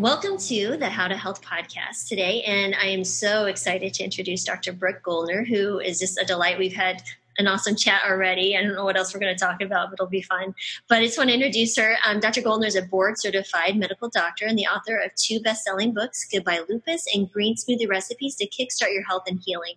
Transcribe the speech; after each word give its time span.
Welcome 0.00 0.38
to 0.38 0.78
the 0.78 0.88
How 0.88 1.08
to 1.08 1.14
Health 1.14 1.42
podcast 1.42 2.08
today. 2.08 2.40
And 2.44 2.74
I 2.74 2.86
am 2.86 3.04
so 3.04 3.44
excited 3.44 3.92
to 3.92 4.02
introduce 4.02 4.44
Dr. 4.44 4.72
Brooke 4.72 5.02
Goldner, 5.02 5.44
who 5.44 5.78
is 5.78 5.98
just 5.98 6.18
a 6.18 6.24
delight. 6.24 6.58
We've 6.58 6.72
had 6.72 7.02
an 7.40 7.48
awesome 7.48 7.74
chat 7.74 8.02
already. 8.06 8.56
I 8.56 8.62
don't 8.62 8.74
know 8.74 8.84
what 8.84 8.96
else 8.96 9.12
we're 9.12 9.20
going 9.20 9.34
to 9.34 9.44
talk 9.44 9.60
about, 9.60 9.90
but 9.90 9.94
it'll 9.94 10.06
be 10.06 10.22
fun. 10.22 10.54
But 10.88 10.98
I 10.98 11.06
just 11.06 11.18
want 11.18 11.30
to 11.30 11.34
introduce 11.34 11.76
her. 11.76 11.96
Um, 12.06 12.20
Dr. 12.20 12.42
Goldner 12.42 12.66
is 12.66 12.76
a 12.76 12.82
board 12.82 13.18
certified 13.18 13.76
medical 13.76 14.08
doctor 14.08 14.46
and 14.46 14.58
the 14.58 14.66
author 14.66 14.96
of 14.98 15.14
two 15.16 15.40
best 15.40 15.64
selling 15.64 15.92
books, 15.92 16.26
Goodbye 16.30 16.60
Lupus 16.68 17.04
and 17.14 17.30
Green 17.32 17.56
Smoothie 17.56 17.88
Recipes 17.88 18.36
to 18.36 18.46
Kickstart 18.46 18.92
Your 18.92 19.04
Health 19.04 19.24
and 19.26 19.40
Healing. 19.44 19.74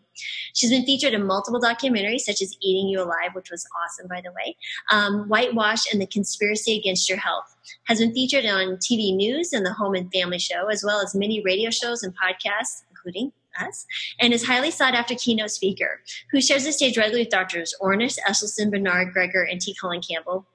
She's 0.54 0.70
been 0.70 0.86
featured 0.86 1.14
in 1.14 1.26
multiple 1.26 1.62
documentaries, 1.62 2.22
such 2.22 2.42
as 2.42 2.56
Eating 2.62 2.90
You 2.90 3.02
Alive, 3.02 3.34
which 3.34 3.50
was 3.50 3.66
awesome, 3.84 4.08
by 4.08 4.22
the 4.22 4.32
way, 4.32 4.56
um, 4.92 5.28
Whitewash, 5.30 5.92
and 5.92 6.02
The 6.02 6.08
Conspiracy 6.08 6.78
Against 6.78 7.10
Your 7.10 7.18
Health. 7.18 7.56
Has 7.86 8.00
been 8.00 8.14
featured 8.14 8.46
on 8.46 8.78
TV 8.78 9.16
news 9.16 9.54
and 9.54 9.66
the 9.66 9.74
Home 9.74 9.96
and 9.96 10.12
Family 10.12 10.40
Show, 10.40 10.68
as 10.68 10.84
well 10.84 11.00
as 11.02 11.16
many 11.16 11.42
radio 11.42 11.70
shows 11.70 12.04
and 12.04 12.14
podcasts, 12.14 12.84
including 12.92 13.32
us, 13.60 13.86
and 14.20 14.34
is 14.34 14.46
highly 14.46 14.72
sought 14.72 14.94
after 14.94 15.16
keynote 15.16 15.52
speaker 15.52 16.02
who 16.32 16.42
shares 16.42 16.66
the 16.66 16.72
stage 16.72 16.98
regularly 16.98 17.24
with 17.24 17.32
doctors 17.32 17.74
Ornish, 17.82 18.18
Esselstyn, 18.28 18.72
Barnard, 18.72 19.14
Greger, 19.14 19.50
and 19.50 19.60
T. 19.60 19.76
Colin 19.80 20.02
Campbell, 20.02 20.48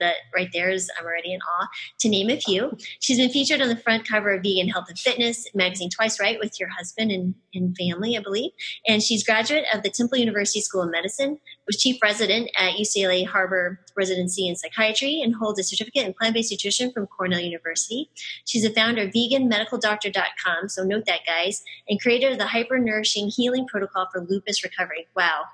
that 0.00 0.16
right 0.34 0.48
there 0.52 0.70
is 0.70 0.90
I'm 0.98 1.04
already 1.04 1.32
in 1.32 1.40
awe, 1.40 1.68
to 2.00 2.08
name 2.08 2.30
a 2.30 2.36
few. 2.36 2.76
She's 2.98 3.18
been 3.18 3.30
featured 3.30 3.60
on 3.60 3.68
the 3.68 3.76
front 3.76 4.08
cover 4.08 4.34
of 4.34 4.42
Vegan 4.42 4.68
Health 4.68 4.86
and 4.88 4.98
Fitness 4.98 5.46
magazine 5.54 5.90
twice, 5.90 6.20
right, 6.20 6.38
with 6.38 6.58
your 6.58 6.68
husband 6.68 7.10
and, 7.10 7.34
and 7.54 7.76
family, 7.76 8.16
I 8.16 8.20
believe. 8.20 8.50
And 8.86 9.02
she's 9.02 9.24
graduate 9.24 9.64
of 9.72 9.82
the 9.82 9.90
Temple 9.90 10.18
University 10.18 10.60
School 10.60 10.82
of 10.82 10.90
Medicine, 10.90 11.38
was 11.66 11.76
chief 11.76 11.98
resident 12.02 12.50
at 12.56 12.74
UCLA 12.74 13.26
Harbor 13.26 13.80
Residency 13.96 14.48
in 14.48 14.56
Psychiatry, 14.56 15.20
and 15.22 15.34
holds 15.34 15.60
a 15.60 15.62
certificate 15.62 16.06
in 16.06 16.14
plant-based 16.14 16.50
nutrition 16.50 16.92
from 16.92 17.06
Cornell 17.06 17.40
University. 17.40 18.10
She's 18.44 18.64
a 18.64 18.70
founder 18.70 19.02
of 19.02 19.10
veganmedicaldoctor.com, 19.10 20.68
so 20.68 20.84
note 20.84 21.04
that, 21.06 21.20
guys, 21.26 21.62
and 21.88 22.00
creator 22.00 22.30
of 22.30 22.38
the 22.38 22.46
Hyper 22.46 22.78
Nourishing 22.78 23.28
Healing 23.28 23.66
Protocol 23.66 24.08
for 24.12 24.26
Lupus 24.28 24.64
Recovery. 24.64 25.06
Wow 25.14 25.44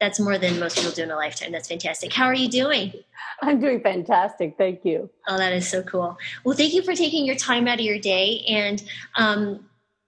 that's 0.00 0.20
more 0.20 0.38
than 0.38 0.58
most 0.58 0.76
people 0.76 0.92
do 0.92 1.02
in 1.02 1.10
a 1.10 1.16
lifetime. 1.16 1.52
That's 1.52 1.68
fantastic. 1.68 2.12
How 2.12 2.26
are 2.26 2.34
you 2.34 2.48
doing? 2.48 2.92
I'm 3.40 3.60
doing 3.60 3.80
fantastic. 3.80 4.56
Thank 4.58 4.84
you. 4.84 5.10
Oh, 5.28 5.38
that 5.38 5.52
is 5.52 5.68
so 5.68 5.82
cool. 5.82 6.18
Well, 6.44 6.56
thank 6.56 6.74
you 6.74 6.82
for 6.82 6.94
taking 6.94 7.24
your 7.24 7.36
time 7.36 7.68
out 7.68 7.78
of 7.78 7.84
your 7.84 7.98
day. 7.98 8.44
And, 8.48 8.82
um, 9.16 9.64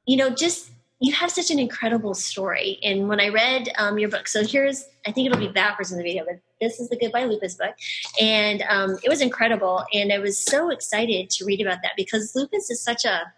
you 0.06 0.16
know, 0.16 0.30
just 0.30 0.70
you 1.00 1.12
have 1.14 1.30
such 1.30 1.50
an 1.50 1.58
incredible 1.58 2.14
story. 2.14 2.78
And 2.82 3.08
when 3.08 3.20
I 3.20 3.28
read 3.28 3.68
um, 3.76 3.98
your 3.98 4.08
book, 4.08 4.28
so 4.28 4.44
here's, 4.44 4.86
I 5.06 5.12
think 5.12 5.26
it'll 5.26 5.38
be 5.38 5.48
backwards 5.48 5.92
in 5.92 5.98
the 5.98 6.04
video, 6.04 6.24
but 6.24 6.40
this 6.60 6.80
is 6.80 6.88
the 6.88 6.96
Goodbye 6.96 7.26
Lupus 7.26 7.54
book. 7.54 7.74
And 8.20 8.62
um, 8.68 8.96
it 9.02 9.08
was 9.08 9.20
incredible. 9.20 9.84
And 9.92 10.12
I 10.12 10.18
was 10.18 10.38
so 10.38 10.70
excited 10.70 11.28
to 11.30 11.44
read 11.44 11.60
about 11.60 11.78
that 11.82 11.92
because 11.96 12.34
lupus 12.34 12.70
is 12.70 12.82
such 12.82 13.04
a, 13.04 13.30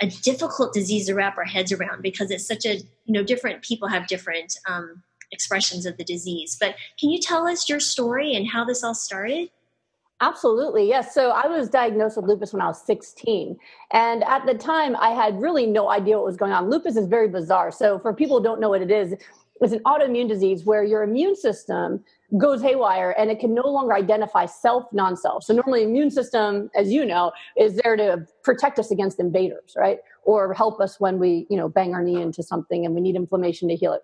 a 0.00 0.06
difficult 0.06 0.72
disease 0.72 1.06
to 1.06 1.14
wrap 1.14 1.36
our 1.36 1.44
heads 1.44 1.70
around 1.70 2.02
because 2.02 2.30
it's 2.30 2.46
such 2.46 2.64
a, 2.64 2.76
you 2.76 3.12
know, 3.12 3.22
different 3.22 3.62
people 3.62 3.88
have 3.88 4.06
different 4.06 4.56
um, 4.66 5.02
expressions 5.32 5.86
of 5.86 5.96
the 5.96 6.04
disease. 6.04 6.56
But 6.58 6.74
can 6.98 7.10
you 7.10 7.20
tell 7.20 7.46
us 7.46 7.68
your 7.68 7.80
story 7.80 8.34
and 8.34 8.48
how 8.48 8.64
this 8.64 8.82
all 8.82 8.94
started? 8.94 9.50
Absolutely, 10.22 10.88
yes. 10.88 11.12
So 11.12 11.30
I 11.30 11.46
was 11.46 11.68
diagnosed 11.68 12.16
with 12.16 12.26
lupus 12.26 12.52
when 12.52 12.62
I 12.62 12.68
was 12.68 12.80
16. 12.86 13.56
And 13.92 14.24
at 14.24 14.46
the 14.46 14.54
time, 14.54 14.96
I 14.96 15.10
had 15.10 15.40
really 15.40 15.66
no 15.66 15.90
idea 15.90 16.16
what 16.16 16.24
was 16.24 16.38
going 16.38 16.52
on. 16.52 16.70
Lupus 16.70 16.96
is 16.96 17.06
very 17.06 17.28
bizarre. 17.28 17.70
So, 17.70 17.98
for 17.98 18.14
people 18.14 18.38
who 18.38 18.44
don't 18.44 18.58
know 18.58 18.70
what 18.70 18.80
it 18.80 18.90
is, 18.90 19.14
it's 19.60 19.72
an 19.72 19.80
autoimmune 19.80 20.28
disease 20.28 20.64
where 20.64 20.84
your 20.84 21.02
immune 21.02 21.36
system 21.36 22.02
goes 22.38 22.60
haywire 22.60 23.14
and 23.18 23.30
it 23.30 23.38
can 23.38 23.54
no 23.54 23.66
longer 23.68 23.94
identify 23.94 24.44
self 24.46 24.92
non-self 24.92 25.44
so 25.44 25.54
normally 25.54 25.84
immune 25.84 26.10
system 26.10 26.68
as 26.74 26.90
you 26.90 27.04
know 27.04 27.30
is 27.56 27.76
there 27.76 27.96
to 27.96 28.26
protect 28.42 28.78
us 28.78 28.90
against 28.90 29.20
invaders 29.20 29.74
right 29.76 29.98
or 30.24 30.52
help 30.52 30.80
us 30.80 30.98
when 30.98 31.18
we 31.18 31.46
you 31.48 31.56
know 31.56 31.68
bang 31.68 31.94
our 31.94 32.02
knee 32.02 32.20
into 32.20 32.42
something 32.42 32.84
and 32.84 32.94
we 32.94 33.00
need 33.00 33.14
inflammation 33.14 33.68
to 33.68 33.76
heal 33.76 33.92
it 33.92 34.02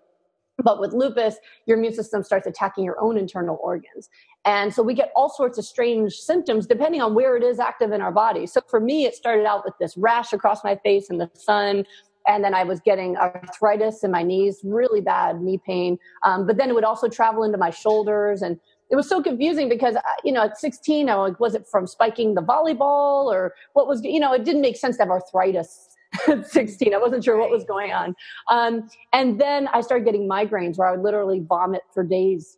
but 0.63 0.79
with 0.79 0.93
lupus, 0.93 1.37
your 1.65 1.77
immune 1.77 1.93
system 1.93 2.23
starts 2.23 2.47
attacking 2.47 2.83
your 2.83 2.99
own 3.01 3.17
internal 3.17 3.59
organs. 3.61 4.09
And 4.45 4.73
so 4.73 4.83
we 4.83 4.93
get 4.93 5.11
all 5.15 5.29
sorts 5.29 5.57
of 5.57 5.65
strange 5.65 6.13
symptoms 6.13 6.67
depending 6.67 7.01
on 7.01 7.15
where 7.15 7.35
it 7.35 7.43
is 7.43 7.59
active 7.59 7.91
in 7.91 8.01
our 8.01 8.11
body. 8.11 8.45
So 8.45 8.61
for 8.67 8.79
me, 8.79 9.05
it 9.05 9.15
started 9.15 9.45
out 9.45 9.63
with 9.65 9.73
this 9.79 9.97
rash 9.97 10.33
across 10.33 10.63
my 10.63 10.75
face 10.75 11.09
in 11.09 11.17
the 11.17 11.29
sun. 11.33 11.85
And 12.27 12.43
then 12.43 12.53
I 12.53 12.63
was 12.63 12.79
getting 12.79 13.17
arthritis 13.17 14.03
in 14.03 14.11
my 14.11 14.23
knees, 14.23 14.61
really 14.63 15.01
bad 15.01 15.41
knee 15.41 15.59
pain. 15.65 15.97
Um, 16.23 16.47
but 16.47 16.57
then 16.57 16.69
it 16.69 16.73
would 16.73 16.85
also 16.85 17.09
travel 17.09 17.43
into 17.43 17.57
my 17.57 17.69
shoulders. 17.69 18.41
And 18.41 18.59
it 18.89 18.95
was 18.95 19.09
so 19.09 19.21
confusing 19.21 19.67
because, 19.67 19.95
uh, 19.95 20.01
you 20.23 20.31
know, 20.31 20.43
at 20.43 20.57
16, 20.57 21.09
I 21.09 21.15
was, 21.15 21.35
was 21.39 21.55
it 21.55 21.67
from 21.67 21.87
spiking 21.87 22.35
the 22.35 22.41
volleyball 22.41 23.25
or 23.25 23.55
what 23.73 23.87
was, 23.87 24.03
you 24.03 24.19
know, 24.19 24.33
it 24.33 24.45
didn't 24.45 24.61
make 24.61 24.77
sense 24.77 24.97
to 24.97 25.03
have 25.03 25.09
arthritis 25.09 25.89
16. 26.45 26.93
I 26.93 26.97
wasn't 26.97 27.23
sure 27.23 27.37
what 27.37 27.49
was 27.49 27.63
going 27.63 27.91
on. 27.91 28.15
Um, 28.49 28.87
and 29.11 29.39
then 29.39 29.67
I 29.73 29.81
started 29.81 30.05
getting 30.05 30.27
migraines 30.27 30.77
where 30.77 30.87
I 30.87 30.91
would 30.91 31.01
literally 31.01 31.39
vomit 31.39 31.81
for 31.93 32.03
days 32.03 32.57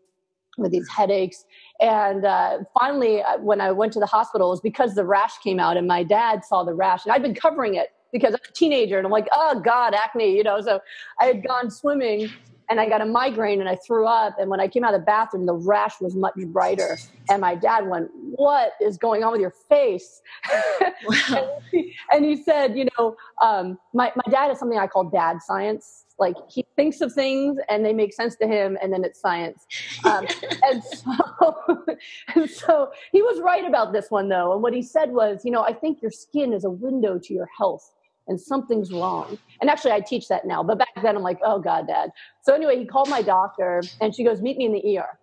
with 0.58 0.72
these 0.72 0.88
headaches. 0.90 1.46
And 1.80 2.26
uh, 2.26 2.60
finally, 2.80 3.22
uh, 3.22 3.38
when 3.40 3.62
I 3.62 3.72
went 3.72 3.94
to 3.94 4.00
the 4.00 4.06
hospital, 4.06 4.48
it 4.48 4.52
was 4.52 4.62
because 4.62 4.96
the 4.96 5.06
rash 5.06 5.38
came 5.40 5.60
out, 5.60 5.78
and 5.78 5.88
my 5.88 6.04
dad 6.04 6.46
saw 6.46 6.64
the 6.64 6.74
rash, 6.74 7.06
and 7.06 7.14
I'd 7.14 7.22
been 7.22 7.36
covering 7.36 7.76
it 7.76 7.90
because 8.14 8.34
I'm 8.34 8.40
a 8.48 8.54
teenager, 8.54 8.98
and 8.98 9.06
I'm 9.06 9.12
like, 9.12 9.28
oh 9.36 9.60
God, 9.60 9.94
acne, 9.94 10.36
you 10.36 10.44
know. 10.44 10.62
So 10.62 10.80
I 11.20 11.26
had 11.26 11.46
gone 11.46 11.70
swimming 11.70 12.30
and 12.70 12.80
I 12.80 12.90
got 12.90 13.02
a 13.02 13.06
migraine 13.06 13.60
and 13.60 13.70
I 13.70 13.76
threw 13.76 14.08
up. 14.08 14.36
And 14.40 14.50
when 14.50 14.60
I 14.60 14.68
came 14.68 14.84
out 14.84 14.94
of 14.94 15.02
the 15.02 15.06
bathroom, 15.06 15.46
the 15.46 15.54
rash 15.54 16.00
was 16.02 16.16
much 16.16 16.36
brighter. 16.48 16.98
And 17.30 17.42
my 17.42 17.56
dad 17.56 17.88
went, 17.88 18.10
What 18.14 18.74
is 18.82 18.98
going 18.98 19.24
on 19.24 19.32
with 19.32 19.42
your 19.42 19.54
face? 19.70 20.22
Wow. 21.08 21.16
and, 21.30 21.64
he, 21.72 21.96
and, 22.12 22.26
he, 22.26 22.44
said, 22.44 22.78
You 22.78 22.88
know, 22.98 23.16
um, 23.42 23.78
my, 23.94 24.12
my 24.16 24.32
dad 24.32 24.52
is 24.52 24.60
something 24.60 24.78
I 24.78 24.88
call 24.88 25.06
dad 25.06 25.38
science. 25.42 26.06
Like 26.18 26.36
he 26.50 26.66
thinks 26.76 27.02
of 27.02 27.14
things 27.14 27.58
and 27.70 27.86
they 27.86 27.94
make 27.94 28.14
sense 28.14 28.36
to 28.38 28.48
him, 28.48 28.78
and 28.82 28.92
then 28.92 29.04
it's 29.04 29.20
science. 29.20 29.66
Um, 30.06 30.26
and, 30.64 30.84
so, 30.84 31.86
and 32.36 32.50
so 32.50 32.92
he 33.12 33.22
was 33.22 33.40
right 33.42 33.66
about 33.66 33.94
this 33.94 34.10
one, 34.10 34.30
though. 34.30 34.54
And 34.54 34.64
what 34.64 34.74
he 34.74 34.82
said 34.82 35.12
was, 35.12 35.44
You 35.44 35.52
know, 35.52 35.64
I 35.64 35.74
think 35.74 36.02
your 36.02 36.12
skin 36.12 36.54
is 36.54 36.64
a 36.64 36.70
window 36.70 37.20
to 37.20 37.34
your 37.34 37.50
health 37.58 37.92
and 38.28 38.40
something's 38.40 38.92
wrong. 38.92 39.38
And 39.62 39.70
actually, 39.70 39.92
I 39.92 40.00
teach 40.00 40.28
that 40.28 40.46
now, 40.46 40.64
but 40.64 40.78
back 40.78 40.90
then 41.02 41.16
I'm 41.16 41.24
like, 41.24 41.40
oh 41.44 41.60
God, 41.60 41.88
dad. 41.88 42.12
So 42.42 42.54
anyway, 42.54 42.78
he 42.78 42.86
called 42.86 43.10
my 43.10 43.22
doctor 43.22 43.84
and 44.02 44.16
she 44.16 44.24
goes, 44.24 44.42
meet 44.42 44.58
me 44.58 44.66
in 44.66 44.74
the 44.74 44.98
ER. 44.98 45.20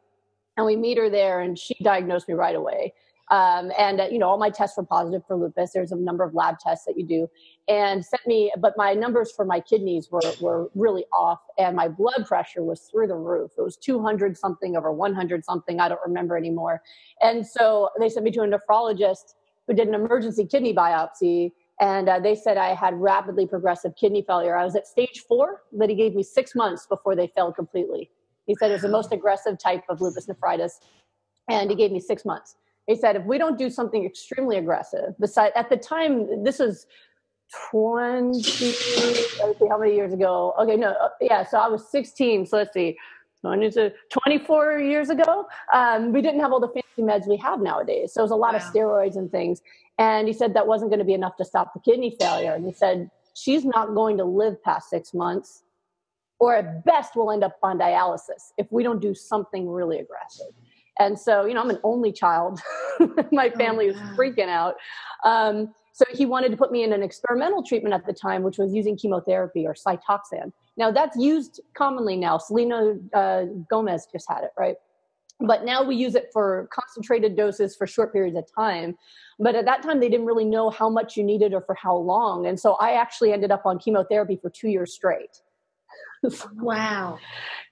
And 0.57 0.67
we 0.67 0.77
meet 0.77 0.99
her 0.99 1.09
there 1.09 1.41
and 1.41 1.59
she 1.59 1.75
diagnosed 1.83 2.29
me 2.29 2.35
right 2.35 2.55
away. 2.55 2.93
Um, 3.31 3.73
and, 3.79 4.01
uh, 4.01 4.09
you 4.11 4.19
know, 4.19 4.29
all 4.29 4.37
my 4.37 4.51
tests 4.51 4.77
were 4.77 4.85
positive 4.85 5.23
for 5.27 5.37
lupus. 5.37 5.73
There's 5.73 5.93
a 5.93 5.97
number 5.97 6.23
of 6.23 6.35
lab 6.35 6.59
tests 6.59 6.85
that 6.85 6.99
you 6.99 7.07
do 7.07 7.29
and 7.67 8.05
sent 8.05 8.27
me, 8.27 8.53
but 8.59 8.75
my 8.77 8.93
numbers 8.93 9.33
for 9.35 9.47
my 9.47 9.59
kidneys 9.59 10.11
were, 10.11 10.21
were 10.41 10.71
really 10.75 11.07
off 11.15 11.41
and 11.57 11.75
my 11.75 11.89
blood 11.89 12.27
pressure 12.27 12.63
was 12.63 12.83
through 12.91 13.07
the 13.07 13.17
roof. 13.17 13.53
It 13.57 13.63
was 13.63 13.77
200 13.79 14.37
something 14.37 14.77
over 14.77 14.93
100 14.93 15.45
something. 15.47 15.81
I 15.81 15.89
don't 15.89 16.01
remember 16.05 16.37
anymore. 16.37 16.83
And 17.23 17.47
so 17.47 17.89
they 17.99 18.11
sent 18.11 18.25
me 18.25 18.33
to 18.33 18.43
a 18.43 18.47
nephrologist 18.47 19.35
who 19.67 19.73
did 19.73 19.89
an 19.89 19.95
emergency 19.95 20.45
kidney 20.45 20.75
biopsy 20.75 21.53
and 21.83 22.09
uh, 22.09 22.21
they 22.21 22.37
said 22.37 22.57
I 22.57 22.75
had 22.75 22.95
rapidly 22.95 23.45
progressive 23.45 23.97
kidney 23.97 24.23
failure. 24.23 24.57
I 24.57 24.65
was 24.65 24.77
at 24.77 24.87
stage 24.87 25.25
four, 25.27 25.63
but 25.73 25.91
he 25.91 25.97
gave 25.97 26.15
me 26.15 26.23
six 26.23 26.55
months 26.55 26.87
before 26.87 27.17
they 27.17 27.27
failed 27.27 27.57
completely. 27.57 28.09
He 28.47 28.55
said 28.55 28.71
it 28.71 28.75
was 28.75 28.83
the 28.83 28.89
most 28.89 29.13
aggressive 29.13 29.59
type 29.59 29.83
of 29.89 30.01
lupus 30.01 30.29
nephritis, 30.29 30.79
and 31.51 31.69
he 31.71 31.77
gave 31.77 31.91
me 31.91 31.99
six 31.99 32.25
months. 32.25 32.55
He 32.87 32.95
said 32.95 33.17
if 33.17 33.25
we 33.25 33.37
don't 33.37 33.59
do 33.59 33.69
something 33.69 34.05
extremely 34.05 34.59
aggressive, 34.59 35.19
beside 35.19 35.51
at 35.57 35.71
the 35.71 35.77
time 35.77 36.45
this 36.45 36.61
was 36.61 36.87
20 37.71 38.33
let's 38.39 39.59
see 39.59 39.69
how 39.69 39.77
many 39.77 39.95
years 39.95 40.15
ago 40.15 40.55
okay 40.59 40.75
no 40.75 40.93
uh, 40.93 41.11
yeah 41.21 41.45
so 41.45 41.59
i 41.59 41.69
was 41.69 41.87
16 41.91 42.47
so 42.47 42.57
let's 42.57 42.73
see 42.73 42.97
24 43.43 44.79
years 44.79 45.11
ago 45.11 45.47
um, 45.75 46.13
we 46.13 46.23
didn't 46.23 46.41
have 46.41 46.53
all 46.53 46.61
the 46.61 46.69
fancy 46.69 47.03
meds 47.03 47.29
we 47.29 47.37
have 47.37 47.61
nowadays 47.61 48.13
so 48.13 48.21
it 48.21 48.25
was 48.25 48.31
a 48.31 48.37
lot 48.37 48.55
wow. 48.55 48.59
of 48.59 48.63
steroids 48.63 49.17
and 49.17 49.31
things 49.31 49.61
and 49.99 50.27
he 50.27 50.33
said 50.33 50.55
that 50.55 50.67
wasn't 50.67 50.91
going 50.91 50.99
to 50.99 51.05
be 51.05 51.15
enough 51.15 51.37
to 51.37 51.45
stop 51.45 51.75
the 51.75 51.81
kidney 51.81 52.17
failure. 52.19 52.55
And 52.55 52.65
he 52.65 52.73
said, 52.73 53.11
she's 53.35 53.65
not 53.65 53.95
going 53.95 54.17
to 54.19 54.25
live 54.25 54.63
past 54.63 54.91
six 54.91 55.13
months, 55.15 55.63
or 56.41 56.57
at 56.57 56.85
best, 56.85 57.13
we'll 57.15 57.31
end 57.31 57.45
up 57.45 57.57
on 57.63 57.79
dialysis 57.79 58.51
if 58.59 58.67
we 58.71 58.83
don't 58.83 59.01
do 59.01 59.15
something 59.15 59.69
really 59.69 60.01
aggressive. 60.01 60.49
And 60.99 61.19
so, 61.19 61.45
you 61.45 61.55
know, 61.55 61.63
I'm 61.63 61.71
an 61.71 61.79
only 61.85 62.13
child. 62.13 62.61
My 63.33 63.51
oh, 63.55 63.59
family 63.59 63.91
oh, 63.91 63.93
was 63.93 63.97
freaking 64.19 64.49
out. 64.49 64.75
Um, 65.25 65.73
so 65.93 66.05
he 66.13 66.27
wanted 66.27 66.51
to 66.51 66.57
put 66.57 66.73
me 66.73 66.83
in 66.83 66.93
an 66.93 67.03
experimental 67.03 67.63
treatment 67.63 67.95
at 67.95 68.07
the 68.07 68.13
time, 68.13 68.43
which 68.43 68.59
was 68.59 68.75
using 68.75 68.97
chemotherapy 68.97 69.67
or 69.67 69.75
Cytoxan. 69.75 70.53
Now 70.77 70.91
that's 70.91 71.17
used 71.17 71.61
commonly 71.75 72.17
now. 72.17 72.39
Selena 72.39 72.95
uh, 73.15 73.45
Gomez 73.71 74.07
just 74.11 74.27
had 74.29 74.45
it, 74.45 74.51
right? 74.59 74.77
But 75.41 75.65
now 75.65 75.83
we 75.83 75.97
use 75.97 76.15
it 76.15 76.31
for 76.33 76.69
concentrated 76.73 77.37
doses 77.37 77.75
for 77.75 77.87
short 77.87 78.13
periods 78.13 78.37
of 78.37 78.45
time. 78.55 78.95
But 79.39 79.57
at 79.57 79.65
that 79.65 79.83
time, 79.83 79.99
they 79.99 80.09
didn't 80.09 80.27
really 80.27 80.45
know 80.45 80.71
how 80.71 80.89
much 80.89 81.17
you 81.17 81.25
needed 81.25 81.53
or 81.53 81.63
for 81.63 81.75
how 81.75 81.97
long. 81.97 82.47
And 82.47 82.59
so 82.59 82.75
I 82.75 82.93
actually 82.93 83.33
ended 83.33 83.51
up 83.51 83.67
on 83.67 83.79
chemotherapy 83.79 84.39
for 84.41 84.51
two 84.51 84.69
years 84.69 84.93
straight. 84.93 85.41
wow. 86.57 87.19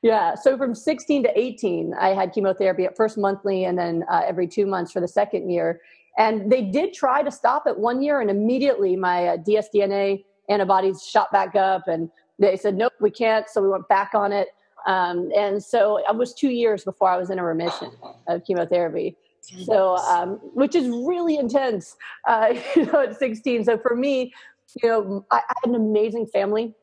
Yeah. 0.02 0.34
So 0.34 0.56
from 0.56 0.74
16 0.74 1.22
to 1.24 1.38
18, 1.38 1.94
I 1.94 2.08
had 2.08 2.32
chemotherapy 2.32 2.84
at 2.86 2.96
first 2.96 3.16
monthly 3.16 3.64
and 3.64 3.78
then 3.78 4.04
uh, 4.10 4.22
every 4.26 4.48
two 4.48 4.66
months 4.66 4.90
for 4.90 5.00
the 5.00 5.08
second 5.08 5.50
year. 5.50 5.80
And 6.18 6.50
they 6.50 6.62
did 6.62 6.92
try 6.92 7.22
to 7.22 7.30
stop 7.30 7.66
it 7.66 7.78
one 7.78 8.02
year, 8.02 8.20
and 8.20 8.30
immediately 8.30 8.96
my 8.96 9.28
uh, 9.28 9.36
dsDNA 9.38 10.24
antibodies 10.48 11.04
shot 11.04 11.30
back 11.30 11.54
up, 11.54 11.86
and 11.86 12.10
they 12.40 12.56
said, 12.56 12.76
nope, 12.76 12.94
we 13.00 13.10
can't. 13.10 13.48
So 13.48 13.62
we 13.62 13.68
went 13.68 13.88
back 13.88 14.12
on 14.14 14.32
it. 14.32 14.48
Um, 14.86 15.30
and 15.36 15.62
so 15.62 15.98
it 15.98 16.16
was 16.16 16.34
two 16.34 16.48
years 16.48 16.84
before 16.84 17.10
I 17.10 17.16
was 17.18 17.30
in 17.30 17.38
a 17.38 17.44
remission 17.44 17.92
of 18.28 18.44
chemotherapy. 18.44 19.16
So, 19.64 19.96
um, 19.96 20.38
which 20.54 20.74
is 20.74 20.88
really 20.88 21.36
intense, 21.36 21.96
uh, 22.26 22.54
you 22.76 22.86
know, 22.86 23.02
at 23.02 23.18
16. 23.18 23.64
So 23.64 23.78
for 23.78 23.94
me, 23.94 24.32
you 24.82 24.88
know, 24.88 25.26
I, 25.30 25.38
I 25.38 25.54
had 25.62 25.70
an 25.70 25.74
amazing 25.74 26.26
family 26.26 26.74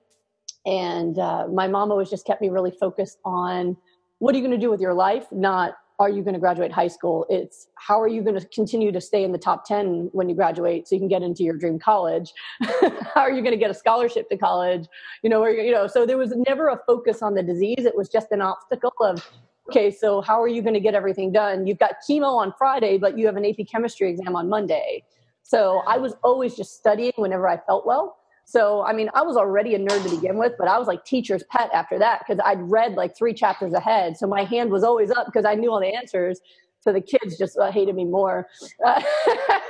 and 0.66 1.18
uh, 1.18 1.48
my 1.48 1.68
mom 1.68 1.92
always 1.92 2.10
just 2.10 2.26
kept 2.26 2.42
me 2.42 2.50
really 2.50 2.72
focused 2.72 3.20
on 3.24 3.78
what 4.20 4.36
are 4.36 4.38
you 4.38 4.44
going 4.44 4.60
to 4.60 4.64
do 4.64 4.70
with 4.70 4.82
your 4.82 4.94
life, 4.94 5.26
not 5.32 5.76
are 6.00 6.10
you 6.10 6.22
going 6.22 6.34
to 6.34 6.40
graduate 6.40 6.72
high 6.72 6.88
school? 6.88 7.26
It's 7.30 7.68
how 7.76 8.00
are 8.00 8.08
you 8.08 8.22
going 8.22 8.40
to 8.40 8.46
continue 8.48 8.92
to 8.92 9.02
stay 9.02 9.24
in 9.24 9.32
the 9.32 9.38
top 9.38 9.66
10 9.66 10.10
when 10.14 10.30
you 10.30 10.36
graduate 10.36 10.88
so 10.88 10.96
you 10.96 11.00
can 11.00 11.08
get 11.08 11.24
into 11.24 11.44
your 11.44 11.56
dream 11.56 11.80
college? 11.80 12.34
how 12.62 13.22
are 13.22 13.32
you 13.32 13.42
going 13.42 13.54
to 13.54 13.58
get 13.58 13.72
a 13.72 13.74
scholarship 13.74 14.30
to 14.30 14.38
college? 14.38 14.88
You 15.24 15.30
know, 15.30 15.46
you 15.48 15.72
know, 15.72 15.88
so 15.88 16.06
there 16.06 16.18
was 16.18 16.34
never 16.48 16.70
a 16.70 16.80
focus 16.86 17.22
on 17.22 17.34
the 17.34 17.42
disease. 17.42 17.86
It 17.86 17.96
was 17.96 18.10
just 18.10 18.32
an 18.32 18.42
obstacle 18.42 18.94
of, 19.02 19.28
okay, 19.70 19.90
so 19.90 20.22
how 20.22 20.42
are 20.42 20.48
you 20.48 20.62
going 20.62 20.76
to 20.76 20.80
get 20.80 20.94
everything 20.94 21.32
done? 21.32 21.66
You've 21.66 21.80
got 21.80 21.96
chemo 22.08 22.38
on 22.38 22.54
Friday, 22.58 22.98
but 22.98 23.18
you 23.18 23.26
have 23.26 23.36
an 23.36 23.46
AP 23.46 23.68
chemistry 23.70 24.12
exam 24.12 24.36
on 24.36 24.50
Monday. 24.50 25.04
So 25.42 25.82
I 25.88 25.98
was 25.98 26.14
always 26.24 26.56
just 26.56 26.76
studying 26.76 27.14
whenever 27.16 27.48
I 27.48 27.58
felt 27.58 27.88
well. 27.88 28.18
So, 28.50 28.82
I 28.86 28.94
mean, 28.94 29.10
I 29.14 29.24
was 29.24 29.36
already 29.36 29.76
a 29.76 29.80
nerd 29.80 30.04
to 30.04 30.10
begin 30.10 30.38
with, 30.38 30.54
but 30.58 30.70
I 30.70 30.80
was 30.80 30.88
like 30.88 31.04
teacher's 31.04 31.44
pet 31.52 31.70
after 31.74 32.00
that 32.00 32.22
because 32.26 32.42
I'd 32.46 32.62
read 32.62 32.94
like 32.94 33.14
three 33.14 33.34
chapters 33.34 33.74
ahead. 33.74 34.16
So 34.16 34.26
my 34.26 34.46
hand 34.46 34.72
was 34.72 34.86
always 34.86 35.12
up 35.12 35.26
because 35.26 35.44
I 35.44 35.56
knew 35.56 35.70
all 35.70 35.82
the 35.82 35.94
answers. 35.94 36.40
So 36.80 36.94
the 36.94 37.02
kids 37.02 37.38
just 37.38 37.58
uh, 37.58 37.74
hated 37.74 37.94
me 37.94 38.06
more. 38.06 38.48
Uh, 38.86 39.02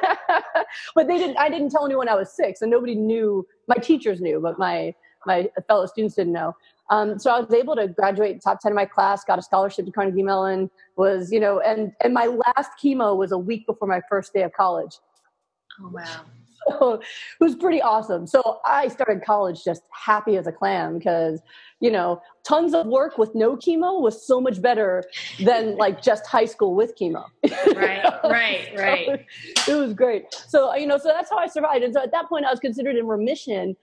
but 0.96 1.08
they 1.08 1.18
didn't, 1.18 1.38
I 1.40 1.50
didn't 1.50 1.72
tell 1.72 1.88
anyone 1.88 2.08
I 2.08 2.14
was 2.14 2.32
sick. 2.32 2.56
and 2.62 2.70
nobody 2.70 2.94
knew, 2.94 3.48
my 3.68 3.78
teachers 3.78 4.22
knew, 4.22 4.40
but 4.40 4.60
my, 4.60 4.94
my 5.26 5.50
fellow 5.68 5.88
students 5.88 6.14
didn't 6.14 6.34
know. 6.34 6.56
Um, 6.92 7.18
so 7.18 7.32
I 7.32 7.40
was 7.40 7.52
able 7.52 7.76
to 7.78 7.88
graduate 7.88 8.44
top 8.44 8.60
10 8.60 8.74
of 8.74 8.76
my 8.76 8.86
class, 8.86 9.24
got 9.24 9.40
a 9.40 9.42
scholarship 9.42 9.88
to 9.88 9.92
Carnegie 9.92 10.22
Mellon, 10.22 10.70
was, 10.98 11.32
you 11.32 11.40
know, 11.40 11.62
and, 11.62 11.94
and 12.04 12.14
my 12.14 12.28
last 12.28 12.70
chemo 12.80 13.18
was 13.18 13.32
a 13.32 13.40
week 13.40 13.66
before 13.66 13.88
my 13.88 14.02
first 14.08 14.34
day 14.34 14.44
of 14.44 14.54
college. 14.54 15.00
Oh, 15.82 15.90
wow. 15.92 16.26
So 16.70 16.94
it 16.94 17.44
was 17.44 17.56
pretty 17.56 17.82
awesome. 17.82 18.28
So 18.28 18.60
I 18.66 18.88
started 18.88 19.24
college 19.24 19.64
just 19.64 19.84
happy 19.92 20.38
as 20.38 20.48
a 20.48 20.52
clam 20.52 20.98
because, 20.98 21.42
you 21.80 21.92
know, 21.92 22.22
tons 22.44 22.74
of 22.74 22.88
work 22.88 23.18
with 23.18 23.34
no 23.36 23.56
chemo 23.56 24.02
was 24.02 24.26
so 24.26 24.42
much 24.42 24.62
better 24.62 25.04
than 25.40 25.78
like 25.78 26.02
just 26.02 26.26
high 26.26 26.46
school 26.46 26.76
with 26.76 26.98
chemo. 26.98 27.26
right, 27.76 28.04
right, 28.24 28.70
right. 28.78 29.26
So 29.60 29.78
it 29.78 29.82
was 29.82 29.94
great. 29.94 30.26
So, 30.34 30.74
you 30.76 30.88
know, 30.88 30.98
so 30.98 31.10
that's 31.10 31.30
how 31.30 31.38
I 31.38 31.48
survived. 31.48 31.84
And 31.84 31.94
so 31.94 32.02
at 32.02 32.12
that 32.12 32.28
point, 32.28 32.46
I 32.46 32.52
was 32.52 32.60
considered 32.60 32.96
in 32.96 33.08
remission. 33.08 33.76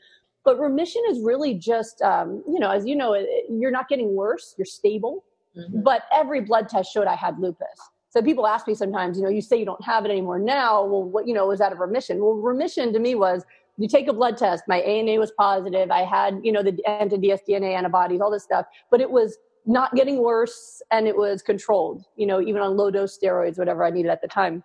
But 0.44 0.58
remission 0.58 1.02
is 1.08 1.20
really 1.20 1.54
just, 1.54 2.02
um, 2.02 2.44
you 2.46 2.60
know, 2.60 2.70
as 2.70 2.86
you 2.86 2.94
know, 2.94 3.16
you're 3.48 3.70
not 3.70 3.88
getting 3.88 4.14
worse, 4.14 4.54
you're 4.58 4.66
stable. 4.66 5.24
Mm-hmm. 5.56 5.82
But 5.82 6.02
every 6.12 6.40
blood 6.40 6.68
test 6.68 6.92
showed 6.92 7.06
I 7.06 7.14
had 7.14 7.38
lupus. 7.38 7.66
So 8.14 8.22
people 8.22 8.46
ask 8.46 8.68
me 8.68 8.76
sometimes, 8.76 9.18
you 9.18 9.24
know, 9.24 9.28
you 9.28 9.42
say 9.42 9.58
you 9.58 9.64
don't 9.64 9.82
have 9.84 10.04
it 10.04 10.10
anymore 10.12 10.38
now. 10.38 10.84
Well, 10.84 11.02
what, 11.02 11.26
you 11.26 11.34
know, 11.34 11.50
is 11.50 11.58
that 11.58 11.72
a 11.72 11.74
remission? 11.74 12.20
Well, 12.20 12.34
remission 12.34 12.92
to 12.92 13.00
me 13.00 13.16
was 13.16 13.44
you 13.76 13.88
take 13.88 14.06
a 14.06 14.12
blood 14.12 14.36
test. 14.36 14.62
My 14.68 14.76
ANA 14.82 15.18
was 15.18 15.32
positive. 15.32 15.90
I 15.90 16.04
had, 16.04 16.38
you 16.44 16.52
know, 16.52 16.62
the 16.62 16.78
anti-dsDNA 16.86 17.74
antibodies, 17.74 18.20
all 18.20 18.30
this 18.30 18.44
stuff, 18.44 18.66
but 18.88 19.00
it 19.00 19.10
was 19.10 19.36
not 19.66 19.96
getting 19.96 20.22
worse 20.22 20.80
and 20.92 21.08
it 21.08 21.16
was 21.16 21.42
controlled, 21.42 22.04
you 22.14 22.24
know, 22.24 22.40
even 22.40 22.62
on 22.62 22.76
low 22.76 22.88
dose 22.88 23.18
steroids, 23.18 23.58
whatever 23.58 23.84
I 23.84 23.90
needed 23.90 24.12
at 24.12 24.22
the 24.22 24.28
time. 24.28 24.62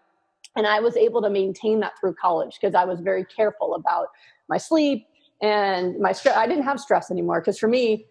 And 0.55 0.67
I 0.67 0.79
was 0.79 0.95
able 0.95 1.19
to 1.23 1.29
maintain 1.31 1.79
that 1.79 1.93
through 1.99 2.13
college 2.21 2.59
because 2.61 2.75
I 2.75 2.85
was 2.85 2.99
very 2.99 3.25
careful 3.25 3.73
about 3.73 4.09
my 4.47 4.59
sleep 4.59 5.07
and 5.41 5.97
my 5.99 6.11
stress. 6.11 6.37
I 6.37 6.45
didn't 6.45 6.65
have 6.65 6.79
stress 6.79 7.09
anymore 7.09 7.41
because 7.41 7.57
for 7.57 7.67
me, 7.67 8.05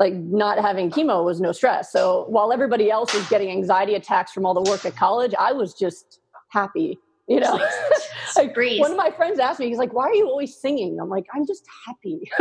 like 0.00 0.14
not 0.14 0.58
having 0.58 0.90
chemo 0.90 1.22
was 1.22 1.40
no 1.40 1.52
stress. 1.52 1.92
So 1.92 2.24
while 2.28 2.52
everybody 2.52 2.90
else 2.90 3.14
was 3.14 3.28
getting 3.28 3.50
anxiety 3.50 3.94
attacks 3.94 4.32
from 4.32 4.46
all 4.46 4.54
the 4.54 4.68
work 4.68 4.84
at 4.86 4.96
college, 4.96 5.34
I 5.38 5.52
was 5.52 5.74
just 5.74 6.20
happy. 6.48 6.98
You 7.28 7.38
know, 7.38 7.52
like 8.36 8.56
one 8.80 8.90
of 8.90 8.96
my 8.96 9.12
friends 9.12 9.38
asked 9.38 9.60
me, 9.60 9.68
he's 9.68 9.78
like, 9.78 9.92
"Why 9.92 10.06
are 10.06 10.14
you 10.14 10.26
always 10.26 10.56
singing?" 10.56 10.98
I'm 10.98 11.08
like, 11.08 11.26
"I'm 11.32 11.46
just 11.46 11.64
happy. 11.86 12.28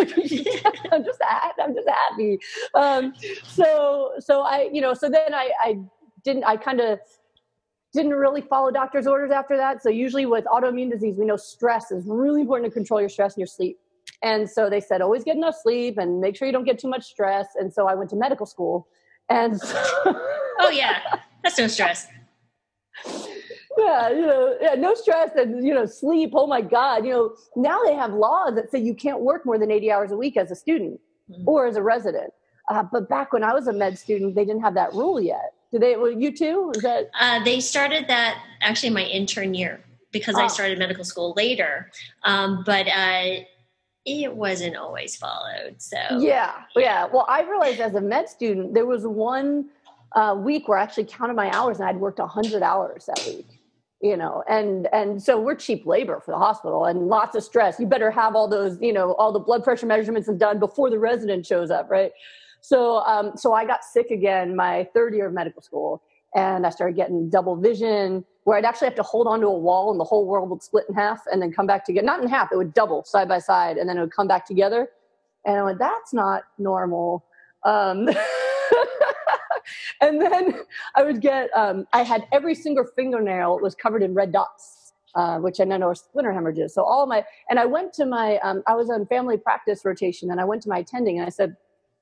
I'm 0.91 1.03
just 1.03 1.21
I'm 1.61 1.75
just 1.75 1.87
happy." 1.87 2.39
Um, 2.73 3.13
so 3.43 4.13
so 4.19 4.41
I 4.41 4.69
you 4.73 4.81
know 4.81 4.95
so 4.95 5.07
then 5.07 5.35
I 5.35 5.51
I 5.61 5.79
didn't 6.23 6.45
I 6.45 6.57
kind 6.57 6.79
of 6.79 6.97
didn't 7.93 8.13
really 8.13 8.41
follow 8.41 8.71
doctor's 8.71 9.05
orders 9.05 9.31
after 9.31 9.57
that. 9.57 9.83
So 9.83 9.89
usually 9.89 10.25
with 10.25 10.45
autoimmune 10.45 10.89
disease, 10.89 11.15
we 11.17 11.25
know 11.25 11.37
stress 11.37 11.91
is 11.91 12.05
really 12.07 12.41
important 12.41 12.71
to 12.71 12.73
control 12.73 12.99
your 12.99 13.09
stress 13.09 13.33
and 13.33 13.41
your 13.41 13.47
sleep. 13.47 13.77
And 14.21 14.49
so 14.49 14.69
they 14.69 14.81
said, 14.81 15.01
always 15.01 15.23
get 15.23 15.35
enough 15.35 15.55
sleep 15.61 15.97
and 15.97 16.19
make 16.19 16.35
sure 16.35 16.45
you 16.45 16.51
don't 16.51 16.65
get 16.65 16.79
too 16.79 16.89
much 16.89 17.05
stress. 17.05 17.47
And 17.55 17.73
so 17.73 17.87
I 17.87 17.95
went 17.95 18.09
to 18.09 18.15
medical 18.15 18.45
school. 18.45 18.87
And 19.29 19.59
so 19.59 19.81
oh, 20.59 20.69
yeah, 20.71 20.99
that's 21.43 21.57
no 21.57 21.67
stress. 21.67 22.07
yeah, 23.77 24.09
you 24.09 24.21
know, 24.21 24.57
yeah, 24.61 24.75
no 24.75 24.93
stress 24.93 25.31
and 25.35 25.65
you 25.65 25.73
know, 25.73 25.85
sleep. 25.85 26.31
Oh 26.33 26.47
my 26.47 26.61
God, 26.61 27.05
you 27.05 27.11
know, 27.11 27.35
now 27.55 27.81
they 27.83 27.93
have 27.93 28.11
laws 28.13 28.55
that 28.55 28.71
say 28.71 28.79
you 28.79 28.93
can't 28.93 29.21
work 29.21 29.45
more 29.45 29.57
than 29.57 29.71
eighty 29.71 29.91
hours 29.91 30.11
a 30.11 30.17
week 30.17 30.35
as 30.35 30.51
a 30.51 30.55
student 30.55 30.99
mm-hmm. 31.31 31.47
or 31.47 31.67
as 31.67 31.75
a 31.75 31.83
resident. 31.83 32.33
Uh, 32.69 32.83
but 32.91 33.07
back 33.09 33.33
when 33.33 33.43
I 33.43 33.53
was 33.53 33.67
a 33.67 33.73
med 33.73 33.97
student, 33.97 34.35
they 34.35 34.45
didn't 34.45 34.61
have 34.61 34.75
that 34.75 34.93
rule 34.93 35.19
yet. 35.19 35.53
Did 35.71 35.81
they? 35.81 35.95
Well, 35.95 36.11
you 36.11 36.35
too? 36.35 36.71
Is 36.75 36.81
that? 36.81 37.09
Uh, 37.19 37.43
they 37.43 37.59
started 37.59 38.07
that 38.07 38.41
actually 38.61 38.89
my 38.89 39.03
intern 39.03 39.53
year 39.53 39.83
because 40.11 40.35
oh. 40.35 40.41
I 40.41 40.47
started 40.47 40.79
medical 40.79 41.03
school 41.03 41.33
later. 41.37 41.91
Um, 42.23 42.63
but 42.65 42.87
uh, 42.87 43.41
it 44.09 44.35
wasn't 44.35 44.75
always 44.75 45.15
followed. 45.15 45.75
So 45.77 45.97
yeah, 46.19 46.53
yeah. 46.75 47.05
Well, 47.05 47.25
I 47.27 47.41
realized 47.43 47.79
as 47.79 47.95
a 47.95 48.01
med 48.01 48.29
student, 48.29 48.73
there 48.73 48.85
was 48.85 49.05
one 49.05 49.69
uh, 50.13 50.35
week 50.37 50.67
where 50.67 50.77
I 50.77 50.83
actually 50.83 51.05
counted 51.05 51.35
my 51.35 51.49
hours, 51.51 51.79
and 51.79 51.87
I'd 51.87 51.97
worked 51.97 52.19
hundred 52.19 52.63
hours 52.63 53.05
that 53.05 53.23
week. 53.27 53.47
You 54.01 54.15
know, 54.15 54.43
and 54.47 54.87
and 54.93 55.21
so 55.21 55.39
we're 55.39 55.55
cheap 55.55 55.85
labor 55.85 56.21
for 56.23 56.31
the 56.31 56.37
hospital, 56.37 56.85
and 56.85 57.07
lots 57.07 57.35
of 57.35 57.43
stress. 57.43 57.79
You 57.79 57.85
better 57.85 58.11
have 58.11 58.35
all 58.35 58.47
those, 58.47 58.79
you 58.81 58.93
know, 58.93 59.13
all 59.13 59.31
the 59.31 59.39
blood 59.39 59.63
pressure 59.63 59.85
measurements 59.85 60.29
done 60.37 60.57
before 60.59 60.89
the 60.89 60.99
resident 60.99 61.45
shows 61.45 61.69
up, 61.69 61.89
right? 61.89 62.11
So, 62.61 62.99
um, 62.99 63.33
so 63.35 63.53
I 63.53 63.65
got 63.65 63.83
sick 63.83 64.11
again 64.11 64.55
my 64.55 64.87
third 64.93 65.13
year 65.13 65.27
of 65.27 65.33
medical 65.33 65.61
school, 65.61 66.01
and 66.35 66.65
I 66.65 66.69
started 66.69 66.95
getting 66.95 67.29
double 67.29 67.55
vision 67.55 68.23
where 68.43 68.57
I'd 68.57 68.65
actually 68.65 68.87
have 68.87 68.95
to 68.95 69.03
hold 69.03 69.27
onto 69.27 69.47
a 69.47 69.57
wall 69.57 69.91
and 69.91 69.99
the 69.99 70.03
whole 70.03 70.25
world 70.25 70.49
would 70.49 70.63
split 70.63 70.85
in 70.89 70.95
half 70.95 71.21
and 71.31 71.41
then 71.41 71.51
come 71.51 71.67
back 71.67 71.85
together. 71.85 72.05
Not 72.05 72.21
in 72.21 72.27
half, 72.27 72.51
it 72.51 72.57
would 72.57 72.73
double 72.73 73.03
side 73.03 73.27
by 73.27 73.39
side 73.39 73.77
and 73.77 73.89
then 73.89 73.97
it 73.97 74.01
would 74.01 74.13
come 74.13 74.27
back 74.27 74.45
together. 74.45 74.89
And 75.45 75.57
I 75.57 75.63
went, 75.63 75.79
that's 75.79 76.13
not 76.13 76.43
normal. 76.57 77.25
Um, 77.63 78.09
and 80.01 80.21
then 80.21 80.61
I 80.95 81.03
would 81.03 81.21
get, 81.21 81.49
um, 81.55 81.87
I 81.93 82.03
had 82.03 82.25
every 82.31 82.55
single 82.55 82.85
fingernail 82.95 83.59
was 83.59 83.75
covered 83.75 84.03
in 84.03 84.13
red 84.13 84.31
dots, 84.31 84.93
uh, 85.15 85.37
which 85.39 85.59
I 85.59 85.63
know 85.63 85.87
are 85.87 85.95
splinter 85.95 86.33
hemorrhages. 86.33 86.73
So 86.73 86.83
all 86.83 87.07
my, 87.07 87.23
and 87.49 87.59
I 87.59 87.65
went 87.65 87.93
to 87.93 88.05
my, 88.05 88.37
um, 88.39 88.63
I 88.67 88.75
was 88.75 88.89
on 88.89 89.05
family 89.07 89.37
practice 89.37 89.83
rotation 89.83 90.31
and 90.31 90.39
I 90.39 90.45
went 90.45 90.61
to 90.63 90.69
my 90.69 90.79
attending 90.79 91.17
and 91.17 91.25
I 91.25 91.29
said, 91.29 91.55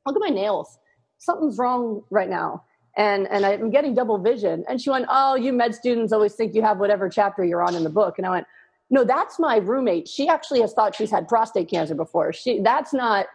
look 0.05 0.15
at 0.15 0.21
my 0.21 0.33
nails. 0.33 0.79
Something's 1.17 1.57
wrong 1.57 2.03
right 2.09 2.29
now 2.29 2.63
and 2.97 3.27
and 3.27 3.45
I'm 3.45 3.69
getting 3.69 3.93
double 3.93 4.17
vision. 4.17 4.65
And 4.67 4.81
she 4.81 4.89
went, 4.89 5.05
"Oh, 5.09 5.35
you 5.35 5.53
med 5.53 5.73
students 5.73 6.11
always 6.11 6.33
think 6.33 6.53
you 6.53 6.61
have 6.63 6.79
whatever 6.79 7.07
chapter 7.07 7.45
you're 7.45 7.61
on 7.63 7.75
in 7.75 7.83
the 7.83 7.89
book." 7.89 8.15
And 8.17 8.27
I 8.27 8.31
went, 8.31 8.47
"No, 8.89 9.03
that's 9.03 9.39
my 9.39 9.57
roommate. 9.57 10.07
She 10.07 10.27
actually 10.27 10.61
has 10.61 10.73
thought 10.73 10.95
she's 10.95 11.11
had 11.11 11.27
prostate 11.27 11.69
cancer 11.69 11.95
before. 11.95 12.33
She 12.33 12.59
that's 12.61 12.93
not." 12.93 13.27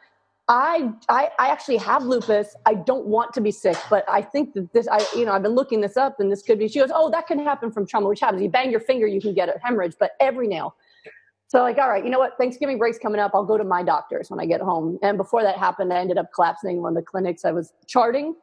I, 0.48 0.90
I 1.08 1.30
I 1.38 1.48
actually 1.48 1.76
have 1.78 2.02
lupus. 2.02 2.56
I 2.66 2.74
don't 2.74 3.06
want 3.06 3.32
to 3.34 3.40
be 3.40 3.52
sick, 3.52 3.76
but 3.88 4.04
I 4.08 4.20
think 4.22 4.54
that 4.54 4.72
this 4.72 4.88
I 4.88 4.98
you 5.16 5.24
know 5.24 5.32
I've 5.32 5.42
been 5.42 5.52
looking 5.54 5.80
this 5.80 5.96
up 5.96 6.18
and 6.18 6.30
this 6.30 6.42
could 6.42 6.58
be. 6.58 6.66
She 6.68 6.80
goes, 6.80 6.90
oh, 6.92 7.10
that 7.10 7.28
can 7.28 7.38
happen 7.38 7.70
from 7.70 7.86
trauma, 7.86 8.08
which 8.08 8.20
happens. 8.20 8.42
You 8.42 8.50
bang 8.50 8.70
your 8.70 8.80
finger, 8.80 9.06
you 9.06 9.20
can 9.20 9.34
get 9.34 9.48
a 9.48 9.58
hemorrhage, 9.62 9.94
but 9.98 10.12
every 10.20 10.48
nail. 10.48 10.74
So 11.46 11.60
like, 11.60 11.78
all 11.78 11.88
right, 11.88 12.04
you 12.04 12.10
know 12.10 12.18
what? 12.18 12.36
Thanksgiving 12.38 12.76
break's 12.76 12.98
coming 12.98 13.20
up. 13.20 13.30
I'll 13.34 13.44
go 13.44 13.56
to 13.56 13.64
my 13.64 13.82
doctor's 13.84 14.30
when 14.30 14.40
I 14.40 14.46
get 14.46 14.60
home. 14.60 14.98
And 15.02 15.16
before 15.16 15.42
that 15.42 15.58
happened, 15.58 15.92
I 15.92 15.98
ended 15.98 16.18
up 16.18 16.26
collapsing 16.34 16.82
one 16.82 16.96
of 16.96 16.96
the 16.96 17.02
clinics 17.02 17.44
I 17.44 17.52
was 17.52 17.72
charting 17.86 18.34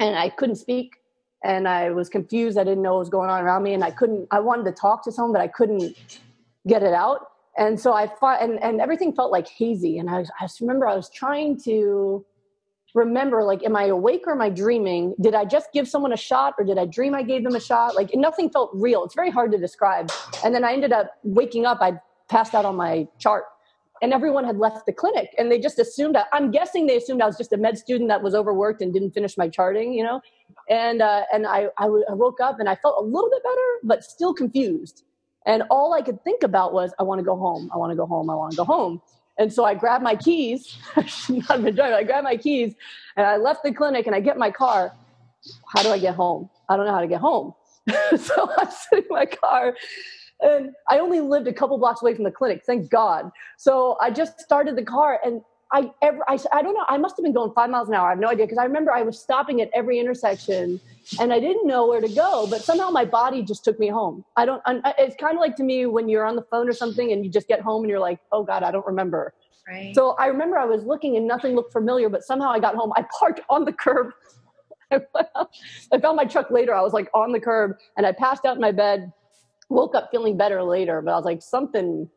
and 0.00 0.16
I 0.16 0.30
couldn't 0.30 0.56
speak 0.56 0.96
and 1.44 1.68
I 1.68 1.90
was 1.90 2.08
confused. 2.08 2.58
I 2.58 2.64
didn't 2.64 2.82
know 2.82 2.94
what 2.94 3.00
was 3.00 3.08
going 3.08 3.30
on 3.30 3.42
around 3.42 3.62
me, 3.62 3.72
and 3.72 3.82
I 3.82 3.90
couldn't. 3.90 4.26
I 4.30 4.40
wanted 4.40 4.64
to 4.64 4.72
talk 4.72 5.02
to 5.04 5.12
someone, 5.12 5.32
but 5.32 5.40
I 5.40 5.48
couldn't 5.48 5.96
get 6.66 6.82
it 6.82 6.92
out. 6.92 7.28
And 7.56 7.78
so 7.80 7.92
I 7.92 8.06
fought, 8.06 8.42
and, 8.42 8.62
and 8.62 8.80
everything 8.80 9.12
felt 9.12 9.32
like 9.32 9.48
hazy. 9.48 9.98
And 9.98 10.08
I, 10.08 10.24
I 10.38 10.44
just 10.44 10.60
remember 10.60 10.86
I 10.86 10.94
was 10.94 11.08
trying 11.10 11.58
to 11.62 12.24
remember, 12.94 13.42
like, 13.42 13.62
am 13.64 13.76
I 13.76 13.84
awake 13.86 14.24
or 14.26 14.32
am 14.32 14.42
I 14.42 14.50
dreaming? 14.50 15.14
Did 15.20 15.34
I 15.34 15.44
just 15.44 15.72
give 15.72 15.88
someone 15.88 16.12
a 16.12 16.16
shot, 16.16 16.54
or 16.58 16.64
did 16.64 16.78
I 16.78 16.86
dream 16.86 17.14
I 17.14 17.22
gave 17.22 17.42
them 17.42 17.54
a 17.54 17.60
shot? 17.60 17.94
Like, 17.94 18.10
nothing 18.14 18.50
felt 18.50 18.70
real. 18.74 19.04
It's 19.04 19.14
very 19.14 19.30
hard 19.30 19.50
to 19.52 19.58
describe. 19.58 20.10
And 20.44 20.54
then 20.54 20.64
I 20.64 20.72
ended 20.72 20.92
up 20.92 21.12
waking 21.22 21.64
up. 21.64 21.78
I 21.80 21.94
passed 22.28 22.54
out 22.54 22.64
on 22.64 22.76
my 22.76 23.08
chart 23.18 23.44
and 24.02 24.12
everyone 24.12 24.44
had 24.44 24.58
left 24.58 24.86
the 24.86 24.92
clinic 24.92 25.34
and 25.38 25.50
they 25.52 25.58
just 25.60 25.78
assumed 25.78 26.14
that 26.14 26.26
i'm 26.32 26.50
guessing 26.50 26.86
they 26.86 26.96
assumed 26.96 27.22
i 27.22 27.26
was 27.26 27.36
just 27.38 27.52
a 27.52 27.56
med 27.56 27.78
student 27.78 28.08
that 28.08 28.22
was 28.22 28.34
overworked 28.34 28.82
and 28.82 28.92
didn't 28.94 29.12
finish 29.12 29.36
my 29.38 29.48
charting 29.48 29.92
you 29.92 30.04
know? 30.04 30.20
And 30.70 31.02
uh, 31.02 31.24
and 31.32 31.46
I, 31.46 31.68
I, 31.78 31.84
w- 31.84 32.04
I 32.10 32.14
woke 32.14 32.40
up 32.40 32.60
and 32.60 32.68
i 32.68 32.76
felt 32.76 32.96
a 33.00 33.04
little 33.04 33.30
bit 33.30 33.42
better 33.42 33.68
but 33.84 34.04
still 34.04 34.34
confused. 34.34 35.04
And 35.46 35.64
all 35.70 35.94
i 35.94 36.02
could 36.02 36.22
think 36.24 36.42
about 36.44 36.72
was 36.74 36.92
i 37.00 37.02
want 37.04 37.20
to 37.20 37.24
go 37.24 37.36
home 37.36 37.70
i 37.74 37.78
want 37.78 37.90
to 37.92 37.96
go 37.96 38.06
home 38.06 38.30
i 38.30 38.34
want 38.34 38.52
to 38.52 38.56
go 38.56 38.64
home. 38.64 39.00
And 39.38 39.52
so 39.52 39.64
i 39.64 39.74
grabbed 39.74 40.04
my 40.04 40.16
keys 40.16 40.76
i 40.96 41.06
not 41.48 41.62
been 41.64 41.74
driving 41.76 41.96
i 41.96 42.04
grabbed 42.04 42.24
my 42.24 42.36
keys 42.36 42.74
and 43.16 43.26
i 43.26 43.36
left 43.36 43.62
the 43.64 43.72
clinic 43.72 44.06
and 44.06 44.14
i 44.16 44.20
get 44.20 44.38
my 44.38 44.50
car. 44.50 44.94
How 45.68 45.82
do 45.82 45.90
i 45.90 45.98
get 45.98 46.14
home? 46.16 46.50
I 46.68 46.76
don't 46.76 46.86
know 46.86 46.92
how 46.94 47.02
to 47.02 47.08
get 47.08 47.20
home. 47.20 47.54
So 48.18 48.48
i'm 48.58 48.70
sitting 48.70 49.06
in 49.10 49.14
my 49.16 49.26
car 49.26 49.74
and 50.42 50.72
I 50.88 50.98
only 50.98 51.20
lived 51.20 51.48
a 51.48 51.52
couple 51.52 51.78
blocks 51.78 52.02
away 52.02 52.14
from 52.14 52.24
the 52.24 52.30
clinic, 52.30 52.62
thank 52.64 52.90
God. 52.90 53.30
So 53.56 53.96
I 54.00 54.10
just 54.10 54.40
started 54.40 54.76
the 54.76 54.84
car 54.84 55.20
and 55.24 55.42
I 55.72 55.90
ever 56.02 56.18
I, 56.28 56.38
I 56.52 56.62
don't 56.62 56.74
know 56.74 56.84
I 56.88 56.98
must 56.98 57.16
have 57.16 57.22
been 57.22 57.32
going 57.32 57.52
five 57.52 57.70
miles 57.70 57.88
an 57.88 57.94
hour 57.94 58.08
I 58.08 58.10
have 58.10 58.18
no 58.18 58.28
idea 58.28 58.46
because 58.46 58.58
I 58.58 58.64
remember 58.64 58.92
I 58.92 59.02
was 59.02 59.18
stopping 59.20 59.60
at 59.60 59.70
every 59.72 59.98
intersection 59.98 60.80
and 61.20 61.32
I 61.32 61.38
didn't 61.38 61.66
know 61.66 61.86
where 61.86 62.00
to 62.00 62.08
go 62.08 62.48
but 62.50 62.62
somehow 62.62 62.90
my 62.90 63.04
body 63.04 63.42
just 63.42 63.64
took 63.64 63.78
me 63.78 63.88
home. 63.88 64.24
I 64.36 64.46
don't 64.46 64.60
I, 64.66 64.78
uh, 64.78 64.92
it's 64.98 65.16
kind 65.16 65.34
of 65.34 65.40
like 65.40 65.56
to 65.56 65.62
me 65.62 65.86
when 65.86 66.08
you're 66.08 66.24
on 66.24 66.34
the 66.34 66.42
phone 66.42 66.68
or 66.68 66.72
something 66.72 67.12
and 67.12 67.24
you 67.24 67.30
just 67.30 67.46
get 67.46 67.60
home 67.60 67.84
and 67.84 67.90
you're 67.90 68.00
like 68.00 68.18
oh 68.32 68.42
god 68.42 68.62
I 68.62 68.70
don't 68.70 68.86
remember. 68.86 69.32
Right. 69.68 69.94
so 69.94 70.16
I 70.18 70.26
remember 70.26 70.58
I 70.58 70.64
was 70.64 70.82
looking 70.82 71.16
and 71.16 71.28
nothing 71.28 71.54
looked 71.54 71.72
familiar 71.72 72.08
but 72.08 72.24
somehow 72.24 72.50
I 72.50 72.58
got 72.58 72.74
home. 72.74 72.92
I 72.96 73.04
parked 73.18 73.40
on 73.48 73.64
the 73.64 73.72
curb. 73.72 74.12
I 74.90 75.98
found 76.02 76.16
my 76.16 76.24
truck 76.24 76.50
later. 76.50 76.74
I 76.74 76.80
was 76.80 76.92
like 76.92 77.08
on 77.14 77.30
the 77.30 77.38
curb 77.38 77.76
and 77.96 78.04
I 78.04 78.10
passed 78.10 78.44
out 78.44 78.56
in 78.56 78.60
my 78.60 78.72
bed 78.72 79.12
woke 79.70 79.94
up 79.94 80.10
feeling 80.10 80.36
better 80.36 80.62
later, 80.62 81.00
but 81.00 81.12
I 81.12 81.16
was 81.16 81.24
like, 81.24 81.40
something 81.40 82.08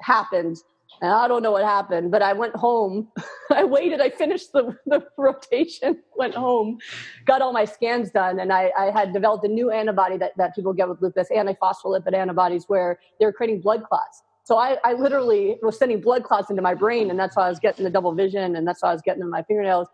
happened. 0.00 0.56
And 1.02 1.12
I 1.12 1.28
don't 1.28 1.42
know 1.42 1.50
what 1.50 1.64
happened, 1.64 2.10
but 2.10 2.22
I 2.22 2.32
went 2.32 2.56
home. 2.56 3.08
I 3.52 3.64
waited. 3.64 4.00
I 4.00 4.08
finished 4.08 4.52
the, 4.52 4.74
the 4.86 5.04
rotation, 5.18 6.02
went 6.16 6.34
home, 6.34 6.78
got 7.26 7.42
all 7.42 7.52
my 7.52 7.66
scans 7.66 8.10
done, 8.10 8.40
and 8.40 8.52
I, 8.52 8.72
I 8.78 8.90
had 8.90 9.12
developed 9.12 9.44
a 9.44 9.48
new 9.48 9.70
antibody 9.70 10.16
that, 10.16 10.32
that 10.38 10.54
people 10.54 10.72
get 10.72 10.88
with 10.88 11.02
lupus, 11.02 11.28
antiphospholipid 11.30 12.14
antibodies, 12.14 12.64
where 12.68 12.98
they're 13.20 13.32
creating 13.32 13.60
blood 13.60 13.84
clots. 13.84 14.22
So 14.44 14.56
I, 14.56 14.78
I 14.82 14.94
literally 14.94 15.58
was 15.60 15.78
sending 15.78 16.00
blood 16.00 16.24
clots 16.24 16.48
into 16.48 16.62
my 16.62 16.74
brain, 16.74 17.10
and 17.10 17.18
that's 17.18 17.36
why 17.36 17.46
I 17.46 17.48
was 17.50 17.58
getting 17.58 17.84
the 17.84 17.90
double 17.90 18.14
vision, 18.14 18.56
and 18.56 18.66
that's 18.66 18.82
why 18.82 18.90
I 18.90 18.92
was 18.92 19.02
getting 19.02 19.20
in 19.20 19.28
my 19.28 19.42
fingernails. 19.42 19.88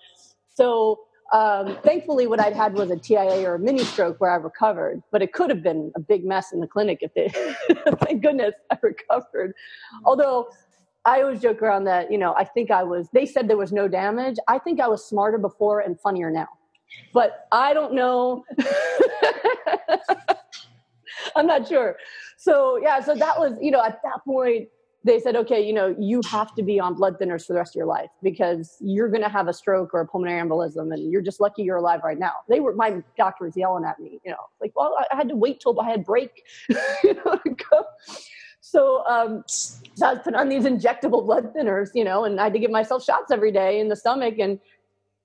So 0.54 1.00
um, 1.32 1.76
thankfully, 1.82 2.26
what 2.26 2.40
I'd 2.40 2.52
had 2.52 2.74
was 2.74 2.90
a 2.90 2.96
TIA 2.96 3.48
or 3.48 3.54
a 3.54 3.58
mini 3.58 3.82
stroke 3.84 4.20
where 4.20 4.30
I 4.30 4.36
recovered, 4.36 5.02
but 5.10 5.22
it 5.22 5.32
could 5.32 5.50
have 5.50 5.62
been 5.62 5.90
a 5.96 6.00
big 6.00 6.24
mess 6.24 6.52
in 6.52 6.60
the 6.60 6.66
clinic 6.66 6.98
if 7.00 7.10
it, 7.16 7.32
thank 8.04 8.22
goodness 8.22 8.54
I 8.70 8.76
recovered. 8.82 9.54
Although 10.04 10.48
I 11.04 11.22
always 11.22 11.40
joke 11.40 11.62
around 11.62 11.84
that, 11.84 12.12
you 12.12 12.18
know, 12.18 12.34
I 12.34 12.44
think 12.44 12.70
I 12.70 12.82
was, 12.82 13.08
they 13.12 13.26
said 13.26 13.48
there 13.48 13.56
was 13.56 13.72
no 13.72 13.88
damage. 13.88 14.36
I 14.48 14.58
think 14.58 14.80
I 14.80 14.88
was 14.88 15.04
smarter 15.04 15.38
before 15.38 15.80
and 15.80 15.98
funnier 16.00 16.30
now, 16.30 16.48
but 17.12 17.46
I 17.52 17.74
don't 17.74 17.94
know. 17.94 18.44
I'm 21.36 21.46
not 21.46 21.66
sure. 21.66 21.96
So, 22.36 22.78
yeah, 22.82 23.00
so 23.00 23.14
that 23.14 23.38
was, 23.38 23.58
you 23.60 23.70
know, 23.70 23.82
at 23.82 24.00
that 24.04 24.24
point, 24.24 24.68
they 25.04 25.20
said, 25.20 25.36
okay, 25.36 25.64
you 25.64 25.72
know, 25.74 25.94
you 25.98 26.22
have 26.30 26.54
to 26.54 26.62
be 26.62 26.80
on 26.80 26.94
blood 26.94 27.18
thinners 27.20 27.46
for 27.46 27.52
the 27.52 27.58
rest 27.58 27.74
of 27.74 27.78
your 27.78 27.86
life 27.86 28.08
because 28.22 28.76
you're 28.80 29.10
going 29.10 29.22
to 29.22 29.28
have 29.28 29.48
a 29.48 29.52
stroke 29.52 29.92
or 29.92 30.00
a 30.00 30.06
pulmonary 30.06 30.40
embolism, 30.40 30.92
and 30.94 31.12
you're 31.12 31.22
just 31.22 31.40
lucky 31.40 31.62
you're 31.62 31.76
alive 31.76 32.00
right 32.02 32.18
now. 32.18 32.32
They 32.48 32.60
were 32.60 32.74
my 32.74 33.02
doctor 33.16 33.44
was 33.44 33.56
yelling 33.56 33.84
at 33.84 34.00
me, 34.00 34.18
you 34.24 34.30
know, 34.30 34.38
like, 34.60 34.72
well, 34.74 34.96
I 35.10 35.14
had 35.14 35.28
to 35.28 35.36
wait 35.36 35.60
till 35.60 35.78
I 35.78 35.90
had 35.90 36.04
break, 36.04 36.44
you 37.04 37.14
know. 37.14 37.38
So, 38.60 39.04
um, 39.06 39.44
so 39.46 40.06
I 40.06 40.14
was 40.14 40.22
put 40.24 40.34
on 40.34 40.48
these 40.48 40.64
injectable 40.64 41.24
blood 41.24 41.52
thinners, 41.54 41.90
you 41.94 42.02
know, 42.02 42.24
and 42.24 42.40
I 42.40 42.44
had 42.44 42.54
to 42.54 42.58
give 42.58 42.70
myself 42.70 43.04
shots 43.04 43.30
every 43.30 43.52
day 43.52 43.78
in 43.78 43.88
the 43.88 43.96
stomach, 43.96 44.38
and 44.38 44.58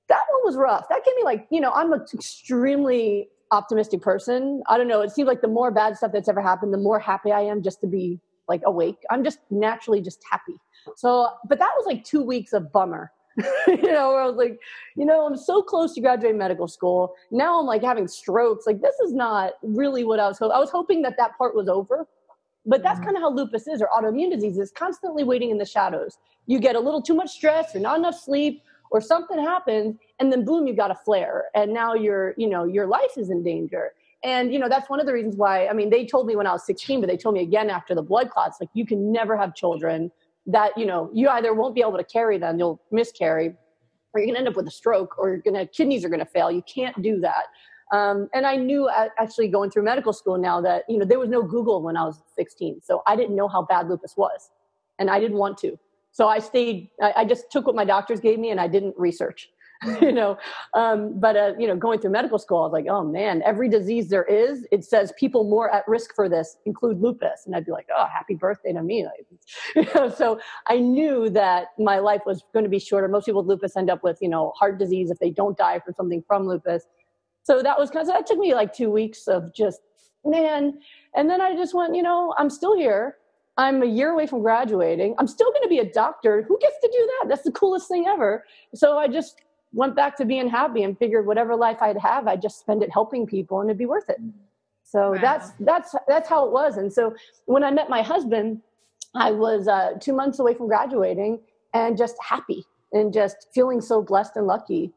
that 0.09 0.21
one 0.31 0.41
was 0.43 0.57
rough. 0.57 0.89
That 0.89 1.05
gave 1.05 1.15
me 1.15 1.24
like, 1.24 1.48
you 1.50 1.62
know, 1.62 1.71
I'm 1.71 1.93
an 1.93 2.05
extremely 2.13 3.29
optimistic 3.51 4.01
person. 4.01 4.62
I 4.67 4.77
don't 4.77 4.89
know. 4.89 5.01
It 5.01 5.12
seems 5.12 5.27
like 5.27 5.41
the 5.41 5.48
more 5.48 5.71
bad 5.71 5.95
stuff 5.95 6.12
that's 6.12 6.27
ever 6.27 6.41
happened, 6.41 6.74
the 6.74 6.79
more 6.79 7.00
happy 7.00 7.31
I 7.31 7.41
am 7.41 7.63
just 7.63 7.79
to 7.81 7.88
be 7.88 8.19
like 8.50 8.62
awake. 8.65 8.98
I'm 9.10 9.24
just 9.24 9.39
naturally 9.50 10.01
just 10.01 10.22
happy. 10.29 10.60
So, 10.96 11.29
but 11.48 11.60
that 11.60 11.72
was 11.77 11.86
like 11.86 12.03
two 12.03 12.22
weeks 12.22 12.53
of 12.53 12.72
bummer. 12.72 13.12
you 13.68 13.91
know, 13.94 14.12
where 14.12 14.22
I 14.22 14.25
was 14.25 14.36
like, 14.36 14.60
you 14.98 15.06
know, 15.06 15.25
I'm 15.25 15.38
so 15.38 15.62
close 15.62 15.94
to 15.94 16.01
graduating 16.01 16.38
medical 16.38 16.68
school. 16.68 17.13
Now 17.32 17.60
I'm 17.60 17.65
like 17.65 17.82
having 17.82 18.08
strokes. 18.08 18.68
Like 18.68 18.82
this 18.82 18.96
is 19.00 19.13
not 19.13 19.53
really 19.63 20.03
what 20.03 20.20
I 20.20 20.27
was 20.27 20.39
hoping. 20.39 20.56
I 20.56 20.60
was 20.60 20.70
hoping 20.70 21.01
that 21.03 21.15
that 21.18 21.38
part 21.38 21.56
was 21.56 21.70
over. 21.70 22.06
But 22.65 22.84
that's 22.84 22.98
mm-hmm. 22.98 23.06
kind 23.06 23.18
of 23.18 23.22
how 23.24 23.34
lupus 23.34 23.68
is 23.68 23.82
or 23.82 23.88
autoimmune 23.96 24.32
disease 24.32 24.58
is 24.58 24.72
constantly 24.72 25.24
waiting 25.24 25.51
in 25.51 25.58
the 25.58 25.65
shadows. 25.65 26.18
You 26.48 26.60
get 26.60 26.75
a 26.75 26.79
little 26.79 27.01
too 27.01 27.13
much 27.13 27.29
stress 27.29 27.74
or 27.74 27.79
not 27.79 27.98
enough 27.98 28.20
sleep 28.20 28.62
or 28.91 29.01
something 29.01 29.39
happens 29.39 29.98
and 30.20 30.32
then 30.32 30.44
boom 30.44 30.68
you 30.68 30.75
got 30.75 30.91
a 30.91 30.96
flare 30.96 31.46
and 31.56 31.74
now 31.74 31.94
your 31.94 32.34
you 32.38 32.50
know 32.50 32.65
your 32.65 32.88
life 32.88 33.18
is 33.18 33.29
in 33.29 33.44
danger 33.44 33.91
and, 34.23 34.51
you 34.51 34.59
know, 34.59 34.67
that's 34.67 34.89
one 34.89 34.99
of 34.99 35.05
the 35.05 35.13
reasons 35.13 35.35
why, 35.38 35.67
I 35.67 35.73
mean, 35.73 35.89
they 35.89 36.05
told 36.05 36.27
me 36.27 36.35
when 36.35 36.45
I 36.45 36.51
was 36.51 36.65
16, 36.65 36.99
but 36.99 37.07
they 37.07 37.17
told 37.17 37.35
me 37.35 37.41
again 37.41 37.69
after 37.69 37.95
the 37.95 38.01
blood 38.01 38.29
clots, 38.29 38.57
like, 38.59 38.69
you 38.73 38.85
can 38.85 39.11
never 39.11 39.38
have 39.38 39.55
children 39.55 40.11
that, 40.45 40.77
you 40.77 40.85
know, 40.85 41.09
you 41.13 41.29
either 41.29 41.53
won't 41.53 41.75
be 41.75 41.81
able 41.81 41.97
to 41.97 42.03
carry 42.03 42.38
them, 42.38 42.59
you'll 42.59 42.81
miscarry, 42.91 43.55
or 44.13 44.21
you're 44.21 44.33
to 44.33 44.39
end 44.39 44.47
up 44.47 44.55
with 44.55 44.67
a 44.67 44.71
stroke, 44.71 45.17
or 45.17 45.38
to, 45.38 45.65
kidneys 45.67 46.03
are 46.03 46.09
to 46.09 46.25
fail. 46.25 46.51
You 46.51 46.63
can't 46.63 46.99
do 47.01 47.19
that. 47.21 47.45
Um, 47.91 48.29
and 48.33 48.45
I 48.45 48.55
knew 48.55 48.89
actually 49.17 49.47
going 49.47 49.71
through 49.71 49.83
medical 49.83 50.13
school 50.13 50.38
now 50.38 50.61
that, 50.61 50.83
you 50.88 50.97
know, 50.97 51.05
there 51.05 51.19
was 51.19 51.29
no 51.29 51.41
Google 51.41 51.81
when 51.81 51.97
I 51.97 52.03
was 52.03 52.21
16. 52.35 52.81
So 52.83 53.01
I 53.07 53.15
didn't 53.15 53.35
know 53.35 53.47
how 53.47 53.63
bad 53.63 53.89
lupus 53.89 54.15
was. 54.15 54.51
And 54.99 55.09
I 55.09 55.19
didn't 55.19 55.38
want 55.38 55.57
to. 55.59 55.79
So 56.11 56.27
I 56.27 56.39
stayed, 56.39 56.89
I, 57.01 57.13
I 57.17 57.25
just 57.25 57.51
took 57.51 57.65
what 57.65 57.75
my 57.75 57.85
doctors 57.85 58.19
gave 58.19 58.38
me 58.38 58.51
and 58.51 58.59
I 58.59 58.67
didn't 58.67 58.95
research. 58.97 59.49
you 60.01 60.12
know 60.12 60.38
um, 60.74 61.17
but 61.19 61.38
uh, 61.38 61.53
you 61.57 61.65
know 61.65 61.75
going 61.75 62.00
through 62.00 62.09
medical 62.09 62.38
school 62.38 62.59
i 62.59 62.63
was 62.63 62.74
like 62.74 62.88
oh 62.89 63.03
man 63.03 63.41
every 63.45 63.69
disease 63.69 64.09
there 64.09 64.25
is 64.25 64.65
it 64.71 64.83
says 64.83 65.13
people 65.17 65.45
more 65.45 65.74
at 65.74 65.88
risk 65.88 66.13
for 66.13 66.27
this 66.27 66.57
include 66.65 67.00
lupus 67.00 67.45
and 67.45 67.55
i'd 67.55 67.65
be 67.65 67.71
like 67.71 67.88
oh 67.95 68.05
happy 68.12 68.36
birthday 68.36 68.74
to 68.74 68.83
me 68.83 69.07
you 69.75 69.88
know, 69.95 70.09
so 70.09 70.39
i 70.67 70.77
knew 70.77 71.29
that 71.29 71.67
my 71.77 71.98
life 71.98 72.21
was 72.25 72.43
going 72.53 72.63
to 72.63 72.69
be 72.69 72.79
shorter 72.79 73.07
most 73.07 73.25
people 73.25 73.41
with 73.41 73.50
lupus 73.50 73.77
end 73.77 73.89
up 73.89 74.03
with 74.03 74.17
you 74.21 74.29
know 74.29 74.51
heart 74.57 74.77
disease 74.77 75.09
if 75.12 75.19
they 75.19 75.29
don't 75.29 75.57
die 75.57 75.79
from 75.79 75.93
something 75.93 76.21
from 76.27 76.45
lupus 76.45 76.83
so 77.43 77.63
that 77.63 77.79
was 77.79 77.89
kind 77.89 78.01
of 78.01 78.13
that 78.13 78.27
took 78.27 78.38
me 78.38 78.53
like 78.53 78.74
two 78.74 78.91
weeks 78.91 79.27
of 79.27 79.53
just 79.55 79.79
man 80.25 80.77
and 81.15 81.29
then 81.29 81.39
i 81.39 81.55
just 81.55 81.74
went 81.74 81.95
you 81.95 82.03
know 82.03 82.33
i'm 82.38 82.50
still 82.50 82.75
here 82.75 83.15
I'm 83.57 83.83
a 83.83 83.86
year 83.86 84.12
away 84.12 84.25
from 84.25 84.41
graduating. 84.41 85.15
I'm 85.19 85.27
still 85.27 85.51
going 85.51 85.63
to 85.63 85.67
be 85.67 85.79
a 85.79 85.91
doctor. 85.91 86.43
Who 86.43 86.57
gets 86.62 86.75
to 86.81 86.88
do 86.88 87.09
that? 87.19 87.27
That's 87.27 87.41
the 87.41 87.51
coolest 87.51 87.89
thing 87.89 88.07
ever. 88.07 88.45
So 88.74 88.98
I 88.98 89.09
just 89.09 89.41
went 89.73 89.95
back 89.95 90.17
to 90.17 90.25
being 90.25 90.49
happy 90.49 90.83
and 90.83 90.97
figured 90.97 91.25
whatever 91.25 91.55
life 91.55 91.81
I'd 91.81 91.97
have, 91.97 92.27
I'd 92.27 92.41
just 92.41 92.59
spend 92.59 92.83
it 92.83 92.91
helping 92.91 93.25
people 93.25 93.61
and 93.61 93.69
it'd 93.69 93.77
be 93.77 93.85
worth 93.85 94.09
it. 94.09 94.19
So 94.83 95.11
wow. 95.11 95.21
that's 95.21 95.51
that's 95.59 95.95
that's 96.07 96.27
how 96.27 96.45
it 96.45 96.51
was. 96.51 96.77
And 96.77 96.91
so 96.91 97.15
when 97.45 97.63
I 97.63 97.69
met 97.69 97.89
my 97.89 98.01
husband, 98.01 98.61
I 99.15 99.31
was 99.31 99.67
uh, 99.67 99.93
two 99.99 100.13
months 100.13 100.39
away 100.39 100.55
from 100.55 100.67
graduating 100.67 101.39
and 101.73 101.97
just 101.97 102.15
happy 102.21 102.65
and 102.91 103.13
just 103.13 103.47
feeling 103.53 103.81
so 103.81 104.01
blessed 104.01 104.35
and 104.35 104.47
lucky. 104.47 104.91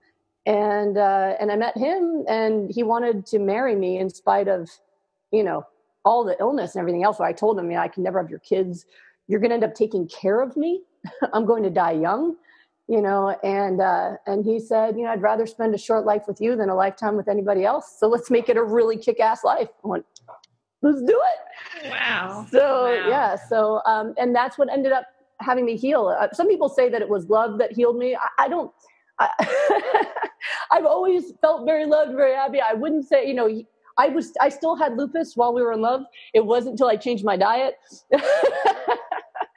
And 0.47 0.97
uh, 0.97 1.37
and 1.39 1.53
I 1.53 1.57
met 1.57 1.77
him, 1.77 2.25
and 2.27 2.71
he 2.71 2.83
wanted 2.83 3.27
to 3.27 3.39
marry 3.39 3.77
me 3.77 3.99
in 3.99 4.11
spite 4.11 4.49
of, 4.49 4.69
you 5.31 5.45
know, 5.45 5.65
all 6.05 6.25
the 6.25 6.37
illness 6.41 6.75
and 6.75 6.81
everything 6.81 7.05
else. 7.05 7.19
So 7.19 7.25
I 7.25 7.33
told 7.33 7.59
him, 7.59 7.71
I 7.77 7.87
can 7.87 8.03
never 8.03 8.21
have 8.21 8.31
your 8.31 8.41
kids. 8.41 8.87
You're 9.29 9.39
going 9.39 9.51
to 9.51 9.55
end 9.55 9.65
up 9.65 9.75
taking 9.75 10.09
care 10.09 10.41
of 10.41 10.57
me. 10.57 10.83
I'm 11.33 11.45
going 11.45 11.63
to 11.63 11.71
die 11.71 11.93
young 11.93 12.37
you 12.93 13.01
know 13.01 13.31
and 13.43 13.81
uh, 13.81 14.17
and 14.27 14.45
he 14.45 14.61
said 14.61 14.97
you 14.97 15.05
know 15.05 15.11
i'd 15.13 15.23
rather 15.23 15.47
spend 15.47 15.75
a 15.75 15.79
short 15.79 16.05
life 16.05 16.25
with 16.29 16.43
you 16.43 16.55
than 16.55 16.69
a 16.69 16.75
lifetime 16.75 17.17
with 17.17 17.27
anybody 17.27 17.65
else. 17.65 17.97
So 17.99 18.07
let's 18.07 18.31
make 18.31 18.51
it 18.51 18.59
a 18.59 18.63
really 18.63 18.99
kick-ass 18.99 19.43
life. 19.45 19.71
I 19.83 19.89
went, 19.89 20.05
let's 20.83 21.03
do 21.03 21.19
it. 21.33 21.91
Wow. 21.91 22.47
So 22.51 22.85
wow. 22.85 23.09
yeah 23.09 23.37
so 23.49 23.81
um, 23.87 24.13
and 24.19 24.37
that's 24.37 24.59
what 24.59 24.71
ended 24.71 24.93
up 24.93 25.07
having 25.41 25.65
me 25.65 25.77
heal. 25.77 26.15
Uh, 26.21 26.29
some 26.35 26.49
people 26.49 26.69
say 26.69 26.91
that 26.91 27.01
it 27.01 27.09
was 27.09 27.31
love 27.31 27.59
that 27.59 27.73
healed 27.73 27.97
me. 27.97 28.15
I, 28.15 28.45
I 28.45 28.49
don't 28.49 28.71
I, 29.19 29.29
i've 30.71 30.85
always 30.85 31.33
felt 31.41 31.65
very 31.65 31.87
loved 31.87 32.15
very 32.15 32.35
happy. 32.35 32.61
I 32.61 32.75
wouldn't 32.75 33.07
say 33.09 33.27
you 33.27 33.35
know 33.35 33.49
I 33.97 34.09
was 34.09 34.33
I 34.39 34.51
still 34.51 34.77
had 34.77 34.99
lupus 34.99 35.35
while 35.35 35.55
we 35.55 35.63
were 35.63 35.73
in 35.73 35.81
love. 35.81 36.03
It 36.35 36.45
wasn't 36.45 36.73
until 36.73 36.89
I 36.89 36.97
changed 36.97 37.25
my 37.25 37.39
diet. 37.39 37.77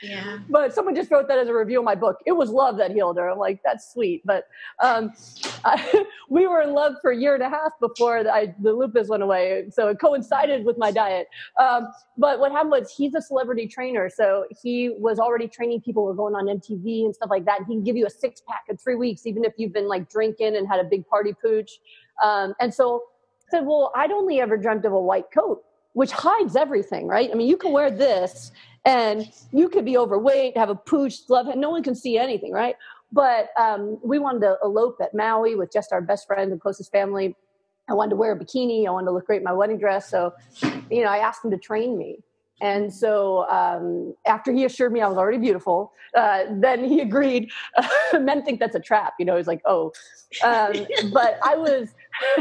Yeah. 0.02 0.40
But 0.50 0.74
someone 0.74 0.96
just 0.96 1.10
wrote 1.10 1.28
that 1.28 1.38
as 1.38 1.48
a 1.48 1.54
review 1.54 1.80
of 1.80 1.86
my 1.86 1.96
book. 1.96 2.18
It 2.25 2.34
was 2.34 2.50
love 2.50 2.78
that 2.78 2.92
healed 2.92 3.18
her. 3.18 3.30
I'm 3.30 3.38
like, 3.38 3.62
that's 3.64 3.92
sweet. 3.92 4.22
But 4.25 4.48
um, 4.82 5.14
I, 5.66 6.06
we 6.30 6.48
were 6.48 6.62
in 6.62 6.74
love 6.74 6.96
for 7.02 7.12
a 7.12 7.18
year 7.18 7.34
and 7.34 7.44
a 7.44 7.50
half 7.50 7.72
before 7.80 8.30
I, 8.30 8.54
the 8.60 8.74
lupus 8.74 9.08
went 9.08 9.24
away. 9.24 9.66
So 9.72 9.88
it 9.88 10.00
coincided 10.00 10.66
with 10.66 10.78
my 10.78 10.92
diet. 10.92 11.28
Um, 11.60 11.88
but 12.18 12.40
what 12.40 12.52
happened 12.52 12.72
was 12.72 12.94
he's 12.96 13.16
a 13.16 13.22
celebrity 13.22 13.68
trainer. 13.68 14.10
So 14.10 14.46
he 14.62 14.90
was 14.98 15.20
already 15.20 15.48
training 15.48 15.82
people 15.82 16.04
who 16.04 16.08
were 16.08 16.16
going 16.16 16.36
on 16.36 16.46
MTV 16.46 17.06
and 17.06 17.16
stuff 17.16 17.30
like 17.30 17.46
that. 17.46 17.60
And 17.60 17.68
he 17.68 17.75
can 17.75 17.84
give 17.84 17.96
you 17.96 18.06
a 18.06 18.12
six 18.12 18.42
pack 18.42 18.64
in 18.70 18.78
three 18.78 18.96
weeks, 18.96 19.25
even 19.25 19.44
if 19.44 19.54
you've 19.58 19.74
been 19.74 19.88
like 19.88 20.10
drinking 20.10 20.56
and 20.56 20.68
had 20.68 20.80
a 20.80 20.86
big 20.86 21.08
party 21.08 21.34
pooch. 21.34 21.80
Um, 22.22 22.54
and 22.60 22.74
so 22.74 23.04
I 23.48 23.58
said, 23.58 23.66
well, 23.66 23.92
I'd 23.96 24.12
only 24.12 24.40
ever 24.42 24.58
dreamt 24.58 24.86
of 24.86 24.94
a 24.94 25.00
white 25.00 25.32
coat 25.34 25.64
which 25.96 26.12
hides 26.12 26.58
everything, 26.58 27.08
right? 27.08 27.32
I 27.32 27.36
mean, 27.36 27.48
you 27.48 27.56
can 27.56 27.72
wear 27.72 27.90
this 27.90 28.52
and 28.86 29.27
you 29.51 29.68
could 29.70 29.84
be 29.84 29.98
overweight, 29.98 30.56
have 30.58 30.70
a 30.70 30.75
pooch, 30.75 31.25
glove, 31.27 31.48
and 31.48 31.60
no 31.60 31.72
one 31.72 31.84
can 31.84 31.96
see 31.96 32.18
anything, 32.18 32.51
right? 32.51 32.75
But 33.12 33.50
um, 33.60 34.00
we 34.04 34.20
wanted 34.20 34.42
to 34.42 34.58
elope 34.63 34.98
at 35.01 35.13
Maui 35.13 35.56
with 35.56 35.72
just 35.72 35.92
our 35.92 36.01
best 36.01 36.27
friend 36.27 36.51
and 36.51 36.62
closest 36.62 36.92
family. 36.92 37.36
I 37.89 37.94
wanted 37.94 38.12
to 38.12 38.15
wear 38.15 38.34
a 38.34 38.39
bikini. 38.39 38.88
I 38.88 38.92
wanted 38.92 39.08
to 39.08 39.12
look 39.12 39.25
great 39.25 39.38
in 39.38 39.44
my 39.44 39.54
wedding 39.54 39.77
dress. 39.77 40.10
So, 40.10 40.34
you 40.89 41.04
know, 41.04 41.10
I 41.10 41.18
asked 41.18 41.44
him 41.44 41.51
to 41.51 41.58
train 41.58 41.98
me. 41.98 42.18
And 42.62 42.94
so 42.94 43.50
um, 43.50 44.15
after 44.25 44.51
he 44.51 44.63
assured 44.63 44.94
me 44.94 45.01
I 45.01 45.08
was 45.08 45.18
already 45.18 45.38
beautiful, 45.38 45.92
uh, 46.15 46.46
then 46.50 46.84
he 46.84 47.01
agreed. 47.01 47.50
Men 48.13 48.44
think 48.44 48.60
that's 48.60 48.75
a 48.75 48.80
trap. 48.80 49.13
You 49.20 49.25
know, 49.25 49.36
he's 49.36 49.48
like, 49.48 49.62
oh. 49.65 49.92
Um, 50.44 50.74
but 51.12 51.38
I 51.44 51.56
was, 51.56 51.89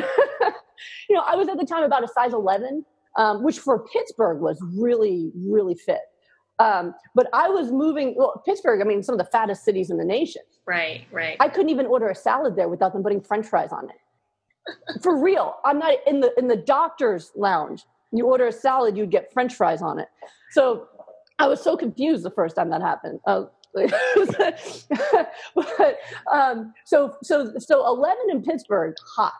you 1.08 1.16
know, 1.16 1.22
I 1.26 1.34
was 1.34 1.48
at 1.48 1.58
the 1.58 1.66
time 1.66 1.84
about 1.84 2.04
a 2.04 2.08
size 2.08 2.32
11, 2.32 2.84
um, 3.16 3.42
which 3.42 3.58
for 3.58 3.84
Pittsburgh 3.88 4.40
was 4.40 4.62
really, 4.76 5.32
really 5.34 5.74
fit. 5.74 6.00
Um, 6.58 6.94
but 7.14 7.28
I 7.32 7.48
was 7.48 7.72
moving, 7.72 8.14
well, 8.16 8.42
Pittsburgh, 8.46 8.80
I 8.80 8.84
mean, 8.84 9.02
some 9.02 9.14
of 9.14 9.18
the 9.18 9.30
fattest 9.30 9.64
cities 9.64 9.90
in 9.90 9.96
the 9.96 10.04
nation. 10.04 10.42
Right, 10.66 11.04
right. 11.10 11.36
I 11.40 11.48
couldn't 11.48 11.70
even 11.70 11.86
order 11.86 12.08
a 12.08 12.14
salad 12.14 12.56
there 12.56 12.68
without 12.68 12.92
them 12.92 13.02
putting 13.02 13.20
french 13.20 13.46
fries 13.46 13.72
on 13.72 13.90
it. 13.90 15.02
For 15.02 15.20
real. 15.20 15.56
I'm 15.64 15.78
not 15.78 15.94
in 16.06 16.20
the 16.20 16.32
in 16.38 16.48
the 16.48 16.56
doctor's 16.56 17.32
lounge. 17.36 17.84
You 18.12 18.26
order 18.26 18.46
a 18.46 18.52
salad, 18.52 18.96
you'd 18.96 19.10
get 19.10 19.32
french 19.32 19.54
fries 19.54 19.82
on 19.82 19.98
it. 19.98 20.08
So 20.52 20.88
I 21.38 21.48
was 21.48 21.60
so 21.60 21.76
confused 21.76 22.24
the 22.24 22.30
first 22.30 22.56
time 22.56 22.70
that 22.70 22.80
happened. 22.80 23.20
Uh, 23.26 23.44
but 23.74 25.98
um, 26.32 26.72
so 26.84 27.16
so 27.22 27.52
so 27.58 27.86
11 27.86 28.16
in 28.30 28.42
Pittsburgh, 28.42 28.94
hot. 29.16 29.32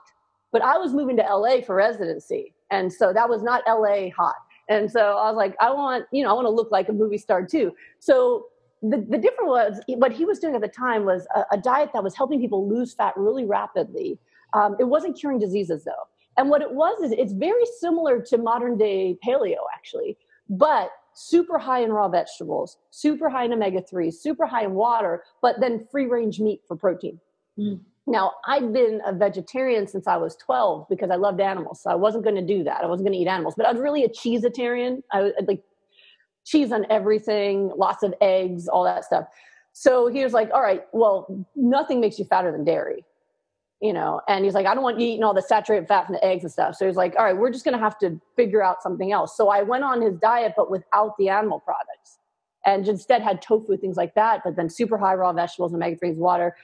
But 0.51 0.63
I 0.63 0.77
was 0.77 0.93
moving 0.93 1.17
to 1.19 1.23
LA 1.23 1.61
for 1.61 1.77
residency, 1.77 2.53
and 2.71 2.93
so 2.93 3.13
that 3.13 3.29
was 3.29 3.43
not 3.43 3.63
LA 3.67 4.11
hot. 4.11 4.35
And 4.69 4.91
so 4.91 5.17
I 5.19 5.31
was 5.31 5.37
like, 5.37 5.55
I 5.61 5.71
want, 5.71 6.07
you 6.13 6.23
know, 6.23 6.31
I 6.31 6.33
want 6.33 6.47
to 6.47 6.51
look 6.51 6.71
like 6.71 6.89
a 6.89 6.93
movie 6.93 7.19
star 7.19 7.45
too. 7.45 7.73
So 7.99 8.47
the, 8.83 8.99
the 9.09 9.19
difference 9.19 9.49
was 9.49 9.81
what 9.89 10.13
he 10.13 10.25
was 10.25 10.39
doing 10.39 10.55
at 10.55 10.61
the 10.61 10.69
time 10.69 11.05
was 11.05 11.27
a, 11.35 11.45
a 11.53 11.59
diet 11.59 11.91
that 11.95 12.03
was 12.03 12.15
helping 12.15 12.41
people 12.41 12.69
lose 12.69 12.95
fat 12.95 13.15
really 13.17 13.45
rapidly. 13.45 14.19
Um, 14.53 14.77
it 14.79 14.85
wasn't 14.85 15.19
curing 15.19 15.39
diseases 15.39 15.85
though. 15.85 15.93
And 16.37 16.51
what 16.51 16.63
it 16.63 16.73
was 16.73 17.01
is 17.03 17.13
it's 17.13 17.33
very 17.33 17.65
similar 17.79 18.21
to 18.23 18.39
modern 18.39 18.77
day 18.77 19.17
paleo 19.25 19.59
actually, 19.75 20.17
but 20.49 20.91
super 21.15 21.59
high 21.59 21.81
in 21.81 21.93
raw 21.93 22.09
vegetables, 22.09 22.79
super 22.91 23.29
high 23.29 23.45
in 23.45 23.53
omega 23.53 23.81
3, 23.81 24.11
super 24.11 24.47
high 24.47 24.65
in 24.65 24.73
water, 24.73 25.23
but 25.41 25.61
then 25.61 25.87
free 25.91 26.07
range 26.07 26.41
meat 26.41 26.61
for 26.67 26.77
protein. 26.77 27.21
Mm. 27.59 27.81
Now, 28.07 28.33
I'd 28.47 28.73
been 28.73 29.01
a 29.07 29.15
vegetarian 29.15 29.87
since 29.87 30.07
I 30.07 30.17
was 30.17 30.37
12 30.37 30.87
because 30.91 31.11
I 31.11 31.17
loved 31.17 31.41
animals. 31.41 31.83
So 31.83 31.91
I 31.91 31.95
wasn't 31.95 32.25
going 32.25 32.37
to 32.37 32.47
do 32.47 32.63
that. 32.65 32.83
I 32.83 32.87
wasn't 32.87 33.07
going 33.07 33.17
to 33.17 33.23
eat 33.23 33.29
animals, 33.29 33.55
but 33.57 33.67
I 33.67 33.73
was 33.73 33.81
really 33.81 34.05
a 34.05 34.09
cheeseitarian. 34.09 35.03
I 35.11 35.23
was 35.23 35.33
like 35.47 35.63
cheese 36.45 36.71
on 36.71 36.87
everything, 36.91 37.73
lots 37.77 38.03
of 38.03 38.15
eggs, 38.21 38.69
all 38.69 38.85
that 38.85 39.05
stuff. 39.05 39.27
So 39.73 40.07
he 40.07 40.23
was 40.23 40.33
like, 40.33 40.51
all 40.53 40.61
right, 40.61 40.85
well, 40.93 41.47
nothing 41.57 42.01
makes 42.01 42.19
you 42.19 42.25
fatter 42.27 42.53
than 42.53 42.63
dairy, 42.63 43.05
you 43.81 43.93
know? 43.93 44.21
And 44.29 44.45
he's 44.45 44.55
like, 44.55 44.67
I 44.67 44.75
don't 44.75 44.85
want 44.85 45.01
you 45.01 45.07
eating 45.07 45.25
all 45.25 45.35
the 45.35 45.43
saturated 45.43 45.89
fat 45.89 46.07
from 46.07 46.15
the 46.15 46.25
eggs 46.25 46.45
and 46.45 46.53
stuff. 46.53 46.77
So 46.77 46.87
he's 46.87 46.97
like, 46.97 47.15
all 47.19 47.25
right, 47.25 47.37
we're 47.37 47.51
just 47.51 47.65
going 47.65 47.77
to 47.77 47.83
have 47.83 47.99
to 47.99 48.21
figure 48.37 48.63
out 48.63 48.83
something 48.83 49.11
else. 49.13 49.37
So 49.37 49.49
I 49.49 49.63
went 49.63 49.83
on 49.83 50.03
his 50.03 50.15
diet, 50.17 50.53
but 50.57 50.71
without 50.71 51.17
the 51.19 51.31
animal 51.31 51.59
products 51.61 52.19
and 52.67 52.87
instead 52.87 53.23
had 53.23 53.43
tofu, 53.43 53.77
things 53.77 53.97
like 53.97 54.15
that, 54.15 54.43
but 54.45 54.57
then 54.57 54.69
super 54.69 54.97
high 54.99 55.15
raw 55.15 55.33
vegetables, 55.33 55.75
omega 55.75 55.97
3s, 55.97 56.17
water. 56.17 56.55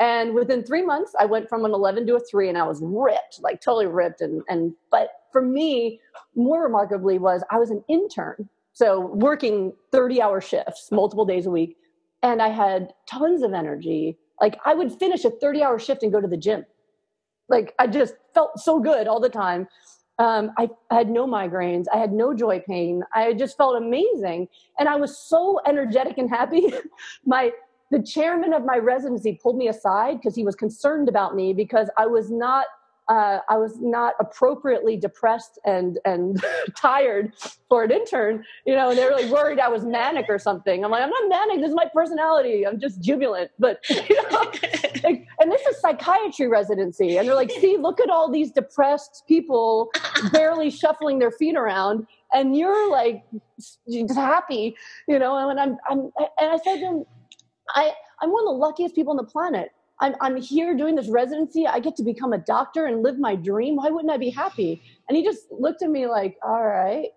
And 0.00 0.34
within 0.34 0.64
three 0.64 0.82
months, 0.82 1.14
I 1.20 1.26
went 1.26 1.48
from 1.50 1.66
an 1.66 1.72
11 1.72 2.06
to 2.06 2.16
a 2.16 2.20
three, 2.20 2.48
and 2.48 2.56
I 2.56 2.66
was 2.66 2.80
ripped, 2.82 3.38
like 3.42 3.60
totally 3.60 3.86
ripped. 3.86 4.22
And 4.22 4.42
and 4.48 4.72
but 4.90 5.10
for 5.30 5.42
me, 5.42 6.00
more 6.34 6.62
remarkably 6.64 7.18
was 7.18 7.44
I 7.50 7.58
was 7.58 7.70
an 7.70 7.84
intern, 7.86 8.48
so 8.72 9.12
working 9.14 9.74
30 9.92 10.22
hour 10.22 10.40
shifts, 10.40 10.90
multiple 10.90 11.26
days 11.26 11.44
a 11.44 11.50
week, 11.50 11.76
and 12.22 12.40
I 12.40 12.48
had 12.48 12.94
tons 13.06 13.42
of 13.42 13.52
energy. 13.52 14.16
Like 14.40 14.58
I 14.64 14.72
would 14.72 14.90
finish 14.90 15.24
a 15.26 15.30
30 15.30 15.62
hour 15.62 15.78
shift 15.78 16.02
and 16.02 16.10
go 16.10 16.20
to 16.20 16.28
the 16.28 16.36
gym. 16.36 16.64
Like 17.50 17.74
I 17.78 17.86
just 17.86 18.14
felt 18.32 18.58
so 18.58 18.80
good 18.80 19.06
all 19.06 19.20
the 19.20 19.28
time. 19.28 19.68
Um, 20.18 20.52
I, 20.58 20.68
I, 20.90 20.96
had 20.96 21.08
no 21.08 21.26
migraines. 21.26 21.86
I 21.92 21.96
had 21.96 22.12
no 22.12 22.34
joint 22.34 22.66
pain. 22.66 23.02
I 23.14 23.32
just 23.32 23.56
felt 23.56 23.76
amazing. 23.76 24.48
And 24.78 24.86
I 24.86 24.96
was 24.96 25.16
so 25.16 25.60
energetic 25.66 26.18
and 26.18 26.28
happy. 26.28 26.74
my 27.24 27.52
the 27.90 28.02
chairman 28.02 28.52
of 28.52 28.64
my 28.64 28.76
residency 28.76 29.38
pulled 29.42 29.56
me 29.56 29.68
aside 29.68 30.18
because 30.18 30.34
he 30.36 30.44
was 30.44 30.54
concerned 30.54 31.08
about 31.08 31.34
me 31.34 31.52
because 31.52 31.88
I 31.98 32.06
was 32.06 32.30
not 32.30 32.66
uh, 33.10 33.40
I 33.48 33.56
was 33.56 33.80
not 33.80 34.14
appropriately 34.20 34.96
depressed 34.96 35.58
and 35.64 35.98
and 36.04 36.42
tired 36.76 37.32
for 37.68 37.82
an 37.82 37.90
intern, 37.90 38.44
you 38.64 38.76
know, 38.76 38.90
and 38.90 38.98
they 38.98 39.04
were 39.04 39.10
like 39.10 39.28
worried 39.30 39.58
I 39.58 39.68
was 39.68 39.84
manic 39.84 40.26
or 40.28 40.38
something. 40.38 40.84
I'm 40.84 40.92
like, 40.92 41.02
I'm 41.02 41.10
not 41.10 41.28
manic. 41.28 41.60
This 41.60 41.70
is 41.70 41.74
my 41.74 41.86
personality. 41.92 42.64
I'm 42.64 42.78
just 42.78 43.00
jubilant. 43.02 43.50
But 43.58 43.80
you 43.90 44.30
know, 44.30 44.52
like, 45.02 45.26
and 45.40 45.50
this 45.50 45.60
is 45.66 45.80
psychiatry 45.80 46.46
residency, 46.46 47.16
and 47.16 47.26
they're 47.26 47.34
like, 47.34 47.50
see, 47.50 47.76
look 47.76 48.00
at 48.00 48.10
all 48.10 48.30
these 48.30 48.52
depressed 48.52 49.24
people 49.26 49.90
barely 50.32 50.70
shuffling 50.70 51.18
their 51.18 51.32
feet 51.32 51.56
around, 51.56 52.06
and 52.32 52.56
you're 52.56 52.88
like 52.92 53.24
just 53.90 54.14
happy, 54.14 54.76
you 55.08 55.18
know. 55.18 55.50
And 55.50 55.58
I'm 55.58 55.78
I'm 55.90 56.12
and 56.38 56.50
I 56.52 56.58
said 56.58 56.76
to 56.76 56.86
him 56.86 57.04
I, 57.74 57.92
I'm 58.20 58.30
one 58.30 58.42
of 58.42 58.54
the 58.54 58.58
luckiest 58.58 58.94
people 58.94 59.10
on 59.10 59.16
the 59.16 59.24
planet. 59.24 59.72
I'm, 60.00 60.14
I'm 60.20 60.36
here 60.36 60.74
doing 60.76 60.94
this 60.94 61.08
residency. 61.08 61.66
I 61.66 61.78
get 61.78 61.96
to 61.96 62.02
become 62.02 62.32
a 62.32 62.38
doctor 62.38 62.86
and 62.86 63.02
live 63.02 63.18
my 63.18 63.36
dream. 63.36 63.76
Why 63.76 63.90
wouldn't 63.90 64.12
I 64.12 64.16
be 64.16 64.30
happy? 64.30 64.82
And 65.08 65.16
he 65.16 65.22
just 65.22 65.46
looked 65.50 65.82
at 65.82 65.90
me 65.90 66.06
like, 66.06 66.36
all 66.42 66.66
right. 66.66 67.08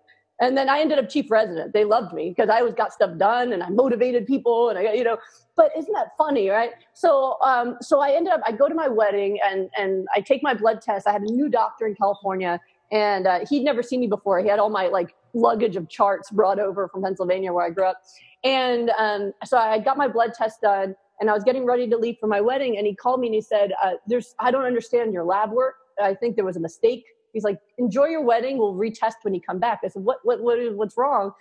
And 0.42 0.58
then 0.58 0.68
I 0.68 0.80
ended 0.80 1.00
up 1.00 1.10
chief 1.10 1.32
resident. 1.32 1.74
They 1.74 1.86
loved 1.86 2.14
me 2.14 2.34
because 2.36 2.50
I 2.50 2.60
always 2.60 2.74
got 2.74 2.92
stuff 2.92 3.18
done 3.18 3.54
and 3.54 3.64
I 3.64 3.70
motivated 3.70 4.28
people 4.28 4.70
and 4.70 4.80
I, 4.80 4.94
you 4.94 5.04
know, 5.04 5.18
but 5.56 5.72
isn't 5.78 5.94
that 5.94 6.10
funny, 6.18 6.50
right? 6.50 6.72
So, 6.94 7.38
um, 7.42 7.78
so 7.82 8.02
I 8.02 8.12
ended 8.12 8.34
up, 8.34 8.42
I 8.46 8.52
go 8.52 8.68
to 8.68 8.76
my 8.76 8.88
wedding 8.88 9.40
and, 9.46 9.70
and 9.78 10.08
I 10.14 10.20
take 10.20 10.44
my 10.44 10.54
blood 10.54 10.82
test. 10.82 11.08
I 11.08 11.14
had 11.14 11.22
a 11.22 11.32
new 11.32 11.48
doctor 11.48 11.86
in 11.86 11.96
California 11.96 12.60
and 12.92 13.28
uh, 13.28 13.46
he'd 13.50 13.64
never 13.64 13.82
seen 13.82 14.02
me 14.02 14.08
before. 14.08 14.40
He 14.40 14.50
had 14.50 14.60
all 14.60 14.70
my 14.70 14.88
like 14.88 15.16
luggage 15.34 15.76
of 15.76 15.90
charts 15.90 16.30
brought 16.32 16.60
over 16.60 16.88
from 16.88 17.04
Pennsylvania 17.04 17.52
where 17.52 17.66
I 17.66 17.70
grew 17.70 17.86
up. 17.86 18.02
And 18.44 18.90
um, 18.92 19.34
so 19.46 19.58
I 19.58 19.80
got 19.80 19.98
my 19.98 20.08
blood 20.08 20.34
test 20.34 20.62
done 20.62 20.96
and 21.20 21.30
I 21.30 21.34
was 21.34 21.44
getting 21.44 21.66
ready 21.66 21.90
to 21.90 21.98
leave 21.98 22.18
for 22.20 22.28
my 22.28 22.42
wedding. 22.42 22.78
And 22.78 22.86
he 22.86 22.96
called 22.96 23.20
me 23.20 23.28
and 23.28 23.36
he 23.36 23.42
said, 23.42 23.72
uh, 23.84 23.92
there's, 24.08 24.36
I 24.40 24.52
don't 24.52 24.66
understand 24.66 25.14
your 25.14 25.24
lab 25.24 25.52
work. 25.52 25.76
I 26.02 26.14
think 26.14 26.36
there 26.36 26.46
was 26.46 26.58
a 26.58 26.62
mistake. 26.62 27.06
He's 27.34 27.44
like, 27.44 27.60
enjoy 27.78 28.06
your 28.06 28.24
wedding. 28.24 28.58
We'll 28.58 28.76
retest 28.76 29.14
when 29.24 29.34
you 29.34 29.42
come 29.42 29.60
back. 29.60 29.80
I 29.84 29.88
said, 29.88 30.04
what, 30.04 30.20
what, 30.24 30.42
what 30.42 30.60
is, 30.60 30.76
what's 30.76 30.98
wrong? 30.98 31.32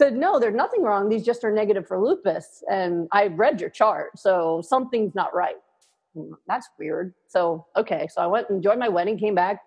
said, 0.00 0.16
no, 0.16 0.40
there's 0.40 0.54
nothing 0.54 0.82
wrong. 0.82 1.10
These 1.10 1.24
just 1.24 1.44
are 1.44 1.52
negative 1.52 1.86
for 1.86 2.00
lupus. 2.02 2.64
And 2.70 3.06
I 3.12 3.26
read 3.26 3.60
your 3.60 3.68
chart. 3.68 4.18
So 4.18 4.62
something's 4.64 5.14
not 5.14 5.34
right. 5.34 5.56
Hmm, 6.14 6.32
that's 6.48 6.68
weird. 6.78 7.12
So, 7.28 7.66
okay. 7.76 8.08
So 8.10 8.22
I 8.22 8.26
went 8.26 8.48
and 8.48 8.56
enjoyed 8.56 8.78
my 8.78 8.88
wedding, 8.88 9.18
came 9.18 9.34
back, 9.34 9.60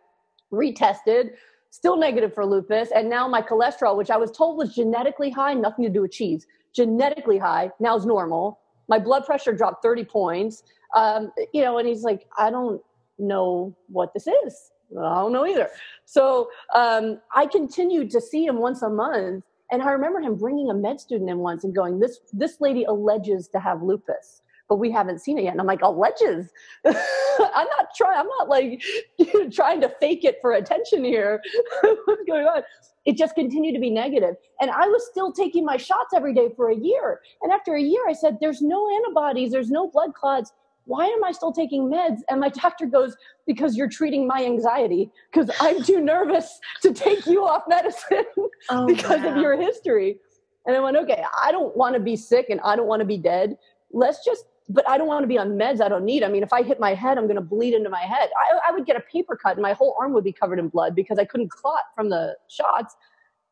retested, 0.51 1.31
still 1.73 1.97
negative 1.97 2.35
for 2.35 2.45
lupus. 2.45 2.91
And 2.91 3.09
now 3.09 3.27
my 3.27 3.41
cholesterol, 3.41 3.97
which 3.97 4.11
I 4.11 4.17
was 4.17 4.29
told 4.29 4.59
was 4.59 4.75
genetically 4.75 5.31
high, 5.31 5.55
nothing 5.55 5.83
to 5.85 5.89
do 5.89 6.01
with 6.03 6.11
cheese 6.11 6.45
genetically 6.71 7.39
high, 7.39 7.71
now 7.79 7.95
is 7.95 8.05
normal. 8.05 8.59
My 8.87 8.99
blood 8.99 9.25
pressure 9.25 9.53
dropped 9.53 9.81
30 9.81 10.05
points. 10.05 10.63
Um, 10.95 11.31
you 11.51 11.63
know, 11.63 11.79
and 11.79 11.87
he's 11.87 12.03
like, 12.03 12.27
I 12.37 12.51
don't 12.51 12.79
know 13.17 13.75
what 13.87 14.13
this 14.13 14.27
is. 14.45 14.71
I 14.91 15.15
don't 15.15 15.33
know 15.33 15.47
either. 15.47 15.69
So 16.05 16.49
um, 16.75 17.19
I 17.35 17.47
continued 17.47 18.11
to 18.11 18.21
see 18.21 18.45
him 18.45 18.57
once 18.57 18.83
a 18.83 18.89
month. 18.89 19.43
And 19.71 19.81
I 19.81 19.89
remember 19.89 20.19
him 20.19 20.35
bringing 20.35 20.69
a 20.69 20.75
med 20.75 20.99
student 20.99 21.29
in 21.31 21.39
once 21.39 21.63
and 21.63 21.73
going, 21.73 21.99
this, 21.99 22.19
this 22.31 22.61
lady 22.61 22.83
alleges 22.83 23.47
to 23.47 23.59
have 23.59 23.81
lupus 23.81 24.42
but 24.69 24.77
we 24.77 24.91
haven't 24.91 25.19
seen 25.19 25.37
it 25.37 25.43
yet. 25.43 25.51
And 25.51 25.61
I'm 25.61 25.67
like, 25.67 25.81
alleges. 25.81 26.49
I'm 26.85 26.93
not 26.93 27.87
trying, 27.95 28.17
I'm 28.17 28.27
not 28.39 28.49
like 28.49 28.81
trying 29.51 29.81
to 29.81 29.89
fake 29.99 30.23
it 30.23 30.37
for 30.41 30.53
attention 30.53 31.03
here. 31.03 31.41
What's 31.81 32.23
going 32.27 32.45
on? 32.45 32.63
it 33.05 33.17
just 33.17 33.35
continued 33.35 33.73
to 33.73 33.79
be 33.79 33.89
negative. 33.89 34.35
And 34.61 34.71
I 34.71 34.87
was 34.87 35.05
still 35.11 35.31
taking 35.31 35.65
my 35.65 35.77
shots 35.77 36.13
every 36.15 36.33
day 36.33 36.49
for 36.55 36.69
a 36.69 36.75
year. 36.75 37.19
And 37.41 37.51
after 37.51 37.75
a 37.75 37.81
year, 37.81 38.01
I 38.07 38.13
said, 38.13 38.37
There's 38.39 38.61
no 38.61 38.89
antibodies, 38.95 39.51
there's 39.51 39.69
no 39.69 39.89
blood 39.89 40.13
clots. 40.13 40.53
Why 40.85 41.05
am 41.05 41.23
I 41.23 41.31
still 41.31 41.53
taking 41.53 41.89
meds? 41.89 42.19
And 42.29 42.39
my 42.39 42.49
doctor 42.49 42.85
goes, 42.85 43.15
Because 43.45 43.75
you're 43.75 43.89
treating 43.89 44.27
my 44.27 44.43
anxiety, 44.43 45.11
because 45.31 45.49
I'm 45.59 45.83
too 45.83 45.99
nervous 45.99 46.59
to 46.81 46.93
take 46.93 47.25
you 47.25 47.45
off 47.45 47.63
medicine 47.67 48.25
oh, 48.69 48.87
because 48.87 49.21
wow. 49.21 49.35
of 49.35 49.37
your 49.37 49.59
history. 49.59 50.17
And 50.65 50.75
I 50.75 50.79
went, 50.79 50.97
Okay, 50.97 51.23
I 51.43 51.51
don't 51.51 51.75
want 51.75 51.95
to 51.95 51.99
be 51.99 52.15
sick 52.15 52.47
and 52.49 52.59
I 52.61 52.75
don't 52.75 52.87
want 52.87 53.01
to 53.01 53.05
be 53.05 53.17
dead. 53.17 53.57
Let's 53.91 54.23
just 54.25 54.45
but 54.69 54.87
I 54.87 54.97
don't 54.97 55.07
want 55.07 55.23
to 55.23 55.27
be 55.27 55.37
on 55.37 55.51
meds 55.51 55.81
I 55.81 55.89
don't 55.89 56.05
need. 56.05 56.23
I 56.23 56.29
mean, 56.29 56.43
if 56.43 56.53
I 56.53 56.63
hit 56.63 56.79
my 56.79 56.93
head, 56.93 57.17
I'm 57.17 57.25
going 57.25 57.35
to 57.35 57.41
bleed 57.41 57.73
into 57.73 57.89
my 57.89 58.01
head. 58.01 58.29
I, 58.39 58.69
I, 58.69 58.71
would 58.71 58.85
get 58.85 58.95
a 58.95 59.01
paper 59.01 59.35
cut 59.35 59.53
and 59.53 59.61
my 59.61 59.73
whole 59.73 59.95
arm 59.99 60.13
would 60.13 60.23
be 60.23 60.31
covered 60.31 60.59
in 60.59 60.69
blood 60.69 60.95
because 60.95 61.19
I 61.19 61.25
couldn't 61.25 61.51
clot 61.51 61.81
from 61.95 62.09
the 62.09 62.35
shots. 62.49 62.95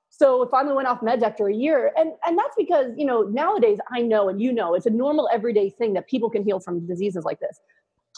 So 0.10 0.50
I 0.54 0.64
went 0.64 0.88
off 0.88 1.02
meds 1.02 1.24
after 1.24 1.48
a 1.48 1.54
year, 1.54 1.92
and, 1.96 2.12
and 2.26 2.38
that's 2.38 2.56
because, 2.58 2.92
you 2.98 3.06
know, 3.06 3.22
nowadays 3.24 3.80
I 3.94 4.02
know 4.02 4.30
and 4.30 4.42
you 4.42 4.52
know 4.52 4.76
it's 4.76 4.86
a 4.86 4.90
normal 4.90 5.30
everyday 5.34 5.70
thing 5.70 5.94
that 5.94 6.08
people 6.08 6.30
can 6.30 6.44
heal 6.44 6.60
from 6.60 6.86
diseases 6.86 7.24
like 7.24 7.40
this. 7.40 7.60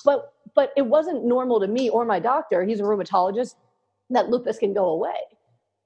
But 0.04 0.34
but 0.56 0.72
it 0.76 0.86
wasn't 0.86 1.24
normal 1.24 1.60
to 1.60 1.68
me 1.68 1.90
or 1.90 2.06
my 2.06 2.20
doctor, 2.20 2.64
he's 2.64 2.80
a 2.80 2.84
rheumatologist, 2.84 3.56
that 4.10 4.30
lupus 4.30 4.58
can 4.58 4.74
go 4.74 4.90
away. 4.90 5.16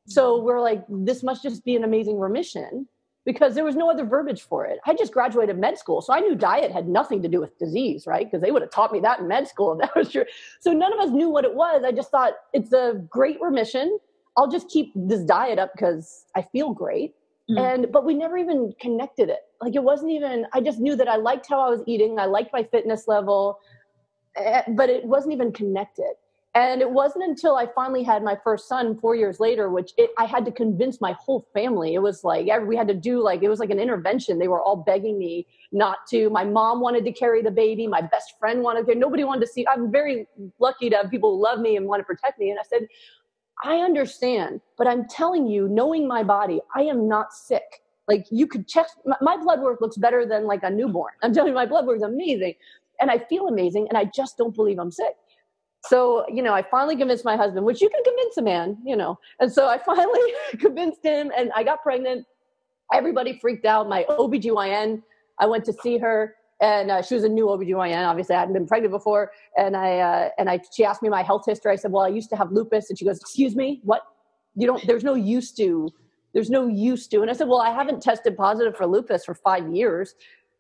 So 0.08 0.42
we're 0.42 0.62
like, 0.62 0.84
this 0.90 1.24
must 1.24 1.44
just 1.44 1.64
be 1.64 1.76
an 1.76 1.84
amazing 1.84 2.20
remission 2.20 2.88
because 3.28 3.56
there 3.56 3.66
was 3.66 3.76
no 3.76 3.92
other 3.92 4.06
verbiage 4.06 4.44
for 4.44 4.66
it. 4.66 4.80
I 4.86 4.94
just 4.94 5.12
graduated 5.12 5.60
med 5.60 5.78
school, 5.78 6.02
so 6.02 6.14
I 6.14 6.22
knew 6.22 6.34
diet 6.34 6.72
had 6.72 6.88
nothing 6.88 7.22
to 7.24 7.28
do 7.28 7.42
with 7.42 7.60
disease, 7.60 8.08
right? 8.08 8.26
Because 8.26 8.42
they 8.42 8.52
would 8.52 8.62
have 8.62 8.72
taught 8.72 8.94
me 8.94 9.02
that 9.02 9.20
in 9.20 9.28
med 9.28 9.50
school 9.50 9.74
if 9.74 9.80
that 9.82 9.96
was 9.98 10.10
true. 10.10 10.24
So 10.62 10.72
none 10.72 10.94
of 10.94 11.00
us 11.00 11.12
knew 11.12 11.30
what 11.30 11.44
it 11.44 11.54
was. 11.54 11.84
I 11.86 11.92
just 11.92 12.10
thought 12.10 12.36
it's 12.54 12.72
a 12.72 12.94
great 13.10 13.38
remission. 13.42 14.00
I'll 14.38 14.50
just 14.50 14.70
keep 14.70 14.94
this 14.96 15.26
diet 15.26 15.60
up 15.60 15.74
because 15.74 16.26
I 16.38 16.42
feel 16.42 16.72
great. 16.72 17.16
Mm. 17.52 17.60
And 17.60 17.92
but 17.92 18.06
we 18.06 18.14
never 18.14 18.38
even 18.38 18.74
connected 18.80 19.28
it. 19.28 19.42
Like 19.62 19.76
it 19.76 19.84
wasn't 19.84 20.12
even. 20.12 20.46
I 20.54 20.62
just 20.62 20.80
knew 20.80 20.96
that 20.96 21.10
I 21.10 21.18
liked 21.18 21.48
how 21.50 21.60
I 21.60 21.70
was 21.70 21.82
eating. 21.86 22.20
I 22.20 22.26
liked 22.26 22.54
my 22.54 22.64
fitness 22.64 23.10
level, 23.10 23.60
eh, 24.38 24.62
but 24.70 24.90
it 24.90 25.04
wasn't 25.04 25.34
even 25.34 25.52
connected. 25.52 26.14
And 26.58 26.82
it 26.82 26.90
wasn't 26.90 27.26
until 27.26 27.56
I 27.56 27.68
finally 27.68 28.02
had 28.02 28.24
my 28.24 28.36
first 28.44 28.68
son 28.68 28.98
four 29.00 29.16
years 29.16 29.40
later, 29.40 29.70
which 29.70 29.92
it, 29.96 30.10
I 30.18 30.26
had 30.26 30.44
to 30.46 30.52
convince 30.52 31.00
my 31.00 31.12
whole 31.12 31.48
family. 31.54 31.94
It 31.94 32.00
was 32.00 32.24
like 32.24 32.48
we 32.66 32.76
had 32.76 32.88
to 32.88 32.96
do 32.96 33.22
like 33.22 33.44
it 33.44 33.50
was 33.50 33.60
like 33.60 33.70
an 33.70 33.80
intervention. 33.80 34.40
They 34.40 34.48
were 34.48 34.64
all 34.64 34.76
begging 34.78 35.20
me 35.20 35.46
not 35.72 36.00
to. 36.10 36.32
My 36.32 36.44
mom 36.44 36.82
wanted 36.82 37.06
to 37.06 37.12
carry 37.12 37.44
the 37.44 37.52
baby. 37.52 37.86
My 37.86 38.02
best 38.02 38.40
friend 38.40 38.64
wanted 38.64 38.88
to. 38.88 38.96
Nobody 38.96 39.24
wanted 39.24 39.42
to 39.42 39.48
see. 39.48 39.68
I'm 39.68 39.92
very 39.92 40.26
lucky 40.58 40.90
to 40.90 40.98
have 40.98 41.12
people 41.12 41.38
who 41.38 41.44
love 41.44 41.60
me 41.60 41.78
and 41.78 41.86
want 41.86 42.00
to 42.00 42.06
protect 42.06 42.40
me. 42.40 42.50
And 42.50 42.60
I 42.60 42.64
said, 42.64 42.88
I 43.64 43.78
understand, 43.78 44.62
but 44.80 44.88
I'm 44.88 45.08
telling 45.08 45.48
you, 45.48 45.68
knowing 45.70 46.08
my 46.08 46.24
body, 46.24 46.62
I 46.76 46.84
am 46.84 47.08
not 47.08 47.34
sick. 47.34 47.84
Like 48.08 48.26
you 48.32 48.48
could 48.48 48.68
check 48.68 48.88
my 49.22 49.38
blood 49.38 49.62
work 49.62 49.80
looks 49.80 49.98
better 49.98 50.26
than 50.26 50.48
like 50.48 50.64
a 50.64 50.72
newborn. 50.72 51.14
I'm 51.24 51.36
telling 51.36 51.50
you, 51.50 51.56
my 51.56 51.68
blood 51.68 51.86
work 51.86 51.98
is 51.98 52.04
amazing, 52.04 52.56
and 53.00 53.12
I 53.12 53.20
feel 53.20 53.48
amazing, 53.48 53.88
and 53.90 53.98
I 53.98 54.06
just 54.06 54.38
don't 54.38 54.56
believe 54.56 54.80
I'm 54.80 54.92
sick. 54.92 55.16
So, 55.86 56.26
you 56.28 56.42
know, 56.42 56.54
I 56.54 56.64
finally 56.64 56.96
convinced 56.96 57.24
my 57.24 57.38
husband, 57.38 57.66
which 57.66 57.82
you 57.82 57.90
can 57.90 58.04
convince 58.04 58.38
a 58.38 58.42
man, 58.42 58.78
you 58.84 58.96
know. 58.96 59.20
And 59.40 59.52
so 59.52 59.68
I 59.68 59.78
finally 59.78 60.34
convinced 60.60 61.04
him 61.04 61.32
and 61.38 61.52
I 61.56 61.64
got 61.64 61.82
pregnant. 61.82 62.26
Everybody 62.94 63.38
freaked 63.40 63.66
out. 63.66 63.88
My 63.88 64.06
OBGYN, 64.10 65.02
I 65.40 65.46
went 65.46 65.66
to 65.66 65.74
see 65.74 65.98
her 65.98 66.36
and 66.62 66.90
uh, 66.90 67.02
she 67.02 67.16
was 67.16 67.24
a 67.24 67.30
new 67.30 67.46
OBGYN. 67.46 68.08
Obviously, 68.08 68.36
I 68.36 68.40
hadn't 68.40 68.54
been 68.54 68.66
pregnant 68.66 68.92
before. 68.92 69.32
And 69.56 69.78
I, 69.78 70.00
uh, 70.00 70.30
and 70.38 70.50
I, 70.50 70.60
she 70.74 70.84
asked 70.84 71.04
me 71.04 71.10
my 71.10 71.22
health 71.22 71.44
history. 71.46 71.72
I 71.72 71.76
said, 71.76 71.92
well, 71.92 72.04
I 72.04 72.10
used 72.10 72.30
to 72.32 72.36
have 72.36 72.52
lupus. 72.52 72.90
And 72.90 72.98
she 72.98 73.06
goes, 73.06 73.20
excuse 73.20 73.56
me, 73.56 73.82
what? 73.84 74.02
You 74.56 74.66
don't, 74.66 74.86
there's 74.88 75.04
no 75.04 75.14
used 75.14 75.56
to, 75.58 75.90
there's 76.34 76.50
no 76.50 76.68
used 76.68 77.12
to. 77.12 77.22
And 77.22 77.30
I 77.30 77.34
said, 77.34 77.48
well, 77.48 77.62
I 77.62 77.72
haven't 77.72 78.02
tested 78.02 78.36
positive 78.36 78.76
for 78.76 78.88
lupus 78.88 79.24
for 79.24 79.36
five 79.36 79.72
years. 79.72 80.16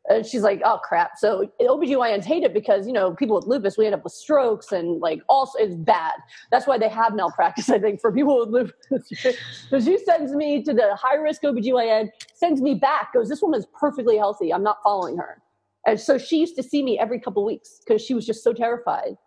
And 0.09 0.25
she's 0.25 0.41
like, 0.41 0.61
oh 0.63 0.79
crap. 0.83 1.17
So 1.17 1.51
OBGYNs 1.59 2.23
hate 2.23 2.43
it 2.43 2.53
because, 2.53 2.87
you 2.87 2.93
know, 2.93 3.13
people 3.13 3.35
with 3.35 3.45
lupus, 3.45 3.77
we 3.77 3.85
end 3.85 3.95
up 3.95 4.03
with 4.03 4.13
strokes 4.13 4.71
and 4.71 5.01
like 5.01 5.21
also 5.27 5.57
it's 5.59 5.75
bad. 5.75 6.13
That's 6.49 6.65
why 6.65 6.77
they 6.77 6.89
have 6.89 7.13
malpractice, 7.13 7.69
I 7.69 7.79
think, 7.79 7.99
for 7.99 8.11
people 8.11 8.39
with 8.39 8.49
lupus. 8.49 9.37
so 9.69 9.79
she 9.79 9.97
sends 9.97 10.33
me 10.33 10.63
to 10.63 10.73
the 10.73 10.95
high 10.95 11.15
risk 11.15 11.41
OBGYN, 11.43 12.09
sends 12.33 12.61
me 12.61 12.75
back, 12.75 13.13
goes, 13.13 13.27
this 13.27 13.41
woman's 13.41 13.67
perfectly 13.77 14.17
healthy. 14.17 14.53
I'm 14.53 14.63
not 14.63 14.77
following 14.83 15.17
her. 15.17 15.41
And 15.85 15.99
so 15.99 16.17
she 16.17 16.37
used 16.37 16.55
to 16.57 16.63
see 16.63 16.83
me 16.83 16.99
every 16.99 17.19
couple 17.19 17.45
weeks 17.45 17.79
because 17.85 18.01
she 18.01 18.13
was 18.13 18.25
just 18.25 18.43
so 18.43 18.53
terrified 18.53 19.17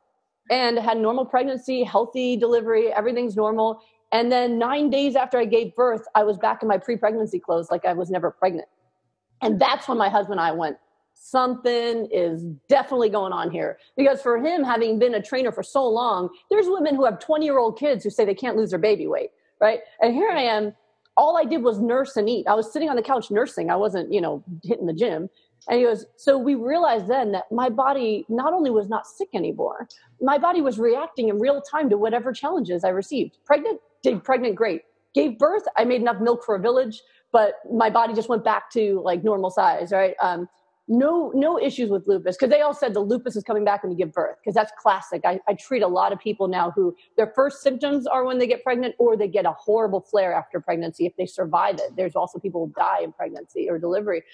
and 0.51 0.79
had 0.79 0.99
normal 0.99 1.25
pregnancy, 1.25 1.85
healthy 1.85 2.37
delivery, 2.37 2.93
everything's 2.93 3.37
normal. 3.37 3.81
And 4.13 4.31
then 4.31 4.59
nine 4.59 4.91
days 4.91 5.15
after 5.15 5.39
I 5.39 5.45
gave 5.45 5.75
birth, 5.77 6.03
I 6.15 6.25
was 6.25 6.37
back 6.37 6.63
in 6.63 6.69
my 6.69 6.79
pre 6.79 6.97
pregnancy 6.97 7.39
clothes 7.39 7.71
like 7.71 7.85
I 7.85 7.93
was 7.93 8.11
never 8.11 8.31
pregnant. 8.31 8.69
And 9.43 9.61
that's 9.61 9.89
when 9.89 9.99
my 9.99 10.09
husband 10.09 10.39
and 10.39 10.49
I 10.49 10.53
went, 10.53 10.77
something 11.15 12.09
is 12.13 12.45
definitely 12.69 13.11
going 13.11 13.33
on 13.33 13.51
here. 13.51 13.79
Because 13.97 14.23
for 14.23 14.39
him, 14.39 14.65
having 14.65 14.99
been 14.99 15.15
a 15.15 15.23
trainer 15.23 15.53
for 15.53 15.63
so 15.63 15.87
long, 15.87 16.31
there's 16.51 16.67
women 16.69 16.95
who 16.95 17.05
have 17.05 17.19
20 17.19 17.45
year 17.45 17.59
old 17.59 17.79
kids 17.79 18.03
who 18.05 18.11
say 18.11 18.25
they 18.25 18.35
can't 18.35 18.57
lose 18.57 18.71
their 18.71 18.79
baby 18.79 19.07
weight, 19.07 19.31
right? 19.61 19.81
And 20.01 20.15
here 20.15 20.31
I 20.31 20.43
am, 20.43 20.75
all 21.17 21.37
I 21.37 21.45
did 21.45 21.63
was 21.63 21.79
nurse 21.79 22.17
and 22.17 22.29
eat. 22.29 22.47
I 22.49 22.55
was 22.55 22.73
sitting 22.73 22.89
on 22.89 22.97
the 22.97 23.03
couch 23.03 23.31
nursing. 23.31 23.71
I 23.71 23.77
wasn't, 23.77 24.13
you 24.13 24.21
know, 24.21 24.43
hitting 24.63 24.87
the 24.87 24.95
gym. 24.95 25.29
And 25.69 25.79
he 25.79 25.85
goes, 25.85 26.07
so 26.17 26.39
we 26.39 26.55
realized 26.55 27.09
then 27.09 27.33
that 27.33 27.45
my 27.53 27.69
body 27.69 28.25
not 28.31 28.55
only 28.55 28.71
was 28.71 28.89
not 28.89 29.07
sick 29.07 29.29
anymore, 29.35 29.89
my 30.21 30.39
body 30.39 30.63
was 30.63 30.79
reacting 30.79 31.29
in 31.29 31.39
real 31.39 31.61
time 31.61 31.91
to 31.91 31.99
whatever 31.99 32.33
challenges 32.33 32.83
I 32.85 32.89
received. 32.89 33.37
Pregnant, 33.45 33.81
did 34.03 34.25
pregnant 34.25 34.55
great. 34.57 34.83
Gave 35.15 35.39
birth, 35.39 35.65
I 35.77 35.85
made 35.85 36.01
enough 36.01 36.21
milk 36.21 36.45
for 36.45 36.55
a 36.55 36.61
village 36.61 37.03
but 37.33 37.55
my 37.73 37.91
body 37.91 38.15
just 38.15 38.29
went 38.29 38.45
back 38.45 38.71
to 38.73 39.01
like 39.05 39.23
normal 39.25 39.51
size, 39.51 39.93
right? 39.93 40.15
Um, 40.21 40.49
no, 40.93 41.31
no 41.37 41.57
issues 41.57 41.89
with 41.89 42.09
lupus 42.09 42.37
because 42.37 42.51
they 42.51 42.63
all 42.63 42.75
said 42.75 42.95
the 42.95 43.01
lupus 43.01 43.37
is 43.37 43.45
coming 43.45 43.65
back 43.65 43.85
when 43.85 43.93
you 43.93 43.97
give 43.97 44.13
birth 44.13 44.37
because 44.43 44.57
that's 44.57 44.73
classic. 44.77 45.23
I, 45.25 45.39
I 45.49 45.55
treat 45.55 45.83
a 45.83 45.89
lot 45.89 46.13
of 46.13 46.19
people 46.19 46.49
now 46.49 46.73
who 46.73 46.97
their 47.17 47.33
first 47.37 47.63
symptoms 47.63 48.09
are 48.09 48.25
when 48.25 48.39
they 48.39 48.49
get 48.49 48.65
pregnant 48.65 48.97
or 48.99 49.17
they 49.17 49.29
get 49.29 49.47
a 49.47 49.53
horrible 49.53 50.01
flare 50.01 50.33
after 50.33 50.61
pregnancy 50.61 51.07
if 51.07 51.15
they 51.17 51.27
survive 51.27 51.77
it. 51.77 51.95
There's 51.97 52.17
also 52.17 52.41
people 52.41 52.67
who 52.67 52.73
die 52.77 53.03
in 53.05 53.13
pregnancy 53.13 53.69
or 53.71 53.79
delivery. 53.79 54.25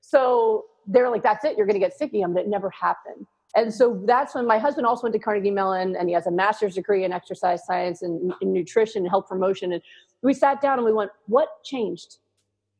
So 0.00 0.64
they're 0.84 1.10
like, 1.10 1.22
that's 1.22 1.44
it, 1.44 1.56
you're 1.56 1.66
going 1.66 1.80
to 1.80 1.86
get 1.86 1.96
sick 1.96 2.08
again, 2.12 2.32
but 2.32 2.42
it 2.42 2.48
never 2.48 2.70
happened. 2.70 3.26
And 3.54 3.72
so 3.72 4.02
that's 4.04 4.34
when 4.34 4.46
my 4.46 4.58
husband 4.58 4.86
also 4.86 5.04
went 5.04 5.12
to 5.12 5.18
Carnegie 5.20 5.50
Mellon 5.52 5.94
and 5.96 6.08
he 6.08 6.14
has 6.14 6.26
a 6.26 6.30
master's 6.30 6.74
degree 6.74 7.04
in 7.04 7.12
exercise 7.12 7.64
science 7.64 8.02
and 8.02 8.32
in 8.40 8.52
nutrition 8.52 9.02
and 9.02 9.10
health 9.10 9.28
promotion. 9.28 9.72
And 9.72 9.82
we 10.22 10.34
sat 10.34 10.60
down 10.60 10.78
and 10.78 10.84
we 10.84 10.92
went, 10.92 11.10
what 11.26 11.48
changed? 11.64 12.18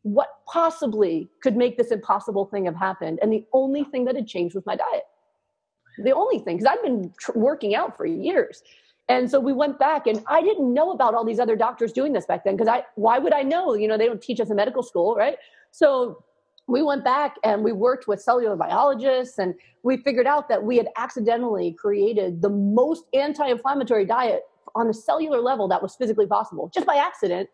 What 0.03 0.29
possibly 0.47 1.29
could 1.43 1.57
make 1.57 1.77
this 1.77 1.91
impossible 1.91 2.47
thing 2.47 2.65
have 2.65 2.77
happened? 2.77 3.19
And 3.23 3.33
the 3.33 3.45
only 3.53 3.85
thing 3.85 4.05
that 4.07 4.17
had 4.17 4.27
changed 4.27 4.55
was 4.55 4.65
my 4.67 4.77
diet. 4.77 5.05
The 6.03 6.13
only 6.13 6.39
thing, 6.39 6.57
because 6.57 6.73
I'd 6.73 6.83
been 6.83 7.13
tr- 7.19 7.33
working 7.35 7.75
out 7.75 7.97
for 7.97 8.07
years. 8.07 8.63
And 9.09 9.29
so 9.29 9.41
we 9.41 9.53
went 9.53 9.79
back 9.79 10.07
and 10.07 10.23
I 10.29 10.41
didn't 10.41 10.73
know 10.73 10.93
about 10.93 11.15
all 11.15 11.25
these 11.25 11.41
other 11.41 11.57
doctors 11.57 11.93
doing 11.93 12.13
this 12.13 12.27
back 12.27 12.45
then 12.45 12.57
because 12.57 12.69
I 12.69 12.85
why 12.95 13.19
would 13.19 13.33
I 13.33 13.43
know? 13.43 13.75
You 13.75 13.89
know, 13.89 13.99
they 13.99 14.07
don't 14.07 14.23
teach 14.23 14.39
us 14.41 14.51
in 14.51 14.57
medical 14.57 14.85
school, 14.85 15.17
right? 15.17 15.37
So 15.73 16.25
we 16.69 16.83
went 16.83 17.03
back 17.03 17.35
and 17.43 17.65
we 17.65 17.73
worked 17.73 18.07
with 18.07 18.23
cellular 18.23 18.55
biologists 18.55 19.39
and 19.39 19.55
we 19.83 19.97
figured 19.97 20.27
out 20.27 20.49
that 20.49 20.63
we 20.63 20.77
had 20.77 20.89
accidentally 20.97 21.73
created 21.73 22.41
the 22.41 22.49
most 22.49 23.05
anti-inflammatory 23.13 24.07
diet 24.07 24.43
on 24.77 24.89
a 24.89 24.95
cellular 24.95 25.41
level 25.41 25.67
that 25.67 25.83
was 25.83 25.97
physically 25.97 26.27
possible 26.27 26.71
just 26.73 26.87
by 26.87 26.95
accident. 26.95 27.49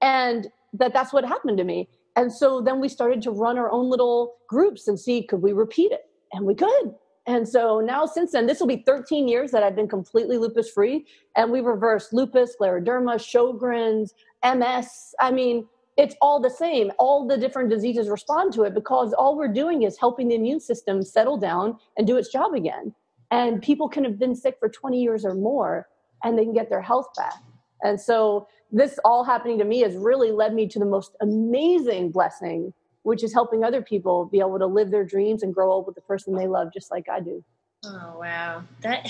And 0.00 0.48
that 0.74 0.92
that's 0.92 1.12
what 1.12 1.24
happened 1.24 1.58
to 1.58 1.64
me. 1.64 1.88
And 2.16 2.32
so 2.32 2.60
then 2.60 2.80
we 2.80 2.88
started 2.88 3.22
to 3.22 3.30
run 3.30 3.58
our 3.58 3.70
own 3.70 3.88
little 3.88 4.36
groups 4.48 4.86
and 4.88 4.98
see 4.98 5.22
could 5.26 5.42
we 5.42 5.52
repeat 5.52 5.92
it? 5.92 6.02
And 6.32 6.44
we 6.44 6.54
could. 6.54 6.94
And 7.26 7.48
so 7.48 7.80
now 7.80 8.04
since 8.04 8.32
then, 8.32 8.46
this 8.46 8.60
will 8.60 8.66
be 8.66 8.82
13 8.84 9.28
years 9.28 9.50
that 9.52 9.62
I've 9.62 9.76
been 9.76 9.88
completely 9.88 10.36
lupus 10.36 10.70
free. 10.70 11.06
And 11.36 11.50
we've 11.50 11.64
reversed 11.64 12.12
lupus, 12.12 12.54
scleroderma, 12.60 13.16
Sjogren's, 13.16 14.12
MS. 14.44 15.14
I 15.20 15.30
mean, 15.30 15.66
it's 15.96 16.16
all 16.20 16.40
the 16.40 16.50
same. 16.50 16.90
All 16.98 17.26
the 17.26 17.38
different 17.38 17.70
diseases 17.70 18.08
respond 18.08 18.52
to 18.54 18.64
it 18.64 18.74
because 18.74 19.12
all 19.12 19.36
we're 19.36 19.52
doing 19.52 19.82
is 19.82 19.96
helping 19.98 20.28
the 20.28 20.34
immune 20.34 20.60
system 20.60 21.02
settle 21.02 21.38
down 21.38 21.78
and 21.96 22.06
do 22.06 22.16
its 22.16 22.30
job 22.30 22.52
again. 22.52 22.94
And 23.30 23.62
people 23.62 23.88
can 23.88 24.04
have 24.04 24.18
been 24.18 24.34
sick 24.34 24.56
for 24.58 24.68
20 24.68 25.00
years 25.00 25.24
or 25.24 25.34
more 25.34 25.88
and 26.22 26.38
they 26.38 26.44
can 26.44 26.52
get 26.52 26.68
their 26.68 26.82
health 26.82 27.08
back. 27.16 27.34
And 27.82 28.00
so 28.00 28.48
this 28.74 28.98
all 29.04 29.22
happening 29.22 29.58
to 29.58 29.64
me 29.64 29.80
has 29.80 29.94
really 29.94 30.32
led 30.32 30.52
me 30.52 30.66
to 30.66 30.80
the 30.80 30.84
most 30.84 31.14
amazing 31.20 32.10
blessing, 32.10 32.74
which 33.04 33.22
is 33.22 33.32
helping 33.32 33.62
other 33.62 33.80
people 33.80 34.26
be 34.26 34.40
able 34.40 34.58
to 34.58 34.66
live 34.66 34.90
their 34.90 35.04
dreams 35.04 35.44
and 35.44 35.54
grow 35.54 35.78
up 35.78 35.86
with 35.86 35.94
the 35.94 36.00
person 36.00 36.34
they 36.34 36.48
love, 36.48 36.72
just 36.74 36.90
like 36.90 37.08
I 37.08 37.20
do. 37.20 37.44
Oh, 37.84 38.18
wow. 38.18 38.64
That. 38.82 39.08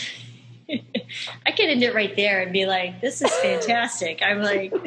I 1.47 1.51
could 1.51 1.71
end 1.71 1.83
it 1.83 1.95
right 1.95 2.15
there 2.15 2.43
and 2.43 2.53
be 2.53 2.67
like, 2.67 3.01
"This 3.01 3.21
is 3.21 3.31
fantastic." 3.37 4.23
I'm 4.23 4.41
like, 4.41 4.73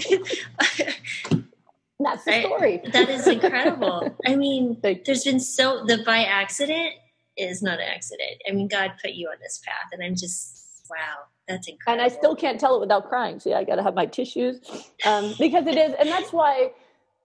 "That's 1.99 2.25
the 2.25 2.41
story." 2.41 2.81
I, 2.83 2.89
that 2.89 3.09
is 3.09 3.27
incredible. 3.27 4.15
I 4.25 4.35
mean, 4.35 4.77
there's 5.05 5.23
been 5.23 5.39
so 5.39 5.83
the 5.85 5.99
by 6.03 6.23
accident 6.23 6.93
is 7.37 7.61
not 7.61 7.79
an 7.79 7.87
accident. 7.87 8.41
I 8.49 8.53
mean, 8.53 8.67
God 8.67 8.93
put 9.03 9.11
you 9.11 9.27
on 9.29 9.37
this 9.39 9.61
path, 9.63 9.89
and 9.91 10.03
I'm 10.03 10.15
just 10.15 10.83
wow. 10.89 11.27
That's 11.47 11.67
incredible. 11.67 12.03
And 12.03 12.11
I 12.11 12.15
still 12.15 12.35
can't 12.35 12.59
tell 12.59 12.75
it 12.75 12.79
without 12.81 13.07
crying. 13.07 13.39
See, 13.39 13.53
I 13.53 13.63
got 13.63 13.75
to 13.75 13.83
have 13.83 13.95
my 13.95 14.05
tissues 14.05 14.59
um, 15.05 15.33
because 15.39 15.65
it 15.67 15.77
is, 15.77 15.93
and 15.99 16.09
that's 16.09 16.33
why 16.33 16.71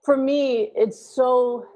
for 0.03 0.17
me 0.17 0.71
it's 0.75 0.99
so. 1.15 1.67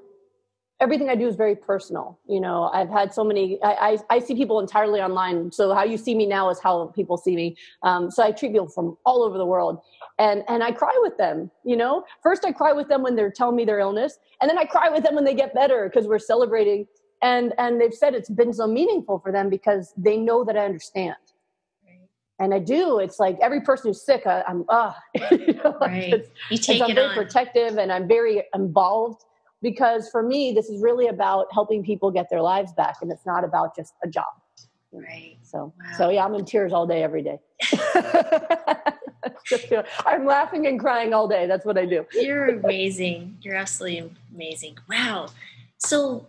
Everything 0.80 1.10
I 1.10 1.16
do 1.16 1.28
is 1.28 1.36
very 1.36 1.56
personal. 1.56 2.20
You 2.28 2.40
know, 2.40 2.70
I've 2.72 2.90
had 2.90 3.12
so 3.12 3.24
many. 3.24 3.60
I, 3.64 3.98
I, 4.10 4.16
I 4.18 4.20
see 4.20 4.36
people 4.36 4.60
entirely 4.60 5.02
online. 5.02 5.52
So 5.52 5.74
how 5.74 5.84
you 5.84 5.98
see 5.98 6.14
me 6.14 6.28
now 6.28 6.52
is 6.52 6.60
how 6.60 6.94
people 6.96 7.18
see 7.18 7.36
me. 7.36 7.58
Um, 7.82 8.12
so 8.12 8.22
I 8.22 8.32
treat 8.32 8.52
people 8.52 8.68
from 8.68 8.96
all 9.04 9.24
over 9.24 9.40
the 9.40 9.46
world, 9.46 9.82
and 10.20 10.44
and 10.48 10.64
I 10.64 10.72
cry 10.72 10.96
with 11.02 11.18
them. 11.18 11.50
You 11.66 11.78
know, 11.78 12.04
first 12.22 12.46
I 12.46 12.52
cry 12.52 12.74
with 12.74 12.90
them 12.90 13.02
when 13.02 13.16
they're 13.16 13.32
telling 13.32 13.56
me 13.56 13.66
their 13.66 13.80
illness, 13.80 14.20
and 14.40 14.50
then 14.50 14.58
I 14.60 14.66
cry 14.66 14.90
with 14.90 15.04
them 15.04 15.16
when 15.16 15.26
they 15.26 15.34
get 15.34 15.54
better 15.56 15.90
because 15.90 16.08
we're 16.08 16.20
celebrating. 16.20 16.88
And 17.24 17.54
and 17.58 17.82
they've 17.82 17.94
said 17.94 18.14
it's 18.14 18.30
been 18.30 18.54
so 18.54 18.68
meaningful 18.68 19.20
for 19.20 19.32
them 19.32 19.50
because 19.50 19.94
they 19.98 20.18
know 20.18 20.44
that 20.46 20.56
I 20.56 20.64
understand 20.64 21.16
and 22.40 22.54
I 22.54 22.60
do. 22.60 23.00
It's 23.00 23.20
like 23.20 23.38
every 23.42 23.62
person 23.62 23.90
who's 23.90 24.06
sick, 24.06 24.28
I, 24.28 24.44
am 24.48 24.66
ah, 24.70 24.98
you 25.32 25.54
know, 25.54 25.78
right. 25.82 26.14
it's, 26.14 26.30
you 26.52 26.58
take 26.58 26.82
I'm 26.82 26.94
very 26.94 27.08
on. 27.08 27.16
protective 27.16 27.78
and 27.78 27.92
I'm 27.92 28.08
very 28.08 28.44
involved 28.54 29.24
because 29.62 30.10
for 30.10 30.22
me, 30.22 30.54
this 30.54 30.70
is 30.70 30.82
really 30.82 31.08
about 31.08 31.48
helping 31.52 31.84
people 31.84 32.12
get 32.12 32.30
their 32.30 32.42
lives 32.42 32.72
back, 32.74 32.98
and 33.02 33.12
it's 33.12 33.26
not 33.26 33.44
about 33.44 33.76
just 33.76 33.94
a 34.04 34.08
job. 34.08 34.26
Right. 34.92 35.38
So, 35.42 35.74
wow. 35.80 35.98
so 35.98 36.10
yeah, 36.10 36.24
I'm 36.26 36.34
in 36.36 36.46
tears 36.46 36.74
all 36.74 36.86
day, 36.86 37.04
every 37.04 37.24
day. 37.24 37.40
I'm 40.06 40.26
laughing 40.26 40.68
and 40.68 40.80
crying 40.80 41.14
all 41.14 41.28
day. 41.28 41.48
That's 41.48 41.66
what 41.66 41.78
I 41.78 41.86
do. 41.86 42.06
You're 42.14 42.50
amazing. 42.50 43.38
You're 43.42 43.56
absolutely 43.56 44.12
amazing. 44.34 44.78
Wow. 44.90 45.28
So 45.78 46.28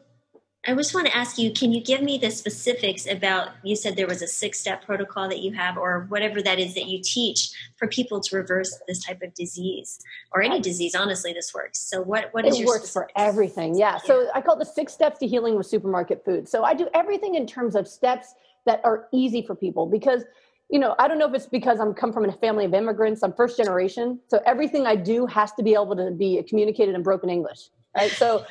I 0.69 0.75
just 0.75 0.93
want 0.93 1.07
to 1.07 1.17
ask 1.17 1.39
you, 1.39 1.51
can 1.51 1.73
you 1.73 1.83
give 1.83 2.03
me 2.03 2.19
the 2.19 2.31
specifics 2.31 3.07
about, 3.07 3.53
you 3.63 3.75
said 3.75 3.97
there 3.97 4.07
was 4.07 4.21
a 4.21 4.27
six 4.27 4.61
step 4.61 4.85
protocol 4.85 5.27
that 5.31 5.39
you 5.39 5.51
have 5.53 5.79
or 5.79 6.05
whatever 6.11 6.43
that 6.43 6.59
is 6.59 6.75
that 6.75 6.87
you 6.87 7.01
teach 7.03 7.53
for 7.77 7.89
people 7.89 8.21
to 8.21 8.37
reverse 8.37 8.79
this 8.87 9.03
type 9.03 9.23
of 9.23 9.33
disease 9.33 9.99
or 10.31 10.43
any 10.43 10.61
disease. 10.61 10.95
Honestly, 10.95 11.33
this 11.33 11.55
works. 11.55 11.79
So 11.79 12.03
what, 12.03 12.29
what 12.33 12.45
is 12.45 12.57
it 12.57 12.59
your 12.59 12.69
works 12.69 12.91
specifics? 12.91 13.13
for 13.15 13.29
everything. 13.29 13.79
Yeah. 13.79 13.93
yeah. 13.93 13.99
So 13.99 14.29
I 14.35 14.43
call 14.43 14.57
it 14.57 14.59
the 14.59 14.67
six 14.67 14.93
steps 14.93 15.19
to 15.21 15.27
healing 15.27 15.57
with 15.57 15.67
supermarket 15.67 16.23
food. 16.23 16.47
So 16.47 16.65
I 16.65 16.75
do 16.75 16.87
everything 16.93 17.35
in 17.35 17.47
terms 17.47 17.75
of 17.75 17.89
steps 17.89 18.35
that 18.67 18.83
are 18.85 19.09
easy 19.11 19.41
for 19.41 19.55
people 19.55 19.87
because 19.87 20.25
you 20.69 20.79
know, 20.79 20.95
I 20.99 21.09
don't 21.09 21.19
know 21.19 21.27
if 21.27 21.33
it's 21.33 21.47
because 21.47 21.81
I'm 21.81 21.95
come 21.95 22.13
from 22.13 22.27
a 22.27 22.33
family 22.33 22.67
of 22.67 22.75
immigrants. 22.75 23.23
I'm 23.23 23.33
first 23.33 23.57
generation, 23.57 24.21
so 24.29 24.43
everything 24.45 24.87
I 24.87 24.97
do 24.97 25.25
has 25.25 25.51
to 25.53 25.63
be 25.63 25.73
able 25.73 25.97
to 25.97 26.11
be 26.11 26.43
communicated 26.43 26.95
in 26.95 27.03
broken 27.03 27.31
English, 27.31 27.71
right? 27.97 28.11
So, 28.11 28.45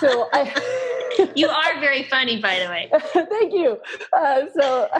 so 0.00 0.28
I. 0.32 0.82
you 1.34 1.48
are 1.48 1.80
very 1.80 2.04
funny, 2.04 2.40
by 2.40 2.58
the 2.58 2.66
way. 2.66 2.90
Thank 3.28 3.52
you. 3.52 3.78
Uh, 4.12 4.42
so, 4.58 4.88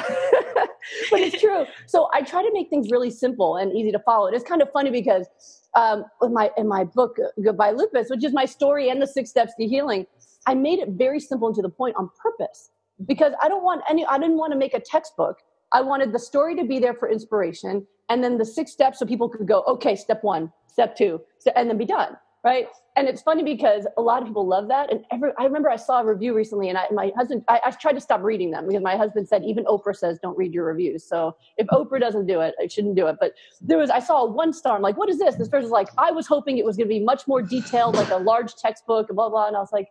but 1.11 1.21
it's 1.21 1.41
true. 1.41 1.67
So 1.87 2.09
I 2.13 2.23
try 2.23 2.43
to 2.43 2.53
make 2.53 2.71
things 2.71 2.91
really 2.91 3.11
simple 3.11 3.57
and 3.57 3.73
easy 3.73 3.93
to 3.93 3.99
follow. 4.01 4.27
It's 4.27 4.45
kind 4.45 4.63
of 4.63 4.71
funny 4.73 4.91
because 4.91 5.27
um, 5.75 6.05
with 6.21 6.33
my 6.33 6.51
in 6.57 6.69
my 6.69 6.85
book 6.85 7.17
Goodbye 7.43 7.73
Lupus, 7.73 8.09
which 8.11 8.25
is 8.25 8.33
my 8.33 8.45
story 8.45 8.89
and 8.89 9.01
the 9.01 9.07
six 9.07 9.31
steps 9.31 9.53
to 9.59 9.67
healing, 9.67 10.07
I 10.47 10.55
made 10.55 10.79
it 10.79 10.91
very 10.91 11.21
simple 11.21 11.49
and 11.49 11.57
to 11.57 11.63
the 11.63 11.69
point 11.69 11.97
on 11.97 12.11
purpose 12.21 12.71
because 13.07 13.33
I 13.43 13.49
don't 13.49 13.65
want 13.65 13.83
any. 13.89 14.07
I 14.07 14.19
didn't 14.19 14.39
want 14.39 14.53
to 14.53 14.59
make 14.59 14.75
a 14.75 14.81
textbook. 14.81 15.39
I 15.73 15.83
wanted 15.83 16.13
the 16.13 16.19
story 16.19 16.55
to 16.57 16.65
be 16.65 16.79
there 16.79 16.95
for 16.95 17.11
inspiration, 17.11 17.87
and 18.09 18.23
then 18.23 18.39
the 18.39 18.45
six 18.45 18.73
steps 18.73 19.01
so 19.01 19.07
people 19.07 19.29
could 19.29 19.49
go, 19.49 19.63
okay, 19.67 19.97
step 19.97 20.23
one, 20.23 20.53
step 20.69 20.97
two, 20.97 21.21
and 21.57 21.69
then 21.69 21.77
be 21.77 21.85
done 21.85 22.17
right? 22.47 22.69
And 22.95 23.09
it's 23.09 23.23
funny 23.23 23.43
because 23.43 23.89
a 23.99 24.01
lot 24.01 24.23
of 24.23 24.29
people 24.29 24.47
love 24.47 24.69
that. 24.69 24.93
And 24.93 25.05
every, 25.11 25.33
I 25.37 25.45
remember 25.45 25.69
I 25.69 25.75
saw 25.75 26.01
a 26.01 26.07
review 26.07 26.33
recently, 26.33 26.69
and 26.69 26.79
I, 26.79 26.85
my 26.93 27.11
husband, 27.17 27.43
I, 27.49 27.61
I 27.65 27.71
tried 27.73 27.95
to 27.95 28.01
stop 28.01 28.23
reading 28.23 28.53
them 28.53 28.69
because 28.69 28.85
my 28.85 28.97
husband 28.97 29.27
said 29.29 29.43
even 29.43 29.65
Oprah 29.65 29.97
says 29.97 30.21
don't 30.23 30.39
read 30.39 30.55
your 30.55 30.65
reviews. 30.65 31.03
So 31.03 31.37
if 31.57 31.67
Oprah 31.67 31.99
doesn't 31.99 32.27
do 32.27 32.41
it, 32.43 32.55
I 32.63 32.69
shouldn't 32.69 32.95
do 32.95 33.09
it. 33.09 33.17
But 33.19 33.33
there 33.61 33.79
was, 33.79 33.91
I 33.91 33.99
saw 33.99 34.25
one 34.25 34.53
star. 34.53 34.77
I'm 34.77 34.83
like, 34.83 34.97
what 34.97 35.11
is 35.11 35.19
this? 35.19 35.35
This 35.35 35.49
person's 35.49 35.73
like, 35.73 35.89
I 35.99 36.13
was 36.13 36.29
hoping 36.29 36.57
it 36.57 36.65
was 36.65 36.77
going 36.77 36.89
to 36.89 36.95
be 36.95 37.01
much 37.01 37.27
more 37.27 37.43
detailed, 37.43 37.97
like 37.97 38.11
a 38.11 38.17
large 38.17 38.55
textbook, 38.55 39.09
blah 39.09 39.29
blah. 39.29 39.49
And 39.49 39.57
I 39.57 39.61
was 39.61 39.73
like, 39.73 39.89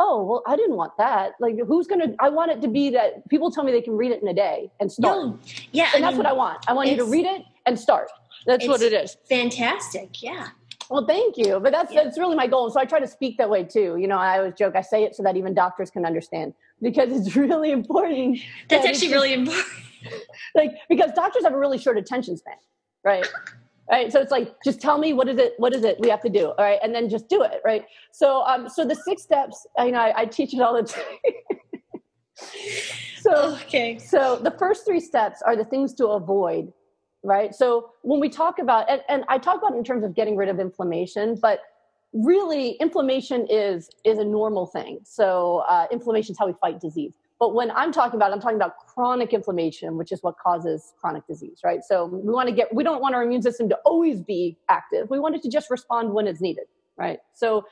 oh 0.00 0.22
well 0.22 0.42
i 0.46 0.54
didn't 0.54 0.76
want 0.76 0.92
that 0.96 1.32
like 1.40 1.56
who's 1.66 1.88
gonna 1.88 2.14
i 2.20 2.28
want 2.28 2.52
it 2.52 2.60
to 2.60 2.68
be 2.68 2.88
that 2.88 3.28
people 3.28 3.50
tell 3.50 3.64
me 3.64 3.72
they 3.72 3.82
can 3.82 3.96
read 3.96 4.12
it 4.12 4.22
in 4.22 4.28
a 4.28 4.32
day 4.32 4.70
and 4.78 4.92
start 4.92 5.16
no, 5.16 5.38
yeah 5.72 5.90
and 5.92 6.04
I 6.04 6.06
that's 6.06 6.12
mean, 6.12 6.18
what 6.18 6.26
i 6.26 6.32
want 6.32 6.64
i 6.68 6.72
want 6.72 6.88
you 6.88 6.96
to 6.98 7.04
read 7.04 7.26
it 7.26 7.42
and 7.66 7.76
start 7.76 8.08
that's 8.46 8.64
what 8.68 8.80
it 8.80 8.92
is 8.92 9.16
fantastic 9.28 10.22
yeah 10.22 10.50
well, 10.90 11.06
thank 11.06 11.36
you. 11.36 11.60
But 11.60 11.72
that's 11.72 11.92
yeah. 11.92 12.04
that's 12.04 12.18
really 12.18 12.36
my 12.36 12.46
goal. 12.46 12.70
So 12.70 12.80
I 12.80 12.84
try 12.84 13.00
to 13.00 13.06
speak 13.06 13.38
that 13.38 13.50
way 13.50 13.64
too. 13.64 13.96
You 13.98 14.06
know, 14.06 14.18
I 14.18 14.38
always 14.38 14.54
joke, 14.54 14.76
I 14.76 14.82
say 14.82 15.04
it 15.04 15.14
so 15.14 15.22
that 15.22 15.36
even 15.36 15.54
doctors 15.54 15.90
can 15.90 16.04
understand 16.04 16.54
because 16.80 17.12
it's 17.12 17.36
really 17.44 17.70
important. 17.70 18.38
That's 18.68 18.84
that 18.84 18.94
actually 18.94 19.12
really 19.12 19.34
important. 19.34 19.66
like 20.54 20.72
because 20.88 21.10
doctors 21.14 21.44
have 21.44 21.54
a 21.54 21.58
really 21.58 21.78
short 21.78 21.98
attention 21.98 22.36
span, 22.36 22.54
right? 23.04 23.26
right 23.90 24.12
so 24.12 24.20
it's 24.20 24.30
like 24.30 24.54
just 24.62 24.80
tell 24.80 24.98
me 24.98 25.12
what 25.12 25.28
is 25.28 25.38
it 25.38 25.54
what 25.58 25.74
is 25.74 25.84
it 25.84 25.98
we 26.00 26.08
have 26.08 26.20
to 26.20 26.28
do 26.28 26.46
all 26.46 26.64
right 26.64 26.78
and 26.82 26.94
then 26.94 27.08
just 27.08 27.28
do 27.28 27.42
it 27.42 27.60
right 27.64 27.86
so 28.12 28.42
um 28.42 28.68
so 28.68 28.84
the 28.84 28.94
six 28.94 29.22
steps 29.22 29.66
you 29.78 29.92
know 29.92 29.98
i, 29.98 30.22
I 30.22 30.24
teach 30.26 30.54
it 30.54 30.60
all 30.60 30.74
the 30.74 30.82
time 32.42 32.46
so 33.20 33.56
okay 33.62 33.98
so 33.98 34.36
the 34.36 34.50
first 34.52 34.84
three 34.84 35.00
steps 35.00 35.42
are 35.42 35.56
the 35.56 35.64
things 35.64 35.94
to 35.94 36.08
avoid 36.08 36.72
right? 37.22 37.54
So 37.54 37.90
when 38.02 38.20
we 38.20 38.28
talk 38.28 38.58
about, 38.58 38.88
and, 38.88 39.02
and 39.08 39.24
I 39.28 39.38
talk 39.38 39.58
about 39.58 39.76
in 39.76 39.84
terms 39.84 40.04
of 40.04 40.14
getting 40.14 40.36
rid 40.36 40.48
of 40.48 40.60
inflammation, 40.60 41.36
but 41.40 41.60
really 42.12 42.70
inflammation 42.80 43.46
is 43.50 43.90
is 44.04 44.18
a 44.18 44.24
normal 44.24 44.66
thing. 44.66 45.00
So 45.04 45.58
uh, 45.68 45.86
inflammation 45.92 46.32
is 46.32 46.38
how 46.38 46.46
we 46.46 46.54
fight 46.60 46.80
disease. 46.80 47.12
But 47.38 47.54
when 47.54 47.70
I'm 47.70 47.92
talking 47.92 48.16
about, 48.16 48.32
I'm 48.32 48.40
talking 48.40 48.56
about 48.56 48.78
chronic 48.78 49.32
inflammation, 49.32 49.96
which 49.96 50.10
is 50.10 50.22
what 50.22 50.36
causes 50.38 50.92
chronic 51.00 51.26
disease, 51.26 51.60
right? 51.64 51.80
So 51.86 52.06
we 52.06 52.32
want 52.32 52.48
to 52.48 52.54
get, 52.54 52.74
we 52.74 52.82
don't 52.82 53.00
want 53.00 53.14
our 53.14 53.22
immune 53.22 53.42
system 53.42 53.68
to 53.68 53.76
always 53.84 54.20
be 54.20 54.58
active. 54.68 55.08
We 55.08 55.20
want 55.20 55.36
it 55.36 55.42
to 55.42 55.48
just 55.48 55.70
respond 55.70 56.12
when 56.12 56.26
it's 56.26 56.40
needed, 56.40 56.64
right? 56.96 57.20
So 57.34 57.64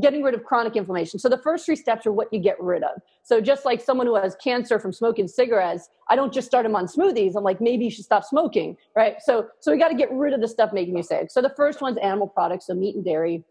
getting 0.00 0.22
rid 0.22 0.34
of 0.34 0.44
chronic 0.44 0.76
inflammation. 0.76 1.18
So 1.18 1.28
the 1.28 1.38
first 1.38 1.66
three 1.66 1.76
steps 1.76 2.04
are 2.06 2.12
what 2.12 2.32
you 2.32 2.40
get 2.40 2.60
rid 2.60 2.82
of. 2.82 3.00
So 3.22 3.40
just 3.40 3.64
like 3.64 3.80
someone 3.80 4.06
who 4.06 4.16
has 4.16 4.34
cancer 4.42 4.78
from 4.78 4.92
smoking 4.92 5.28
cigarettes, 5.28 5.88
I 6.08 6.16
don't 6.16 6.32
just 6.32 6.48
start 6.48 6.64
them 6.64 6.74
on 6.74 6.86
smoothies. 6.86 7.36
I'm 7.36 7.44
like, 7.44 7.60
maybe 7.60 7.84
you 7.84 7.90
should 7.90 8.04
stop 8.04 8.24
smoking, 8.24 8.76
right? 8.96 9.16
So 9.20 9.48
so 9.60 9.70
we 9.70 9.78
got 9.78 9.88
to 9.88 9.94
get 9.94 10.10
rid 10.12 10.32
of 10.32 10.40
the 10.40 10.48
stuff 10.48 10.72
making 10.72 10.96
you 10.96 11.02
sick. 11.02 11.30
So 11.30 11.40
the 11.40 11.52
first 11.56 11.80
one's 11.80 11.98
animal 11.98 12.26
products, 12.26 12.66
so 12.66 12.74
meat 12.74 12.96
and 12.96 13.04
dairy. 13.04 13.44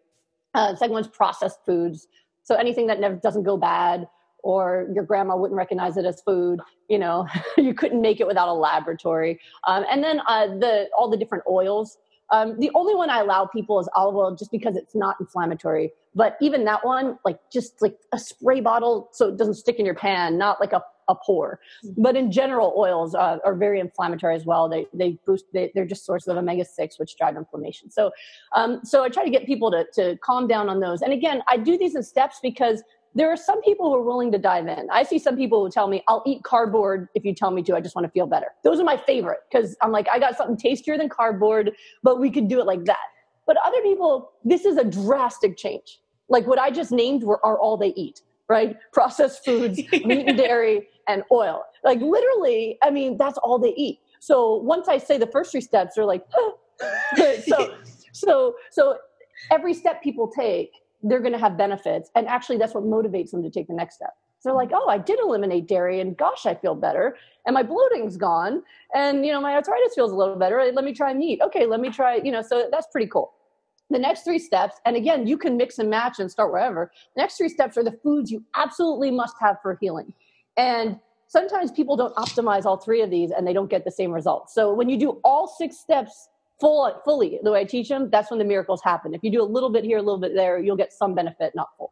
Uh, 0.54 0.76
second 0.76 0.94
one's 0.94 1.08
processed 1.08 1.60
foods. 1.66 2.08
So 2.44 2.56
anything 2.56 2.88
that 2.88 3.00
never 3.00 3.16
doesn't 3.16 3.44
go 3.44 3.58
bad 3.58 4.08
or 4.44 4.90
your 4.94 5.06
grandma 5.06 5.36
wouldn't 5.36 5.58
recognize 5.58 5.98
it 5.98 6.06
as 6.06 6.22
food. 6.22 6.60
You 6.90 7.00
know, 7.00 7.28
you 7.58 7.74
couldn't 7.74 8.02
make 8.02 8.20
it 8.20 8.28
without 8.28 8.50
a 8.50 8.54
laboratory. 8.54 9.40
Um, 9.66 9.86
and 9.90 10.04
then 10.04 10.22
uh, 10.28 10.48
the 10.48 10.90
all 10.96 11.10
the 11.10 11.18
different 11.18 11.46
oils. 11.50 11.98
Um, 12.34 12.60
the 12.60 12.72
only 12.74 12.96
one 12.96 13.12
I 13.12 13.20
allow 13.20 13.46
people 13.46 13.80
is 13.80 13.88
olive 13.96 14.16
oil 14.16 14.36
just 14.36 14.52
because 14.52 14.76
it's 14.76 14.96
not 14.96 15.16
inflammatory. 15.20 15.92
But 16.16 16.36
even 16.42 16.66
that 16.66 16.84
one, 16.84 17.20
like 17.24 17.40
just 17.52 17.80
like 17.80 17.96
a 18.12 18.18
spray 18.18 18.60
bottle 18.60 19.10
so 19.12 19.30
it 19.30 19.38
doesn't 19.38 19.54
stick 19.54 19.78
in 19.78 19.86
your 19.86 19.94
pan, 19.94 20.38
not 20.38 20.60
like 20.60 20.74
a, 20.74 20.82
a 21.08 21.16
pour. 21.16 21.60
Mm-hmm. 21.86 22.02
But 22.02 22.16
in 22.16 22.32
general, 22.32 22.74
oils 22.76 23.14
uh, 23.14 23.38
are 23.46 23.54
very 23.54 23.80
inflammatory 23.80 24.36
as 24.36 24.46
well. 24.46 24.68
They, 24.68 24.88
they 24.96 25.20
boost, 25.28 25.46
they, 25.54 25.72
are 25.78 25.86
just 25.86 26.06
sources 26.06 26.28
of 26.28 26.38
omega 26.38 26.66
6, 26.66 26.98
which 26.98 27.16
drive 27.18 27.38
inflammation. 27.38 27.92
So, 27.92 28.12
um, 28.56 28.82
so 28.84 29.04
I 29.04 29.10
try 29.10 29.24
to 29.24 29.32
get 29.32 29.46
people 29.46 29.70
to, 29.70 29.86
to 29.94 30.18
calm 30.18 30.48
down 30.48 30.70
on 30.70 30.80
those. 30.80 31.04
And 31.04 31.14
again, 31.14 31.44
I 31.48 31.58
do 31.58 31.78
these 31.78 31.96
in 31.96 32.02
steps 32.02 32.40
because 32.42 32.82
there 33.16 33.32
are 33.32 33.38
some 33.38 33.62
people 33.62 33.90
who 33.90 33.96
are 33.96 34.02
willing 34.04 34.32
to 34.32 34.38
dive 34.38 34.68
in. 34.68 34.88
I 34.92 35.04
see 35.04 35.20
some 35.20 35.36
people 35.36 35.64
who 35.64 35.72
tell 35.72 35.88
me, 35.88 36.04
I'll 36.08 36.24
eat 36.26 36.44
cardboard 36.44 37.10
if 37.16 37.24
you 37.24 37.34
tell 37.34 37.52
me 37.52 37.62
to. 37.64 37.76
I 37.76 37.82
just 37.82 37.96
want 37.96 38.06
to 38.06 38.12
feel 38.12 38.26
better. 38.26 38.48
Those 38.64 38.80
are 38.80 38.84
my 38.84 38.98
favorite 38.98 39.40
because 39.52 39.76
I'm 39.82 39.92
like, 39.92 40.08
I 40.12 40.20
got 40.20 40.36
something 40.36 40.58
tastier 40.58 40.98
than 40.98 41.10
cardboard, 41.10 41.72
but 42.02 42.20
we 42.20 42.32
could 42.32 42.48
do 42.48 42.60
it 42.60 42.66
like 42.66 42.86
that. 42.86 43.06
But 43.46 43.58
other 43.66 43.82
people, 43.82 44.32
this 44.44 44.66
is 44.66 44.78
a 44.78 44.84
drastic 44.84 45.58
change. 45.58 46.00
Like 46.30 46.48
what 46.48 46.60
I 46.60 46.72
just 46.72 46.92
named 46.92 47.24
were, 47.24 47.44
are 47.46 47.60
all 47.60 47.78
they 47.78 47.94
eat, 47.96 48.22
right? 48.48 48.78
Processed 48.92 49.46
foods, 49.46 49.78
meat 49.92 50.28
and 50.28 50.38
dairy, 50.38 50.88
and 51.08 51.24
oil. 51.32 51.64
Like 51.84 52.00
literally, 52.00 52.78
I 52.82 52.90
mean, 52.90 53.18
that's 53.18 53.38
all 53.40 53.60
they 53.60 53.74
eat. 53.76 54.00
So 54.20 54.56
once 54.56 54.88
I 54.88 54.98
say 54.98 55.18
the 55.18 55.28
first 55.28 55.52
three 55.52 55.62
steps, 55.62 55.96
they're 55.96 56.06
like, 56.06 56.26
so, 57.46 57.76
so, 58.14 58.56
so 58.72 58.98
every 59.52 59.74
step 59.74 60.02
people 60.02 60.30
take 60.30 60.72
they're 61.04 61.20
going 61.20 61.34
to 61.34 61.40
have 61.40 61.58
benefits. 61.58 62.10
And 62.16 62.28
actually, 62.28 62.58
that's 62.58 62.74
what 62.74 62.84
motivates 62.84 63.32
them 63.32 63.44
to 63.44 63.50
take 63.50 63.68
the 63.68 63.74
next 63.74 63.96
step. 63.96 64.14
So 64.40 64.50
they're 64.50 64.56
like, 64.56 64.72
oh, 64.74 64.90
I 64.90 64.98
did 64.98 65.20
eliminate 65.20 65.68
dairy 65.68 66.02
and 66.02 66.18
gosh, 66.18 66.46
I 66.46 66.56
feel 66.56 66.76
better. 66.76 67.16
And 67.46 67.54
my 67.54 67.64
bloating's 67.64 68.18
gone. 68.18 68.64
And, 68.94 69.26
you 69.26 69.32
know, 69.32 69.40
my 69.40 69.54
arthritis 69.54 69.96
feels 69.96 70.12
a 70.12 70.16
little 70.16 70.36
better. 70.36 70.62
Let 70.74 70.84
me 70.84 70.94
try 70.94 71.14
meat. 71.14 71.40
Okay, 71.42 71.66
let 71.66 71.80
me 71.80 71.90
try, 71.90 72.16
you 72.16 72.32
know, 72.32 72.42
so 72.42 72.68
that's 72.72 72.88
pretty 72.92 73.08
cool. 73.08 73.34
The 73.90 74.00
next 74.00 74.24
three 74.24 74.40
steps, 74.40 74.76
and 74.86 74.96
again, 74.96 75.28
you 75.28 75.38
can 75.38 75.56
mix 75.56 75.80
and 75.80 75.90
match 75.90 76.20
and 76.20 76.30
start 76.30 76.52
wherever. 76.52 76.92
The 77.16 77.22
next 77.22 77.38
three 77.38 77.50
steps 77.50 77.78
are 77.78 77.84
the 77.84 77.98
foods 78.04 78.32
you 78.32 78.44
absolutely 78.56 79.12
must 79.12 79.36
have 79.40 79.58
for 79.62 79.78
healing. 79.80 80.14
And 80.58 81.00
sometimes 81.28 81.72
people 81.72 81.96
don't 81.96 82.16
optimize 82.16 82.66
all 82.66 82.78
three 82.78 83.02
of 83.02 83.10
these 83.10 83.32
and 83.32 83.48
they 83.48 83.54
don't 83.54 83.70
get 83.70 83.86
the 83.86 83.92
same 83.92 84.12
results. 84.12 84.54
So 84.54 84.74
when 84.74 84.90
you 84.90 84.98
do 84.98 85.22
all 85.24 85.48
six 85.48 85.78
steps 85.78 86.30
full 86.64 87.02
fully 87.04 87.40
the 87.44 87.52
way 87.52 87.60
I 87.60 87.64
teach 87.66 87.90
them, 87.90 88.10
that's 88.10 88.32
when 88.32 88.40
the 88.40 88.46
miracles 88.46 88.82
happen. 88.82 89.14
If 89.14 89.22
you 89.22 89.30
do 89.30 89.42
a 89.42 89.44
little 89.44 89.70
bit 89.70 89.84
here, 89.84 89.98
a 89.98 90.02
little 90.02 90.18
bit 90.18 90.34
there, 90.34 90.60
you'll 90.60 90.78
get 90.78 90.94
some 90.94 91.14
benefit, 91.14 91.52
not 91.56 91.68
full. 91.78 91.92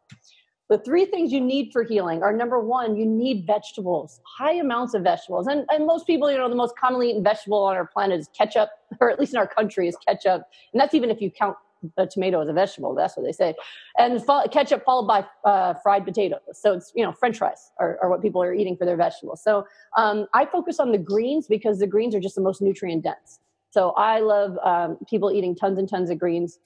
The 0.70 0.78
three 0.78 1.04
things 1.04 1.30
you 1.30 1.40
need 1.42 1.70
for 1.74 1.82
healing 1.82 2.22
are 2.22 2.32
number 2.32 2.58
one, 2.58 2.96
you 2.96 3.04
need 3.04 3.46
vegetables, 3.46 4.22
high 4.24 4.54
amounts 4.54 4.94
of 4.94 5.02
vegetables. 5.02 5.46
And, 5.46 5.66
and 5.68 5.86
most 5.86 6.06
people, 6.06 6.30
you 6.30 6.38
know, 6.38 6.48
the 6.48 6.54
most 6.54 6.74
commonly 6.78 7.10
eaten 7.10 7.22
vegetable 7.22 7.62
on 7.62 7.76
our 7.76 7.86
planet 7.86 8.18
is 8.18 8.30
ketchup, 8.36 8.70
or 9.00 9.10
at 9.10 9.20
least 9.20 9.34
in 9.34 9.38
our 9.38 9.46
country 9.46 9.88
is 9.88 9.96
ketchup. 10.08 10.44
And 10.72 10.80
that's 10.80 10.94
even 10.94 11.10
if 11.10 11.20
you 11.20 11.30
count 11.30 11.56
a 11.98 12.06
tomato 12.06 12.40
as 12.40 12.48
a 12.48 12.54
vegetable. 12.54 12.94
That's 12.94 13.14
what 13.14 13.26
they 13.26 13.32
say. 13.32 13.54
And 13.98 14.24
fo- 14.24 14.48
ketchup 14.48 14.84
followed 14.86 15.06
by 15.06 15.26
uh, 15.44 15.74
fried 15.82 16.06
potatoes. 16.06 16.40
So 16.54 16.72
it's, 16.72 16.92
you 16.94 17.04
know, 17.04 17.12
french 17.12 17.36
fries 17.36 17.72
are, 17.78 17.98
are 18.00 18.08
what 18.08 18.22
people 18.22 18.42
are 18.42 18.54
eating 18.54 18.76
for 18.76 18.86
their 18.86 18.96
vegetables. 18.96 19.42
So 19.42 19.66
um, 19.98 20.26
I 20.32 20.46
focus 20.46 20.80
on 20.80 20.92
the 20.92 20.98
greens 20.98 21.48
because 21.48 21.80
the 21.80 21.86
greens 21.86 22.14
are 22.14 22.20
just 22.20 22.36
the 22.36 22.40
most 22.40 22.62
nutrient 22.62 23.02
dense. 23.04 23.40
So 23.72 23.92
I 23.92 24.20
love 24.20 24.58
um, 24.62 24.98
people 25.08 25.32
eating 25.32 25.56
tons 25.56 25.78
and 25.78 25.88
tons 25.88 26.10
of 26.10 26.18
greens. 26.18 26.58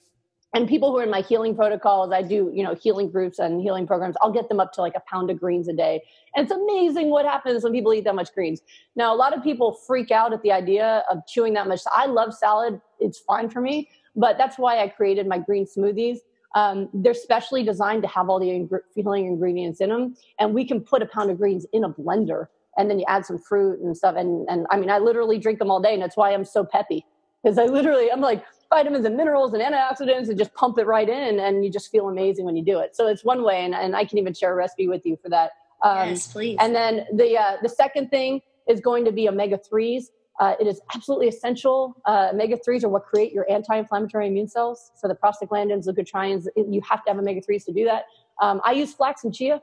And 0.53 0.67
people 0.67 0.91
who 0.91 0.99
are 0.99 1.03
in 1.03 1.09
my 1.09 1.21
healing 1.21 1.55
protocols, 1.55 2.11
I 2.11 2.21
do, 2.21 2.51
you 2.53 2.63
know, 2.63 2.75
healing 2.75 3.09
groups 3.09 3.39
and 3.39 3.61
healing 3.61 3.87
programs. 3.87 4.15
I'll 4.21 4.31
get 4.31 4.49
them 4.49 4.59
up 4.59 4.73
to 4.73 4.81
like 4.81 4.93
a 4.95 5.01
pound 5.09 5.29
of 5.29 5.39
greens 5.39 5.69
a 5.69 5.73
day. 5.73 6.03
And 6.35 6.43
it's 6.43 6.51
amazing 6.53 7.09
what 7.09 7.25
happens 7.25 7.63
when 7.63 7.71
people 7.71 7.93
eat 7.93 8.03
that 8.03 8.15
much 8.15 8.33
greens. 8.33 8.61
Now, 8.95 9.13
a 9.13 9.15
lot 9.15 9.35
of 9.35 9.41
people 9.41 9.73
freak 9.87 10.11
out 10.11 10.33
at 10.33 10.41
the 10.41 10.51
idea 10.51 11.03
of 11.09 11.19
chewing 11.27 11.53
that 11.53 11.67
much. 11.67 11.81
I 11.95 12.07
love 12.07 12.33
salad. 12.33 12.81
It's 12.99 13.19
fine 13.19 13.49
for 13.49 13.61
me. 13.61 13.89
But 14.15 14.37
that's 14.37 14.57
why 14.57 14.81
I 14.81 14.89
created 14.89 15.27
my 15.27 15.37
green 15.37 15.65
smoothies. 15.65 16.17
Um, 16.55 16.89
they're 16.93 17.13
specially 17.13 17.63
designed 17.63 18.01
to 18.03 18.09
have 18.09 18.29
all 18.29 18.39
the 18.39 18.49
ing- 18.49 18.69
healing 18.95 19.27
ingredients 19.27 19.79
in 19.79 19.89
them. 19.89 20.15
And 20.39 20.53
we 20.53 20.65
can 20.65 20.81
put 20.81 21.01
a 21.01 21.05
pound 21.05 21.29
of 21.31 21.37
greens 21.37 21.65
in 21.71 21.85
a 21.85 21.89
blender 21.89 22.47
and 22.77 22.89
then 22.89 22.99
you 22.99 23.05
add 23.07 23.25
some 23.25 23.37
fruit 23.37 23.79
and 23.79 23.95
stuff. 23.95 24.15
And 24.17 24.47
and 24.49 24.65
I 24.71 24.77
mean, 24.77 24.89
I 24.89 24.99
literally 24.99 25.39
drink 25.39 25.59
them 25.59 25.71
all 25.71 25.81
day, 25.81 25.93
and 25.93 26.01
that's 26.01 26.17
why 26.17 26.33
I'm 26.33 26.45
so 26.45 26.63
peppy 26.63 27.05
because 27.43 27.57
I 27.57 27.65
literally 27.65 28.11
I'm 28.11 28.21
like 28.21 28.43
vitamins 28.69 29.05
and 29.05 29.15
minerals 29.15 29.53
and 29.53 29.63
antioxidants 29.63 30.27
and 30.27 30.37
just 30.37 30.53
pump 30.53 30.77
it 30.77 30.85
right 30.85 31.07
in, 31.07 31.39
and 31.39 31.63
you 31.63 31.71
just 31.71 31.91
feel 31.91 32.09
amazing 32.09 32.45
when 32.45 32.55
you 32.55 32.63
do 32.63 32.79
it. 32.79 32.95
So 32.95 33.07
it's 33.07 33.23
one 33.23 33.43
way, 33.43 33.63
and, 33.63 33.73
and 33.73 33.95
I 33.95 34.05
can 34.05 34.17
even 34.17 34.33
share 34.33 34.53
a 34.53 34.55
recipe 34.55 34.87
with 34.87 35.05
you 35.05 35.17
for 35.21 35.29
that. 35.29 35.51
Um, 35.83 36.09
yes, 36.09 36.31
please. 36.31 36.57
And 36.59 36.75
then 36.75 37.05
the 37.13 37.37
uh, 37.37 37.57
the 37.61 37.69
second 37.69 38.09
thing 38.09 38.41
is 38.67 38.79
going 38.79 39.05
to 39.05 39.11
be 39.11 39.29
omega 39.29 39.57
threes. 39.57 40.11
Uh, 40.39 40.53
it 40.59 40.67
is 40.67 40.79
absolutely 40.93 41.27
essential. 41.27 41.95
Uh, 42.05 42.29
omega 42.31 42.55
3s 42.57 42.83
are 42.83 42.89
what 42.89 43.03
create 43.05 43.33
your 43.33 43.49
anti 43.49 43.75
inflammatory 43.75 44.27
immune 44.27 44.47
cells. 44.47 44.91
So 44.95 45.07
the 45.07 45.15
prostaglandins, 45.15 45.87
leukotrienes, 45.87 46.45
you 46.55 46.81
have 46.87 47.03
to 47.05 47.11
have 47.11 47.17
omega 47.17 47.41
3s 47.41 47.65
to 47.65 47.73
do 47.73 47.85
that. 47.85 48.03
Um, 48.39 48.61
I 48.63 48.73
use 48.73 48.93
flax 48.93 49.23
and 49.23 49.33
chia. 49.33 49.61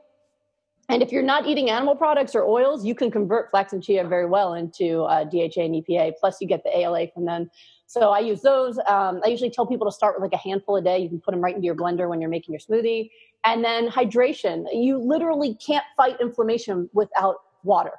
And 0.89 1.01
if 1.01 1.11
you're 1.11 1.23
not 1.23 1.47
eating 1.47 1.69
animal 1.69 1.95
products 1.95 2.35
or 2.35 2.43
oils, 2.43 2.85
you 2.85 2.93
can 2.93 3.09
convert 3.09 3.49
flax 3.49 3.73
and 3.73 3.81
chia 3.81 4.07
very 4.07 4.27
well 4.27 4.53
into 4.53 5.01
uh, 5.03 5.23
DHA 5.23 5.61
and 5.61 5.83
EPA. 5.83 6.13
Plus, 6.19 6.39
you 6.39 6.47
get 6.47 6.63
the 6.63 6.77
ALA 6.77 7.07
from 7.13 7.25
them. 7.25 7.49
So 7.87 8.11
I 8.11 8.19
use 8.19 8.41
those. 8.41 8.77
Um, 8.87 9.21
I 9.23 9.27
usually 9.27 9.49
tell 9.49 9.65
people 9.65 9.89
to 9.89 9.91
start 9.91 10.15
with 10.15 10.31
like 10.31 10.39
a 10.39 10.43
handful 10.43 10.75
a 10.75 10.81
day. 10.81 10.99
You 10.99 11.09
can 11.09 11.19
put 11.19 11.31
them 11.31 11.41
right 11.41 11.55
into 11.55 11.65
your 11.65 11.75
blender 11.75 12.07
when 12.07 12.21
you're 12.21 12.29
making 12.29 12.53
your 12.53 12.59
smoothie. 12.59 13.09
And 13.43 13.63
then 13.63 13.89
hydration. 13.89 14.65
You 14.73 14.97
literally 14.97 15.55
can't 15.55 15.85
fight 15.97 16.17
inflammation 16.21 16.89
without 16.93 17.37
water. 17.63 17.93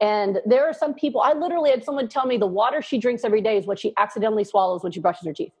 And 0.00 0.40
there 0.46 0.64
are 0.66 0.72
some 0.72 0.94
people, 0.94 1.20
I 1.20 1.32
literally 1.32 1.70
had 1.70 1.82
someone 1.82 2.08
tell 2.08 2.26
me 2.26 2.36
the 2.36 2.46
water 2.46 2.80
she 2.80 2.98
drinks 2.98 3.24
every 3.24 3.40
day 3.40 3.56
is 3.56 3.66
what 3.66 3.78
she 3.78 3.92
accidentally 3.96 4.44
swallows 4.44 4.82
when 4.82 4.92
she 4.92 5.00
brushes 5.00 5.26
her 5.26 5.32
teeth. 5.32 5.52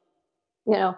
You 0.66 0.74
know, 0.74 0.94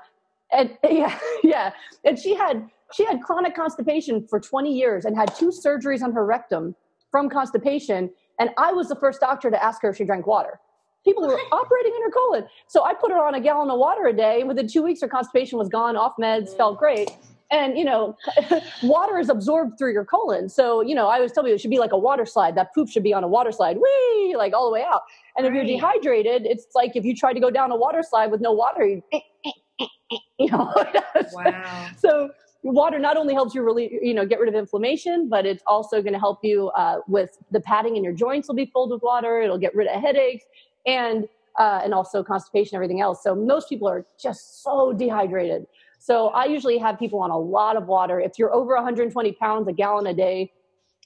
and 0.53 0.77
yeah, 0.89 1.19
yeah. 1.43 1.73
And 2.05 2.19
she 2.19 2.35
had 2.35 2.69
she 2.93 3.05
had 3.05 3.23
chronic 3.23 3.55
constipation 3.55 4.27
for 4.29 4.41
20 4.41 4.73
years 4.73 5.05
and 5.05 5.17
had 5.17 5.35
two 5.35 5.51
surgeries 5.51 6.03
on 6.03 6.13
her 6.13 6.25
rectum 6.25 6.75
from 7.11 7.29
constipation. 7.29 8.11
And 8.39 8.51
I 8.59 8.73
was 8.73 8.89
the 8.89 8.97
first 8.97 9.21
doctor 9.21 9.51
to 9.51 9.63
ask 9.63 9.83
her 9.83 9.91
if 9.91 9.97
she 9.97 10.05
drank 10.05 10.27
water. 10.27 10.61
People 11.05 11.27
were 11.27 11.39
operating 11.53 11.93
in 11.95 12.03
her 12.03 12.11
colon. 12.11 12.45
So 12.69 12.85
I 12.85 12.95
put 12.95 13.11
her 13.11 13.19
on 13.19 13.35
a 13.35 13.41
gallon 13.41 13.71
of 13.71 13.79
water 13.79 14.07
a 14.07 14.13
day. 14.13 14.41
And 14.41 14.49
within 14.49 14.69
two 14.69 14.83
weeks, 14.83 15.01
her 15.01 15.09
constipation 15.09 15.59
was 15.59 15.69
gone, 15.69 15.97
off 15.97 16.15
meds, 16.21 16.57
felt 16.57 16.79
great. 16.79 17.11
And, 17.53 17.77
you 17.77 17.85
know, 17.85 18.17
water 18.83 19.19
is 19.19 19.29
absorbed 19.29 19.77
through 19.77 19.93
your 19.93 20.05
colon. 20.05 20.49
So, 20.49 20.83
you 20.83 20.95
know, 20.95 21.09
I 21.09 21.17
always 21.17 21.33
tell 21.33 21.47
you 21.47 21.55
it 21.55 21.61
should 21.61 21.71
be 21.71 21.81
like 21.81 21.91
a 21.91 21.99
water 21.99 22.25
slide. 22.25 22.55
That 22.55 22.73
poop 22.73 22.89
should 22.89 23.03
be 23.03 23.13
on 23.13 23.25
a 23.25 23.29
water 23.29 23.51
slide, 23.51 23.77
whee, 23.77 24.37
like 24.37 24.53
all 24.53 24.67
the 24.67 24.73
way 24.73 24.85
out. 24.85 25.03
And 25.37 25.45
right. 25.45 25.53
if 25.53 25.57
you're 25.57 25.65
dehydrated, 25.65 26.47
it's 26.47 26.67
like 26.77 26.93
if 26.95 27.05
you 27.05 27.15
try 27.15 27.33
to 27.33 27.41
go 27.41 27.51
down 27.51 27.73
a 27.73 27.77
water 27.77 28.05
slide 28.09 28.31
with 28.31 28.41
no 28.41 28.53
water, 28.53 28.87
you, 28.87 29.03
you 30.39 30.49
know. 30.51 30.73
wow. 31.33 31.89
So 31.99 32.31
water 32.63 32.99
not 32.99 33.17
only 33.17 33.35
helps 33.35 33.55
you 33.55 33.63
really 33.63 33.99
you 34.03 34.13
know 34.13 34.27
get 34.27 34.39
rid 34.39 34.49
of 34.49 34.55
inflammation 34.55 35.29
but 35.29 35.47
it's 35.47 35.63
also 35.67 36.03
going 36.03 36.13
to 36.13 36.19
help 36.19 36.41
you 36.43 36.69
uh, 36.71 36.99
with 37.09 37.39
the 37.51 37.61
padding 37.61 37.97
in 37.97 38.05
your 38.05 38.13
joints 38.13 38.49
will 38.49 38.55
be 38.55 38.67
filled 38.67 38.91
with 38.91 39.03
water 39.03 39.41
it'll 39.41 39.59
get 39.59 39.75
rid 39.75 39.89
of 39.89 40.01
headaches 40.01 40.45
and 40.87 41.27
uh, 41.59 41.81
and 41.83 41.95
also 41.95 42.23
constipation 42.23 42.75
everything 42.77 43.01
else 43.01 43.23
so 43.23 43.35
most 43.35 43.69
people 43.69 43.89
are 43.89 44.07
just 44.21 44.63
so 44.63 44.93
dehydrated 44.93 45.67
so 45.99 46.29
i 46.29 46.45
usually 46.45 46.79
have 46.79 46.99
people 46.99 47.21
on 47.21 47.31
a 47.31 47.39
lot 47.39 47.77
of 47.77 47.87
water 47.87 48.21
if 48.21 48.39
you're 48.39 48.53
over 48.53 48.75
120 48.75 49.33
pounds 49.33 49.67
a 49.67 49.73
gallon 49.73 50.07
a 50.07 50.15
day 50.15 50.53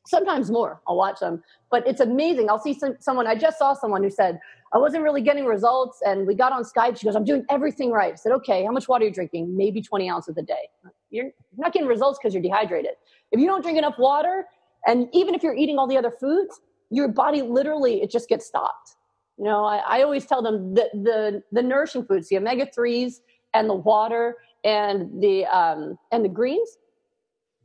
sometimes 0.07 0.51
more 0.51 0.83
i'll 0.89 0.97
watch 0.97 1.21
them 1.21 1.43
but 1.71 1.87
it's 1.87 2.01
amazing 2.01 2.51
i'll 2.51 2.59
see 2.59 2.75
some, 2.75 2.97
someone 3.01 3.27
i 3.27 3.35
just 3.35 3.59
saw 3.59 3.73
someone 3.73 4.03
who 4.03 4.11
said 4.11 4.39
I 4.75 4.79
wasn't 4.79 5.05
really 5.05 5.23
getting 5.23 5.45
results. 5.45 6.01
And 6.05 6.27
we 6.27 6.35
got 6.35 6.53
on 6.53 6.65
Skype. 6.65 6.99
She 6.99 7.07
goes, 7.07 7.15
I'm 7.15 7.25
doing 7.25 7.45
everything 7.49 7.93
right. 7.93 8.13
I 8.13 8.17
said, 8.17 8.33
okay, 8.33 8.65
how 8.65 8.73
much 8.73 8.89
water 8.89 9.05
are 9.05 9.09
you 9.09 9.15
drinking? 9.15 9.57
Maybe 9.57 9.81
20 9.81 10.11
ounces 10.11 10.37
a 10.37 10.43
day. 10.43 10.69
You're 11.15 11.31
not 11.57 11.73
getting 11.73 11.89
results 11.89 12.19
because 12.21 12.35
you're 12.35 12.43
dehydrated. 12.43 12.93
If 13.31 13.41
you 13.41 13.47
don't 13.47 13.63
drink 13.63 13.79
enough 13.79 13.99
water, 13.99 14.47
and 14.87 15.09
even 15.13 15.35
if 15.35 15.43
you're 15.43 15.55
eating 15.55 15.79
all 15.79 15.87
the 15.87 15.97
other 15.97 16.11
foods, 16.11 16.61
your 16.91 17.09
body 17.09 17.43
literally, 17.43 18.03
it 18.03 18.11
just 18.11 18.29
gets 18.29 18.47
stopped. 18.47 18.97
You 19.39 19.45
know, 19.45 19.65
I, 19.65 19.77
I 19.77 20.03
always 20.03 20.27
tell 20.27 20.43
them 20.43 20.75
that 20.75 20.91
the, 20.93 21.43
the 21.53 21.63
nourishing 21.63 22.05
foods, 22.05 22.29
the 22.29 22.37
omega 22.37 22.67
3s 22.67 23.15
and 23.55 23.69
the 23.69 23.75
water 23.75 24.37
and 24.65 25.23
the, 25.23 25.47
um, 25.47 25.99
and 26.13 26.25
the 26.25 26.29
greens, 26.29 26.79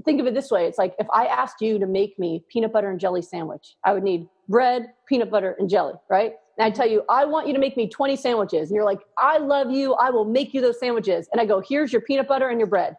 think 0.06 0.22
of 0.22 0.28
it 0.28 0.34
this 0.34 0.50
way 0.50 0.66
it's 0.66 0.78
like 0.78 0.96
if 0.98 1.08
i 1.14 1.26
asked 1.26 1.60
you 1.60 1.78
to 1.78 1.86
make 1.86 2.18
me 2.18 2.42
peanut 2.48 2.72
butter 2.72 2.90
and 2.90 3.02
jelly 3.02 3.22
sandwich 3.22 3.76
i 3.84 3.92
would 3.92 4.02
need 4.02 4.30
bread 4.48 4.94
peanut 5.10 5.30
butter 5.30 5.58
and 5.60 5.70
jelly 5.70 5.94
right 6.10 6.36
and 6.60 6.66
I 6.66 6.72
tell 6.72 6.88
you, 6.88 7.04
I 7.08 7.24
want 7.24 7.48
you 7.48 7.54
to 7.54 7.60
make 7.60 7.78
me 7.78 7.88
20 7.88 8.18
sandwiches. 8.18 8.70
And 8.70 8.76
you're 8.76 8.84
like, 8.84 9.00
I 9.18 9.38
love 9.38 9.72
you. 9.72 9.94
I 9.94 10.10
will 10.10 10.26
make 10.26 10.54
you 10.54 10.60
those 10.60 10.78
sandwiches. 10.78 11.30
And 11.32 11.40
I 11.40 11.46
go, 11.46 11.62
here's 11.62 11.94
your 11.94 12.02
peanut 12.02 12.28
butter 12.28 12.50
and 12.50 12.60
your 12.60 12.68
bread. 12.68 12.98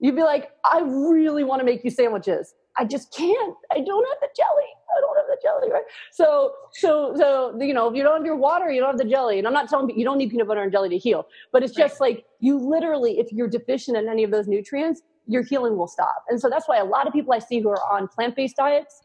You'd 0.00 0.16
be 0.16 0.22
like, 0.22 0.50
I 0.64 0.80
really 0.80 1.44
want 1.44 1.60
to 1.60 1.64
make 1.64 1.84
you 1.84 1.90
sandwiches. 1.90 2.54
I 2.78 2.84
just 2.84 3.14
can't. 3.14 3.54
I 3.70 3.80
don't 3.80 4.08
have 4.08 4.18
the 4.20 4.28
jelly. 4.36 4.70
I 4.96 5.00
don't 5.00 5.16
have 5.16 5.26
the 5.26 5.38
jelly, 5.42 5.70
right? 5.70 5.82
So, 6.12 6.52
so, 6.72 7.14
so, 7.16 7.56
you 7.60 7.74
know, 7.74 7.88
if 7.88 7.96
you 7.96 8.02
don't 8.02 8.16
have 8.16 8.24
your 8.24 8.36
water, 8.36 8.70
you 8.70 8.80
don't 8.80 8.90
have 8.90 8.98
the 8.98 9.04
jelly. 9.04 9.38
And 9.38 9.46
I'm 9.46 9.52
not 9.52 9.68
telling 9.68 9.90
you, 9.90 9.96
you 9.96 10.04
don't 10.04 10.18
need 10.18 10.30
peanut 10.30 10.48
butter 10.48 10.62
and 10.62 10.72
jelly 10.72 10.88
to 10.88 10.98
heal, 10.98 11.26
but 11.52 11.62
it's 11.62 11.74
just 11.74 12.00
right. 12.00 12.16
like 12.16 12.24
you 12.38 12.58
literally, 12.58 13.18
if 13.18 13.32
you're 13.32 13.48
deficient 13.48 13.96
in 13.96 14.08
any 14.08 14.24
of 14.24 14.30
those 14.30 14.48
nutrients, 14.48 15.02
your 15.26 15.42
healing 15.42 15.76
will 15.76 15.86
stop. 15.86 16.24
And 16.28 16.40
so 16.40 16.48
that's 16.48 16.66
why 16.68 16.78
a 16.78 16.84
lot 16.84 17.06
of 17.06 17.12
people 17.12 17.32
I 17.32 17.38
see 17.38 17.60
who 17.60 17.68
are 17.68 17.92
on 17.92 18.08
plant 18.08 18.34
based 18.34 18.56
diets, 18.56 19.02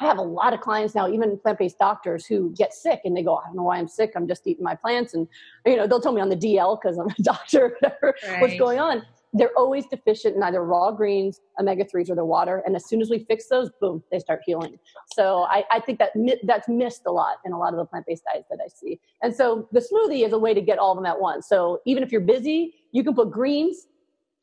I 0.00 0.06
have 0.06 0.18
a 0.18 0.22
lot 0.22 0.52
of 0.52 0.60
clients 0.60 0.94
now, 0.94 1.08
even 1.08 1.38
plant-based 1.38 1.78
doctors 1.78 2.26
who 2.26 2.52
get 2.56 2.74
sick 2.74 3.00
and 3.04 3.16
they 3.16 3.22
go, 3.22 3.36
I 3.36 3.46
don't 3.46 3.56
know 3.56 3.62
why 3.62 3.78
I'm 3.78 3.86
sick. 3.86 4.12
I'm 4.16 4.26
just 4.26 4.46
eating 4.46 4.64
my 4.64 4.74
plants. 4.74 5.14
And, 5.14 5.28
you 5.64 5.76
know, 5.76 5.86
they'll 5.86 6.00
tell 6.00 6.12
me 6.12 6.20
on 6.20 6.28
the 6.28 6.36
DL 6.36 6.80
because 6.80 6.98
I'm 6.98 7.06
a 7.06 7.14
doctor, 7.22 7.76
whatever, 7.80 8.14
right. 8.28 8.40
what's 8.40 8.58
going 8.58 8.80
on. 8.80 9.02
They're 9.34 9.52
always 9.56 9.84
deficient 9.86 10.36
in 10.36 10.42
either 10.42 10.64
raw 10.64 10.92
greens, 10.92 11.40
omega-3s, 11.60 12.08
or 12.08 12.14
the 12.14 12.24
water. 12.24 12.62
And 12.64 12.76
as 12.76 12.88
soon 12.88 13.02
as 13.02 13.10
we 13.10 13.18
fix 13.18 13.48
those, 13.48 13.68
boom, 13.80 14.02
they 14.10 14.20
start 14.20 14.40
healing. 14.46 14.78
So 15.14 15.44
I, 15.50 15.64
I 15.70 15.80
think 15.80 15.98
that 15.98 16.12
that's 16.44 16.68
missed 16.68 17.02
a 17.06 17.10
lot 17.10 17.38
in 17.44 17.52
a 17.52 17.58
lot 17.58 17.74
of 17.74 17.78
the 17.78 17.84
plant-based 17.84 18.22
diets 18.32 18.46
that 18.48 18.60
I 18.64 18.68
see. 18.68 19.00
And 19.22 19.34
so 19.34 19.68
the 19.72 19.80
smoothie 19.80 20.24
is 20.24 20.32
a 20.32 20.38
way 20.38 20.54
to 20.54 20.60
get 20.60 20.78
all 20.78 20.92
of 20.92 20.96
them 20.96 21.06
at 21.06 21.20
once. 21.20 21.48
So 21.48 21.80
even 21.84 22.02
if 22.04 22.12
you're 22.12 22.20
busy, 22.20 22.74
you 22.92 23.02
can 23.02 23.14
put 23.14 23.30
greens, 23.30 23.88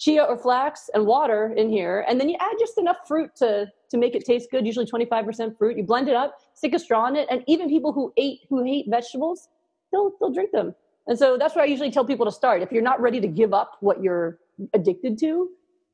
chia 0.01 0.23
or 0.23 0.35
flax 0.35 0.89
and 0.95 1.05
water 1.05 1.53
in 1.55 1.69
here 1.69 2.03
and 2.09 2.19
then 2.19 2.27
you 2.27 2.35
add 2.39 2.55
just 2.59 2.79
enough 2.79 2.97
fruit 3.07 3.29
to 3.35 3.67
to 3.87 3.97
make 3.99 4.15
it 4.15 4.25
taste 4.25 4.49
good 4.49 4.65
usually 4.65 4.85
25% 4.85 5.55
fruit 5.55 5.77
you 5.77 5.83
blend 5.83 6.09
it 6.09 6.15
up 6.15 6.37
stick 6.55 6.73
a 6.73 6.79
straw 6.79 7.05
in 7.05 7.15
it 7.15 7.27
and 7.29 7.43
even 7.45 7.69
people 7.69 7.93
who 7.93 8.11
ate 8.17 8.39
who 8.49 8.63
hate 8.63 8.87
vegetables 8.89 9.47
they'll 9.91 10.11
they'll 10.19 10.33
drink 10.33 10.51
them 10.51 10.73
and 11.05 11.19
so 11.19 11.37
that's 11.37 11.55
where 11.55 11.63
i 11.63 11.67
usually 11.67 11.91
tell 11.91 12.03
people 12.03 12.25
to 12.25 12.31
start 12.31 12.63
if 12.63 12.71
you're 12.71 12.81
not 12.81 12.99
ready 12.99 13.21
to 13.21 13.27
give 13.27 13.53
up 13.53 13.77
what 13.81 14.01
you're 14.01 14.39
addicted 14.73 15.17
to 15.19 15.49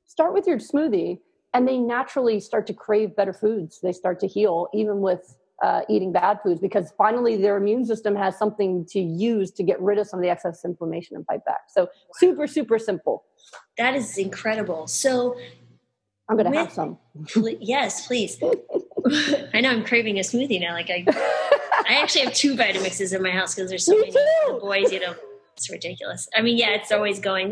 start 0.05 0.33
with 0.33 0.47
your 0.47 0.57
smoothie 0.57 1.19
and 1.53 1.67
they 1.67 1.77
naturally 1.77 2.39
start 2.39 2.67
to 2.67 2.73
crave 2.73 3.15
better 3.15 3.33
foods 3.33 3.79
they 3.81 3.93
start 3.93 4.19
to 4.19 4.27
heal 4.27 4.67
even 4.73 5.01
with 5.01 5.35
uh, 5.63 5.81
eating 5.89 6.11
bad 6.11 6.39
foods 6.43 6.59
because 6.59 6.93
finally 6.97 7.35
their 7.35 7.57
immune 7.57 7.85
system 7.85 8.15
has 8.15 8.37
something 8.37 8.85
to 8.85 8.99
use 8.99 9.51
to 9.51 9.63
get 9.63 9.81
rid 9.81 9.97
of 9.97 10.07
some 10.07 10.19
of 10.19 10.23
the 10.23 10.29
excess 10.29 10.63
inflammation 10.63 11.15
and 11.15 11.25
fight 11.25 11.43
back. 11.45 11.61
So 11.69 11.89
super, 12.13 12.47
super 12.47 12.77
simple. 12.77 13.25
That 13.77 13.95
is 13.95 14.17
incredible. 14.17 14.87
So 14.87 15.35
I'm 16.29 16.37
going 16.37 16.51
to 16.51 16.57
have 16.57 16.71
some. 16.71 16.97
yes, 17.59 18.05
please. 18.05 18.37
I 19.53 19.61
know 19.61 19.69
I'm 19.69 19.83
craving 19.83 20.17
a 20.17 20.21
smoothie 20.21 20.59
now. 20.61 20.73
Like 20.73 20.89
I, 20.89 21.05
I 21.89 22.01
actually 22.01 22.25
have 22.25 22.33
two 22.33 22.55
Vitamixes 22.55 23.15
in 23.15 23.23
my 23.23 23.31
house 23.31 23.55
because 23.55 23.69
there's 23.69 23.85
so 23.85 23.93
Me 23.93 24.11
many 24.13 24.59
boys, 24.59 24.91
you 24.91 24.99
know, 24.99 25.15
it's 25.57 25.71
ridiculous. 25.71 26.29
I 26.35 26.41
mean, 26.41 26.57
yeah, 26.57 26.69
it's 26.69 26.91
always 26.91 27.19
going 27.19 27.51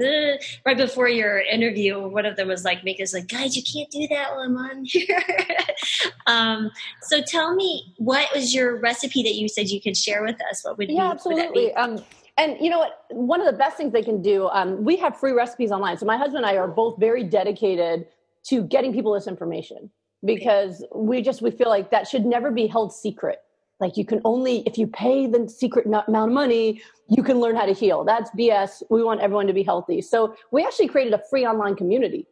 right 0.65 0.77
before 0.77 1.09
your 1.09 1.39
interview. 1.39 1.99
One 2.07 2.25
of 2.25 2.35
them 2.35 2.47
was 2.47 2.63
like, 2.63 2.83
"Make 2.83 3.01
us 3.01 3.13
like, 3.13 3.27
guys, 3.27 3.57
you 3.57 3.63
can't 3.63 3.89
do 3.89 4.07
that 4.09 4.31
while 4.31 4.41
I'm 4.41 4.57
on 4.57 4.85
here." 4.85 5.23
um, 6.27 6.71
so, 7.01 7.21
tell 7.21 7.55
me, 7.55 7.93
what 7.97 8.29
was 8.33 8.53
your 8.53 8.79
recipe 8.79 9.23
that 9.23 9.33
you 9.33 9.49
said 9.49 9.69
you 9.69 9.81
could 9.81 9.97
share 9.97 10.23
with 10.23 10.37
us? 10.49 10.63
What 10.63 10.77
would 10.77 10.89
yeah, 10.89 11.07
be, 11.07 11.11
absolutely. 11.11 11.73
Um, 11.73 12.03
and 12.37 12.57
you 12.59 12.69
know 12.69 12.79
what? 12.79 13.05
One 13.09 13.41
of 13.41 13.47
the 13.47 13.57
best 13.57 13.75
things 13.77 13.91
they 13.91 14.03
can 14.03 14.21
do. 14.21 14.47
Um, 14.49 14.83
we 14.83 14.97
have 14.97 15.19
free 15.19 15.31
recipes 15.31 15.71
online. 15.71 15.97
So 15.97 16.05
my 16.05 16.17
husband 16.17 16.37
and 16.37 16.45
I 16.45 16.57
are 16.57 16.67
both 16.67 16.99
very 16.99 17.23
dedicated 17.23 18.07
to 18.45 18.63
getting 18.63 18.93
people 18.93 19.13
this 19.13 19.27
information 19.27 19.89
because 20.23 20.85
we 20.93 21.21
just 21.21 21.41
we 21.41 21.49
feel 21.49 21.69
like 21.69 21.89
that 21.89 22.07
should 22.07 22.25
never 22.25 22.51
be 22.51 22.67
held 22.67 22.93
secret 22.93 23.39
like 23.79 23.97
you 23.97 24.05
can 24.05 24.21
only 24.23 24.63
if 24.65 24.77
you 24.77 24.87
pay 24.87 25.27
the 25.27 25.47
secret 25.49 25.85
amount 25.85 26.07
of 26.09 26.29
money 26.29 26.81
you 27.07 27.21
can 27.21 27.39
learn 27.39 27.55
how 27.55 27.65
to 27.65 27.73
heal. 27.73 28.03
That's 28.03 28.31
bs 28.31 28.83
we 28.89 29.03
want 29.03 29.21
everyone 29.21 29.47
to 29.47 29.53
be 29.53 29.63
healthy. 29.63 30.01
So 30.01 30.35
we 30.51 30.63
actually 30.63 30.87
created 30.87 31.13
a 31.13 31.21
free 31.29 31.45
online 31.45 31.75
community. 31.75 32.27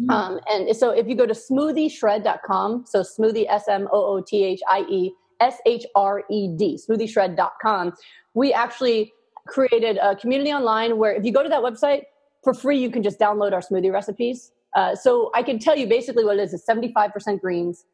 Mm-hmm. 0.00 0.10
um, 0.10 0.40
and 0.48 0.76
so 0.76 0.90
if 0.90 1.08
you 1.08 1.16
go 1.16 1.26
to 1.26 1.34
smoothieshred.com 1.34 2.84
so 2.86 3.00
smoothie 3.00 3.46
s-m-o-o-t-h-i-e 3.48 5.12
s-h-r-e-d 5.40 6.78
smoothieshred.com 6.88 7.92
we 8.34 8.52
actually 8.52 9.12
created 9.48 9.98
a 10.00 10.14
community 10.14 10.52
online 10.52 10.98
where 10.98 11.12
if 11.12 11.24
you 11.24 11.32
go 11.32 11.42
to 11.42 11.48
that 11.48 11.62
website 11.62 12.02
for 12.44 12.54
free 12.54 12.78
you 12.78 12.90
can 12.90 13.02
just 13.02 13.18
download 13.18 13.52
our 13.52 13.60
smoothie 13.60 13.92
recipes. 13.92 14.52
Uh, 14.76 14.94
so 14.94 15.32
i 15.34 15.42
can 15.42 15.58
tell 15.58 15.76
you 15.76 15.88
basically 15.88 16.24
what 16.24 16.38
it 16.38 16.42
is. 16.42 16.52
Is 16.52 16.64
75% 16.64 17.40
greens 17.40 17.84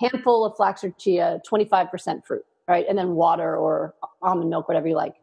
handful 0.00 0.44
of 0.44 0.56
flax 0.56 0.82
or 0.84 0.90
chia, 0.90 1.40
25% 1.50 2.24
fruit, 2.24 2.44
right? 2.68 2.84
And 2.88 2.98
then 2.98 3.10
water 3.10 3.56
or 3.56 3.94
almond 4.22 4.50
milk, 4.50 4.68
whatever 4.68 4.88
you 4.88 4.96
like. 4.96 5.14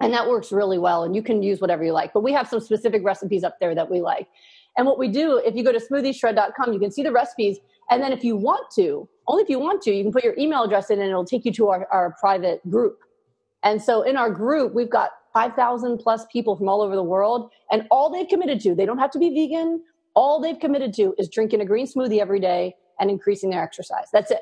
And 0.00 0.12
that 0.12 0.28
works 0.28 0.52
really 0.52 0.78
well. 0.78 1.02
And 1.02 1.16
you 1.16 1.22
can 1.22 1.42
use 1.42 1.60
whatever 1.60 1.82
you 1.82 1.92
like. 1.92 2.12
But 2.12 2.22
we 2.22 2.32
have 2.32 2.48
some 2.48 2.60
specific 2.60 3.04
recipes 3.04 3.42
up 3.42 3.58
there 3.60 3.74
that 3.74 3.90
we 3.90 4.00
like. 4.00 4.28
And 4.76 4.86
what 4.86 4.98
we 4.98 5.08
do, 5.08 5.38
if 5.44 5.56
you 5.56 5.64
go 5.64 5.72
to 5.72 5.80
smoothieshred.com, 5.80 6.72
you 6.72 6.78
can 6.78 6.92
see 6.92 7.02
the 7.02 7.10
recipes. 7.10 7.58
And 7.90 8.02
then 8.02 8.12
if 8.12 8.22
you 8.22 8.36
want 8.36 8.70
to, 8.76 9.08
only 9.26 9.42
if 9.42 9.50
you 9.50 9.58
want 9.58 9.82
to, 9.82 9.92
you 9.92 10.04
can 10.04 10.12
put 10.12 10.22
your 10.22 10.34
email 10.38 10.62
address 10.62 10.90
in 10.90 11.00
and 11.00 11.08
it'll 11.08 11.24
take 11.24 11.44
you 11.44 11.52
to 11.54 11.68
our, 11.68 11.88
our 11.90 12.14
private 12.20 12.68
group. 12.70 12.98
And 13.64 13.82
so 13.82 14.02
in 14.02 14.16
our 14.16 14.30
group, 14.30 14.72
we've 14.72 14.90
got 14.90 15.10
5,000 15.34 15.98
plus 15.98 16.26
people 16.32 16.56
from 16.56 16.68
all 16.68 16.80
over 16.80 16.94
the 16.94 17.02
world. 17.02 17.50
And 17.72 17.86
all 17.90 18.08
they've 18.08 18.28
committed 18.28 18.60
to, 18.60 18.74
they 18.76 18.86
don't 18.86 18.98
have 18.98 19.10
to 19.12 19.18
be 19.18 19.30
vegan. 19.30 19.82
All 20.14 20.40
they've 20.40 20.58
committed 20.58 20.94
to 20.94 21.14
is 21.18 21.28
drinking 21.28 21.60
a 21.60 21.64
green 21.64 21.86
smoothie 21.86 22.20
every 22.20 22.40
day 22.40 22.76
and 23.00 23.10
increasing 23.10 23.50
their 23.50 23.62
exercise. 23.62 24.06
That's 24.12 24.30
it. 24.30 24.40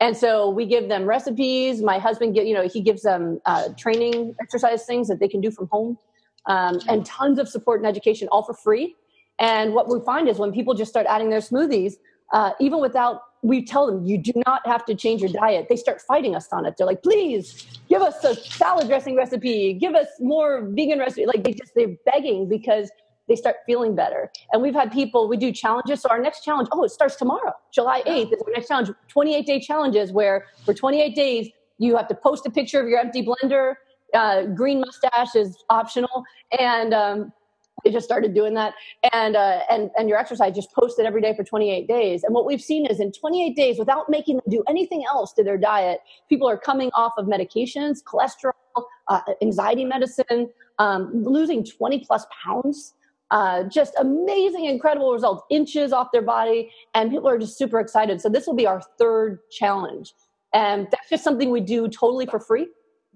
And 0.00 0.16
so 0.16 0.48
we 0.48 0.64
give 0.64 0.88
them 0.88 1.04
recipes. 1.04 1.82
My 1.82 1.98
husband, 1.98 2.34
get, 2.34 2.46
you 2.46 2.54
know, 2.54 2.66
he 2.66 2.80
gives 2.80 3.02
them 3.02 3.40
uh, 3.44 3.68
training 3.76 4.34
exercise 4.40 4.86
things 4.86 5.08
that 5.08 5.20
they 5.20 5.28
can 5.28 5.40
do 5.40 5.50
from 5.50 5.68
home, 5.68 5.98
um, 6.46 6.80
and 6.88 7.04
tons 7.04 7.38
of 7.38 7.48
support 7.48 7.80
and 7.80 7.86
education, 7.86 8.26
all 8.28 8.42
for 8.42 8.54
free. 8.54 8.96
And 9.38 9.74
what 9.74 9.88
we 9.88 10.00
find 10.04 10.28
is 10.28 10.38
when 10.38 10.52
people 10.52 10.74
just 10.74 10.90
start 10.90 11.06
adding 11.06 11.28
their 11.28 11.40
smoothies, 11.40 11.94
uh, 12.32 12.52
even 12.60 12.80
without 12.80 13.22
we 13.42 13.64
tell 13.64 13.86
them 13.86 14.06
you 14.06 14.18
do 14.18 14.32
not 14.46 14.66
have 14.66 14.84
to 14.84 14.94
change 14.94 15.22
your 15.22 15.30
diet 15.32 15.66
they 15.68 15.76
start 15.76 16.00
fighting 16.02 16.34
us 16.34 16.48
on 16.52 16.66
it 16.66 16.74
they're 16.76 16.86
like 16.86 17.02
please 17.02 17.66
give 17.88 18.02
us 18.02 18.22
a 18.24 18.34
salad 18.34 18.86
dressing 18.86 19.16
recipe 19.16 19.72
give 19.72 19.94
us 19.94 20.06
more 20.20 20.68
vegan 20.72 20.98
recipe 20.98 21.26
like 21.26 21.42
they 21.42 21.52
just 21.52 21.72
they're 21.74 21.96
begging 22.04 22.48
because 22.48 22.90
they 23.30 23.36
start 23.36 23.56
feeling 23.64 23.94
better. 23.94 24.30
And 24.52 24.60
we've 24.60 24.74
had 24.74 24.92
people 24.92 25.28
we 25.28 25.36
do 25.36 25.52
challenges. 25.52 26.02
So 26.02 26.10
our 26.10 26.20
next 26.20 26.44
challenge 26.44 26.68
oh 26.72 26.82
it 26.84 26.90
starts 26.90 27.16
tomorrow 27.16 27.52
july 27.72 28.02
8th 28.06 28.34
is 28.34 28.42
our 28.46 28.52
next 28.52 28.68
challenge. 28.68 28.90
28 29.08 29.46
day 29.46 29.60
challenges 29.60 30.12
where 30.12 30.46
for 30.66 30.74
28 30.74 31.14
days 31.14 31.48
you 31.78 31.96
have 31.96 32.08
to 32.08 32.14
post 32.14 32.44
a 32.44 32.50
picture 32.50 32.80
of 32.80 32.88
your 32.88 32.98
empty 32.98 33.24
blender. 33.24 33.74
Uh, 34.12 34.42
green 34.42 34.80
mustache 34.80 35.36
is 35.36 35.56
optional. 35.70 36.24
And 36.58 36.92
um, 36.92 37.32
they 37.84 37.90
just 37.90 38.04
started 38.04 38.34
doing 38.34 38.54
that. 38.54 38.74
And 39.12 39.36
uh, 39.36 39.60
and 39.70 39.90
and 39.96 40.08
your 40.08 40.18
exercise 40.18 40.54
just 40.54 40.72
posted 40.74 41.06
every 41.06 41.22
day 41.22 41.34
for 41.34 41.44
28 41.44 41.88
days. 41.88 42.24
And 42.24 42.34
what 42.34 42.44
we've 42.44 42.60
seen 42.60 42.84
is 42.84 43.00
in 43.00 43.12
28 43.12 43.56
days 43.56 43.78
without 43.78 44.10
making 44.10 44.36
them 44.36 44.44
do 44.50 44.62
anything 44.68 45.04
else 45.06 45.32
to 45.34 45.44
their 45.44 45.56
diet 45.56 46.00
people 46.28 46.48
are 46.48 46.58
coming 46.58 46.90
off 46.94 47.12
of 47.16 47.26
medications 47.26 48.02
cholesterol 48.02 48.52
uh, 49.08 49.20
anxiety 49.42 49.84
medicine 49.84 50.48
um, 50.78 51.10
losing 51.24 51.64
20 51.64 52.04
plus 52.06 52.26
pounds 52.44 52.94
uh, 53.30 53.62
just 53.64 53.94
amazing 53.98 54.64
incredible 54.64 55.12
results 55.12 55.42
inches 55.50 55.92
off 55.92 56.08
their 56.12 56.22
body 56.22 56.70
and 56.94 57.10
people 57.10 57.28
are 57.28 57.38
just 57.38 57.56
super 57.56 57.78
excited 57.78 58.20
so 58.20 58.28
this 58.28 58.46
will 58.46 58.54
be 58.54 58.66
our 58.66 58.82
third 58.98 59.38
challenge 59.50 60.14
and 60.52 60.88
that's 60.90 61.08
just 61.08 61.22
something 61.22 61.50
we 61.50 61.60
do 61.60 61.88
totally 61.88 62.26
for 62.26 62.40
free 62.40 62.66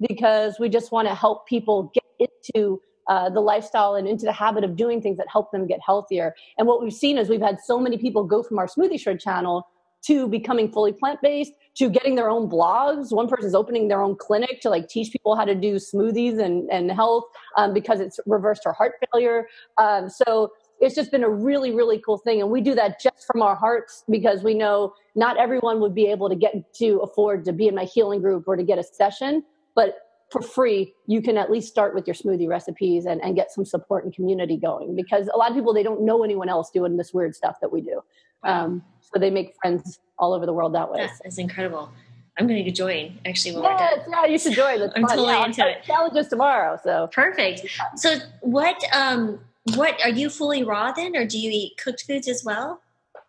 because 0.09 0.57
we 0.59 0.69
just 0.69 0.93
want 0.93 1.09
to 1.09 1.15
help 1.15 1.47
people 1.47 1.91
get 1.95 2.29
into 2.47 2.81
uh, 3.09 3.29
the 3.29 3.41
lifestyle 3.41 3.95
and 3.97 4.09
into 4.09 4.25
the 4.25 4.33
habit 4.33 4.65
of 4.65 4.77
doing 4.77 5.01
things 5.01 5.17
that 5.19 5.27
help 5.31 5.51
them 5.53 5.67
get 5.67 5.79
healthier. 5.85 6.35
And 6.59 6.67
what 6.67 6.83
we've 6.83 6.93
seen 6.93 7.19
is 7.19 7.29
we've 7.29 7.41
had 7.41 7.59
so 7.61 7.79
many 7.79 7.99
people 7.99 8.25
go 8.25 8.43
from 8.43 8.59
our 8.59 8.67
Smoothie 8.67 8.99
Shred 8.99 9.21
channel 9.21 9.69
to 10.07 10.29
becoming 10.29 10.71
fully 10.71 10.93
plant 10.93 11.21
based 11.23 11.53
to 11.77 11.91
getting 11.91 12.15
their 12.15 12.31
own 12.31 12.49
blogs. 12.49 13.13
One 13.13 13.29
person 13.29 13.47
is 13.47 13.55
opening 13.55 13.89
their 13.89 14.01
own 14.01 14.17
clinic 14.17 14.61
to 14.63 14.71
like 14.71 14.89
teach 14.89 15.13
people 15.13 15.35
how 15.37 15.45
to 15.45 15.55
do 15.55 15.77
smoothies 15.77 16.39
and, 16.39 16.71
and 16.71 16.91
health 16.91 17.25
um, 17.57 17.75
because 17.75 18.01
it's 18.01 18.21
reversed 18.27 18.63
her 18.65 18.73
heart 18.73 18.95
failure. 19.13 19.49
Um, 19.79 20.09
so 20.09 20.53
it's 20.81 20.95
just 20.95 21.11
been 21.11 21.25
a 21.25 21.31
really, 21.31 21.75
really 21.75 21.99
cool 21.99 22.19
thing. 22.19 22.41
And 22.41 22.51
we 22.51 22.61
do 22.61 22.75
that 22.75 23.01
just 23.01 23.27
from 23.27 23.43
our 23.43 23.57
hearts 23.57 24.05
because 24.09 24.43
we 24.43 24.55
know 24.55 24.95
not 25.15 25.39
everyone 25.39 25.81
would 25.81 25.95
be 25.95 26.07
able 26.07 26.29
to 26.29 26.37
get 26.37 26.75
to 26.75 26.99
afford 26.99 27.45
to 27.47 27.53
be 27.53 27.69
in 27.69 27.75
my 27.75 27.85
healing 27.85 28.21
group 28.21 28.45
or 28.47 28.57
to 28.57 28.63
get 28.63 28.79
a 28.79 28.83
session. 28.83 29.43
But 29.75 29.97
for 30.31 30.43
free, 30.43 30.95
you 31.07 31.23
can 31.23 31.37
at 31.37 31.51
least 31.51 31.69
start 31.69 31.95
with 31.95 32.07
your 32.07 32.15
smoothie 32.15 32.49
recipes 32.49 33.07
and, 33.07 33.23
and 33.23 33.37
get 33.37 33.53
some 33.53 33.65
support 33.65 34.05
and 34.05 34.15
community 34.15 34.57
going 34.57 34.97
because 34.97 35.29
a 35.33 35.37
lot 35.37 35.51
of 35.51 35.57
people, 35.57 35.73
they 35.73 35.83
don't 35.83 36.05
know 36.05 36.25
anyone 36.25 36.49
else 36.49 36.71
doing 36.71 36.97
this 36.97 37.13
weird 37.13 37.35
stuff 37.35 37.57
that 37.61 37.73
we 37.73 37.81
do. 37.81 38.01
Um, 38.43 38.83
so 39.13 39.21
they 39.21 39.31
make 39.31 39.55
friends 39.61 39.99
all 40.19 40.33
over 40.33 40.47
the 40.47 40.53
world 40.53 40.75
that 40.75 40.91
way. 40.91 41.09
That's 41.23 41.39
incredible. 41.39 41.91
I'm 42.39 42.49
going 42.49 42.65
to 42.65 42.71
join 42.71 43.19
actually 43.25 43.55
when 43.55 43.63
yes, 43.65 43.81
we're 43.81 43.97
done. 43.97 44.11
Yeah, 44.11 44.31
you 44.31 44.39
should 44.39 44.55
join. 44.55 44.83
I'm 44.97 45.03
fun. 45.03 45.11
totally 45.11 45.29
yeah, 45.29 45.45
into 45.45 45.69
it. 45.69 45.85
Challenges 45.85 46.29
tomorrow. 46.29 46.79
So 46.83 47.09
perfect. 47.13 47.67
So 47.97 48.17
what, 48.41 48.83
um, 48.93 49.39
what 49.75 50.01
are 50.03 50.11
you 50.11 50.29
fully 50.29 50.65
raw 50.65 50.93
then, 50.93 51.17
or 51.17 51.27
do 51.27 51.39
you 51.39 51.51
eat 51.51 51.77
cooked 51.83 52.05
foods 52.07 52.29
as 52.29 52.45
well? 52.45 52.81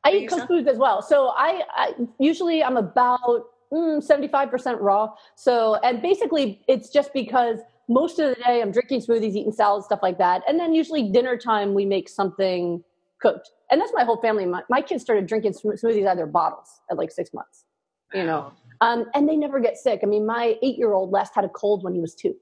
I 0.03 0.11
eat 0.11 0.23
yourself? 0.23 0.41
cooked 0.41 0.51
foods 0.51 0.67
as 0.67 0.77
well. 0.77 1.01
So 1.01 1.29
I, 1.35 1.63
I 1.75 1.93
usually 2.19 2.63
I'm 2.63 2.77
about 2.77 3.45
mm, 3.71 4.05
75% 4.05 4.77
raw. 4.79 5.11
So, 5.35 5.75
and 5.75 6.01
basically 6.01 6.61
it's 6.67 6.89
just 6.89 7.13
because 7.13 7.59
most 7.87 8.19
of 8.19 8.29
the 8.29 8.43
day 8.43 8.61
I'm 8.61 8.71
drinking 8.71 9.01
smoothies, 9.01 9.35
eating 9.35 9.51
salads, 9.51 9.85
stuff 9.85 9.99
like 10.01 10.17
that. 10.17 10.41
And 10.47 10.59
then 10.59 10.73
usually 10.73 11.09
dinner 11.09 11.37
time, 11.37 11.73
we 11.73 11.85
make 11.85 12.09
something 12.09 12.83
cooked. 13.21 13.51
And 13.71 13.81
that's 13.81 13.91
my 13.93 14.03
whole 14.03 14.17
family. 14.21 14.45
My, 14.45 14.61
my 14.69 14.81
kids 14.81 15.03
started 15.03 15.25
drinking 15.25 15.53
smoothies 15.53 16.05
out 16.05 16.11
of 16.11 16.17
their 16.17 16.27
bottles 16.27 16.67
at 16.91 16.97
like 16.97 17.11
six 17.11 17.33
months, 17.33 17.65
you 18.13 18.23
know, 18.23 18.51
um, 18.81 19.05
and 19.13 19.27
they 19.27 19.35
never 19.35 19.59
get 19.59 19.77
sick. 19.77 20.01
I 20.03 20.05
mean, 20.05 20.25
my 20.25 20.57
eight 20.61 20.77
year 20.77 20.93
old 20.93 21.11
last 21.11 21.33
had 21.33 21.45
a 21.45 21.49
cold 21.49 21.83
when 21.83 21.93
he 21.93 21.99
was 21.99 22.13
two. 22.13 22.35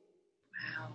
Wow. 0.77 0.89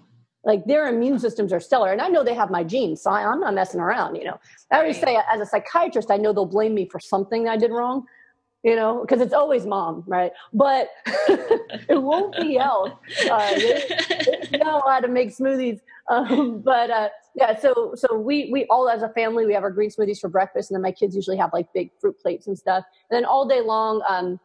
Like 0.45 0.65
their 0.67 0.89
immune 0.89 1.19
systems 1.19 1.53
are 1.53 1.61
stellar. 1.61 1.93
And 1.93 2.01
I 2.01 2.09
know 2.09 2.23
they 2.23 2.35
have 2.35 2.51
my 2.51 2.65
genes, 2.65 3.03
so 3.03 3.11
I, 3.11 3.23
am 3.23 3.41
not 3.41 3.55
messing 3.55 3.81
around, 3.81 4.17
you 4.17 4.25
know. 4.25 4.39
I 4.71 4.79
always 4.79 5.01
say, 5.01 5.19
as 5.33 5.41
a 5.41 5.47
psychiatrist, 5.47 6.11
I 6.11 6.17
know 6.17 6.33
they'll 6.33 6.47
blame 6.47 6.75
me 6.75 6.89
for 6.89 7.01
something 7.01 7.49
I 7.49 7.57
did 7.57 7.71
wrong 7.71 8.07
you 8.65 8.75
know, 8.75 9.01
because 9.01 9.21
it's 9.21 9.33
always 9.33 9.65
mom, 9.65 10.03
right? 10.07 10.33
But 10.53 10.91
it 11.07 12.03
won't 12.03 12.37
be 12.37 12.59
else. 12.59 12.91
Uh, 13.31 13.55
they, 13.55 14.49
they, 14.51 14.59
know 14.59 14.83
how 14.87 15.01
to 15.01 15.09
make 15.09 15.37
smoothies. 15.37 15.81
Um, 16.11 16.61
but 16.61 16.91
uh, 16.91 17.09
yeah, 17.39 17.59
so 17.59 17.93
so 17.95 18.19
we 18.19 18.51
we 18.51 18.67
all 18.67 18.89
as 18.89 19.03
a 19.03 19.09
family 19.11 19.47
we 19.47 19.55
have 19.55 19.63
our 19.63 19.71
green 19.71 19.91
smoothies 19.91 20.19
for 20.19 20.29
breakfast, 20.29 20.71
and 20.71 20.77
then 20.77 20.83
my 20.83 20.93
kids 20.93 21.15
usually 21.15 21.37
have 21.37 21.51
like 21.53 21.73
big 21.73 21.91
fruit 22.01 22.19
plates 22.21 22.49
and 22.49 22.59
stuff. 22.59 22.85
And 23.11 23.17
then 23.17 23.25
all 23.25 23.47
day 23.47 23.61
long, 23.61 24.03
um, 24.09 24.41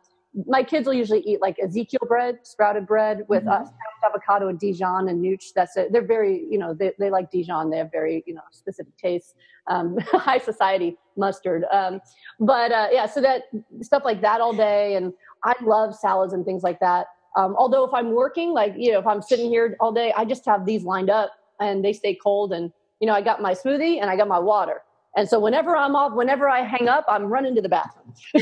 my 0.47 0.63
kids 0.63 0.87
will 0.87 0.93
usually 0.93 1.21
eat 1.21 1.41
like 1.41 1.57
Ezekiel 1.59 2.01
bread, 2.07 2.39
sprouted 2.43 2.87
bread 2.87 3.23
with 3.27 3.43
mm-hmm. 3.43 3.63
uh, 3.63 4.07
avocado 4.07 4.47
and 4.47 4.59
Dijon 4.59 5.09
and 5.09 5.23
nooch. 5.23 5.53
That's 5.55 5.77
it. 5.77 5.91
They're 5.91 6.05
very, 6.05 6.45
you 6.49 6.57
know, 6.57 6.73
they, 6.73 6.91
they 6.97 7.09
like 7.09 7.29
Dijon. 7.31 7.69
They 7.69 7.77
have 7.77 7.91
very, 7.91 8.23
you 8.25 8.33
know, 8.33 8.41
specific 8.51 8.95
tastes, 8.97 9.35
um, 9.67 9.97
high 10.11 10.39
society 10.39 10.97
mustard. 11.17 11.65
Um, 11.71 11.99
but 12.39 12.71
uh, 12.71 12.87
yeah, 12.91 13.05
so 13.05 13.21
that 13.21 13.43
stuff 13.81 14.03
like 14.05 14.21
that 14.21 14.41
all 14.41 14.53
day. 14.53 14.95
And 14.95 15.13
I 15.43 15.53
love 15.63 15.95
salads 15.95 16.33
and 16.33 16.43
things 16.45 16.63
like 16.63 16.79
that. 16.79 17.07
Um, 17.35 17.55
although 17.57 17.83
if 17.83 17.93
I'm 17.93 18.11
working, 18.11 18.53
like, 18.53 18.73
you 18.77 18.91
know, 18.91 18.99
if 18.99 19.07
I'm 19.07 19.21
sitting 19.21 19.49
here 19.49 19.75
all 19.79 19.91
day, 19.91 20.13
I 20.15 20.25
just 20.25 20.45
have 20.45 20.65
these 20.65 20.83
lined 20.83 21.09
up 21.09 21.31
and 21.59 21.83
they 21.85 21.93
stay 21.93 22.15
cold. 22.15 22.53
And, 22.53 22.71
you 23.03 23.07
know, 23.07 23.13
I 23.13 23.21
got 23.21 23.41
my 23.41 23.53
smoothie 23.53 23.99
and 23.99 24.09
I 24.09 24.15
got 24.15 24.29
my 24.29 24.39
water. 24.39 24.81
And 25.17 25.27
so 25.27 25.37
whenever 25.37 25.75
I'm 25.75 25.93
off, 25.93 26.13
whenever 26.13 26.47
I 26.47 26.63
hang 26.63 26.87
up, 26.87 27.03
I'm 27.09 27.25
running 27.25 27.53
to 27.55 27.61
the 27.61 27.67
bathroom. 27.67 28.13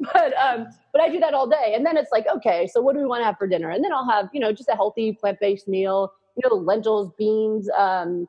but 0.00 0.32
um, 0.36 0.66
but 0.92 1.00
I 1.00 1.08
do 1.08 1.20
that 1.20 1.32
all 1.32 1.48
day, 1.48 1.74
and 1.76 1.86
then 1.86 1.96
it's 1.96 2.10
like, 2.10 2.26
okay, 2.26 2.66
so 2.66 2.80
what 2.80 2.94
do 2.94 2.98
we 2.98 3.06
want 3.06 3.20
to 3.20 3.24
have 3.24 3.38
for 3.38 3.46
dinner? 3.46 3.70
And 3.70 3.84
then 3.84 3.92
I'll 3.92 4.10
have 4.10 4.30
you 4.32 4.40
know 4.40 4.50
just 4.50 4.68
a 4.68 4.74
healthy 4.74 5.12
plant 5.12 5.38
based 5.38 5.68
meal. 5.68 6.12
You 6.36 6.50
know, 6.50 6.56
lentils, 6.56 7.12
beans, 7.16 7.70
um, 7.78 8.26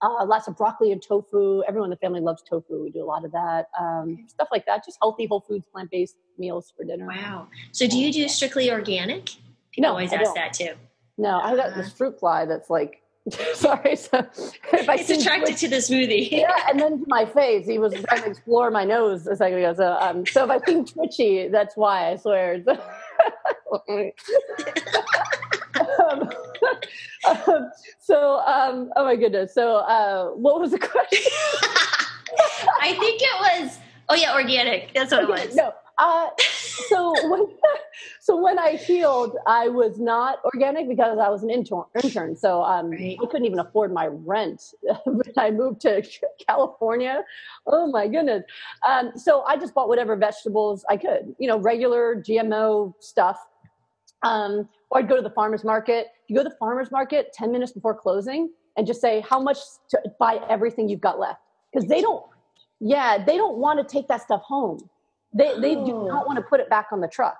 uh, 0.00 0.24
lots 0.24 0.48
of 0.48 0.56
broccoli 0.56 0.90
and 0.90 1.02
tofu. 1.02 1.62
Everyone 1.68 1.88
in 1.88 1.90
the 1.90 1.96
family 1.96 2.20
loves 2.20 2.42
tofu. 2.42 2.82
We 2.82 2.90
do 2.90 3.04
a 3.04 3.04
lot 3.04 3.26
of 3.26 3.32
that. 3.32 3.66
Um, 3.78 4.24
stuff 4.26 4.48
like 4.50 4.64
that. 4.64 4.86
Just 4.86 4.96
healthy, 5.02 5.26
whole 5.26 5.42
foods, 5.42 5.66
plant 5.70 5.90
based 5.90 6.16
meals 6.38 6.72
for 6.74 6.84
dinner. 6.84 7.08
Wow. 7.08 7.48
So 7.72 7.86
do 7.86 7.98
you 7.98 8.10
do 8.10 8.26
strictly 8.26 8.70
organic? 8.70 9.26
People 9.70 9.82
no, 9.82 9.90
always 9.90 10.14
I 10.14 10.16
ask 10.16 10.24
don't. 10.24 10.34
that 10.36 10.54
too. 10.54 10.72
No, 11.18 11.40
I 11.40 11.54
got 11.54 11.76
this 11.76 11.92
fruit 11.92 12.18
fly 12.18 12.46
that's 12.46 12.70
like 12.70 12.99
Sorry. 13.54 13.96
So 13.96 14.26
if 14.72 14.88
I 14.88 14.94
it's 14.94 15.10
attracted 15.10 15.56
to 15.58 15.68
the 15.68 15.76
smoothie. 15.76 16.30
yeah, 16.32 16.52
and 16.68 16.80
then 16.80 17.00
to 17.00 17.04
my 17.06 17.26
face. 17.26 17.66
He 17.66 17.78
was 17.78 17.92
trying 17.92 18.22
to 18.22 18.30
explore 18.30 18.70
my 18.70 18.84
nose 18.84 19.26
a 19.26 19.36
second 19.36 19.58
ago. 19.58 19.74
So, 19.74 19.92
um, 20.00 20.24
so 20.26 20.44
if 20.44 20.50
I 20.50 20.58
seem 20.66 20.84
twitchy, 20.84 21.48
that's 21.48 21.76
why. 21.76 22.12
I 22.12 22.16
swear. 22.16 22.62
um, 26.10 26.30
um, 27.28 27.70
so, 27.98 28.40
um, 28.40 28.90
oh 28.96 29.04
my 29.04 29.16
goodness. 29.16 29.54
So, 29.54 29.76
uh, 29.76 30.30
what 30.30 30.60
was 30.60 30.70
the 30.70 30.78
question? 30.78 31.32
I 32.80 32.96
think 32.98 33.20
it 33.22 33.60
was. 33.62 33.78
Oh 34.08 34.14
yeah, 34.14 34.34
organic. 34.34 34.92
That's 34.94 35.12
what 35.12 35.24
okay, 35.24 35.42
it 35.42 35.46
was. 35.48 35.56
No, 35.56 35.72
uh, 35.98 36.28
so 36.38 37.12
when 37.28 37.46
so 38.30 38.36
when 38.40 38.60
I 38.60 38.76
healed, 38.76 39.36
I 39.48 39.66
was 39.66 39.98
not 39.98 40.38
organic 40.44 40.88
because 40.88 41.18
I 41.18 41.28
was 41.28 41.42
an 41.42 41.50
intern. 41.50 41.82
intern 42.00 42.36
so 42.36 42.62
um, 42.62 42.90
right. 42.90 43.18
I 43.20 43.26
couldn't 43.26 43.44
even 43.44 43.58
afford 43.58 43.92
my 43.92 44.06
rent 44.06 44.62
when 45.04 45.32
I 45.36 45.50
moved 45.50 45.80
to 45.80 46.00
California. 46.46 47.24
Oh 47.66 47.88
my 47.88 48.06
goodness! 48.06 48.44
Um, 48.86 49.10
so 49.16 49.42
I 49.42 49.56
just 49.56 49.74
bought 49.74 49.88
whatever 49.88 50.14
vegetables 50.14 50.84
I 50.88 50.96
could, 50.96 51.34
you 51.40 51.48
know, 51.48 51.58
regular 51.58 52.22
GMO 52.22 52.94
stuff. 53.00 53.40
Um, 54.22 54.68
or 54.90 55.00
I'd 55.00 55.08
go 55.08 55.16
to 55.16 55.22
the 55.22 55.30
farmers 55.30 55.64
market. 55.64 56.06
You 56.28 56.36
go 56.36 56.44
to 56.44 56.50
the 56.50 56.56
farmers 56.56 56.92
market 56.92 57.32
ten 57.32 57.50
minutes 57.50 57.72
before 57.72 57.96
closing 57.96 58.50
and 58.76 58.86
just 58.86 59.00
say 59.00 59.24
how 59.28 59.40
much 59.40 59.58
to 59.88 60.00
buy 60.20 60.38
everything 60.48 60.88
you've 60.88 61.00
got 61.00 61.18
left 61.18 61.40
because 61.72 61.88
they 61.88 62.00
don't. 62.00 62.24
Yeah, 62.78 63.24
they 63.24 63.36
don't 63.36 63.58
want 63.58 63.80
to 63.80 63.92
take 63.92 64.06
that 64.06 64.22
stuff 64.22 64.42
home 64.42 64.88
they, 65.32 65.54
they 65.60 65.74
do 65.74 65.92
oh. 65.92 66.06
not 66.06 66.26
want 66.26 66.36
to 66.38 66.42
put 66.42 66.60
it 66.60 66.68
back 66.68 66.88
on 66.92 67.00
the 67.00 67.08
truck. 67.08 67.38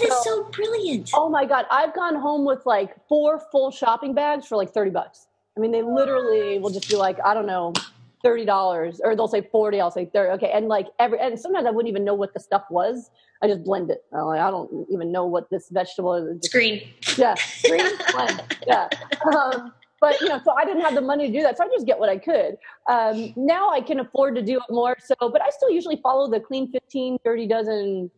That 0.00 0.22
so, 0.22 0.22
so 0.22 0.44
brilliant. 0.50 1.10
Oh 1.14 1.28
my 1.28 1.44
God. 1.44 1.66
I've 1.70 1.94
gone 1.94 2.14
home 2.14 2.44
with 2.44 2.64
like 2.66 2.96
four 3.08 3.40
full 3.50 3.70
shopping 3.70 4.14
bags 4.14 4.46
for 4.46 4.56
like 4.56 4.72
30 4.72 4.90
bucks. 4.90 5.26
I 5.56 5.60
mean, 5.60 5.70
they 5.70 5.82
literally 5.82 6.58
will 6.58 6.70
just 6.70 6.88
be 6.88 6.96
like, 6.96 7.18
I 7.24 7.34
don't 7.34 7.46
know, 7.46 7.74
thirty 8.22 8.44
dollars, 8.44 9.00
or 9.02 9.14
they'll 9.16 9.28
say 9.28 9.42
forty. 9.42 9.80
I'll 9.80 9.90
say 9.90 10.06
thirty. 10.06 10.32
Okay, 10.32 10.50
and 10.52 10.68
like 10.68 10.86
every 10.98 11.18
and 11.18 11.38
sometimes 11.38 11.66
I 11.66 11.70
wouldn't 11.70 11.90
even 11.90 12.04
know 12.04 12.14
what 12.14 12.32
the 12.32 12.40
stuff 12.40 12.64
was. 12.70 13.10
I 13.42 13.48
just 13.48 13.64
blend 13.64 13.90
it. 13.90 14.04
I'm 14.12 14.22
like, 14.22 14.40
I 14.40 14.50
don't 14.50 14.86
even 14.90 15.10
know 15.10 15.26
what 15.26 15.50
this 15.50 15.68
vegetable 15.70 16.14
is. 16.14 16.36
It's 16.36 16.48
green. 16.48 16.88
Yeah, 17.16 17.34
green 17.64 17.86
blend. 18.12 18.56
Yeah. 18.66 18.88
Um, 19.34 19.72
but 20.00 20.20
you 20.20 20.28
know, 20.28 20.40
so 20.44 20.52
I 20.52 20.64
didn't 20.64 20.82
have 20.82 20.94
the 20.94 21.00
money 21.00 21.26
to 21.26 21.32
do 21.32 21.42
that, 21.42 21.56
so 21.56 21.64
I 21.64 21.68
just 21.68 21.86
get 21.86 21.98
what 21.98 22.08
I 22.08 22.18
could. 22.18 22.56
Um, 22.88 23.32
now 23.36 23.70
I 23.70 23.80
can 23.80 24.00
afford 24.00 24.36
to 24.36 24.42
do 24.42 24.56
it 24.56 24.64
more. 24.70 24.96
So, 25.04 25.14
but 25.20 25.42
I 25.42 25.50
still 25.50 25.70
usually 25.70 26.00
follow 26.02 26.30
the 26.30 26.40
clean 26.40 26.70
15, 26.70 27.18
dirty 27.24 27.46
dozen. 27.46 28.10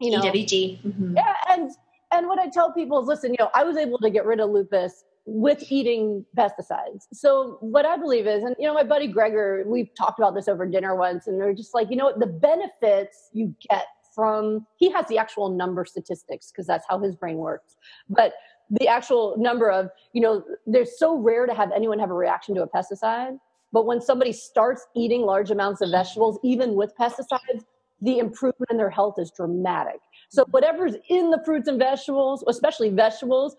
You 0.00 0.12
know, 0.12 0.22
EWG. 0.22 0.82
Mm-hmm. 0.82 1.16
Yeah, 1.16 1.34
and 1.48 1.70
and 2.12 2.26
what 2.26 2.38
I 2.38 2.48
tell 2.48 2.72
people 2.72 3.00
is, 3.00 3.06
listen, 3.06 3.30
you 3.30 3.36
know, 3.38 3.50
I 3.54 3.62
was 3.64 3.76
able 3.76 3.98
to 3.98 4.10
get 4.10 4.24
rid 4.24 4.40
of 4.40 4.50
lupus 4.50 5.04
with 5.26 5.70
eating 5.70 6.24
pesticides. 6.36 7.06
So 7.12 7.58
what 7.60 7.86
I 7.86 7.96
believe 7.96 8.26
is, 8.26 8.42
and 8.42 8.56
you 8.58 8.66
know, 8.66 8.74
my 8.74 8.82
buddy 8.82 9.12
Greger, 9.12 9.64
we've 9.66 9.94
talked 9.94 10.18
about 10.18 10.34
this 10.34 10.48
over 10.48 10.66
dinner 10.66 10.96
once, 10.96 11.26
and 11.26 11.40
they're 11.40 11.54
just 11.54 11.74
like, 11.74 11.90
you 11.90 11.96
know 11.96 12.06
what, 12.06 12.18
the 12.18 12.26
benefits 12.26 13.28
you 13.32 13.54
get 13.68 13.86
from 14.14 14.66
he 14.76 14.90
has 14.90 15.06
the 15.06 15.18
actual 15.18 15.50
number 15.50 15.84
statistics 15.84 16.50
because 16.50 16.66
that's 16.66 16.84
how 16.88 16.98
his 16.98 17.14
brain 17.14 17.36
works. 17.36 17.76
But 18.08 18.34
the 18.70 18.88
actual 18.88 19.36
number 19.38 19.70
of, 19.70 19.90
you 20.12 20.20
know, 20.20 20.44
they're 20.66 20.84
so 20.84 21.16
rare 21.16 21.46
to 21.46 21.54
have 21.54 21.70
anyone 21.72 21.98
have 21.98 22.10
a 22.10 22.14
reaction 22.14 22.54
to 22.56 22.62
a 22.62 22.68
pesticide. 22.68 23.38
But 23.72 23.86
when 23.86 24.00
somebody 24.00 24.32
starts 24.32 24.86
eating 24.96 25.22
large 25.22 25.50
amounts 25.50 25.80
of 25.80 25.90
vegetables, 25.90 26.38
even 26.42 26.74
with 26.74 26.92
pesticides, 26.98 27.64
the 28.00 28.18
improvement 28.18 28.70
in 28.70 28.76
their 28.76 28.90
health 28.90 29.16
is 29.18 29.30
dramatic. 29.30 30.00
So 30.30 30.44
whatever's 30.50 30.94
in 31.08 31.30
the 31.30 31.42
fruits 31.44 31.68
and 31.68 31.78
vegetables, 31.78 32.44
especially 32.46 32.90
vegetables, 32.90 33.56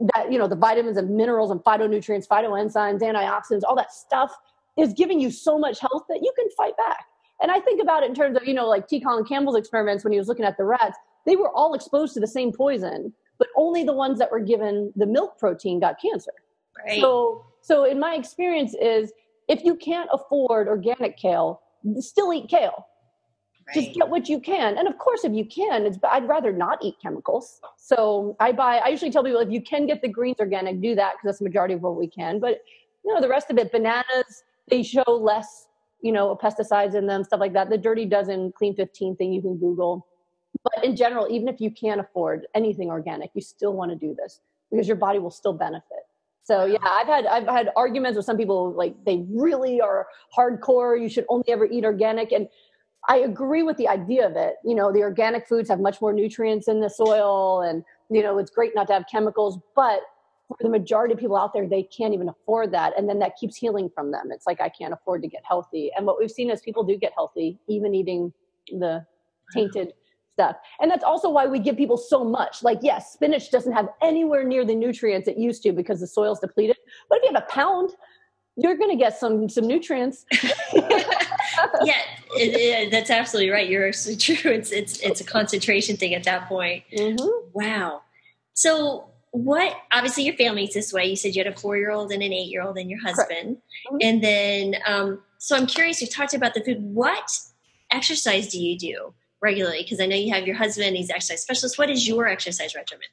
that 0.00 0.30
you 0.30 0.38
know 0.38 0.48
the 0.48 0.56
vitamins 0.56 0.96
and 0.96 1.10
minerals 1.10 1.50
and 1.50 1.60
phytonutrients 1.60 2.26
phytoenzymes 2.26 3.00
antioxidants 3.00 3.62
all 3.66 3.76
that 3.76 3.92
stuff 3.92 4.34
is 4.76 4.92
giving 4.92 5.20
you 5.20 5.30
so 5.30 5.58
much 5.58 5.78
health 5.80 6.04
that 6.08 6.20
you 6.22 6.32
can 6.36 6.48
fight 6.56 6.76
back 6.76 7.04
and 7.40 7.50
i 7.50 7.60
think 7.60 7.80
about 7.80 8.02
it 8.02 8.08
in 8.08 8.14
terms 8.14 8.36
of 8.36 8.46
you 8.46 8.54
know 8.54 8.66
like 8.66 8.88
t 8.88 9.00
colin 9.00 9.24
campbell's 9.24 9.56
experiments 9.56 10.04
when 10.04 10.12
he 10.12 10.18
was 10.18 10.28
looking 10.28 10.44
at 10.44 10.56
the 10.56 10.64
rats 10.64 10.98
they 11.26 11.36
were 11.36 11.50
all 11.50 11.74
exposed 11.74 12.14
to 12.14 12.20
the 12.20 12.26
same 12.26 12.52
poison 12.52 13.12
but 13.38 13.48
only 13.56 13.84
the 13.84 13.92
ones 13.92 14.18
that 14.18 14.30
were 14.30 14.40
given 14.40 14.92
the 14.96 15.06
milk 15.06 15.38
protein 15.38 15.78
got 15.80 16.00
cancer 16.00 16.32
right. 16.84 17.00
so 17.00 17.44
so 17.60 17.84
in 17.84 18.00
my 18.00 18.14
experience 18.14 18.74
is 18.80 19.12
if 19.48 19.64
you 19.64 19.76
can't 19.76 20.08
afford 20.12 20.66
organic 20.66 21.16
kale 21.16 21.60
still 21.98 22.32
eat 22.32 22.48
kale 22.48 22.86
Right. 23.66 23.74
Just 23.74 23.94
get 23.94 24.08
what 24.08 24.28
you 24.28 24.40
can. 24.40 24.76
And 24.76 24.86
of 24.86 24.98
course, 24.98 25.24
if 25.24 25.32
you 25.32 25.44
can, 25.44 25.86
it's, 25.86 25.98
I'd 26.10 26.28
rather 26.28 26.52
not 26.52 26.78
eat 26.82 26.96
chemicals. 27.00 27.60
So 27.76 28.36
I 28.40 28.52
buy, 28.52 28.78
I 28.78 28.88
usually 28.88 29.10
tell 29.10 29.24
people 29.24 29.40
if 29.40 29.50
you 29.50 29.62
can 29.62 29.86
get 29.86 30.02
the 30.02 30.08
greens 30.08 30.36
organic, 30.38 30.80
do 30.80 30.94
that 30.94 31.14
because 31.14 31.24
that's 31.24 31.38
the 31.38 31.44
majority 31.44 31.74
of 31.74 31.80
what 31.80 31.96
we 31.96 32.06
can. 32.06 32.40
But, 32.40 32.60
you 33.04 33.14
know, 33.14 33.20
the 33.20 33.28
rest 33.28 33.50
of 33.50 33.58
it, 33.58 33.72
bananas, 33.72 34.44
they 34.68 34.82
show 34.82 35.04
less, 35.06 35.68
you 36.02 36.12
know, 36.12 36.36
pesticides 36.36 36.94
in 36.94 37.06
them, 37.06 37.24
stuff 37.24 37.40
like 37.40 37.54
that. 37.54 37.70
The 37.70 37.78
Dirty 37.78 38.04
Dozen 38.04 38.52
Clean 38.52 38.74
15 38.74 39.16
thing 39.16 39.32
you 39.32 39.40
can 39.40 39.56
Google. 39.56 40.06
But 40.62 40.84
in 40.84 40.94
general, 40.94 41.26
even 41.30 41.48
if 41.48 41.60
you 41.60 41.70
can't 41.70 42.00
afford 42.00 42.46
anything 42.54 42.90
organic, 42.90 43.30
you 43.34 43.40
still 43.40 43.72
want 43.72 43.90
to 43.90 43.96
do 43.96 44.14
this 44.14 44.40
because 44.70 44.86
your 44.86 44.96
body 44.96 45.18
will 45.18 45.30
still 45.30 45.52
benefit. 45.52 46.04
So 46.44 46.66
yeah, 46.66 46.78
I've 46.82 47.06
had 47.06 47.24
I've 47.24 47.46
had 47.46 47.70
arguments 47.74 48.16
with 48.16 48.26
some 48.26 48.36
people 48.36 48.72
like 48.72 48.94
they 49.06 49.24
really 49.30 49.80
are 49.80 50.06
hardcore. 50.36 51.00
You 51.00 51.08
should 51.08 51.24
only 51.30 51.48
ever 51.48 51.64
eat 51.64 51.84
organic, 51.84 52.32
and 52.32 52.48
I 53.08 53.18
agree 53.18 53.62
with 53.62 53.76
the 53.76 53.88
idea 53.88 54.26
of 54.26 54.36
it. 54.36 54.56
You 54.64 54.74
know, 54.74 54.92
the 54.92 55.02
organic 55.02 55.46
foods 55.46 55.68
have 55.68 55.80
much 55.80 56.00
more 56.00 56.12
nutrients 56.12 56.68
in 56.68 56.80
the 56.80 56.88
soil, 56.88 57.62
and 57.62 57.84
you 58.10 58.22
know, 58.22 58.38
it's 58.38 58.50
great 58.50 58.72
not 58.74 58.86
to 58.88 58.92
have 58.94 59.04
chemicals. 59.10 59.58
But 59.76 60.00
for 60.48 60.62
the 60.62 60.68
majority 60.68 61.14
of 61.14 61.20
people 61.20 61.36
out 61.36 61.52
there, 61.52 61.68
they 61.68 61.82
can't 61.82 62.14
even 62.14 62.28
afford 62.28 62.72
that, 62.72 62.92
and 62.96 63.08
then 63.08 63.18
that 63.18 63.36
keeps 63.36 63.56
healing 63.56 63.90
from 63.94 64.10
them. 64.10 64.30
It's 64.30 64.46
like 64.46 64.60
I 64.60 64.68
can't 64.68 64.92
afford 64.92 65.22
to 65.22 65.28
get 65.28 65.42
healthy. 65.46 65.90
And 65.96 66.06
what 66.06 66.18
we've 66.18 66.30
seen 66.30 66.50
is 66.50 66.60
people 66.60 66.84
do 66.84 66.96
get 66.96 67.12
healthy, 67.14 67.58
even 67.68 67.94
eating 67.94 68.32
the 68.68 69.04
tainted 69.52 69.92
stuff. 70.34 70.56
And 70.80 70.90
that's 70.90 71.04
also 71.04 71.30
why 71.30 71.46
we 71.46 71.58
give 71.58 71.76
people 71.76 71.96
so 71.96 72.24
much. 72.24 72.62
Like, 72.62 72.78
yes, 72.82 73.12
spinach 73.12 73.50
doesn't 73.50 73.72
have 73.72 73.88
anywhere 74.02 74.44
near 74.44 74.64
the 74.64 74.74
nutrients 74.74 75.28
it 75.28 75.38
used 75.38 75.62
to 75.62 75.72
because 75.72 76.00
the 76.00 76.06
soil's 76.06 76.40
depleted. 76.40 76.76
But 77.08 77.18
if 77.18 77.24
you 77.24 77.34
have 77.34 77.44
a 77.48 77.52
pound, 77.52 77.90
you're 78.56 78.76
going 78.76 78.90
to 78.90 78.96
get 78.96 79.18
some 79.18 79.48
some 79.48 79.66
nutrients. 79.66 80.24
yeah, 80.72 82.00
it, 82.36 82.54
it, 82.54 82.90
that's 82.90 83.10
absolutely 83.10 83.50
right. 83.50 83.68
You're 83.68 83.88
absolutely 83.88 84.20
true. 84.36 84.52
It's 84.52 84.72
it's 84.72 84.98
it's 85.00 85.20
a 85.20 85.24
concentration 85.24 85.96
thing 85.96 86.14
at 86.14 86.24
that 86.24 86.48
point. 86.48 86.84
Mm-hmm. 86.96 87.48
Wow. 87.52 88.02
So 88.54 89.06
what? 89.32 89.76
Obviously, 89.92 90.24
your 90.24 90.36
family's 90.36 90.74
this 90.74 90.92
way. 90.92 91.06
You 91.06 91.16
said 91.16 91.34
you 91.34 91.42
had 91.44 91.52
a 91.52 91.56
four 91.56 91.76
year 91.76 91.90
old 91.90 92.12
and 92.12 92.22
an 92.22 92.32
eight 92.32 92.50
year 92.50 92.62
old 92.62 92.78
and 92.78 92.88
your 92.88 93.00
husband, 93.00 93.56
mm-hmm. 93.56 93.96
and 94.00 94.22
then 94.22 94.76
um, 94.86 95.22
so 95.38 95.56
I'm 95.56 95.66
curious. 95.66 96.00
You 96.00 96.06
talked 96.06 96.34
about 96.34 96.54
the 96.54 96.62
food. 96.62 96.82
What 96.82 97.38
exercise 97.90 98.48
do 98.48 98.60
you 98.60 98.78
do 98.78 99.14
regularly? 99.42 99.82
Because 99.82 100.00
I 100.00 100.06
know 100.06 100.16
you 100.16 100.32
have 100.32 100.46
your 100.46 100.56
husband. 100.56 100.96
He's 100.96 101.10
exercise 101.10 101.42
specialist. 101.42 101.78
What 101.78 101.90
is 101.90 102.06
your 102.06 102.28
exercise 102.28 102.74
regimen? 102.74 103.08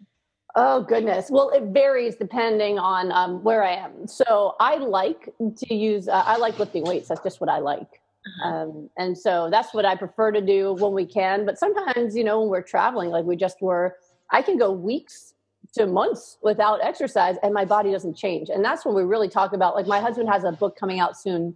Oh 0.55 0.83
goodness. 0.83 1.29
Well, 1.29 1.49
it 1.51 1.63
varies 1.65 2.15
depending 2.15 2.77
on 2.77 3.11
um, 3.11 3.43
where 3.43 3.63
I 3.63 3.75
am. 3.75 4.07
So 4.07 4.55
I 4.59 4.75
like 4.75 5.33
to 5.39 5.73
use. 5.73 6.07
Uh, 6.07 6.23
I 6.25 6.37
like 6.37 6.59
lifting 6.59 6.83
weights. 6.83 7.07
That's 7.07 7.21
just 7.21 7.39
what 7.39 7.49
I 7.49 7.59
like. 7.59 8.01
Uh-huh. 8.25 8.49
Um, 8.49 8.89
and 8.97 9.17
so 9.17 9.49
that's 9.49 9.73
what 9.73 9.85
I 9.85 9.95
prefer 9.95 10.31
to 10.31 10.41
do 10.41 10.73
when 10.73 10.93
we 10.93 11.05
can. 11.05 11.45
But 11.45 11.57
sometimes, 11.57 12.15
you 12.15 12.23
know, 12.23 12.41
when 12.41 12.49
we're 12.49 12.61
traveling, 12.61 13.09
like 13.09 13.25
we 13.25 13.35
just 13.35 13.61
were, 13.61 13.95
I 14.29 14.41
can 14.41 14.57
go 14.57 14.71
weeks 14.71 15.33
to 15.73 15.87
months 15.87 16.37
without 16.43 16.83
exercise 16.83 17.37
and 17.43 17.53
my 17.53 17.65
body 17.65 17.91
doesn't 17.91 18.15
change. 18.15 18.49
And 18.49 18.63
that's 18.63 18.85
when 18.85 18.93
we 18.93 19.03
really 19.03 19.29
talk 19.29 19.53
about, 19.53 19.73
like, 19.73 19.87
my 19.87 19.99
husband 19.99 20.29
has 20.29 20.43
a 20.43 20.51
book 20.51 20.75
coming 20.77 20.99
out 20.99 21.17
soon 21.17 21.55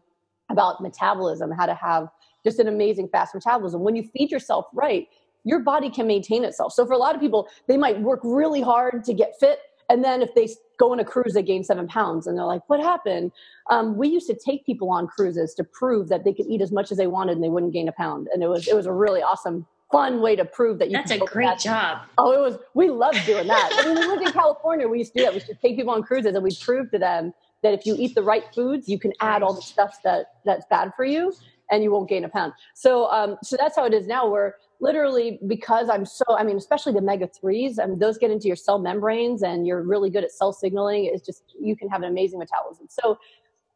about 0.50 0.82
metabolism, 0.82 1.52
how 1.52 1.66
to 1.66 1.76
have 1.76 2.08
just 2.44 2.60
an 2.60 2.68
amazing 2.68 3.10
fast 3.10 3.36
metabolism. 3.36 3.82
When 3.82 3.96
you 3.96 4.04
feed 4.04 4.32
yourself 4.32 4.68
right, 4.74 5.08
your 5.46 5.60
body 5.60 5.90
can 5.90 6.08
maintain 6.08 6.44
itself. 6.44 6.74
So 6.74 6.86
for 6.86 6.94
a 6.94 6.98
lot 6.98 7.16
of 7.16 7.22
people, 7.22 7.48
they 7.68 7.78
might 7.78 8.02
work 8.02 8.20
really 8.24 8.62
hard 8.62 9.06
to 9.06 9.14
get 9.14 9.40
fit 9.40 9.60
and 9.90 10.04
then 10.04 10.22
if 10.22 10.34
they 10.34 10.50
go 10.80 10.92
on 10.92 11.00
a 11.00 11.06
cruise, 11.06 11.34
they 11.34 11.44
gain 11.44 11.64
seven 11.64 11.88
pounds, 11.88 12.28
and 12.28 12.38
they're 12.38 12.46
like, 12.46 12.62
"What 12.68 12.80
happened?" 12.80 13.32
Um, 13.70 13.98
we 13.98 14.08
used 14.08 14.28
to 14.28 14.36
take 14.36 14.66
people 14.66 14.90
on 14.90 15.08
cruises 15.08 15.54
to 15.56 15.64
prove 15.64 16.10
that 16.10 16.24
they 16.24 16.34
could 16.34 16.48
eat 16.48 16.62
as 16.62 16.72
much 16.72 16.92
as 16.92 16.98
they 16.98 17.08
wanted 17.08 17.34
and 17.34 17.44
they 17.44 17.50
wouldn't 17.50 17.74
gain 17.74 17.88
a 17.88 17.92
pound, 17.92 18.28
and 18.34 18.44
it 18.44 18.48
was 18.48 18.68
it 18.68 18.76
was 18.76 18.86
a 18.86 18.92
really 18.92 19.22
awesome, 19.22 19.66
fun 19.92 20.22
way 20.22 20.36
to 20.36 20.46
prove 20.46 20.80
that 20.80 20.90
you. 20.90 20.98
That's 20.98 21.12
a 21.12 21.20
great 21.20 21.46
that. 21.46 21.60
job. 21.60 22.00
Oh, 22.18 22.32
it 22.32 22.40
was. 22.40 22.58
We 22.74 22.90
loved 22.90 23.26
doing 23.26 23.48
that. 23.48 23.84
when 23.86 23.96
we 23.96 24.06
lived 24.08 24.24
in 24.24 24.32
California, 24.32 24.88
we 24.88 25.00
used 25.00 25.14
to 25.14 25.20
do 25.20 25.26
that. 25.26 25.34
We 25.34 25.36
used 25.36 25.48
to 25.48 25.56
take 25.56 25.76
people 25.76 25.94
on 25.94 26.04
cruises, 26.04 26.34
and 26.34 26.44
we'd 26.44 26.60
prove 26.60 26.90
to 26.92 27.00
them 27.00 27.34
that 27.62 27.74
if 27.74 27.86
you 27.86 27.96
eat 27.98 28.16
the 28.16 28.24
right 28.24 28.44
foods, 28.54 28.90
you 28.90 29.00
can 29.00 29.14
add 29.22 29.44
all 29.44 29.54
the 29.54 29.62
stuff 29.62 30.00
that 30.04 30.34
that's 30.46 30.66
bad 30.70 30.94
for 30.96 31.06
you, 31.06 31.32
and 31.70 31.84
you 31.84 31.92
won't 31.92 32.10
gain 32.10 32.24
a 32.24 32.30
pound. 32.30 32.54
So, 32.74 33.10
um, 33.12 33.38
so 33.44 33.56
that's 33.60 33.76
how 33.76 33.86
it 33.86 33.94
is 33.94 34.08
now. 34.08 34.28
Where 34.28 34.56
literally 34.80 35.40
because 35.48 35.90
I'm 35.90 36.06
so, 36.06 36.26
I 36.30 36.44
mean, 36.44 36.58
especially 36.58 36.94
the 36.94 37.00
omega 37.00 37.28
threes, 37.28 37.80
I 37.80 37.86
mean, 37.86 38.00
those 38.00 38.18
get 38.18 38.32
into 38.32 38.48
your 38.48 38.56
cell 38.56 38.80
membranes 38.80 39.44
and 39.44 39.66
you're 39.66 39.82
really 39.82 40.10
good 40.10 40.24
at 40.24 40.32
cell 40.32 40.54
signaling. 40.54 41.06
It's 41.06 41.26
just, 41.26 41.44
you 41.60 41.76
can 41.76 41.90
have 41.90 42.02
an 42.02 42.10
amazing 42.10 42.40
metabolism. 42.40 42.88
So 42.90 43.18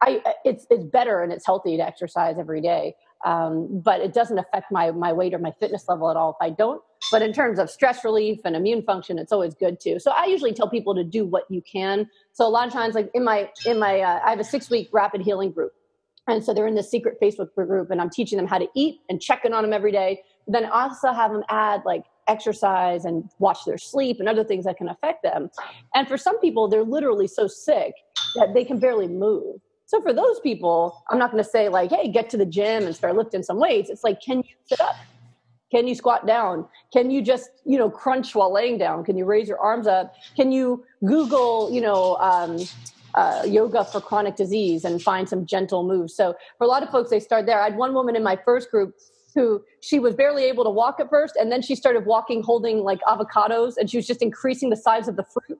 I, 0.02 0.22
it's, 0.44 0.66
it's 0.70 0.84
better 0.84 1.22
and 1.22 1.32
it's 1.32 1.44
healthy 1.44 1.76
to 1.76 1.82
exercise 1.82 2.36
every 2.38 2.60
day. 2.60 2.94
Um, 3.24 3.82
but 3.84 4.00
it 4.00 4.14
doesn't 4.14 4.38
affect 4.38 4.72
my, 4.72 4.90
my 4.92 5.12
weight 5.12 5.34
or 5.34 5.38
my 5.38 5.52
fitness 5.60 5.84
level 5.88 6.10
at 6.10 6.16
all 6.16 6.30
if 6.30 6.36
I 6.40 6.50
don't. 6.50 6.80
But 7.10 7.22
in 7.22 7.32
terms 7.32 7.58
of 7.58 7.70
stress 7.70 8.02
relief 8.04 8.40
and 8.44 8.56
immune 8.56 8.82
function, 8.82 9.18
it's 9.18 9.32
always 9.32 9.54
good 9.54 9.78
too. 9.80 9.98
So 9.98 10.10
I 10.10 10.26
usually 10.26 10.54
tell 10.54 10.70
people 10.70 10.94
to 10.94 11.04
do 11.04 11.26
what 11.26 11.44
you 11.50 11.62
can. 11.62 12.08
So 12.32 12.46
a 12.46 12.48
lot 12.48 12.66
of 12.66 12.72
times, 12.72 12.94
like 12.94 13.10
in 13.12 13.24
my, 13.24 13.50
in 13.66 13.78
my, 13.78 14.00
uh, 14.00 14.20
I 14.24 14.30
have 14.30 14.40
a 14.40 14.44
six 14.44 14.70
week 14.70 14.88
rapid 14.92 15.20
healing 15.20 15.52
group. 15.52 15.72
And 16.28 16.44
so 16.44 16.54
they're 16.54 16.66
in 16.66 16.76
this 16.76 16.90
secret 16.90 17.18
Facebook 17.20 17.52
group 17.54 17.90
and 17.90 18.00
I'm 18.00 18.10
teaching 18.10 18.36
them 18.36 18.46
how 18.46 18.58
to 18.58 18.68
eat 18.74 19.00
and 19.08 19.20
checking 19.20 19.52
on 19.52 19.62
them 19.62 19.72
every 19.72 19.92
day 19.92 20.22
then 20.46 20.66
also 20.66 21.12
have 21.12 21.32
them 21.32 21.44
add 21.48 21.82
like 21.84 22.04
exercise 22.28 23.04
and 23.04 23.28
watch 23.38 23.58
their 23.66 23.78
sleep 23.78 24.18
and 24.20 24.28
other 24.28 24.44
things 24.44 24.64
that 24.64 24.76
can 24.76 24.88
affect 24.88 25.22
them. 25.22 25.50
And 25.94 26.06
for 26.06 26.16
some 26.16 26.38
people, 26.40 26.68
they're 26.68 26.84
literally 26.84 27.26
so 27.26 27.46
sick 27.46 27.92
that 28.36 28.54
they 28.54 28.64
can 28.64 28.78
barely 28.78 29.08
move. 29.08 29.60
So 29.86 30.00
for 30.00 30.12
those 30.12 30.38
people, 30.40 31.02
I'm 31.10 31.18
not 31.18 31.32
going 31.32 31.42
to 31.42 31.50
say 31.50 31.68
like, 31.68 31.90
hey, 31.90 32.08
get 32.08 32.30
to 32.30 32.36
the 32.36 32.46
gym 32.46 32.86
and 32.86 32.94
start 32.94 33.16
lifting 33.16 33.42
some 33.42 33.58
weights. 33.58 33.90
It's 33.90 34.04
like, 34.04 34.20
can 34.20 34.38
you 34.38 34.54
sit 34.66 34.80
up? 34.80 34.94
Can 35.72 35.86
you 35.86 35.94
squat 35.94 36.26
down? 36.26 36.66
Can 36.92 37.10
you 37.10 37.22
just, 37.22 37.50
you 37.64 37.78
know, 37.78 37.90
crunch 37.90 38.34
while 38.34 38.52
laying 38.52 38.78
down? 38.78 39.04
Can 39.04 39.16
you 39.16 39.24
raise 39.24 39.48
your 39.48 39.58
arms 39.58 39.86
up? 39.86 40.14
Can 40.36 40.52
you 40.52 40.84
Google, 41.04 41.72
you 41.72 41.80
know, 41.80 42.16
um, 42.16 42.58
uh, 43.14 43.42
yoga 43.46 43.84
for 43.84 44.00
chronic 44.00 44.36
disease 44.36 44.84
and 44.84 45.02
find 45.02 45.28
some 45.28 45.46
gentle 45.46 45.84
moves? 45.84 46.14
So 46.14 46.34
for 46.58 46.64
a 46.64 46.68
lot 46.68 46.82
of 46.82 46.90
folks, 46.90 47.10
they 47.10 47.20
start 47.20 47.46
there. 47.46 47.60
I 47.60 47.64
had 47.64 47.76
one 47.76 47.94
woman 47.94 48.14
in 48.16 48.22
my 48.22 48.36
first 48.44 48.70
group 48.70 48.94
who 49.34 49.62
she 49.80 49.98
was 49.98 50.14
barely 50.14 50.44
able 50.44 50.64
to 50.64 50.70
walk 50.70 51.00
at 51.00 51.08
first 51.10 51.36
and 51.36 51.50
then 51.50 51.62
she 51.62 51.74
started 51.74 52.06
walking 52.06 52.42
holding 52.42 52.78
like 52.78 53.00
avocados 53.02 53.74
and 53.76 53.90
she 53.90 53.96
was 53.96 54.06
just 54.06 54.22
increasing 54.22 54.70
the 54.70 54.76
size 54.76 55.08
of 55.08 55.16
the 55.16 55.24
fruit 55.24 55.58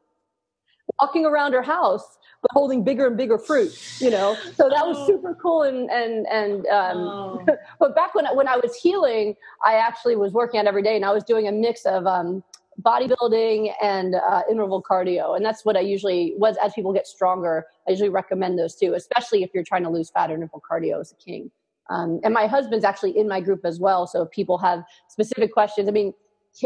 walking 1.01 1.25
around 1.25 1.53
her 1.53 1.63
house 1.63 2.19
but 2.43 2.51
holding 2.53 2.83
bigger 2.83 3.07
and 3.07 3.17
bigger 3.17 3.39
fruit 3.39 3.71
you 4.01 4.11
know 4.11 4.37
so 4.55 4.69
that 4.69 4.87
was 4.87 4.97
oh. 4.99 5.07
super 5.07 5.35
cool 5.41 5.63
and 5.63 5.91
and 5.91 6.27
and 6.29 6.67
um, 6.67 6.99
oh. 6.99 7.47
but 7.79 7.95
back 7.95 8.15
when 8.15 8.27
when 8.35 8.49
i 8.49 8.57
was 8.57 8.75
healing 8.75 9.35
i 9.65 9.75
actually 9.75 10.17
was 10.17 10.33
working 10.33 10.59
out 10.59 10.67
every 10.67 10.83
day 10.83 10.97
and 10.97 11.05
i 11.05 11.13
was 11.13 11.25
doing 11.25 11.49
a 11.49 11.53
mix 11.53 11.85
of 11.85 12.07
um, 12.07 12.43
bodybuilding 12.83 13.73
and 13.83 14.15
uh, 14.15 14.43
interval 14.51 14.83
cardio. 14.83 15.37
And 15.37 15.45
that's 15.45 15.65
what 15.65 15.77
I 15.77 15.81
usually, 15.81 16.35
was 16.37 16.57
as 16.63 16.73
people 16.73 16.93
get 16.93 17.07
stronger, 17.07 17.67
I 17.87 17.91
usually 17.91 18.09
recommend 18.09 18.59
those 18.59 18.75
two, 18.75 18.95
especially 18.95 19.43
if 19.43 19.51
you're 19.55 19.65
trying 19.65 19.83
to 19.85 19.91
lose 19.91 20.11
fat. 20.11 20.31
Interval 20.31 20.63
cardio 20.69 21.01
is 21.01 21.13
a 21.13 21.17
king. 21.17 21.51
Um, 21.91 22.21
and 22.23 22.33
my 22.33 22.47
husband's 22.47 22.85
actually 22.85 23.19
in 23.19 23.29
my 23.29 23.41
group 23.41 23.65
as 23.65 23.81
well. 23.81 24.07
So 24.07 24.23
if 24.23 24.31
people 24.31 24.59
have 24.59 24.85
specific 25.09 25.53
questions, 25.53 25.89
I 25.89 25.93
mean, 25.93 26.15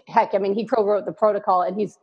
heck, 0.06 0.34
I 0.34 0.38
mean, 0.38 0.54
he 0.54 0.66
co-wrote 0.66 1.06
the 1.06 1.12
protocol 1.12 1.62
and 1.62 1.78
he's, 1.78 1.98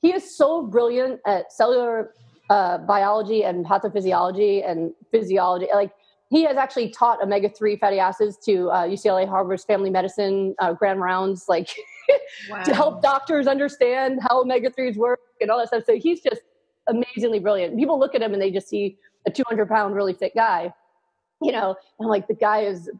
he 0.00 0.12
is 0.12 0.36
so 0.36 0.66
brilliant 0.66 1.20
at 1.26 1.52
cellular 1.52 2.14
uh, 2.50 2.78
biology 2.78 3.44
and 3.44 3.64
pathophysiology 3.64 4.68
and 4.68 4.92
physiology. 5.10 5.66
Like 5.72 5.92
he 6.30 6.44
has 6.44 6.56
actually 6.56 6.90
taught 6.90 7.22
omega-3 7.22 7.78
fatty 7.78 7.98
acids 7.98 8.38
to 8.46 8.70
uh, 8.70 8.84
UCLA 8.84 9.28
Harvard's 9.28 9.64
family 9.64 9.90
medicine 9.90 10.54
uh, 10.58 10.72
grand 10.72 11.00
rounds, 11.00 11.44
like 11.48 11.68
wow. 12.50 12.62
to 12.62 12.74
help 12.74 13.02
doctors 13.02 13.46
understand 13.46 14.18
how 14.22 14.40
omega-3s 14.40 14.96
work 14.96 15.20
and 15.40 15.50
all 15.50 15.58
that 15.58 15.68
stuff. 15.68 15.84
So 15.86 15.96
he's 15.96 16.22
just 16.22 16.40
amazingly 16.88 17.38
brilliant. 17.38 17.76
People 17.76 17.98
look 17.98 18.14
at 18.14 18.22
him 18.22 18.32
and 18.32 18.40
they 18.40 18.50
just 18.50 18.68
see 18.68 18.96
a 19.26 19.30
200 19.30 19.68
pound, 19.68 19.94
really 19.94 20.14
fit 20.14 20.32
guy, 20.34 20.72
you 21.44 21.52
know, 21.52 21.76
and 21.98 22.08
like 22.08 22.28
the 22.28 22.34
guy 22.34 22.60
is 22.60 22.90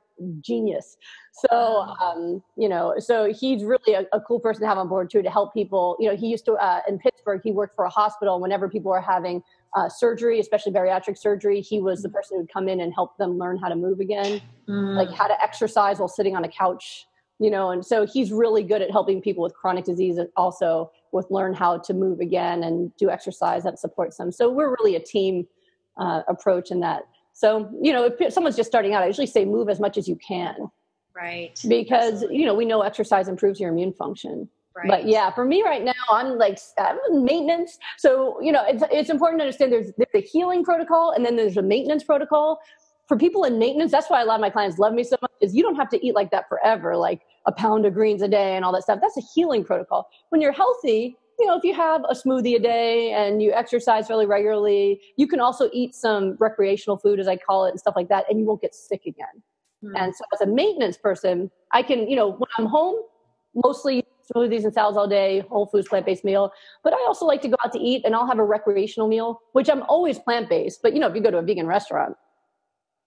genius. 0.41 0.97
So, 1.33 1.49
um, 1.51 2.43
you 2.57 2.69
know, 2.69 2.95
so 2.99 3.33
he's 3.33 3.65
really 3.65 3.95
a, 3.95 4.07
a, 4.13 4.21
cool 4.21 4.39
person 4.39 4.63
to 4.63 4.69
have 4.69 4.79
on 4.79 4.89
board 4.89 5.11
too 5.11 5.23
to 5.23 5.31
help 5.31 5.55
people. 5.55 5.97
You 5.99 6.11
know, 6.11 6.17
he 6.17 6.27
used 6.29 6.45
to 6.45 6.53
uh, 6.55 6.81
in 6.87 6.99
Pittsburgh. 6.99 7.41
He 7.43 7.53
worked 7.53 7.75
for 7.75 7.85
a 7.85 7.91
hospital. 7.91 8.41
Whenever 8.41 8.69
people 8.69 8.91
were 8.91 9.01
having 9.01 9.43
uh, 9.75 9.89
surgery, 9.89 10.39
especially 10.41 10.73
bariatric 10.73 11.19
surgery, 11.19 11.61
he 11.61 11.81
was 11.81 12.03
the 12.03 12.09
person 12.09 12.39
who'd 12.39 12.53
come 12.53 12.69
in 12.69 12.81
and 12.81 12.93
help 12.95 13.17
them 13.17 13.39
learn 13.39 13.57
how 13.57 13.69
to 13.69 13.77
move 13.77 14.01
again, 14.01 14.41
mm. 14.69 14.97
like 14.97 15.11
how 15.11 15.27
to 15.27 15.43
exercise 15.43 15.99
while 15.99 16.09
sitting 16.09 16.37
on 16.37 16.45
a 16.45 16.49
couch. 16.49 17.07
You 17.39 17.51
know, 17.51 17.71
and 17.71 17.85
so 17.85 18.07
he's 18.07 18.31
really 18.31 18.63
good 18.63 18.83
at 18.83 18.91
helping 18.91 19.21
people 19.21 19.43
with 19.43 19.55
chronic 19.55 19.85
disease 19.85 20.17
also 20.37 20.93
with 21.11 21.27
learn 21.31 21.55
how 21.55 21.79
to 21.79 21.95
move 21.95 22.21
again 22.21 22.63
and 22.63 22.95
do 22.97 23.11
exercise 23.11 23.65
that 23.65 23.81
supports 23.81 24.17
them. 24.19 24.31
So 24.31 24.49
we're 24.51 24.71
really 24.71 24.95
a 24.95 25.01
team 25.01 25.49
uh, 25.97 26.23
approach 26.29 26.71
in 26.71 26.81
that. 26.81 27.03
So 27.33 27.71
you 27.81 27.93
know, 27.93 28.05
if 28.19 28.33
someone's 28.33 28.57
just 28.57 28.71
starting 28.71 28.95
out, 28.95 29.03
I 29.03 29.07
usually 29.07 29.27
say 29.27 29.45
move 29.45 29.69
as 29.69 29.81
much 29.81 29.97
as 29.97 30.09
you 30.09 30.17
can. 30.17 30.71
Right. 31.15 31.59
Because 31.69 32.15
Absolutely. 32.15 32.39
you 32.39 32.47
know 32.47 32.55
we 32.55 32.65
know 32.65 32.83
exercise 32.83 33.29
improves 33.29 33.61
your 33.61 33.71
immune 33.71 33.93
function. 33.93 34.49
Right. 34.75 34.89
But 34.89 35.07
yeah, 35.07 35.31
for 35.31 35.45
me 35.45 35.63
right 35.63 35.85
now, 35.85 35.93
I'm 36.11 36.39
like 36.39 36.59
I'm 36.79 37.25
maintenance. 37.25 37.79
So 37.99 38.41
you 38.41 38.53
know, 38.53 38.65
it's 38.67 38.83
it's 38.91 39.11
important 39.11 39.41
to 39.41 39.45
understand 39.45 39.73
there's 39.73 39.93
there's 39.97 40.15
a 40.15 40.27
healing 40.27 40.65
protocol 40.65 41.13
and 41.13 41.25
then 41.25 41.37
there's 41.37 41.57
a 41.57 41.63
maintenance 41.63 42.05
protocol. 42.05 42.61
For 43.09 43.17
people 43.19 43.45
in 43.45 43.59
maintenance, 43.59 43.91
that's 43.91 44.09
why 44.09 44.23
a 44.23 44.25
lot 44.25 44.37
of 44.37 44.41
my 44.41 44.49
clients 44.49 44.79
love 44.79 44.95
me 44.95 45.05
so 45.05 45.17
much. 45.21 45.31
Is 45.41 45.55
you 45.55 45.63
don't 45.63 45.75
have 45.75 45.91
to 45.91 46.07
eat 46.07 46.15
like 46.15 46.31
that 46.31 46.49
forever, 46.49 46.97
like 46.97 47.23
a 47.47 47.53
pound 47.53 47.85
of 47.85 47.93
greens 47.93 48.23
a 48.23 48.29
day 48.29 48.57
and 48.57 48.65
all 48.65 48.73
that 48.73 48.85
stuff. 48.85 49.01
That's 49.03 49.17
a 49.19 49.23
healing 49.35 49.65
protocol. 49.65 50.09
When 50.31 50.41
you're 50.41 50.53
healthy, 50.53 51.17
you 51.43 51.49
know, 51.49 51.57
if 51.57 51.65
you 51.65 51.75
have 51.75 52.05
a 52.09 52.15
smoothie 52.15 52.55
a 52.55 52.61
day 52.61 53.11
and 53.11 53.43
you 53.43 53.53
exercise 53.53 54.09
really 54.09 54.27
regularly, 54.27 55.01
you 55.17 55.27
can 55.27 55.41
also 55.41 55.69
eat 55.73 55.93
some 55.93 56.37
recreational 56.39 56.97
food, 56.97 57.19
as 57.19 57.27
I 57.27 57.37
call 57.37 57.67
it, 57.67 57.71
and 57.71 57.81
stuff 57.81 57.95
like 57.97 58.09
that, 58.11 58.27
and 58.31 58.39
you 58.39 58.47
won't 58.47 58.61
get 58.61 58.77
sick 58.77 59.03
again. 59.07 59.43
Mm. 59.83 59.93
And 59.97 60.15
so, 60.15 60.25
as 60.33 60.41
a 60.41 60.47
maintenance 60.47 60.97
person, 60.97 61.51
I 61.73 61.83
can, 61.83 62.09
you 62.09 62.15
know, 62.15 62.31
when 62.31 62.49
I'm 62.59 62.67
home, 62.67 62.95
mostly 63.57 64.05
smoothies 64.33 64.63
and 64.63 64.73
salads 64.73 64.97
all 64.97 65.09
day, 65.09 65.41
whole 65.51 65.67
foods, 65.67 65.89
plant 65.89 66.07
based 66.07 66.25
meal. 66.25 66.53
But 66.85 66.93
I 66.93 67.05
also 67.09 67.27
like 67.27 67.43
to 67.43 67.49
go 67.49 67.57
out 67.65 67.73
to 67.73 67.81
eat 67.81 68.03
and 68.05 68.15
I'll 68.15 68.27
have 68.27 68.39
a 68.39 68.45
recreational 68.45 69.09
meal, 69.09 69.41
which 69.51 69.69
I'm 69.69 69.83
always 69.83 70.21
plant 70.21 70.49
based. 70.49 70.81
But, 70.81 70.95
you 70.95 71.01
know, 71.01 71.09
if 71.09 71.17
you 71.17 71.21
go 71.21 71.33
to 71.33 71.39
a 71.39 71.43
vegan 71.43 71.67
restaurant, 71.67 72.15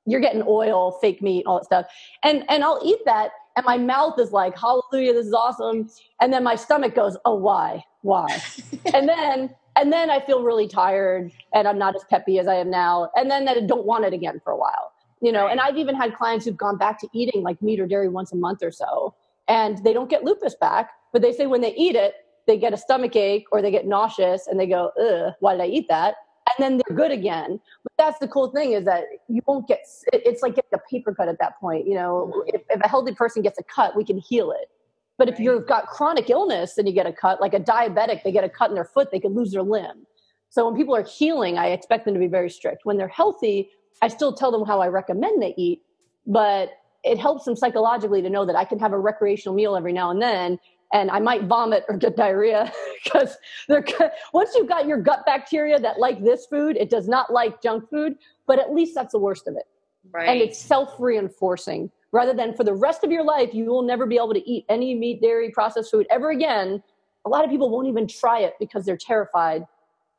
you're 0.05 0.19
getting 0.19 0.43
oil, 0.45 0.91
fake 0.99 1.21
meat, 1.21 1.45
all 1.47 1.59
that 1.59 1.65
stuff. 1.65 1.85
And, 2.21 2.43
and 2.49 2.65
I'll 2.65 2.81
eat 2.83 2.99
that 3.05 3.31
and 3.55 3.65
my 3.65 3.77
mouth 3.77 4.19
is 4.19 4.31
like, 4.31 4.57
hallelujah, 4.57 5.13
this 5.13 5.27
is 5.27 5.33
awesome. 5.33 5.89
And 6.19 6.33
then 6.33 6.43
my 6.43 6.55
stomach 6.55 6.95
goes, 6.95 7.17
oh, 7.25 7.35
why? 7.35 7.83
Why? 8.01 8.27
and 8.93 9.07
then, 9.07 9.53
and 9.77 9.91
then 9.91 10.09
I 10.09 10.19
feel 10.19 10.43
really 10.43 10.67
tired 10.67 11.31
and 11.53 11.67
I'm 11.67 11.77
not 11.77 11.95
as 11.95 12.03
peppy 12.09 12.39
as 12.39 12.47
I 12.47 12.55
am 12.55 12.69
now. 12.69 13.09
And 13.15 13.29
then 13.31 13.47
I 13.47 13.59
don't 13.61 13.85
want 13.85 14.05
it 14.05 14.13
again 14.13 14.41
for 14.43 14.51
a 14.51 14.57
while, 14.57 14.91
you 15.21 15.31
know, 15.31 15.47
and 15.47 15.59
I've 15.59 15.77
even 15.77 15.95
had 15.95 16.15
clients 16.15 16.45
who've 16.45 16.57
gone 16.57 16.77
back 16.77 16.99
to 16.99 17.07
eating 17.13 17.43
like 17.43 17.61
meat 17.61 17.79
or 17.79 17.87
dairy 17.87 18.09
once 18.09 18.31
a 18.31 18.35
month 18.35 18.61
or 18.61 18.71
so 18.71 19.15
and 19.47 19.83
they 19.83 19.93
don't 19.93 20.09
get 20.09 20.23
lupus 20.23 20.55
back, 20.55 20.91
but 21.13 21.21
they 21.21 21.31
say 21.31 21.45
when 21.45 21.61
they 21.61 21.73
eat 21.75 21.95
it, 21.95 22.13
they 22.47 22.57
get 22.57 22.73
a 22.73 22.77
stomach 22.77 23.15
ache 23.15 23.45
or 23.51 23.61
they 23.61 23.71
get 23.71 23.87
nauseous 23.87 24.47
and 24.47 24.59
they 24.59 24.67
go, 24.67 24.91
ugh, 25.01 25.33
why 25.39 25.53
did 25.53 25.61
I 25.61 25.67
eat 25.67 25.87
that? 25.89 26.15
And 26.47 26.63
then 26.63 26.77
they're 26.77 26.95
good 26.95 27.11
again. 27.11 27.59
But 27.83 27.93
that's 27.97 28.19
the 28.19 28.27
cool 28.27 28.51
thing 28.51 28.73
is 28.73 28.85
that 28.85 29.03
you 29.27 29.41
won't 29.47 29.67
get, 29.67 29.79
it's 30.13 30.41
like 30.41 30.55
getting 30.55 30.69
a 30.73 30.89
paper 30.89 31.13
cut 31.13 31.27
at 31.27 31.39
that 31.39 31.59
point. 31.59 31.87
You 31.87 31.95
know, 31.95 32.31
mm-hmm. 32.33 32.55
if, 32.55 32.61
if 32.69 32.81
a 32.81 32.87
healthy 32.87 33.13
person 33.13 33.41
gets 33.41 33.59
a 33.59 33.63
cut, 33.63 33.95
we 33.95 34.05
can 34.05 34.17
heal 34.17 34.51
it. 34.51 34.69
But 35.17 35.29
if 35.29 35.39
you've 35.39 35.65
got 35.65 35.87
chronic 35.87 36.29
illness 36.29 36.77
and 36.77 36.87
you 36.87 36.93
get 36.93 37.07
a 37.07 37.13
cut, 37.13 37.39
like 37.41 37.53
a 37.53 37.59
diabetic, 37.59 38.23
they 38.23 38.31
get 38.31 38.43
a 38.43 38.49
cut 38.49 38.69
in 38.69 38.75
their 38.75 38.85
foot, 38.85 39.11
they 39.11 39.19
could 39.19 39.31
lose 39.31 39.51
their 39.51 39.63
limb. 39.63 40.05
So 40.49 40.65
when 40.65 40.77
people 40.77 40.95
are 40.95 41.03
healing, 41.03 41.57
I 41.57 41.67
expect 41.67 42.05
them 42.05 42.13
to 42.13 42.19
be 42.19 42.27
very 42.27 42.49
strict. 42.49 42.85
When 42.85 42.97
they're 42.97 43.07
healthy, 43.07 43.69
I 44.01 44.09
still 44.09 44.33
tell 44.33 44.51
them 44.51 44.65
how 44.65 44.81
I 44.81 44.87
recommend 44.87 45.41
they 45.41 45.53
eat, 45.57 45.81
but 46.27 46.69
it 47.03 47.17
helps 47.17 47.45
them 47.45 47.55
psychologically 47.55 48.21
to 48.21 48.29
know 48.29 48.45
that 48.45 48.55
I 48.55 48.65
can 48.65 48.79
have 48.79 48.91
a 48.91 48.99
recreational 48.99 49.55
meal 49.55 49.75
every 49.75 49.93
now 49.93 50.11
and 50.11 50.21
then 50.21 50.59
and 50.93 51.09
I 51.11 51.19
might 51.19 51.43
vomit 51.43 51.83
or 51.89 51.97
get 51.97 52.15
diarrhea 52.15 52.71
because 53.03 53.37
they're 53.67 53.85
once 54.33 54.53
you've 54.55 54.69
got 54.69 54.85
your 54.85 54.99
gut 55.01 55.25
bacteria 55.25 55.79
that 55.79 55.99
like 55.99 56.23
this 56.23 56.45
food, 56.45 56.77
it 56.77 56.89
does 56.89 57.07
not 57.07 57.31
like 57.31 57.61
junk 57.61 57.89
food, 57.89 58.15
but 58.47 58.59
at 58.59 58.73
least 58.73 58.95
that's 58.95 59.11
the 59.11 59.19
worst 59.19 59.47
of 59.47 59.55
it. 59.55 59.65
Right. 60.11 60.29
And 60.29 60.39
it's 60.39 60.59
self-reinforcing. 60.59 61.91
Rather 62.11 62.33
than 62.33 62.55
for 62.55 62.63
the 62.63 62.73
rest 62.73 63.03
of 63.03 63.11
your 63.11 63.23
life, 63.23 63.53
you 63.53 63.65
will 63.65 63.81
never 63.81 64.05
be 64.05 64.15
able 64.15 64.33
to 64.33 64.49
eat 64.49 64.65
any 64.69 64.95
meat, 64.95 65.21
dairy, 65.21 65.51
processed 65.51 65.91
food 65.91 66.07
ever 66.09 66.29
again. 66.29 66.81
A 67.25 67.29
lot 67.29 67.43
of 67.43 67.49
people 67.49 67.69
won't 67.69 67.87
even 67.87 68.07
try 68.07 68.39
it 68.39 68.53
because 68.59 68.85
they're 68.85 68.97
terrified 68.97 69.65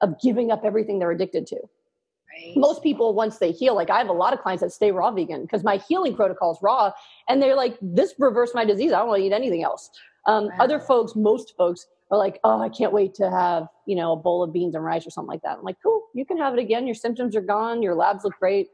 of 0.02 0.20
giving 0.20 0.50
up 0.50 0.62
everything 0.64 0.98
they're 0.98 1.12
addicted 1.12 1.46
to. 1.46 1.56
Right. 1.56 2.56
Most 2.56 2.82
people, 2.82 3.14
once 3.14 3.38
they 3.38 3.50
heal, 3.50 3.74
like 3.74 3.88
I 3.88 3.98
have 3.98 4.08
a 4.08 4.12
lot 4.12 4.34
of 4.34 4.40
clients 4.40 4.62
that 4.62 4.72
stay 4.72 4.92
raw 4.92 5.10
vegan 5.10 5.42
because 5.42 5.64
my 5.64 5.78
healing 5.88 6.14
protocol 6.14 6.52
is 6.52 6.58
raw, 6.60 6.92
and 7.28 7.40
they're 7.40 7.54
like, 7.54 7.78
"This 7.80 8.14
reversed 8.18 8.54
my 8.54 8.64
disease. 8.64 8.92
I 8.92 8.98
don't 8.98 9.08
want 9.08 9.20
to 9.20 9.26
eat 9.26 9.32
anything 9.32 9.62
else." 9.62 9.90
Um, 10.26 10.46
wow. 10.46 10.52
Other 10.60 10.80
folks, 10.80 11.14
most 11.14 11.54
folks, 11.56 11.86
are 12.10 12.18
like, 12.18 12.38
"Oh, 12.44 12.60
I 12.60 12.68
can't 12.68 12.92
wait 12.92 13.14
to 13.14 13.30
have 13.30 13.68
you 13.86 13.96
know 13.96 14.12
a 14.12 14.16
bowl 14.16 14.42
of 14.42 14.52
beans 14.52 14.74
and 14.74 14.84
rice 14.84 15.06
or 15.06 15.10
something 15.10 15.30
like 15.30 15.42
that." 15.42 15.58
I'm 15.58 15.64
like, 15.64 15.78
"Cool, 15.82 16.02
you 16.14 16.24
can 16.24 16.38
have 16.38 16.54
it 16.54 16.60
again. 16.60 16.86
Your 16.86 16.94
symptoms 16.94 17.34
are 17.36 17.40
gone. 17.40 17.82
Your 17.82 17.94
labs 17.94 18.24
look 18.24 18.38
great. 18.38 18.68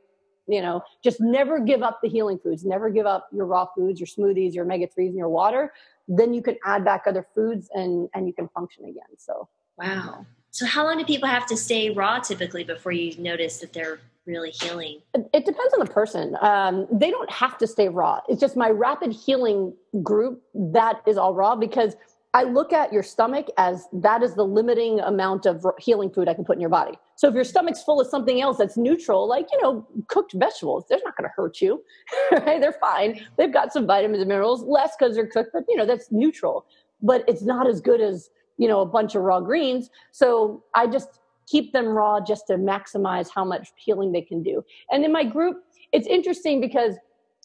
You 0.48 0.60
know, 0.60 0.82
just 1.02 1.20
never 1.20 1.60
give 1.60 1.82
up 1.82 2.00
the 2.02 2.08
healing 2.08 2.38
foods. 2.38 2.64
Never 2.64 2.90
give 2.90 3.06
up 3.06 3.28
your 3.32 3.46
raw 3.46 3.66
foods, 3.76 4.00
your 4.00 4.08
smoothies, 4.08 4.54
your 4.54 4.64
omega 4.64 4.86
threes, 4.86 5.10
and 5.10 5.18
your 5.18 5.28
water. 5.28 5.72
Then 6.08 6.34
you 6.34 6.42
can 6.42 6.56
add 6.64 6.84
back 6.84 7.04
other 7.06 7.26
foods, 7.34 7.70
and 7.74 8.08
and 8.14 8.26
you 8.26 8.32
can 8.32 8.48
function 8.48 8.84
again." 8.84 9.16
So, 9.18 9.48
wow. 9.78 10.26
So, 10.50 10.66
how 10.66 10.84
long 10.84 10.98
do 10.98 11.04
people 11.04 11.28
have 11.28 11.46
to 11.46 11.56
stay 11.56 11.90
raw 11.90 12.18
typically 12.18 12.64
before 12.64 12.92
you 12.92 13.16
notice 13.18 13.58
that 13.60 13.72
they're 13.72 14.00
really 14.26 14.50
healing? 14.50 15.00
It 15.14 15.44
depends 15.44 15.74
on 15.74 15.80
the 15.80 15.90
person. 15.90 16.36
Um, 16.40 16.86
they 16.90 17.10
don't 17.10 17.30
have 17.30 17.58
to 17.58 17.66
stay 17.66 17.88
raw. 17.88 18.20
It's 18.28 18.40
just 18.40 18.56
my 18.56 18.70
rapid 18.70 19.12
healing 19.12 19.74
group 20.02 20.42
that 20.54 21.02
is 21.06 21.16
all 21.16 21.34
raw 21.34 21.56
because 21.56 21.96
I 22.34 22.44
look 22.44 22.72
at 22.72 22.92
your 22.92 23.02
stomach 23.02 23.48
as 23.58 23.88
that 23.92 24.22
is 24.22 24.34
the 24.34 24.44
limiting 24.44 25.00
amount 25.00 25.44
of 25.44 25.66
healing 25.78 26.10
food 26.10 26.28
I 26.28 26.34
can 26.34 26.44
put 26.44 26.56
in 26.56 26.60
your 26.60 26.70
body. 26.70 26.98
So 27.16 27.28
if 27.28 27.34
your 27.34 27.44
stomach's 27.44 27.82
full 27.82 28.00
of 28.00 28.06
something 28.06 28.40
else 28.40 28.56
that's 28.56 28.78
neutral, 28.78 29.28
like, 29.28 29.48
you 29.52 29.60
know, 29.60 29.86
cooked 30.08 30.32
vegetables, 30.32 30.84
they're 30.88 31.00
not 31.04 31.14
going 31.16 31.28
to 31.28 31.32
hurt 31.36 31.60
you. 31.60 31.84
right? 32.32 32.60
They're 32.60 32.72
fine. 32.72 33.20
They've 33.36 33.52
got 33.52 33.72
some 33.72 33.86
vitamins 33.86 34.20
and 34.20 34.28
minerals, 34.28 34.62
less 34.62 34.96
because 34.98 35.14
they're 35.14 35.26
cooked, 35.26 35.50
but, 35.52 35.64
you 35.68 35.76
know, 35.76 35.84
that's 35.84 36.10
neutral. 36.10 36.64
But 37.02 37.22
it's 37.28 37.42
not 37.42 37.68
as 37.68 37.80
good 37.80 38.00
as 38.00 38.30
you 38.58 38.68
know, 38.68 38.80
a 38.80 38.86
bunch 38.86 39.14
of 39.14 39.22
raw 39.22 39.40
greens. 39.40 39.90
So 40.12 40.62
I 40.74 40.86
just 40.86 41.18
keep 41.46 41.72
them 41.72 41.86
raw 41.86 42.20
just 42.20 42.46
to 42.48 42.54
maximize 42.54 43.28
how 43.34 43.44
much 43.44 43.68
peeling 43.82 44.12
they 44.12 44.22
can 44.22 44.42
do. 44.42 44.64
And 44.90 45.04
in 45.04 45.12
my 45.12 45.24
group, 45.24 45.58
it's 45.92 46.06
interesting 46.06 46.60
because 46.60 46.94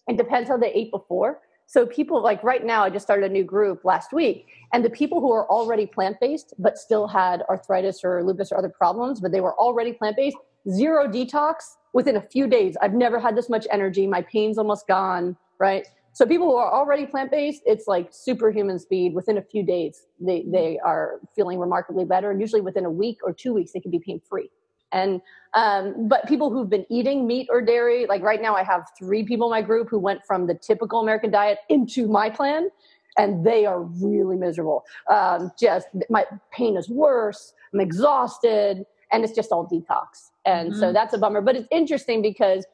it 0.07 0.17
depends 0.17 0.49
how 0.49 0.57
they 0.57 0.71
ate 0.71 0.91
before. 0.91 1.41
So 1.69 1.85
people 1.85 2.23
like 2.23 2.43
right 2.43 2.65
now, 2.65 2.83
I 2.83 2.89
just 2.89 3.05
started 3.05 3.29
a 3.29 3.33
new 3.33 3.43
group 3.43 3.83
last 3.83 4.13
week, 4.13 4.47
and 4.71 4.85
the 4.85 4.89
people 4.89 5.19
who 5.19 5.33
are 5.33 5.45
already 5.49 5.85
plant 5.85 6.17
based 6.21 6.53
but 6.57 6.77
still 6.77 7.07
had 7.07 7.43
arthritis 7.49 8.05
or 8.05 8.23
lupus 8.23 8.53
or 8.53 8.57
other 8.57 8.69
problems, 8.69 9.19
but 9.19 9.33
they 9.33 9.41
were 9.41 9.53
already 9.55 9.91
plant 9.91 10.15
based, 10.15 10.37
zero 10.69 11.07
detox 11.09 11.75
within 11.91 12.15
a 12.15 12.21
few 12.21 12.47
days. 12.47 12.77
I've 12.81 12.93
never 12.93 13.19
had 13.19 13.35
this 13.35 13.49
much 13.49 13.67
energy. 13.69 14.07
My 14.07 14.21
pain's 14.21 14.57
almost 14.57 14.87
gone. 14.87 15.35
Right. 15.59 15.87
So 16.17 16.25
people 16.25 16.47
who 16.47 16.55
are 16.55 16.73
already 16.73 17.05
plant 17.05 17.29
based, 17.29 17.61
it's 17.67 17.85
like 17.85 18.07
superhuman 18.09 18.79
speed. 18.79 19.13
Within 19.13 19.37
a 19.37 19.41
few 19.43 19.61
days, 19.61 20.07
they 20.19 20.45
they 20.47 20.79
are 20.83 21.19
feeling 21.35 21.59
remarkably 21.59 22.05
better, 22.05 22.31
and 22.31 22.41
usually 22.41 22.59
within 22.59 22.85
a 22.85 22.89
week 22.89 23.19
or 23.21 23.31
two 23.31 23.53
weeks, 23.53 23.71
they 23.71 23.79
can 23.79 23.91
be 23.91 23.99
pain 23.99 24.19
free. 24.27 24.49
And 24.91 25.21
um, 25.53 26.07
but 26.07 26.27
people 26.27 26.49
who've 26.49 26.71
been 26.71 26.87
eating 26.89 27.27
meat 27.27 27.49
or 27.51 27.61
dairy, 27.61 28.07
like 28.07 28.23
right 28.23 28.41
now, 28.41 28.55
I 28.55 28.63
have 28.63 28.87
three 28.97 29.25
people 29.25 29.45
in 29.45 29.51
my 29.51 29.61
group 29.61 29.89
who 29.91 29.99
went 29.99 30.25
from 30.25 30.47
the 30.47 30.55
typical 30.55 31.01
American 31.01 31.29
diet 31.29 31.59
into 31.69 32.07
my 32.07 32.31
plan, 32.31 32.71
and 33.19 33.45
they 33.45 33.67
are 33.67 33.83
really 33.83 34.37
miserable. 34.37 34.85
Um, 35.11 35.51
just 35.59 35.85
my 36.09 36.25
pain 36.51 36.77
is 36.77 36.89
worse. 36.89 37.53
I'm 37.75 37.79
exhausted, 37.79 38.87
and 39.11 39.23
it's 39.23 39.35
just 39.35 39.51
all 39.51 39.67
detox. 39.67 40.31
And 40.47 40.71
mm-hmm. 40.71 40.79
so 40.79 40.91
that's 40.91 41.13
a 41.13 41.19
bummer. 41.19 41.41
But 41.41 41.57
it's 41.57 41.67
interesting 41.69 42.23
because 42.23 42.65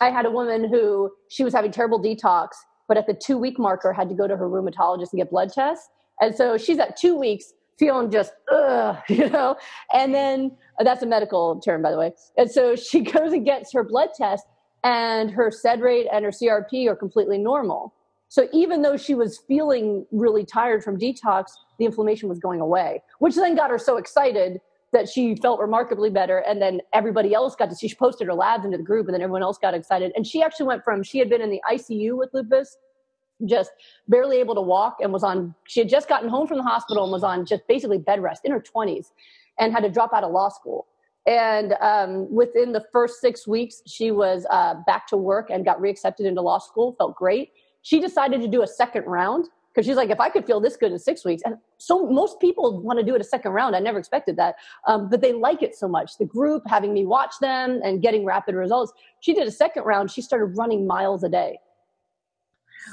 I 0.00 0.08
had 0.08 0.24
a 0.24 0.30
woman 0.30 0.66
who 0.66 1.12
she 1.28 1.44
was 1.44 1.52
having 1.52 1.70
terrible 1.70 2.02
detox 2.02 2.52
but 2.88 2.96
at 2.96 3.06
the 3.06 3.14
two 3.14 3.38
week 3.38 3.58
marker 3.58 3.92
had 3.92 4.08
to 4.08 4.14
go 4.14 4.26
to 4.26 4.36
her 4.36 4.48
rheumatologist 4.48 5.12
and 5.12 5.18
get 5.18 5.30
blood 5.30 5.52
tests. 5.52 5.88
And 6.20 6.34
so 6.34 6.56
she's 6.56 6.78
at 6.78 6.96
two 6.96 7.16
weeks 7.16 7.52
feeling 7.78 8.10
just, 8.10 8.32
ugh, 8.50 8.96
you 9.08 9.28
know? 9.30 9.56
And 9.92 10.14
then 10.14 10.56
uh, 10.80 10.84
that's 10.84 11.02
a 11.02 11.06
medical 11.06 11.60
term, 11.60 11.82
by 11.82 11.90
the 11.90 11.98
way. 11.98 12.12
And 12.36 12.50
so 12.50 12.74
she 12.76 13.00
goes 13.00 13.32
and 13.32 13.44
gets 13.44 13.72
her 13.72 13.84
blood 13.84 14.10
test, 14.16 14.44
and 14.84 15.30
her 15.30 15.50
sed 15.50 15.80
rate 15.80 16.06
and 16.12 16.24
her 16.24 16.30
CRP 16.30 16.86
are 16.88 16.96
completely 16.96 17.38
normal. 17.38 17.92
So 18.28 18.46
even 18.52 18.82
though 18.82 18.96
she 18.96 19.14
was 19.14 19.38
feeling 19.48 20.06
really 20.12 20.44
tired 20.44 20.84
from 20.84 20.98
detox, 20.98 21.46
the 21.78 21.84
inflammation 21.84 22.28
was 22.28 22.38
going 22.38 22.60
away, 22.60 23.02
which 23.18 23.34
then 23.34 23.56
got 23.56 23.70
her 23.70 23.78
so 23.78 23.96
excited 23.96 24.60
that 24.92 25.08
she 25.08 25.36
felt 25.36 25.60
remarkably 25.60 26.10
better. 26.10 26.38
And 26.38 26.60
then 26.60 26.80
everybody 26.92 27.34
else 27.34 27.54
got 27.54 27.68
to 27.70 27.76
see, 27.76 27.88
she 27.88 27.94
posted 27.94 28.26
her 28.26 28.34
labs 28.34 28.64
into 28.64 28.78
the 28.78 28.82
group 28.82 29.06
and 29.06 29.14
then 29.14 29.22
everyone 29.22 29.42
else 29.42 29.58
got 29.58 29.74
excited. 29.74 30.12
And 30.16 30.26
she 30.26 30.42
actually 30.42 30.66
went 30.66 30.84
from, 30.84 31.02
she 31.02 31.18
had 31.18 31.28
been 31.28 31.42
in 31.42 31.50
the 31.50 31.60
ICU 31.70 32.16
with 32.16 32.30
lupus, 32.32 32.76
just 33.44 33.70
barely 34.08 34.38
able 34.38 34.54
to 34.54 34.60
walk 34.60 34.96
and 35.00 35.12
was 35.12 35.22
on, 35.22 35.54
she 35.66 35.80
had 35.80 35.88
just 35.88 36.08
gotten 36.08 36.28
home 36.28 36.46
from 36.46 36.56
the 36.56 36.64
hospital 36.64 37.04
and 37.04 37.12
was 37.12 37.22
on 37.22 37.44
just 37.44 37.66
basically 37.68 37.98
bed 37.98 38.22
rest 38.22 38.42
in 38.44 38.52
her 38.52 38.60
20s 38.60 39.12
and 39.58 39.72
had 39.72 39.82
to 39.82 39.90
drop 39.90 40.12
out 40.14 40.24
of 40.24 40.32
law 40.32 40.48
school. 40.48 40.86
And 41.26 41.74
um, 41.82 42.32
within 42.32 42.72
the 42.72 42.84
first 42.90 43.20
six 43.20 43.46
weeks, 43.46 43.82
she 43.86 44.10
was 44.10 44.46
uh, 44.50 44.76
back 44.86 45.06
to 45.08 45.16
work 45.18 45.50
and 45.50 45.64
got 45.64 45.78
reaccepted 45.78 46.20
into 46.20 46.40
law 46.40 46.58
school, 46.58 46.94
felt 46.96 47.14
great. 47.16 47.52
She 47.82 48.00
decided 48.00 48.40
to 48.40 48.48
do 48.48 48.62
a 48.62 48.66
second 48.66 49.04
round 49.04 49.48
because 49.78 49.86
she's 49.86 49.96
like, 49.96 50.10
if 50.10 50.18
I 50.18 50.28
could 50.28 50.44
feel 50.44 50.58
this 50.58 50.76
good 50.76 50.90
in 50.90 50.98
six 50.98 51.24
weeks, 51.24 51.40
and 51.46 51.56
so 51.76 52.04
most 52.10 52.40
people 52.40 52.82
want 52.82 52.98
to 52.98 53.04
do 53.04 53.14
it 53.14 53.20
a 53.20 53.24
second 53.24 53.52
round. 53.52 53.76
I 53.76 53.78
never 53.78 53.96
expected 53.96 54.34
that, 54.34 54.56
um, 54.88 55.08
but 55.08 55.20
they 55.20 55.32
like 55.32 55.62
it 55.62 55.76
so 55.76 55.86
much. 55.86 56.18
The 56.18 56.24
group 56.24 56.64
having 56.66 56.92
me 56.92 57.06
watch 57.06 57.34
them 57.40 57.80
and 57.84 58.02
getting 58.02 58.24
rapid 58.24 58.56
results. 58.56 58.92
She 59.20 59.34
did 59.34 59.46
a 59.46 59.52
second 59.52 59.84
round. 59.84 60.10
She 60.10 60.20
started 60.20 60.46
running 60.58 60.84
miles 60.84 61.22
a 61.22 61.28
day. 61.28 61.60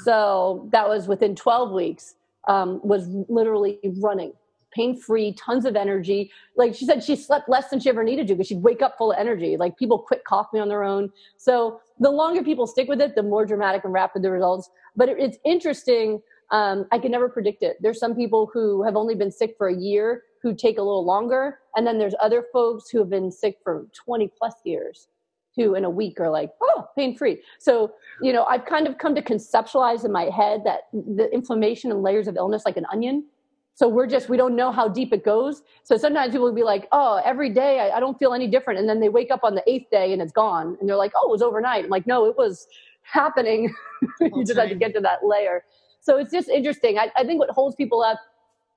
So 0.03 0.69
that 0.73 0.87
was 0.87 1.07
within 1.07 1.35
12 1.35 1.71
weeks. 1.71 2.13
Um, 2.47 2.79
was 2.83 3.07
literally 3.29 3.79
running 3.99 4.33
pain 4.75 4.99
free, 4.99 5.33
tons 5.33 5.65
of 5.65 5.75
energy. 5.75 6.31
Like 6.57 6.75
she 6.75 6.85
said, 6.85 7.03
she 7.03 7.15
slept 7.15 7.47
less 7.47 7.69
than 7.69 7.79
she 7.79 7.89
ever 7.89 8.03
needed 8.03 8.27
to 8.27 8.35
because 8.35 8.47
she'd 8.47 8.61
wake 8.61 8.81
up 8.81 8.97
full 8.97 9.11
of 9.11 9.17
energy. 9.17 9.57
Like 9.57 9.77
people 9.77 9.97
quit 9.97 10.23
coughing 10.25 10.59
on 10.59 10.67
their 10.67 10.83
own. 10.83 11.11
So 11.37 11.79
the 11.99 12.11
longer 12.11 12.43
people 12.43 12.67
stick 12.67 12.87
with 12.87 13.01
it, 13.01 13.15
the 13.15 13.23
more 13.23 13.45
dramatic 13.45 13.85
and 13.85 13.93
rapid 13.93 14.21
the 14.21 14.31
results. 14.31 14.69
But 14.95 15.09
it, 15.09 15.17
it's 15.17 15.37
interesting 15.45 16.21
um, 16.51 16.85
I 16.91 16.99
can 16.99 17.11
never 17.11 17.29
predict 17.29 17.63
it. 17.63 17.77
There's 17.81 17.99
some 17.99 18.15
people 18.15 18.49
who 18.53 18.83
have 18.83 18.95
only 18.95 19.15
been 19.15 19.31
sick 19.31 19.55
for 19.57 19.67
a 19.67 19.75
year 19.75 20.23
who 20.41 20.55
take 20.55 20.77
a 20.77 20.81
little 20.81 21.05
longer, 21.05 21.59
and 21.75 21.87
then 21.87 21.97
there's 21.97 22.15
other 22.21 22.45
folks 22.53 22.89
who 22.89 22.99
have 22.99 23.09
been 23.09 23.31
sick 23.31 23.57
for 23.63 23.87
20 24.05 24.31
plus 24.37 24.53
years 24.63 25.07
who 25.55 25.75
in 25.75 25.85
a 25.85 25.89
week 25.89 26.19
are 26.19 26.29
like, 26.29 26.51
oh, 26.61 26.87
pain 26.95 27.17
free. 27.17 27.41
So, 27.59 27.93
you 28.21 28.33
know, 28.33 28.43
I've 28.43 28.65
kind 28.65 28.87
of 28.87 28.97
come 28.97 29.15
to 29.15 29.21
conceptualize 29.21 30.03
in 30.03 30.11
my 30.11 30.23
head 30.25 30.61
that 30.65 30.81
the 30.93 31.29
inflammation 31.33 31.91
and 31.91 32.03
layers 32.03 32.27
of 32.27 32.35
illness 32.35 32.63
like 32.65 32.77
an 32.77 32.85
onion. 32.91 33.25
So 33.73 33.89
we're 33.89 34.07
just, 34.07 34.29
we 34.29 34.37
don't 34.37 34.55
know 34.55 34.71
how 34.71 34.87
deep 34.87 35.11
it 35.11 35.25
goes. 35.25 35.61
So 35.83 35.97
sometimes 35.97 36.31
people 36.31 36.45
will 36.45 36.53
be 36.53 36.63
like, 36.63 36.87
oh, 36.91 37.21
every 37.25 37.49
day 37.49 37.79
I, 37.79 37.97
I 37.97 37.99
don't 37.99 38.17
feel 38.17 38.33
any 38.33 38.47
different. 38.47 38.79
And 38.79 38.87
then 38.87 38.99
they 38.99 39.09
wake 39.09 39.31
up 39.31 39.43
on 39.43 39.55
the 39.55 39.63
eighth 39.69 39.89
day 39.91 40.13
and 40.13 40.21
it's 40.21 40.31
gone. 40.31 40.77
And 40.79 40.87
they're 40.87 40.95
like, 40.95 41.11
oh, 41.15 41.27
it 41.27 41.31
was 41.31 41.41
overnight. 41.41 41.85
I'm 41.85 41.89
like, 41.89 42.07
no, 42.07 42.25
it 42.25 42.37
was 42.37 42.67
happening. 43.01 43.73
you 44.21 44.45
just 44.45 44.57
had 44.57 44.69
to 44.69 44.75
get 44.75 44.93
to 44.93 45.01
that 45.01 45.25
layer. 45.25 45.63
So 46.05 46.17
it's 46.17 46.31
just 46.31 46.49
interesting. 46.49 46.99
I, 46.99 47.11
I 47.17 47.23
think 47.23 47.39
what 47.39 47.49
holds 47.49 47.75
people 47.75 48.03
up 48.03 48.19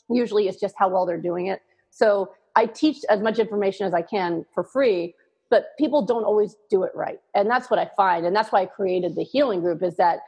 usually 0.09 0.49
is 0.49 0.57
just 0.57 0.75
how 0.79 0.89
well 0.89 1.05
they're 1.05 1.21
doing 1.21 1.49
it. 1.49 1.61
So 1.91 2.33
I 2.57 2.65
teach 2.65 3.05
as 3.11 3.21
much 3.21 3.39
information 3.39 3.87
as 3.87 3.93
I 3.93 4.01
can 4.01 4.47
for 4.55 4.65
free, 4.65 5.15
but 5.51 5.77
people 5.79 6.01
don't 6.01 6.25
always 6.25 6.57
do 6.71 6.85
it 6.85 6.93
right. 6.95 7.21
And 7.35 7.49
that's 7.51 7.71
what 7.71 7.79
I 7.79 7.91
find. 7.99 8.25
And 8.25 8.35
that's 8.35 8.51
why 8.51 8.63
I 8.63 8.67
created 8.67 9.15
the 9.15 9.25
healing 9.25 9.61
group 9.61 9.83
is 9.83 9.95
that 9.97 10.21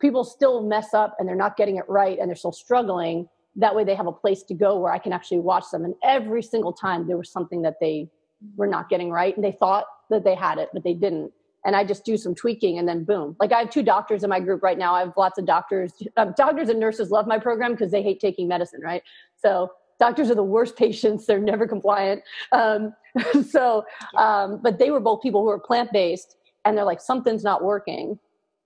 people 0.00 0.24
still 0.24 0.62
mess 0.62 0.94
up 0.94 1.14
and 1.18 1.28
they're 1.28 1.36
not 1.36 1.58
getting 1.58 1.76
it 1.76 1.84
right 1.88 2.18
and 2.18 2.26
they're 2.30 2.36
still 2.36 2.52
struggling. 2.52 3.28
That 3.54 3.74
way 3.74 3.84
they 3.84 3.94
have 3.94 4.06
a 4.06 4.12
place 4.12 4.42
to 4.44 4.54
go 4.54 4.78
where 4.78 4.92
I 4.92 4.98
can 4.98 5.12
actually 5.12 5.40
watch 5.40 5.64
them. 5.70 5.84
And 5.84 5.94
every 6.02 6.42
single 6.42 6.72
time 6.72 7.06
there 7.06 7.18
was 7.18 7.30
something 7.30 7.60
that 7.62 7.80
they 7.82 8.08
were 8.56 8.66
not 8.66 8.88
getting 8.88 9.10
right 9.10 9.36
and 9.36 9.44
they 9.44 9.52
thought 9.52 9.84
that 10.08 10.24
they 10.24 10.34
had 10.34 10.56
it, 10.56 10.70
but 10.72 10.84
they 10.84 10.94
didn't 10.94 11.32
and 11.66 11.74
I 11.74 11.82
just 11.84 12.04
do 12.04 12.16
some 12.16 12.34
tweaking 12.34 12.78
and 12.78 12.88
then 12.88 13.02
boom. 13.02 13.36
Like 13.40 13.52
I 13.52 13.58
have 13.58 13.70
two 13.70 13.82
doctors 13.82 14.22
in 14.22 14.30
my 14.30 14.38
group 14.38 14.62
right 14.62 14.78
now. 14.78 14.94
I 14.94 15.00
have 15.00 15.12
lots 15.16 15.36
of 15.36 15.46
doctors. 15.46 15.92
Um, 16.16 16.32
doctors 16.36 16.68
and 16.68 16.78
nurses 16.78 17.10
love 17.10 17.26
my 17.26 17.40
program 17.40 17.72
because 17.72 17.90
they 17.90 18.04
hate 18.04 18.20
taking 18.20 18.46
medicine, 18.46 18.80
right? 18.82 19.02
So 19.36 19.72
doctors 19.98 20.30
are 20.30 20.36
the 20.36 20.44
worst 20.44 20.76
patients. 20.78 21.26
They're 21.26 21.40
never 21.40 21.66
compliant. 21.66 22.22
Um, 22.52 22.94
so, 23.50 23.84
um, 24.16 24.60
but 24.62 24.78
they 24.78 24.90
were 24.90 25.00
both 25.00 25.22
people 25.22 25.42
who 25.42 25.48
are 25.48 25.58
plant 25.58 25.92
based 25.92 26.36
and 26.64 26.78
they're 26.78 26.84
like, 26.84 27.00
something's 27.00 27.42
not 27.42 27.64
working. 27.64 28.16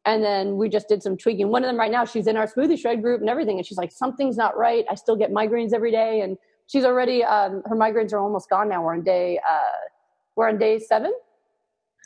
And 0.04 0.22
then 0.22 0.56
we 0.58 0.68
just 0.68 0.86
did 0.88 1.02
some 1.02 1.16
tweaking. 1.16 1.48
One 1.48 1.64
of 1.64 1.68
them 1.68 1.78
right 1.78 1.90
now, 1.90 2.04
she's 2.04 2.26
in 2.26 2.36
our 2.36 2.46
smoothie 2.46 2.78
shred 2.78 3.00
group 3.02 3.22
and 3.22 3.30
everything. 3.30 3.56
And 3.56 3.66
she's 3.66 3.78
like, 3.78 3.92
something's 3.92 4.36
not 4.36 4.58
right. 4.58 4.84
I 4.90 4.94
still 4.94 5.16
get 5.16 5.30
migraines 5.30 5.72
every 5.72 5.90
day. 5.90 6.20
And 6.20 6.36
she's 6.66 6.84
already, 6.84 7.24
um, 7.24 7.62
her 7.64 7.76
migraines 7.76 8.12
are 8.12 8.18
almost 8.18 8.50
gone 8.50 8.68
now. 8.68 8.82
We're 8.82 8.94
on 8.94 9.02
day, 9.02 9.38
uh, 9.38 9.88
we're 10.36 10.48
on 10.48 10.58
day 10.58 10.78
seven 10.78 11.12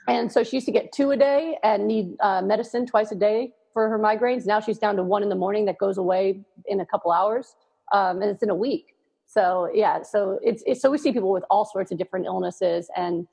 and 0.09 0.30
so 0.30 0.44
she 0.44 0.57
used 0.57 0.66
to 0.66 0.72
get 0.72 0.92
two 0.92 1.11
a 1.11 1.16
day 1.16 1.59
and 1.62 1.86
need 1.86 2.16
uh, 2.20 2.42
medicine 2.42 2.86
twice 2.86 3.12
a 3.12 3.14
day 3.14 3.52
for 3.72 3.88
her 3.88 3.98
migraines. 3.98 4.46
Now 4.46 4.61
she's 4.61 4.78
down 4.78 4.96
to 4.96 5.02
one 5.02 5.22
in 5.22 5.28
the 5.28 5.34
morning 5.34 5.64
that 5.66 5.78
goes 5.78 5.98
away 5.98 6.44
in 6.66 6.80
a 6.80 6.86
couple 6.86 7.11
hours, 7.12 7.55
um, 7.92 8.22
and 8.22 8.30
it's 8.30 8.42
in 8.42 8.50
a 8.50 8.55
week. 8.55 8.94
So 9.26 9.70
yeah, 9.74 10.02
so 10.02 10.38
it's, 10.42 10.62
it's 10.66 10.80
so 10.80 10.90
we 10.90 10.98
see 10.98 11.12
people 11.12 11.32
with 11.32 11.44
all 11.50 11.64
sorts 11.64 11.90
of 11.90 11.98
different 11.98 12.26
illnesses, 12.26 12.88
and 12.96 13.26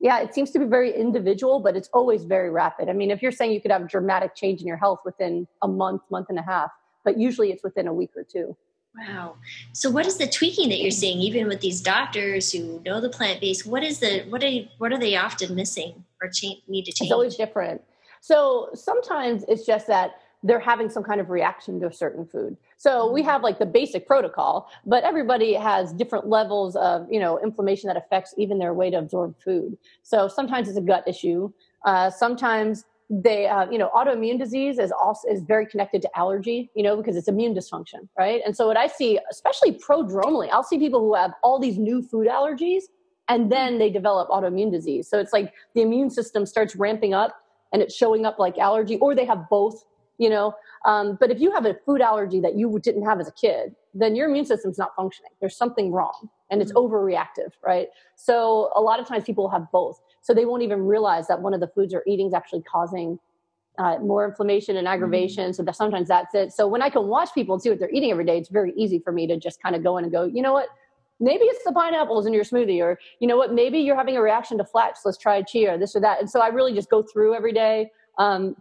yeah, 0.00 0.20
it 0.20 0.34
seems 0.34 0.50
to 0.50 0.58
be 0.58 0.66
very 0.66 0.94
individual, 0.94 1.60
but 1.60 1.76
it's 1.76 1.88
always 1.92 2.24
very 2.24 2.50
rapid. 2.50 2.88
I 2.88 2.92
mean, 2.92 3.10
if 3.10 3.22
you're 3.22 3.32
saying 3.32 3.52
you 3.52 3.60
could 3.62 3.70
have 3.70 3.88
dramatic 3.88 4.34
change 4.34 4.60
in 4.60 4.66
your 4.66 4.76
health 4.76 5.00
within 5.04 5.46
a 5.62 5.68
month, 5.68 6.02
month 6.10 6.26
and 6.28 6.38
a 6.38 6.42
half, 6.42 6.70
but 7.04 7.18
usually 7.18 7.50
it's 7.50 7.62
within 7.62 7.86
a 7.86 7.94
week 7.94 8.10
or 8.16 8.24
two. 8.24 8.56
Wow. 8.96 9.36
So 9.72 9.90
what 9.90 10.06
is 10.06 10.16
the 10.16 10.26
tweaking 10.26 10.70
that 10.70 10.80
you're 10.80 10.90
seeing 10.90 11.18
even 11.18 11.48
with 11.48 11.60
these 11.60 11.80
doctors 11.80 12.50
who 12.50 12.80
know 12.84 13.00
the 13.00 13.10
plant 13.10 13.40
based? 13.40 13.66
What 13.66 13.82
is 13.82 14.00
the 14.00 14.24
what 14.28 14.42
are 14.42 14.52
what 14.78 14.92
are 14.92 14.98
they 14.98 15.16
often 15.16 15.54
missing 15.54 16.04
or 16.22 16.30
change, 16.30 16.62
need 16.66 16.84
to 16.84 16.92
change? 16.92 17.08
It's 17.08 17.12
always 17.12 17.36
different. 17.36 17.82
So 18.20 18.70
sometimes 18.74 19.44
it's 19.48 19.66
just 19.66 19.86
that 19.88 20.12
they're 20.42 20.60
having 20.60 20.88
some 20.88 21.02
kind 21.02 21.20
of 21.20 21.28
reaction 21.28 21.80
to 21.80 21.86
a 21.88 21.92
certain 21.92 22.24
food. 22.24 22.56
So 22.76 23.10
we 23.10 23.20
mm-hmm. 23.20 23.30
have 23.30 23.42
like 23.42 23.58
the 23.58 23.66
basic 23.66 24.06
protocol, 24.06 24.70
but 24.84 25.02
everybody 25.02 25.54
has 25.54 25.92
different 25.92 26.28
levels 26.28 26.76
of, 26.76 27.06
you 27.10 27.18
know, 27.18 27.38
inflammation 27.42 27.88
that 27.88 27.96
affects 27.96 28.34
even 28.36 28.58
their 28.58 28.72
way 28.72 28.90
to 28.90 28.98
absorb 28.98 29.34
food. 29.42 29.76
So 30.02 30.28
sometimes 30.28 30.68
it's 30.68 30.78
a 30.78 30.82
gut 30.82 31.04
issue. 31.06 31.52
Uh, 31.84 32.10
sometimes 32.10 32.84
they 33.08 33.46
uh, 33.46 33.70
you 33.70 33.78
know 33.78 33.90
autoimmune 33.94 34.38
disease 34.38 34.78
is 34.78 34.92
also 34.92 35.28
is 35.28 35.42
very 35.42 35.64
connected 35.64 36.02
to 36.02 36.10
allergy 36.18 36.70
you 36.74 36.82
know 36.82 36.96
because 36.96 37.16
it's 37.16 37.28
immune 37.28 37.54
dysfunction 37.54 38.08
right? 38.18 38.40
And 38.44 38.56
so 38.56 38.66
what 38.66 38.76
i 38.76 38.88
see 38.88 39.20
especially 39.30 39.78
prodromally 39.78 40.48
i'll 40.50 40.64
see 40.64 40.78
people 40.78 40.98
who 41.00 41.14
have 41.14 41.32
all 41.44 41.60
these 41.60 41.78
new 41.78 42.02
food 42.02 42.26
allergies 42.26 42.82
and 43.28 43.50
then 43.50 43.78
they 43.78 43.90
develop 43.90 44.28
autoimmune 44.28 44.70
disease. 44.70 45.08
So 45.08 45.18
it's 45.18 45.32
like 45.32 45.52
the 45.74 45.82
immune 45.82 46.10
system 46.10 46.46
starts 46.46 46.76
ramping 46.76 47.14
up 47.14 47.36
and 47.72 47.82
it's 47.82 47.94
showing 47.94 48.24
up 48.24 48.38
like 48.38 48.58
allergy 48.58 48.96
or 48.98 49.14
they 49.14 49.24
have 49.24 49.48
both 49.48 49.84
you 50.18 50.30
know? 50.30 50.54
Um, 50.86 51.18
but 51.20 51.30
if 51.30 51.40
you 51.40 51.52
have 51.52 51.66
a 51.66 51.74
food 51.84 52.00
allergy 52.00 52.40
that 52.40 52.54
you 52.54 52.78
didn't 52.82 53.04
have 53.04 53.20
as 53.20 53.28
a 53.28 53.32
kid 53.32 53.74
then 53.92 54.14
your 54.14 54.28
immune 54.28 54.44
system's 54.44 54.78
not 54.78 54.94
functioning. 54.94 55.30
There's 55.40 55.56
something 55.56 55.90
wrong 55.90 56.28
and 56.50 56.62
it's 56.62 56.72
mm-hmm. 56.72 56.94
overreactive 56.94 57.52
right? 57.64 57.88
So 58.14 58.70
a 58.74 58.80
lot 58.80 59.00
of 59.00 59.06
times 59.06 59.24
people 59.24 59.48
have 59.48 59.70
both 59.72 60.00
so 60.26 60.34
they 60.34 60.44
won't 60.44 60.64
even 60.64 60.82
realize 60.82 61.28
that 61.28 61.40
one 61.40 61.54
of 61.54 61.60
the 61.60 61.68
foods 61.68 61.92
they're 61.92 62.02
eating 62.04 62.26
is 62.26 62.34
actually 62.34 62.62
causing 62.62 63.16
uh, 63.78 63.98
more 63.98 64.24
inflammation 64.26 64.76
and 64.76 64.88
aggravation. 64.88 65.44
Mm-hmm. 65.44 65.52
So 65.52 65.62
that 65.62 65.76
sometimes 65.76 66.08
that's 66.08 66.34
it. 66.34 66.52
So 66.52 66.66
when 66.66 66.82
I 66.82 66.90
can 66.90 67.06
watch 67.06 67.28
people 67.32 67.54
and 67.54 67.62
see 67.62 67.70
what 67.70 67.78
they're 67.78 67.92
eating 67.92 68.10
every 68.10 68.24
day, 68.24 68.36
it's 68.36 68.48
very 68.48 68.72
easy 68.76 68.98
for 68.98 69.12
me 69.12 69.28
to 69.28 69.36
just 69.36 69.62
kind 69.62 69.76
of 69.76 69.84
go 69.84 69.98
in 69.98 70.04
and 70.04 70.12
go, 70.12 70.24
you 70.24 70.42
know 70.42 70.52
what? 70.52 70.66
Maybe 71.20 71.44
it's 71.44 71.62
the 71.64 71.70
pineapples 71.70 72.26
in 72.26 72.32
your 72.32 72.42
smoothie, 72.42 72.82
or 72.82 72.98
you 73.20 73.28
know 73.28 73.36
what? 73.36 73.54
Maybe 73.54 73.78
you're 73.78 73.94
having 73.94 74.16
a 74.16 74.20
reaction 74.20 74.58
to 74.58 74.64
flax. 74.64 75.02
Let's 75.04 75.16
try 75.16 75.40
chia, 75.42 75.74
or 75.74 75.78
this 75.78 75.94
or 75.94 76.00
that. 76.00 76.18
And 76.18 76.28
so 76.28 76.40
I 76.40 76.48
really 76.48 76.74
just 76.74 76.90
go 76.90 77.04
through 77.04 77.36
every 77.36 77.52
day. 77.52 77.92
Um, 78.18 78.56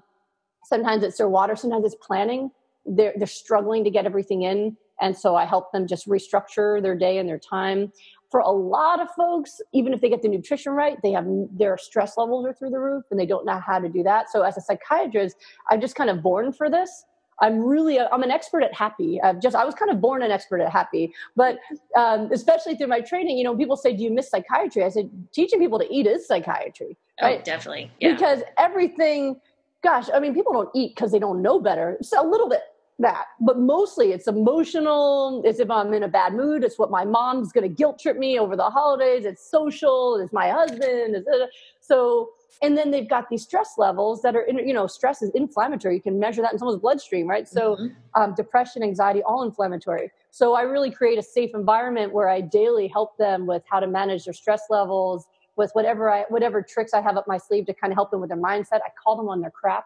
sometimes 0.66 1.03
it's 1.03 1.18
their 1.18 1.30
water, 1.30 1.55
sometimes 1.55 1.84
it's 1.84 1.95
planning. 1.95 2.51
They're 2.86 3.13
they're 3.18 3.28
struggling 3.28 3.84
to 3.84 3.89
get 3.89 4.05
everything 4.05 4.43
in, 4.43 4.78
and 5.01 5.18
so 5.18 5.36
I 5.36 5.45
help 5.45 5.74
them 5.74 5.86
just 5.88 6.07
restructure 6.07 6.82
their 6.82 6.95
day 6.95 7.18
and 7.18 7.28
their 7.28 7.39
time 7.39 7.91
for 8.36 8.41
a 8.41 8.51
lot 8.51 8.99
of 8.99 9.09
folks, 9.11 9.61
even 9.71 9.93
if 9.93 10.01
they 10.01 10.09
get 10.09 10.21
the 10.21 10.27
nutrition 10.27 10.73
right, 10.73 10.97
they 11.01 11.13
have 11.13 11.25
their 11.57 11.77
stress 11.77 12.17
levels 12.17 12.45
are 12.45 12.51
through 12.51 12.69
the 12.69 12.77
roof 12.77 13.05
and 13.09 13.17
they 13.17 13.25
don't 13.25 13.45
know 13.45 13.61
how 13.65 13.79
to 13.79 13.88
do 13.88 14.03
that. 14.03 14.29
So 14.29 14.41
as 14.41 14.57
a 14.57 14.59
psychiatrist, 14.59 15.38
I'm 15.71 15.79
just 15.79 15.95
kind 15.95 16.09
of 16.09 16.21
born 16.21 16.51
for 16.51 16.69
this. 16.69 17.05
I'm 17.39 17.61
really, 17.61 17.97
I'm 17.97 18.23
an 18.23 18.31
expert 18.31 18.61
at 18.61 18.73
happy. 18.73 19.21
I've 19.21 19.41
just, 19.41 19.55
I 19.55 19.63
was 19.63 19.73
kind 19.73 19.89
of 19.89 20.01
born 20.01 20.21
an 20.21 20.31
expert 20.31 20.59
at 20.59 20.69
happy, 20.69 21.13
but 21.38 21.59
um, 21.97 22.29
especially 22.33 22.75
through 22.75 22.88
my 22.88 22.99
training, 22.99 23.38
you 23.38 23.45
know, 23.45 23.55
people 23.55 23.77
say, 23.77 23.95
do 23.95 24.03
you 24.03 24.11
miss 24.11 24.29
psychiatry? 24.29 24.83
I 24.83 24.89
said, 24.89 25.09
teaching 25.31 25.57
people 25.57 25.79
to 25.79 25.88
eat 25.89 26.05
is 26.05 26.27
psychiatry. 26.27 26.97
Oh, 27.21 27.27
right? 27.27 27.39
Oh, 27.39 27.43
definitely. 27.45 27.89
Yeah. 28.01 28.15
Because 28.15 28.41
everything, 28.57 29.39
gosh, 29.81 30.09
I 30.13 30.19
mean, 30.19 30.33
people 30.33 30.51
don't 30.51 30.69
eat 30.75 30.93
because 30.93 31.13
they 31.13 31.19
don't 31.19 31.41
know 31.41 31.61
better. 31.61 31.97
So 32.01 32.21
a 32.21 32.27
little 32.29 32.49
bit 32.49 32.59
that. 33.00 33.26
But 33.41 33.60
mostly 33.60 34.12
it's 34.12 34.28
emotional. 34.28 35.41
It's 35.43 35.60
if 35.60 35.70
I'm 35.70 35.93
in 35.93 36.04
a 36.04 36.08
bad 36.08 36.34
mood. 36.34 36.64
It's 36.64 36.80
what 36.80 36.91
my 36.91 37.04
mom's 37.04 37.52
going 37.52 37.64
to 37.64 37.74
guilt 37.74 38.00
trip 38.00 38.18
me 38.18 38.39
over 38.39 38.56
the 38.56 38.70
holidays. 38.70 39.26
It's 39.26 39.50
social. 39.50 40.18
It's 40.18 40.32
my 40.32 40.50
husband. 40.50 41.16
It's, 41.16 41.28
uh, 41.28 41.48
so, 41.82 42.30
and 42.62 42.78
then 42.78 42.91
they've 42.91 43.10
got 43.10 43.30
these 43.30 43.43
stress 43.43 43.74
levels 43.78 44.22
that 44.22 44.36
are, 44.36 44.48
you 44.48 44.74
know, 44.74 44.88
stress 44.88 45.22
is 45.22 45.30
inflammatory. 45.36 45.96
You 45.96 46.02
can 46.02 46.20
measure 46.20 46.41
that 46.41 46.54
in 46.54 46.60
someone's 46.60 46.80
bloodstream, 46.80 47.28
right? 47.28 47.48
So, 47.48 47.76
mm-hmm. 47.76 48.22
um, 48.22 48.34
depression, 48.34 48.82
anxiety, 48.82 49.22
all 49.24 49.43
inflammatory. 49.43 50.12
So, 50.32 50.54
I 50.54 50.62
really 50.62 50.89
create 50.89 51.20
a 51.20 51.24
safe 51.24 51.52
environment 51.54 52.14
where 52.14 52.30
I 52.30 52.39
daily 52.39 52.88
help 52.88 53.18
them 53.18 53.46
with 53.46 53.64
how 53.70 53.82
to 53.82 53.88
manage 53.88 54.24
their 54.24 54.34
stress 54.34 54.64
levels, 54.70 55.28
with 55.58 55.72
whatever 55.74 56.10
I, 56.10 56.24
whatever 56.30 56.62
tricks 56.62 56.93
I 56.93 57.02
have 57.02 57.18
up 57.18 57.28
my 57.28 57.38
sleeve 57.38 57.66
to 57.66 57.74
kind 57.74 57.91
of 57.91 57.98
help 57.98 58.12
them 58.12 58.22
with 58.22 58.30
their 58.30 58.41
mindset. 58.41 58.80
I 58.86 58.89
call 59.04 59.18
them 59.18 59.28
on 59.28 59.41
their 59.41 59.52
crap 59.52 59.86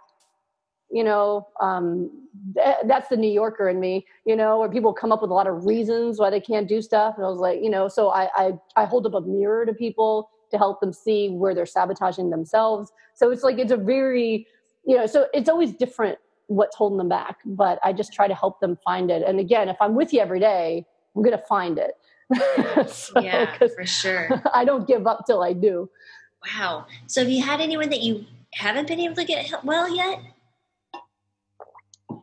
you 0.92 1.04
know 1.04 1.48
um, 1.62 2.10
th- 2.56 2.78
that's 2.86 3.10
the 3.10 3.18
new 3.18 3.32
yorker 3.32 3.70
in 3.70 3.80
me 3.80 4.06
you 4.26 4.36
know 4.36 4.60
where 4.60 4.70
people 4.70 4.94
come 4.94 5.12
up 5.12 5.22
with 5.22 5.32
a 5.32 5.34
lot 5.34 5.48
of 5.48 5.66
reasons 5.66 6.20
why 6.20 6.30
they 6.30 6.40
can't 6.40 6.68
do 6.68 6.82
stuff. 6.82 7.16
And 7.18 7.26
i 7.26 7.30
was 7.30 7.40
like 7.40 7.62
you 7.62 7.70
know 7.70 7.88
so 7.88 8.10
I, 8.10 8.30
I 8.36 8.52
i 8.76 8.86
hold 8.86 9.06
up 9.06 9.14
a 9.14 9.22
mirror 9.22 9.66
to 9.66 9.74
people 9.74 10.30
to 10.52 10.58
help 10.58 10.80
them 10.80 10.94
see 10.94 11.30
where 11.30 11.54
they're 11.54 11.66
sabotaging 11.66 12.30
themselves. 12.30 12.92
So 13.14 13.32
it's 13.32 13.44
like 13.44 13.60
it's 13.60 13.72
a 13.72 13.78
very 13.78 14.48
you 14.86 14.98
know 14.98 15.06
so 15.06 15.28
it's 15.34 15.50
always 15.50 15.74
different 15.74 16.18
what's 16.48 16.76
holding 16.76 16.98
them 16.98 17.10
back 17.10 17.38
but 17.46 17.78
i 17.84 17.94
just 17.94 18.12
try 18.12 18.28
to 18.28 18.34
help 18.34 18.60
them 18.60 18.78
find 18.84 19.12
it. 19.12 19.22
And 19.26 19.40
again 19.40 19.70
if 19.70 19.78
i'm 19.80 19.96
with 19.96 20.14
you 20.14 20.20
every 20.20 20.40
day 20.40 20.86
i'm 21.16 21.22
gonna 21.22 21.38
find 21.38 21.78
it. 21.78 21.94
So, 22.88 23.20
yeah 23.20 23.58
for 23.58 23.86
sure. 23.86 24.42
I 24.54 24.64
don't 24.64 24.88
give 24.88 25.06
up 25.06 25.26
till 25.26 25.44
i 25.44 25.54
do. 25.54 25.90
Wow. 26.46 26.86
So 27.08 27.22
have 27.22 27.30
you 27.30 27.44
had 27.44 27.60
anyone 27.60 27.90
that 27.90 28.02
you 28.02 28.26
haven't 28.54 28.88
been 28.88 29.00
able 29.00 29.16
to 29.16 29.26
get 29.26 29.52
well 29.64 29.94
yet 29.94 30.20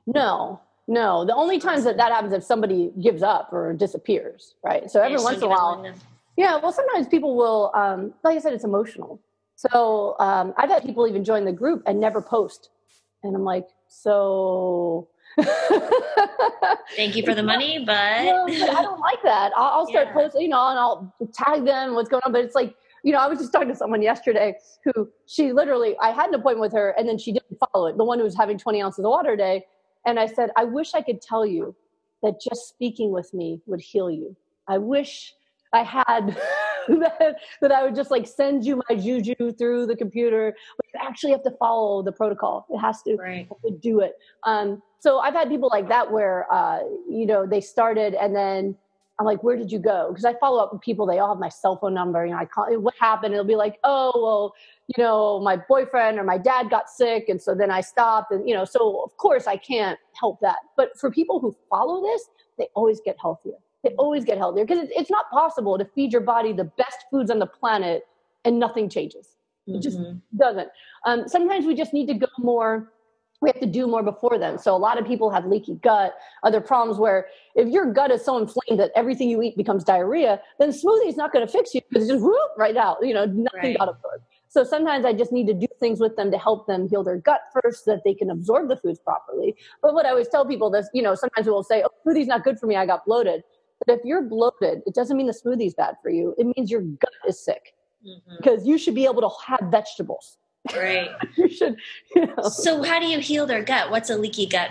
no, 0.07 0.61
no. 0.86 1.24
The 1.24 1.34
only 1.34 1.59
times 1.59 1.84
that 1.84 1.96
that 1.96 2.12
happens 2.12 2.32
if 2.32 2.44
somebody 2.44 2.92
gives 3.00 3.22
up 3.22 3.52
or 3.52 3.72
disappears, 3.72 4.54
right? 4.62 4.90
So 4.90 5.02
every 5.02 5.18
once 5.18 5.38
in 5.38 5.44
a 5.44 5.48
while, 5.48 5.94
yeah. 6.36 6.59
Well, 6.59 6.72
sometimes 6.72 7.09
people 7.09 7.36
will, 7.36 7.72
um, 7.74 8.14
like 8.22 8.36
I 8.36 8.40
said, 8.40 8.52
it's 8.52 8.64
emotional. 8.64 9.20
So 9.57 10.16
um, 10.20 10.54
I've 10.57 10.68
had 10.68 10.84
people 10.84 11.07
even 11.09 11.24
join 11.24 11.44
the 11.44 11.52
group 11.52 11.82
and 11.86 11.98
never 11.98 12.20
post, 12.20 12.70
and 13.22 13.34
I'm 13.34 13.44
like, 13.44 13.68
so. 13.88 15.09
Thank 16.96 17.14
you 17.14 17.22
for 17.22 17.34
the 17.34 17.42
money, 17.42 17.84
but 17.84 17.94
I 17.94 18.24
don't 18.24 19.00
like 19.00 19.22
that. 19.22 19.52
I'll, 19.54 19.80
I'll 19.80 19.86
start 19.86 20.09
yeah. 20.09 20.14
posting, 20.14 20.42
you 20.42 20.48
know, 20.48 20.68
and 20.70 20.78
I'll 20.78 21.14
tag 21.34 21.64
them 21.64 21.94
what's 21.94 22.09
going 22.09 22.22
on. 22.24 22.32
But 22.32 22.42
it's 22.42 22.54
like, 22.54 22.74
you 23.02 23.12
know, 23.12 23.18
I 23.18 23.26
was 23.26 23.38
just 23.38 23.52
talking 23.52 23.68
to 23.68 23.74
someone 23.74 24.00
yesterday 24.00 24.57
who 24.84 25.09
she 25.26 25.52
literally, 25.52 25.94
I 26.00 26.11
had 26.11 26.28
an 26.28 26.34
appointment 26.34 26.61
with 26.61 26.72
her, 26.72 26.90
and 26.98 27.09
then 27.09 27.18
she 27.18 27.32
didn't 27.32 27.59
follow 27.72 27.86
it. 27.86 27.96
The 27.98 28.04
one 28.04 28.18
who 28.18 28.24
was 28.24 28.36
having 28.36 28.59
20 28.59 28.82
ounces 28.82 29.04
of 29.04 29.11
water 29.11 29.32
a 29.32 29.36
day, 29.36 29.66
and 30.07 30.18
I 30.18 30.26
said, 30.26 30.50
I 30.57 30.64
wish 30.64 30.94
I 30.94 31.02
could 31.02 31.20
tell 31.20 31.44
you 31.44 31.74
that 32.22 32.40
just 32.40 32.68
speaking 32.68 33.11
with 33.11 33.34
me 33.34 33.61
would 33.66 33.80
heal 33.80 34.11
you. 34.11 34.36
I 34.68 34.78
wish 34.78 35.34
I 35.72 35.82
had 35.82 36.28
that, 36.88 37.36
that 37.61 37.72
I 37.72 37.82
would 37.84 37.94
just 37.94 38.11
like 38.11 38.26
send 38.26 38.64
you 38.64 38.80
my 38.88 38.96
juju 38.96 39.52
through 39.52 39.86
the 39.86 39.96
computer, 39.96 40.54
but 40.76 40.86
you 40.94 41.00
actually 41.07 41.32
have 41.32 41.42
to 41.42 41.50
follow 41.59 42.02
the 42.02 42.12
protocol. 42.12 42.66
It 42.70 42.78
has 42.78 43.02
to, 43.02 43.16
right. 43.16 43.48
to 43.64 43.70
do 43.72 44.00
it. 44.00 44.14
Um, 44.44 44.82
so 45.00 45.18
I've 45.18 45.34
had 45.34 45.48
people 45.48 45.68
like 45.70 45.88
that 45.88 46.11
where, 46.11 46.50
uh, 46.52 46.80
you 47.09 47.26
know, 47.26 47.46
they 47.46 47.61
started 47.61 48.14
and 48.14 48.34
then 48.34 48.76
I'm 49.18 49.24
like, 49.24 49.42
where 49.42 49.57
did 49.57 49.72
you 49.72 49.78
go? 49.78 50.09
Because 50.11 50.24
I 50.24 50.34
follow 50.38 50.62
up 50.62 50.72
with 50.72 50.82
people. 50.82 51.07
They 51.07 51.18
all 51.18 51.30
have 51.30 51.38
my 51.38 51.48
cell 51.48 51.78
phone 51.78 51.94
number. 51.94 52.24
You 52.26 52.32
know, 52.32 52.38
I 52.38 52.44
call, 52.44 52.66
what 52.78 52.94
happened? 53.00 53.32
It'll 53.32 53.46
be 53.46 53.57
like, 53.57 53.78
oh, 53.82 54.12
well, 54.14 54.54
you 54.89 55.03
know, 55.03 55.41
my 55.41 55.57
boyfriend 55.57 56.18
or 56.18 56.24
my 56.24 56.39
dad 56.39 56.70
got 56.70 56.89
sick. 56.89 57.28
And 57.28 57.41
so 57.43 57.55
then 57.55 57.70
I 57.70 57.80
stopped. 57.80 58.30
And, 58.30 58.49
you 58.49 58.55
know, 58.55 58.64
so 58.64 59.03
of 59.05 59.16
course 59.16 59.47
I 59.47 59.57
can't 59.57 59.99
help 60.18 60.41
that. 60.41 60.59
But 60.76 60.99
for 60.99 61.11
people 61.11 61.41
who 61.41 61.57
follow 61.68 62.03
this, 62.03 62.22
they 62.59 62.68
always 62.74 63.01
get 63.05 63.16
healthier. 63.20 63.57
They 63.82 63.91
always 63.99 64.24
get 64.24 64.39
healthier 64.39 64.64
because 64.64 64.89
it's 64.95 65.11
not 65.11 65.30
possible 65.30 65.78
to 65.78 65.84
feed 65.84 66.12
your 66.12 66.22
body 66.22 66.53
the 66.53 66.64
best 66.64 67.05
foods 67.11 67.30
on 67.30 67.39
the 67.39 67.47
planet 67.47 68.07
and 68.45 68.59
nothing 68.59 68.89
changes. 68.89 69.37
It 69.66 69.72
mm-hmm. 69.72 69.80
just 69.80 69.99
doesn't. 70.37 70.68
Um, 71.05 71.26
sometimes 71.26 71.66
we 71.66 71.74
just 71.74 71.93
need 71.93 72.07
to 72.07 72.14
go 72.14 72.28
more 72.39 72.93
we 73.43 73.51
have 73.51 73.61
to 73.61 73.66
do 73.66 73.87
more 73.87 74.03
before 74.03 74.39
then. 74.39 74.59
So 74.59 74.74
a 74.74 74.78
lot 74.78 74.99
of 74.99 75.07
people 75.07 75.30
have 75.30 75.45
leaky 75.47 75.74
gut, 75.82 76.14
other 76.43 76.61
problems 76.61 76.99
where 76.99 77.26
if 77.55 77.68
your 77.68 77.93
gut 77.93 78.11
is 78.11 78.24
so 78.24 78.39
inflamed 78.39 78.80
that 78.80 78.93
everything 78.97 79.28
you 79.28 79.43
eat 79.43 79.57
becomes 79.57 79.84
diarrhea, 79.84 80.41
then 80.59 80.70
smoothie 80.70 81.09
is 81.09 81.16
not 81.16 81.32
going 81.32 81.47
to 81.47 81.53
fix 81.53 81.74
you 81.74 81.80
because 81.89 82.05
it's 82.05 82.12
just 82.12 82.24
whoop, 82.24 82.51
right 82.57 82.76
out. 82.76 82.99
You 83.03 83.14
know, 83.14 83.26
nothing 83.26 83.61
right. 83.62 83.78
got 83.78 83.89
absorbed. 83.89 84.24
So 84.49 84.64
sometimes 84.64 85.05
I 85.05 85.12
just 85.12 85.32
need 85.32 85.47
to 85.49 85.55
do 85.55 85.66
things 85.80 86.01
with 86.01 86.16
them 86.16 86.30
to 86.30 86.38
help 86.38 86.66
them 86.66 86.88
heal 86.88 87.03
their 87.03 87.18
gut 87.18 87.40
first 87.53 87.84
so 87.84 87.92
that 87.92 88.05
they 88.05 88.14
can 88.14 88.30
absorb 88.30 88.68
the 88.68 88.76
foods 88.76 88.99
properly. 89.01 89.55
But 89.82 89.94
what 89.94 90.07
I 90.07 90.11
always 90.11 90.28
tell 90.28 90.47
people 90.47 90.74
is, 90.74 90.88
you 90.94 91.03
know, 91.03 91.14
sometimes 91.14 91.47
we'll 91.47 91.62
say, 91.62 91.82
oh, 91.84 91.90
smoothie's 92.03 92.28
not 92.28 92.44
good 92.44 92.59
for 92.59 92.66
me. 92.66 92.76
I 92.76 92.86
got 92.86 93.05
bloated. 93.05 93.42
But 93.84 93.99
if 93.99 94.05
you're 94.05 94.22
bloated, 94.22 94.82
it 94.86 94.94
doesn't 94.94 95.16
mean 95.16 95.26
the 95.26 95.34
smoothie's 95.34 95.74
bad 95.74 95.97
for 96.03 96.11
you. 96.11 96.34
It 96.38 96.47
means 96.57 96.70
your 96.70 96.80
gut 96.80 97.12
is 97.28 97.44
sick 97.44 97.74
because 98.38 98.61
mm-hmm. 98.61 98.68
you 98.68 98.78
should 98.78 98.94
be 98.94 99.05
able 99.05 99.20
to 99.22 99.30
have 99.47 99.70
vegetables 99.70 100.38
Right. 100.74 101.11
you 101.36 101.49
should. 101.49 101.76
You 102.14 102.26
know. 102.26 102.42
So, 102.49 102.82
how 102.82 102.99
do 102.99 103.07
you 103.07 103.20
heal 103.20 103.47
their 103.47 103.62
gut? 103.62 103.90
What's 103.90 104.11
a 104.11 104.16
leaky 104.16 104.47
gut 104.47 104.70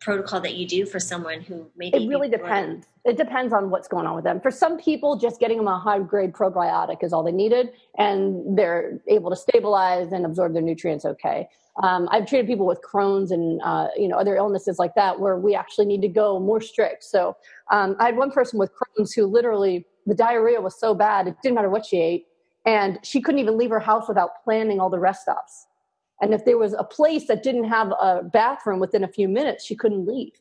protocol 0.00 0.40
that 0.40 0.54
you 0.54 0.66
do 0.66 0.86
for 0.86 1.00
someone 1.00 1.40
who 1.40 1.68
maybe? 1.76 2.04
It 2.04 2.08
really 2.08 2.28
depends. 2.28 2.86
It 3.04 3.16
depends 3.16 3.52
on 3.52 3.70
what's 3.70 3.88
going 3.88 4.06
on 4.06 4.14
with 4.14 4.24
them. 4.24 4.40
For 4.40 4.50
some 4.50 4.78
people, 4.78 5.16
just 5.16 5.40
getting 5.40 5.56
them 5.56 5.68
a 5.68 5.78
high 5.78 5.98
grade 6.00 6.32
probiotic 6.32 7.02
is 7.02 7.12
all 7.12 7.22
they 7.22 7.32
needed, 7.32 7.70
and 7.96 8.56
they're 8.56 9.00
able 9.08 9.30
to 9.30 9.36
stabilize 9.36 10.12
and 10.12 10.24
absorb 10.24 10.52
their 10.52 10.62
nutrients 10.62 11.04
okay. 11.04 11.48
Um, 11.82 12.08
I've 12.10 12.26
treated 12.26 12.48
people 12.48 12.66
with 12.66 12.80
Crohn's 12.82 13.30
and 13.30 13.60
uh, 13.64 13.88
you 13.96 14.08
know 14.08 14.16
other 14.18 14.36
illnesses 14.36 14.78
like 14.78 14.94
that 14.94 15.20
where 15.20 15.36
we 15.36 15.54
actually 15.54 15.86
need 15.86 16.02
to 16.02 16.08
go 16.08 16.38
more 16.38 16.60
strict. 16.60 17.04
So 17.04 17.36
um, 17.70 17.96
I 17.98 18.06
had 18.06 18.16
one 18.16 18.30
person 18.30 18.58
with 18.58 18.70
Crohn's 18.72 19.12
who 19.12 19.26
literally 19.26 19.86
the 20.06 20.14
diarrhea 20.14 20.60
was 20.60 20.78
so 20.78 20.94
bad 20.94 21.28
it 21.28 21.36
didn't 21.42 21.54
matter 21.54 21.68
what 21.68 21.84
she 21.84 22.00
ate 22.00 22.26
and 22.64 22.98
she 23.02 23.20
couldn't 23.20 23.38
even 23.38 23.56
leave 23.56 23.70
her 23.70 23.80
house 23.80 24.08
without 24.08 24.42
planning 24.44 24.80
all 24.80 24.90
the 24.90 24.98
rest 24.98 25.22
stops. 25.22 25.67
And 26.20 26.34
if 26.34 26.44
there 26.44 26.58
was 26.58 26.72
a 26.72 26.84
place 26.84 27.26
that 27.28 27.42
didn't 27.42 27.64
have 27.64 27.92
a 27.92 28.22
bathroom 28.24 28.80
within 28.80 29.04
a 29.04 29.08
few 29.08 29.28
minutes, 29.28 29.64
she 29.64 29.76
couldn't 29.76 30.06
leave. 30.06 30.32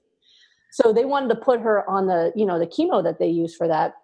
So 0.71 0.91
they 0.91 1.05
wanted 1.05 1.29
to 1.29 1.35
put 1.35 1.59
her 1.61 1.87
on 1.89 2.07
the, 2.07 2.31
you 2.35 2.45
know, 2.45 2.59
the 2.59 2.67
chemo 2.67 3.03
that 3.03 3.19
they 3.19 3.27
use 3.27 3.55
for 3.55 3.67
that, 3.67 3.95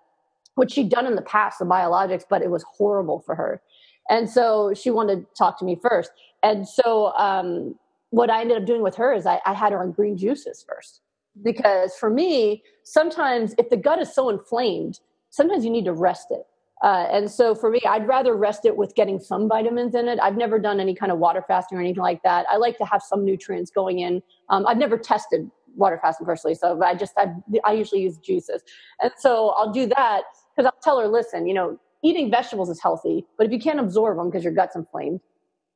which 0.56 0.72
she'd 0.72 0.90
done 0.90 1.06
in 1.06 1.16
the 1.16 1.22
past, 1.22 1.60
the 1.60 1.66
biologics, 1.66 2.24
but 2.30 2.42
it 2.42 2.50
was 2.50 2.64
horrible 2.64 3.20
for 3.20 3.36
her. 3.36 3.62
And 4.10 4.30
so 4.30 4.74
she 4.74 4.92
wanted 4.92 5.22
to 5.22 5.26
talk 5.38 5.58
to 5.60 5.66
me 5.66 5.78
first. 5.82 6.12
And 6.42 6.68
so 6.68 7.14
um, 7.14 7.76
what 8.10 8.30
I 8.30 8.42
ended 8.42 8.58
up 8.58 8.66
doing 8.66 8.84
with 8.84 8.96
her 8.96 9.14
is 9.14 9.26
I, 9.26 9.42
I 9.46 9.54
had 9.54 9.72
her 9.72 9.82
on 9.82 9.92
green 9.92 10.18
juices 10.18 10.66
first. 10.68 11.02
Because 11.42 11.96
for 11.96 12.12
me, 12.12 12.64
sometimes 12.84 13.56
if 13.58 13.70
the 13.70 13.78
gut 13.78 14.00
is 14.00 14.14
so 14.14 14.30
inflamed, 14.30 15.00
sometimes 15.32 15.66
you 15.66 15.72
need 15.72 15.86
to 15.86 15.94
rest 15.94 16.28
it. 16.30 16.46
Uh, 16.84 17.08
and 17.12 17.32
so 17.32 17.56
for 17.56 17.70
me, 17.72 17.80
I'd 17.88 18.06
rather 18.06 18.36
rest 18.36 18.66
it 18.66 18.76
with 18.76 18.94
getting 18.94 19.18
some 19.18 19.48
vitamins 19.48 19.96
in 19.96 20.10
it. 20.10 20.20
I've 20.22 20.36
never 20.36 20.60
done 20.60 20.82
any 20.82 20.94
kind 20.94 21.14
of 21.14 21.18
water 21.18 21.42
fasting 21.48 21.78
or 21.78 21.82
anything 21.82 22.04
like 22.04 22.22
that. 22.24 22.46
I 22.52 22.58
like 22.58 22.78
to 22.80 22.86
have 22.86 23.02
some 23.02 23.24
nutrients 23.24 23.72
going 23.72 24.00
in. 24.00 24.22
Um, 24.50 24.68
I've 24.68 24.78
never 24.78 24.98
tested 24.98 25.50
water 25.76 25.98
fasting 26.02 26.26
personally, 26.26 26.56
so 26.56 26.84
I 26.84 26.94
just 26.94 27.14
I, 27.18 27.28
I 27.64 27.72
usually 27.74 28.02
use 28.02 28.18
juices, 28.18 28.62
and 29.02 29.12
so 29.18 29.56
I'll 29.58 29.72
do 29.72 29.88
that 29.88 30.22
because 30.56 30.72
I'll 30.72 30.82
tell 30.84 31.00
her, 31.00 31.08
listen, 31.08 31.48
you 31.48 31.54
know, 31.54 31.80
eating 32.04 32.30
vegetables 32.30 32.70
is 32.70 32.80
healthy, 32.80 33.26
but 33.38 33.48
if 33.48 33.54
you 33.54 33.60
can't 33.60 33.80
absorb 33.80 34.18
them 34.18 34.30
because 34.30 34.44
your 34.44 34.54
gut's 34.54 34.76
inflamed, 34.76 35.20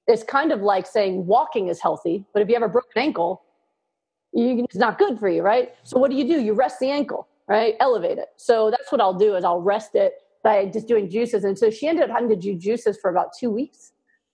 it's 0.06 0.24
kind 0.24 0.52
of 0.52 0.62
like 0.62 0.86
saying 0.86 1.26
walking 1.26 1.70
is 1.70 1.82
healthy, 1.82 2.26
but 2.34 2.42
if 2.44 2.50
you 2.50 2.54
have 2.54 2.64
a 2.64 2.68
broken 2.68 2.92
ankle, 2.98 3.42
you, 4.34 4.66
it's 4.66 4.76
not 4.76 5.00
good 5.00 5.18
for 5.18 5.30
you, 5.30 5.42
right? 5.42 5.74
So 5.84 5.98
what 5.98 6.12
do 6.12 6.18
you 6.18 6.28
do? 6.28 6.40
You 6.42 6.54
rest 6.54 6.80
the 6.80 6.92
ankle, 6.92 7.28
right? 7.48 7.76
Elevate 7.80 8.20
it. 8.20 8.28
So 8.36 8.70
that's 8.70 8.92
what 8.92 9.02
I'll 9.02 9.18
do 9.18 9.36
is 9.36 9.44
I'll 9.44 9.62
rest 9.62 9.96
it 9.96 10.14
by 10.44 10.66
just 10.66 10.88
doing 10.88 11.10
juices. 11.10 11.44
And 11.44 11.58
so 11.58 11.70
she 11.70 11.88
ended 11.88 12.10
up 12.10 12.10
having 12.10 12.30
to 12.30 12.36
do 12.36 12.56
juices 12.56 12.98
for 13.02 13.10
about 13.10 13.30
two 13.38 13.50
weeks. 13.50 13.92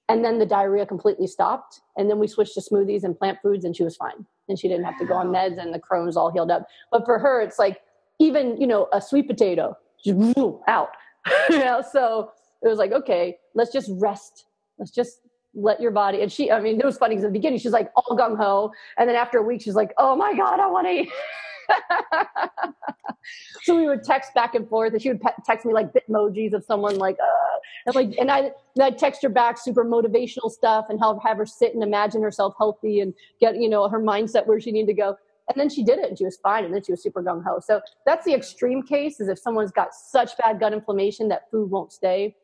And 0.09 0.23
then 0.23 0.37
the 0.37 0.45
diarrhea 0.45 0.85
completely 0.85 1.27
stopped. 1.27 1.81
And 1.97 2.09
then 2.09 2.19
we 2.19 2.27
switched 2.27 2.55
to 2.55 2.61
smoothies 2.61 3.03
and 3.03 3.17
plant 3.17 3.39
foods, 3.41 3.65
and 3.65 3.75
she 3.75 3.83
was 3.83 3.95
fine. 3.95 4.25
And 4.49 4.59
she 4.59 4.67
didn't 4.67 4.83
have 4.83 4.99
to 4.99 5.05
go 5.05 5.13
on 5.13 5.27
meds, 5.27 5.61
and 5.61 5.73
the 5.73 5.79
Crohn's 5.79 6.17
all 6.17 6.31
healed 6.31 6.51
up. 6.51 6.67
But 6.91 7.05
for 7.05 7.19
her, 7.19 7.41
it's 7.41 7.57
like 7.57 7.79
even, 8.19 8.59
you 8.59 8.67
know, 8.67 8.87
a 8.91 9.01
sweet 9.01 9.27
potato, 9.27 9.77
just 10.03 10.37
out. 10.67 10.89
you 11.49 11.59
know, 11.59 11.81
so 11.91 12.31
it 12.61 12.67
was 12.67 12.77
like, 12.77 12.91
okay, 12.91 13.37
let's 13.55 13.71
just 13.71 13.89
rest. 13.93 14.45
Let's 14.77 14.91
just 14.91 15.19
let 15.53 15.79
your 15.79 15.91
body. 15.91 16.21
And 16.21 16.31
she, 16.31 16.51
I 16.51 16.59
mean, 16.59 16.79
it 16.79 16.85
was 16.85 16.97
funny 16.97 17.15
because 17.15 17.25
at 17.25 17.29
the 17.29 17.39
beginning, 17.39 17.59
she's 17.59 17.71
like 17.71 17.91
all 17.95 18.17
gung 18.17 18.37
ho. 18.37 18.71
And 18.97 19.07
then 19.07 19.15
after 19.15 19.37
a 19.37 19.43
week, 19.43 19.61
she's 19.61 19.75
like, 19.75 19.93
oh 19.97 20.15
my 20.15 20.33
God, 20.35 20.59
I 20.59 20.67
want 20.67 20.87
to 20.87 20.91
eat. 20.91 21.09
so 23.63 23.75
we 23.75 23.87
would 23.87 24.03
text 24.03 24.33
back 24.33 24.55
and 24.55 24.67
forth, 24.67 24.93
and 24.93 25.01
she 25.01 25.09
would 25.09 25.21
text 25.45 25.65
me 25.65 25.73
like 25.73 25.91
bitmojis 25.93 26.53
of 26.53 26.63
someone 26.63 26.97
like, 26.97 27.17
uh, 27.21 27.57
and 27.85 27.95
like, 27.95 28.15
and 28.19 28.31
I, 28.31 28.51
and 28.75 28.83
I'd 28.83 28.97
text 28.97 29.21
her 29.23 29.29
back 29.29 29.57
super 29.57 29.85
motivational 29.85 30.51
stuff 30.51 30.85
and 30.89 30.99
help 30.99 31.21
have 31.23 31.37
her 31.37 31.45
sit 31.45 31.73
and 31.73 31.83
imagine 31.83 32.21
herself 32.21 32.55
healthy 32.57 33.01
and 33.01 33.13
get 33.39 33.55
you 33.57 33.69
know 33.69 33.87
her 33.87 33.99
mindset 33.99 34.47
where 34.47 34.59
she 34.59 34.71
needed 34.71 34.87
to 34.87 34.93
go. 34.93 35.17
And 35.49 35.59
then 35.59 35.69
she 35.69 35.83
did 35.83 35.99
it, 35.99 36.07
and 36.07 36.17
she 36.17 36.23
was 36.23 36.37
fine, 36.37 36.63
and 36.63 36.73
then 36.73 36.83
she 36.83 36.93
was 36.93 37.03
super 37.03 37.21
gung 37.21 37.43
ho. 37.43 37.59
So 37.59 37.81
that's 38.05 38.25
the 38.25 38.33
extreme 38.33 38.83
case: 38.83 39.19
is 39.19 39.27
if 39.27 39.39
someone's 39.39 39.71
got 39.71 39.93
such 39.93 40.37
bad 40.37 40.59
gut 40.59 40.73
inflammation 40.73 41.27
that 41.29 41.49
food 41.51 41.69
won't 41.69 41.91
stay. 41.91 42.35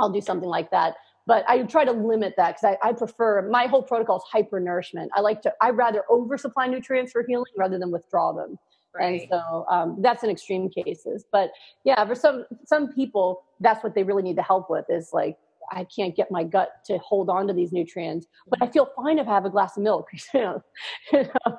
I'll 0.00 0.10
do 0.10 0.20
something 0.20 0.48
like 0.48 0.70
that. 0.70 0.94
But 1.28 1.44
I 1.46 1.62
try 1.64 1.84
to 1.84 1.92
limit 1.92 2.34
that 2.38 2.56
because 2.56 2.76
I, 2.82 2.88
I, 2.88 2.92
prefer 2.94 3.46
my 3.50 3.66
whole 3.66 3.82
protocol 3.82 4.16
is 4.16 4.22
hyper 4.32 4.58
nourishment. 4.58 5.10
I 5.14 5.20
like 5.20 5.42
to 5.42 5.52
I 5.60 5.70
rather 5.70 6.02
oversupply 6.10 6.66
nutrients 6.68 7.12
for 7.12 7.22
healing 7.28 7.52
rather 7.56 7.78
than 7.78 7.90
withdraw 7.90 8.32
them. 8.32 8.58
Right. 8.98 9.20
And 9.20 9.30
so 9.30 9.66
um, 9.70 9.98
that's 10.00 10.24
in 10.24 10.30
extreme 10.30 10.70
cases. 10.70 11.26
But 11.30 11.50
yeah, 11.84 12.02
for 12.06 12.14
some 12.14 12.46
some 12.64 12.92
people, 12.94 13.44
that's 13.60 13.84
what 13.84 13.94
they 13.94 14.02
really 14.02 14.22
need 14.22 14.36
the 14.36 14.42
help 14.42 14.70
with 14.70 14.86
is 14.88 15.10
like 15.12 15.36
I 15.70 15.84
can't 15.84 16.16
get 16.16 16.30
my 16.30 16.44
gut 16.44 16.70
to 16.86 16.96
hold 16.96 17.28
on 17.28 17.46
to 17.48 17.52
these 17.52 17.72
nutrients, 17.72 18.26
but 18.48 18.62
I 18.62 18.66
feel 18.66 18.88
fine 18.96 19.18
if 19.18 19.28
I 19.28 19.34
have 19.34 19.44
a 19.44 19.50
glass 19.50 19.76
of 19.76 19.82
milk. 19.82 20.08
you 20.34 20.40
know, 20.40 20.62
you 21.12 21.24
know? 21.24 21.58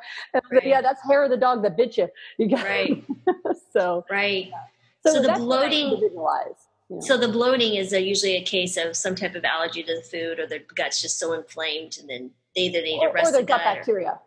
Right. 0.51 0.65
yeah, 0.65 0.81
that's 0.81 1.01
hair 1.07 1.23
of 1.23 1.29
the 1.29 1.37
dog 1.37 1.61
that 1.61 1.77
bit 1.77 1.95
you. 1.95 2.07
you 2.39 2.49
got, 2.49 2.65
right. 2.65 3.05
so 3.71 4.03
right. 4.09 4.47
Yeah. 4.47 4.57
So, 5.05 5.13
so 5.13 5.21
the 5.21 5.33
bloating. 5.33 6.09
You 6.89 6.95
know. 6.95 7.01
So 7.01 7.17
the 7.17 7.27
bloating 7.27 7.75
is 7.75 7.93
a, 7.93 8.01
usually 8.01 8.35
a 8.35 8.43
case 8.43 8.77
of 8.77 8.95
some 8.95 9.15
type 9.15 9.35
of 9.35 9.45
allergy 9.45 9.83
to 9.83 9.95
the 9.95 10.01
food, 10.01 10.39
or 10.39 10.47
the 10.47 10.59
gut's 10.75 11.01
just 11.01 11.19
so 11.19 11.33
inflamed, 11.33 11.97
and 11.99 12.09
then 12.09 12.31
they 12.55 12.63
either 12.63 12.81
need 12.81 12.99
or, 12.99 13.07
to 13.07 13.13
rest 13.13 13.33
or 13.33 13.37
the 13.39 13.43
gut 13.43 13.61
bacteria. 13.63 14.09
Or, 14.09 14.21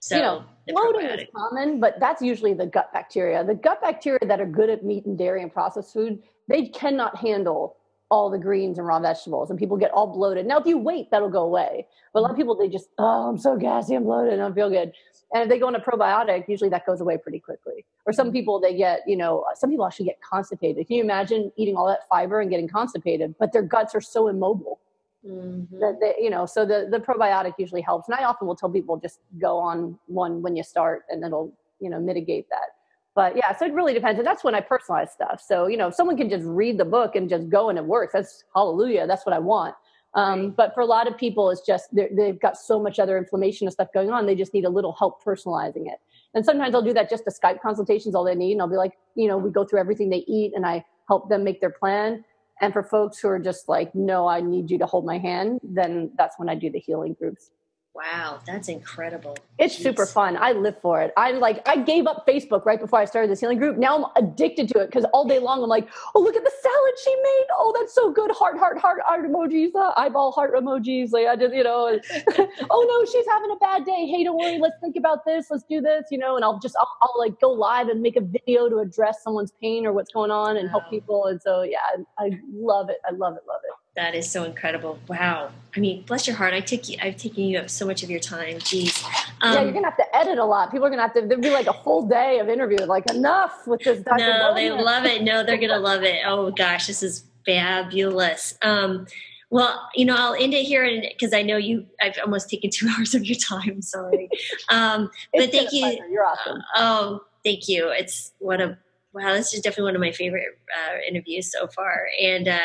so 0.00 0.16
you 0.16 0.22
know, 0.22 0.44
bloating 0.68 1.06
is 1.06 1.28
common, 1.34 1.80
but 1.80 1.98
that's 1.98 2.22
usually 2.22 2.54
the 2.54 2.66
gut 2.66 2.92
bacteria. 2.92 3.44
The 3.44 3.54
gut 3.54 3.80
bacteria 3.80 4.20
that 4.26 4.40
are 4.40 4.46
good 4.46 4.70
at 4.70 4.84
meat 4.84 5.06
and 5.06 5.18
dairy 5.18 5.42
and 5.42 5.52
processed 5.52 5.92
food, 5.92 6.22
they 6.48 6.66
cannot 6.66 7.16
handle 7.16 7.76
all 8.10 8.30
the 8.30 8.38
greens 8.38 8.78
and 8.78 8.86
raw 8.86 8.98
vegetables 8.98 9.50
and 9.50 9.58
people 9.58 9.76
get 9.76 9.90
all 9.90 10.06
bloated. 10.06 10.46
Now, 10.46 10.58
if 10.58 10.66
you 10.66 10.78
wait, 10.78 11.10
that'll 11.10 11.28
go 11.28 11.42
away. 11.42 11.86
But 12.12 12.20
a 12.20 12.22
lot 12.22 12.30
of 12.30 12.36
people, 12.36 12.56
they 12.56 12.68
just, 12.68 12.88
oh, 12.98 13.28
I'm 13.28 13.38
so 13.38 13.56
gassy, 13.56 13.94
I'm 13.94 14.04
bloated, 14.04 14.34
I 14.34 14.36
don't 14.36 14.54
feel 14.54 14.70
good. 14.70 14.92
And 15.32 15.42
if 15.42 15.48
they 15.48 15.58
go 15.58 15.66
on 15.66 15.74
a 15.74 15.80
probiotic, 15.80 16.48
usually 16.48 16.70
that 16.70 16.86
goes 16.86 17.00
away 17.00 17.18
pretty 17.18 17.38
quickly. 17.38 17.84
Or 18.06 18.12
some 18.12 18.32
people, 18.32 18.58
they 18.60 18.74
get, 18.74 19.00
you 19.06 19.16
know, 19.16 19.44
some 19.54 19.68
people 19.68 19.84
actually 19.86 20.06
get 20.06 20.20
constipated. 20.22 20.86
Can 20.86 20.96
you 20.96 21.02
imagine 21.02 21.52
eating 21.56 21.76
all 21.76 21.86
that 21.86 22.08
fiber 22.08 22.40
and 22.40 22.50
getting 22.50 22.68
constipated? 22.68 23.34
But 23.38 23.52
their 23.52 23.62
guts 23.62 23.94
are 23.94 24.00
so 24.00 24.28
immobile. 24.28 24.80
Mm-hmm. 25.26 25.80
That 25.80 25.98
they, 26.00 26.14
you 26.22 26.30
know, 26.30 26.46
so 26.46 26.64
the, 26.64 26.88
the 26.90 26.98
probiotic 26.98 27.54
usually 27.58 27.82
helps. 27.82 28.08
And 28.08 28.16
I 28.18 28.24
often 28.24 28.46
will 28.46 28.56
tell 28.56 28.70
people 28.70 28.96
just 28.96 29.20
go 29.38 29.58
on 29.58 29.98
one 30.06 30.40
when 30.40 30.56
you 30.56 30.62
start 30.62 31.02
and 31.10 31.22
it'll, 31.24 31.52
you 31.80 31.90
know, 31.90 32.00
mitigate 32.00 32.48
that. 32.50 32.70
But 33.14 33.36
yeah, 33.36 33.54
so 33.54 33.66
it 33.66 33.72
really 33.74 33.92
depends. 33.92 34.18
And 34.18 34.26
that's 34.26 34.44
when 34.44 34.54
I 34.54 34.60
personalize 34.60 35.08
stuff. 35.08 35.42
So, 35.44 35.66
you 35.66 35.76
know, 35.76 35.88
if 35.88 35.94
someone 35.94 36.16
can 36.16 36.30
just 36.30 36.44
read 36.46 36.78
the 36.78 36.84
book 36.84 37.16
and 37.16 37.28
just 37.28 37.48
go 37.48 37.68
and 37.68 37.76
it 37.76 37.84
works, 37.84 38.12
that's 38.12 38.44
hallelujah. 38.54 39.08
That's 39.08 39.26
what 39.26 39.34
I 39.34 39.40
want. 39.40 39.74
Um. 40.14 40.50
But 40.50 40.74
for 40.74 40.80
a 40.80 40.86
lot 40.86 41.06
of 41.06 41.16
people, 41.16 41.50
it's 41.50 41.60
just 41.60 41.88
they've 41.94 42.40
got 42.40 42.56
so 42.56 42.80
much 42.80 42.98
other 42.98 43.18
inflammation 43.18 43.66
and 43.66 43.72
stuff 43.72 43.88
going 43.92 44.10
on. 44.10 44.26
They 44.26 44.34
just 44.34 44.54
need 44.54 44.64
a 44.64 44.70
little 44.70 44.92
help 44.92 45.22
personalizing 45.22 45.86
it. 45.86 46.00
And 46.34 46.44
sometimes 46.44 46.74
I'll 46.74 46.82
do 46.82 46.94
that 46.94 47.10
just 47.10 47.24
to 47.24 47.30
Skype 47.30 47.60
consultations, 47.60 48.14
all 48.14 48.24
they 48.24 48.34
need. 48.34 48.52
And 48.52 48.62
I'll 48.62 48.68
be 48.68 48.76
like, 48.76 48.98
you 49.14 49.28
know, 49.28 49.38
we 49.38 49.50
go 49.50 49.64
through 49.64 49.80
everything 49.80 50.10
they 50.10 50.24
eat 50.26 50.52
and 50.54 50.66
I 50.66 50.84
help 51.08 51.28
them 51.28 51.44
make 51.44 51.60
their 51.60 51.70
plan. 51.70 52.24
And 52.60 52.72
for 52.72 52.82
folks 52.82 53.18
who 53.18 53.28
are 53.28 53.38
just 53.38 53.68
like, 53.68 53.94
no, 53.94 54.26
I 54.26 54.40
need 54.40 54.70
you 54.70 54.78
to 54.78 54.86
hold 54.86 55.06
my 55.06 55.18
hand, 55.18 55.60
then 55.62 56.10
that's 56.18 56.38
when 56.38 56.48
I 56.48 56.54
do 56.54 56.70
the 56.70 56.80
healing 56.80 57.14
groups. 57.14 57.50
Wow, 57.98 58.38
that's 58.46 58.68
incredible. 58.68 59.36
It's 59.58 59.76
Jeez. 59.76 59.82
super 59.82 60.06
fun. 60.06 60.36
I 60.36 60.52
live 60.52 60.80
for 60.80 61.02
it. 61.02 61.12
I'm 61.16 61.40
like, 61.40 61.68
I 61.68 61.78
gave 61.78 62.06
up 62.06 62.24
Facebook 62.28 62.64
right 62.64 62.78
before 62.78 63.00
I 63.00 63.04
started 63.04 63.28
this 63.28 63.40
healing 63.40 63.58
group. 63.58 63.76
Now 63.76 63.96
I'm 64.14 64.24
addicted 64.24 64.68
to 64.68 64.78
it 64.82 64.86
because 64.86 65.04
all 65.12 65.26
day 65.26 65.40
long 65.40 65.64
I'm 65.64 65.68
like, 65.68 65.88
oh, 66.14 66.20
look 66.20 66.36
at 66.36 66.44
the 66.44 66.52
salad 66.62 66.94
she 67.02 67.12
made. 67.16 67.46
Oh, 67.58 67.74
that's 67.76 67.92
so 67.92 68.12
good. 68.12 68.30
Heart, 68.30 68.56
heart, 68.56 68.78
heart, 68.78 69.00
heart 69.04 69.28
emojis, 69.28 69.74
uh, 69.74 69.94
eyeball 69.96 70.30
heart 70.30 70.54
emojis. 70.54 71.10
Like 71.10 71.26
I 71.26 71.34
just, 71.34 71.52
you 71.52 71.64
know, 71.64 71.98
oh 72.70 72.86
no, 72.88 73.04
she's 73.10 73.26
having 73.26 73.50
a 73.50 73.56
bad 73.56 73.84
day. 73.84 74.06
Hey, 74.06 74.22
don't 74.22 74.38
worry. 74.38 74.60
Let's 74.60 74.76
think 74.80 74.94
about 74.94 75.24
this. 75.24 75.46
Let's 75.50 75.64
do 75.64 75.80
this, 75.80 76.04
you 76.12 76.18
know, 76.18 76.36
and 76.36 76.44
I'll 76.44 76.60
just, 76.60 76.76
I'll, 76.78 76.96
I'll 77.02 77.18
like 77.18 77.40
go 77.40 77.50
live 77.50 77.88
and 77.88 78.00
make 78.00 78.14
a 78.14 78.20
video 78.20 78.68
to 78.68 78.78
address 78.78 79.24
someone's 79.24 79.52
pain 79.60 79.84
or 79.84 79.92
what's 79.92 80.12
going 80.12 80.30
on 80.30 80.56
and 80.56 80.66
wow. 80.66 80.78
help 80.78 80.90
people. 80.90 81.24
And 81.24 81.42
so, 81.42 81.62
yeah, 81.62 81.78
I 82.16 82.30
love 82.52 82.90
it. 82.90 82.98
I 83.04 83.10
love 83.10 83.34
it. 83.34 83.42
Love 83.48 83.60
it. 83.64 83.87
That 83.98 84.14
is 84.14 84.30
so 84.30 84.44
incredible. 84.44 85.00
Wow. 85.08 85.50
I 85.76 85.80
mean, 85.80 86.02
bless 86.02 86.28
your 86.28 86.36
heart. 86.36 86.54
I 86.54 86.60
take 86.60 86.88
you, 86.88 86.96
I've 87.02 87.16
taken 87.16 87.42
you 87.42 87.58
up 87.58 87.68
so 87.68 87.84
much 87.84 88.04
of 88.04 88.10
your 88.10 88.20
time. 88.20 88.58
Jeez. 88.58 89.04
Um, 89.40 89.54
yeah, 89.54 89.62
you're 89.62 89.72
going 89.72 89.82
to 89.82 89.90
have 89.90 89.96
to 89.96 90.16
edit 90.16 90.38
a 90.38 90.44
lot. 90.44 90.70
People 90.70 90.86
are 90.86 90.88
going 90.88 90.98
to 90.98 91.02
have 91.02 91.14
to, 91.14 91.22
there'll 91.22 91.42
be 91.42 91.50
like 91.50 91.66
a 91.66 91.72
full 91.82 92.06
day 92.06 92.38
of 92.38 92.48
interview. 92.48 92.78
Like, 92.86 93.10
enough 93.10 93.66
with 93.66 93.82
this. 93.82 94.00
Dr. 94.04 94.18
No, 94.18 94.54
they 94.54 94.70
love 94.70 95.04
it. 95.04 95.24
No, 95.24 95.42
they're 95.42 95.56
going 95.56 95.70
to 95.70 95.80
love 95.80 96.04
it. 96.04 96.20
Oh, 96.24 96.52
gosh, 96.52 96.86
this 96.86 97.02
is 97.02 97.24
fabulous. 97.44 98.56
Um, 98.62 99.08
well, 99.50 99.88
you 99.96 100.04
know, 100.04 100.14
I'll 100.16 100.34
end 100.34 100.54
it 100.54 100.62
here 100.62 100.88
because 101.02 101.34
I 101.34 101.42
know 101.42 101.56
you. 101.56 101.84
I've 102.00 102.18
almost 102.22 102.48
taken 102.48 102.70
two 102.70 102.86
hours 102.96 103.16
of 103.16 103.24
your 103.24 103.38
time. 103.38 103.82
Sorry, 103.82 104.30
um, 104.68 105.10
but 105.34 105.50
thank 105.50 105.72
you. 105.72 105.98
You're 106.08 106.24
awesome. 106.24 106.62
Oh, 106.76 107.22
thank 107.44 107.66
you. 107.66 107.88
It's 107.88 108.32
what 108.38 108.60
a 108.60 108.78
wow. 109.12 109.32
This 109.32 109.54
is 109.54 109.60
definitely 109.60 109.84
one 109.84 109.96
of 109.96 110.00
my 110.02 110.12
favorite 110.12 110.56
uh, 110.72 110.98
interviews 111.08 111.50
so 111.50 111.66
far, 111.66 112.06
and 112.20 112.46
uh, 112.46 112.60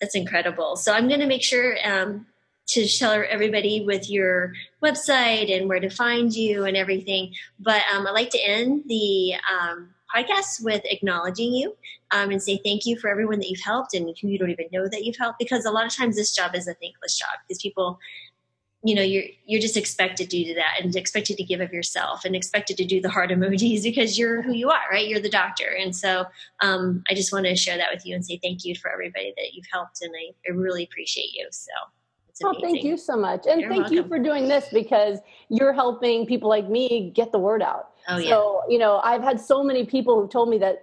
that's 0.00 0.14
incredible. 0.14 0.76
So 0.76 0.92
I'm 0.92 1.08
going 1.08 1.20
to 1.20 1.26
make 1.26 1.42
sure 1.42 1.76
um, 1.84 2.26
to 2.68 2.86
tell 2.86 3.12
everybody 3.28 3.84
with 3.84 4.10
your 4.10 4.52
website 4.82 5.56
and 5.56 5.68
where 5.68 5.80
to 5.80 5.90
find 5.90 6.34
you 6.34 6.64
and 6.64 6.76
everything. 6.76 7.32
But 7.58 7.82
um, 7.92 8.06
I'd 8.06 8.12
like 8.12 8.30
to 8.30 8.40
end 8.40 8.84
the 8.86 9.34
um, 9.50 9.94
podcast 10.14 10.62
with 10.62 10.82
acknowledging 10.84 11.52
you 11.52 11.76
um, 12.12 12.30
and 12.30 12.42
say 12.42 12.60
thank 12.64 12.86
you 12.86 12.98
for 12.98 13.08
everyone 13.08 13.38
that 13.38 13.48
you've 13.48 13.60
helped 13.60 13.94
and 13.94 14.14
who 14.20 14.28
you 14.28 14.38
don't 14.38 14.50
even 14.50 14.66
know 14.72 14.88
that 14.88 15.04
you've 15.04 15.16
helped 15.16 15.38
because 15.38 15.64
a 15.64 15.70
lot 15.70 15.86
of 15.86 15.94
times 15.94 16.16
this 16.16 16.34
job 16.34 16.54
is 16.54 16.68
a 16.68 16.74
thankless 16.74 17.18
job 17.18 17.30
because 17.46 17.60
people 17.60 17.98
you 18.84 18.94
know 18.94 19.02
you're 19.02 19.24
you're 19.46 19.60
just 19.60 19.76
expected 19.76 20.30
to 20.30 20.44
do 20.44 20.54
that 20.54 20.78
and 20.80 20.94
expected 20.94 21.36
to 21.36 21.44
give 21.44 21.60
of 21.60 21.72
yourself 21.72 22.24
and 22.24 22.36
expected 22.36 22.76
to 22.76 22.84
do 22.84 23.00
the 23.00 23.08
heart 23.08 23.30
emojis 23.32 23.82
because 23.82 24.18
you're 24.18 24.42
who 24.42 24.52
you 24.52 24.70
are 24.70 24.84
right 24.90 25.08
you're 25.08 25.20
the 25.20 25.30
doctor 25.30 25.76
and 25.80 25.94
so 25.94 26.24
um, 26.60 27.02
i 27.10 27.14
just 27.14 27.32
want 27.32 27.46
to 27.46 27.56
share 27.56 27.76
that 27.76 27.88
with 27.92 28.04
you 28.06 28.14
and 28.14 28.24
say 28.24 28.38
thank 28.42 28.64
you 28.64 28.74
for 28.74 28.90
everybody 28.90 29.32
that 29.36 29.54
you've 29.54 29.66
helped 29.72 30.02
and 30.02 30.12
i, 30.14 30.32
I 30.48 30.52
really 30.52 30.84
appreciate 30.84 31.32
you 31.34 31.46
so 31.50 31.72
Oh, 32.44 32.54
thank 32.60 32.84
you 32.84 32.98
so 32.98 33.16
much. 33.16 33.46
And 33.46 33.60
You're 33.60 33.70
thank 33.70 33.84
welcome. 33.84 33.96
you 33.96 34.08
for 34.08 34.18
doing 34.18 34.46
this 34.46 34.68
because 34.70 35.18
you're 35.48 35.72
helping 35.72 36.26
people 36.26 36.50
like 36.50 36.68
me 36.68 37.10
get 37.14 37.32
the 37.32 37.38
word 37.38 37.62
out. 37.62 37.92
Oh, 38.08 38.18
yeah. 38.18 38.28
So, 38.28 38.62
you 38.68 38.78
know, 38.78 39.00
I've 39.02 39.22
had 39.22 39.40
so 39.40 39.62
many 39.62 39.86
people 39.86 40.20
who 40.20 40.28
told 40.28 40.50
me 40.50 40.58
that 40.58 40.82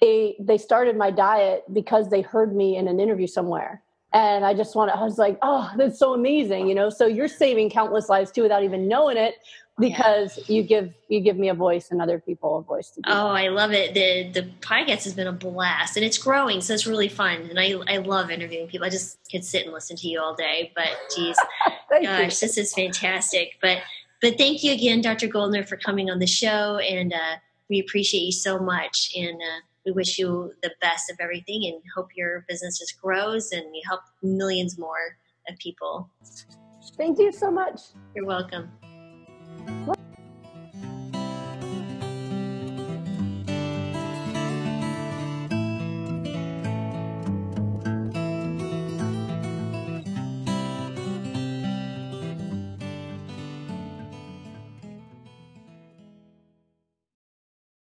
they 0.00 0.34
they 0.40 0.58
started 0.58 0.96
my 0.96 1.10
diet 1.10 1.62
because 1.72 2.10
they 2.10 2.20
heard 2.20 2.54
me 2.54 2.76
in 2.76 2.88
an 2.88 2.98
interview 2.98 3.28
somewhere 3.28 3.82
and 4.12 4.44
i 4.44 4.54
just 4.54 4.74
want 4.74 4.90
to 4.90 4.98
i 4.98 5.02
was 5.02 5.18
like 5.18 5.38
oh 5.42 5.70
that's 5.76 5.98
so 5.98 6.14
amazing 6.14 6.66
you 6.66 6.74
know? 6.74 6.90
So 6.90 7.06
you're 7.06 7.28
saving 7.28 7.70
countless 7.70 8.08
lives 8.08 8.30
too 8.30 8.42
without 8.42 8.62
even 8.62 8.88
knowing 8.88 9.16
it 9.16 9.34
because 9.78 10.38
yeah. 10.38 10.56
you 10.56 10.62
give 10.62 10.94
you 11.08 11.20
give 11.20 11.36
me 11.36 11.48
a 11.48 11.54
voice 11.54 11.90
and 11.90 12.00
other 12.00 12.18
people 12.18 12.58
a 12.58 12.62
voice 12.62 12.90
to 12.90 13.00
oh 13.06 13.28
i 13.28 13.48
love 13.48 13.72
it. 13.72 13.94
The 13.94 14.30
the 14.40 14.48
podcast 14.60 15.04
has 15.04 15.14
been 15.14 15.26
a 15.26 15.32
blast 15.32 15.96
and 15.96 16.04
it's 16.04 16.18
growing 16.18 16.60
so 16.60 16.74
it's 16.74 16.86
really 16.86 17.08
fun 17.08 17.42
and 17.50 17.60
i 17.60 17.74
i 17.86 17.98
love 17.98 18.30
interviewing 18.30 18.66
people. 18.68 18.86
I 18.86 18.90
just 18.90 19.18
could 19.30 19.44
sit 19.44 19.64
and 19.64 19.72
listen 19.72 19.96
to 19.96 20.08
you 20.08 20.20
all 20.20 20.34
day 20.34 20.72
but 20.74 20.88
geez 21.14 21.36
gosh 21.90 22.02
you. 22.02 22.48
this 22.48 22.58
is 22.58 22.72
fantastic. 22.74 23.58
But 23.60 23.78
but 24.20 24.36
thank 24.36 24.64
you 24.64 24.72
again 24.72 25.00
dr 25.00 25.26
goldner 25.28 25.64
for 25.64 25.76
coming 25.76 26.10
on 26.10 26.18
the 26.18 26.26
show 26.26 26.78
and 26.78 27.12
uh, 27.12 27.36
we 27.70 27.78
appreciate 27.78 28.22
you 28.22 28.32
so 28.32 28.58
much 28.58 29.12
and 29.16 29.36
uh, 29.36 29.60
we 29.88 29.92
wish 29.92 30.18
you 30.18 30.52
the 30.62 30.70
best 30.82 31.10
of 31.10 31.16
everything 31.18 31.64
and 31.64 31.80
hope 31.96 32.08
your 32.14 32.44
business 32.46 32.78
just 32.78 33.00
grows 33.00 33.52
and 33.52 33.64
you 33.74 33.80
help 33.86 34.02
millions 34.22 34.78
more 34.78 35.16
of 35.48 35.56
people. 35.58 36.10
Thank 36.98 37.18
you 37.18 37.32
so 37.32 37.50
much. 37.50 37.80
You're 38.14 38.26
welcome. 38.26 38.70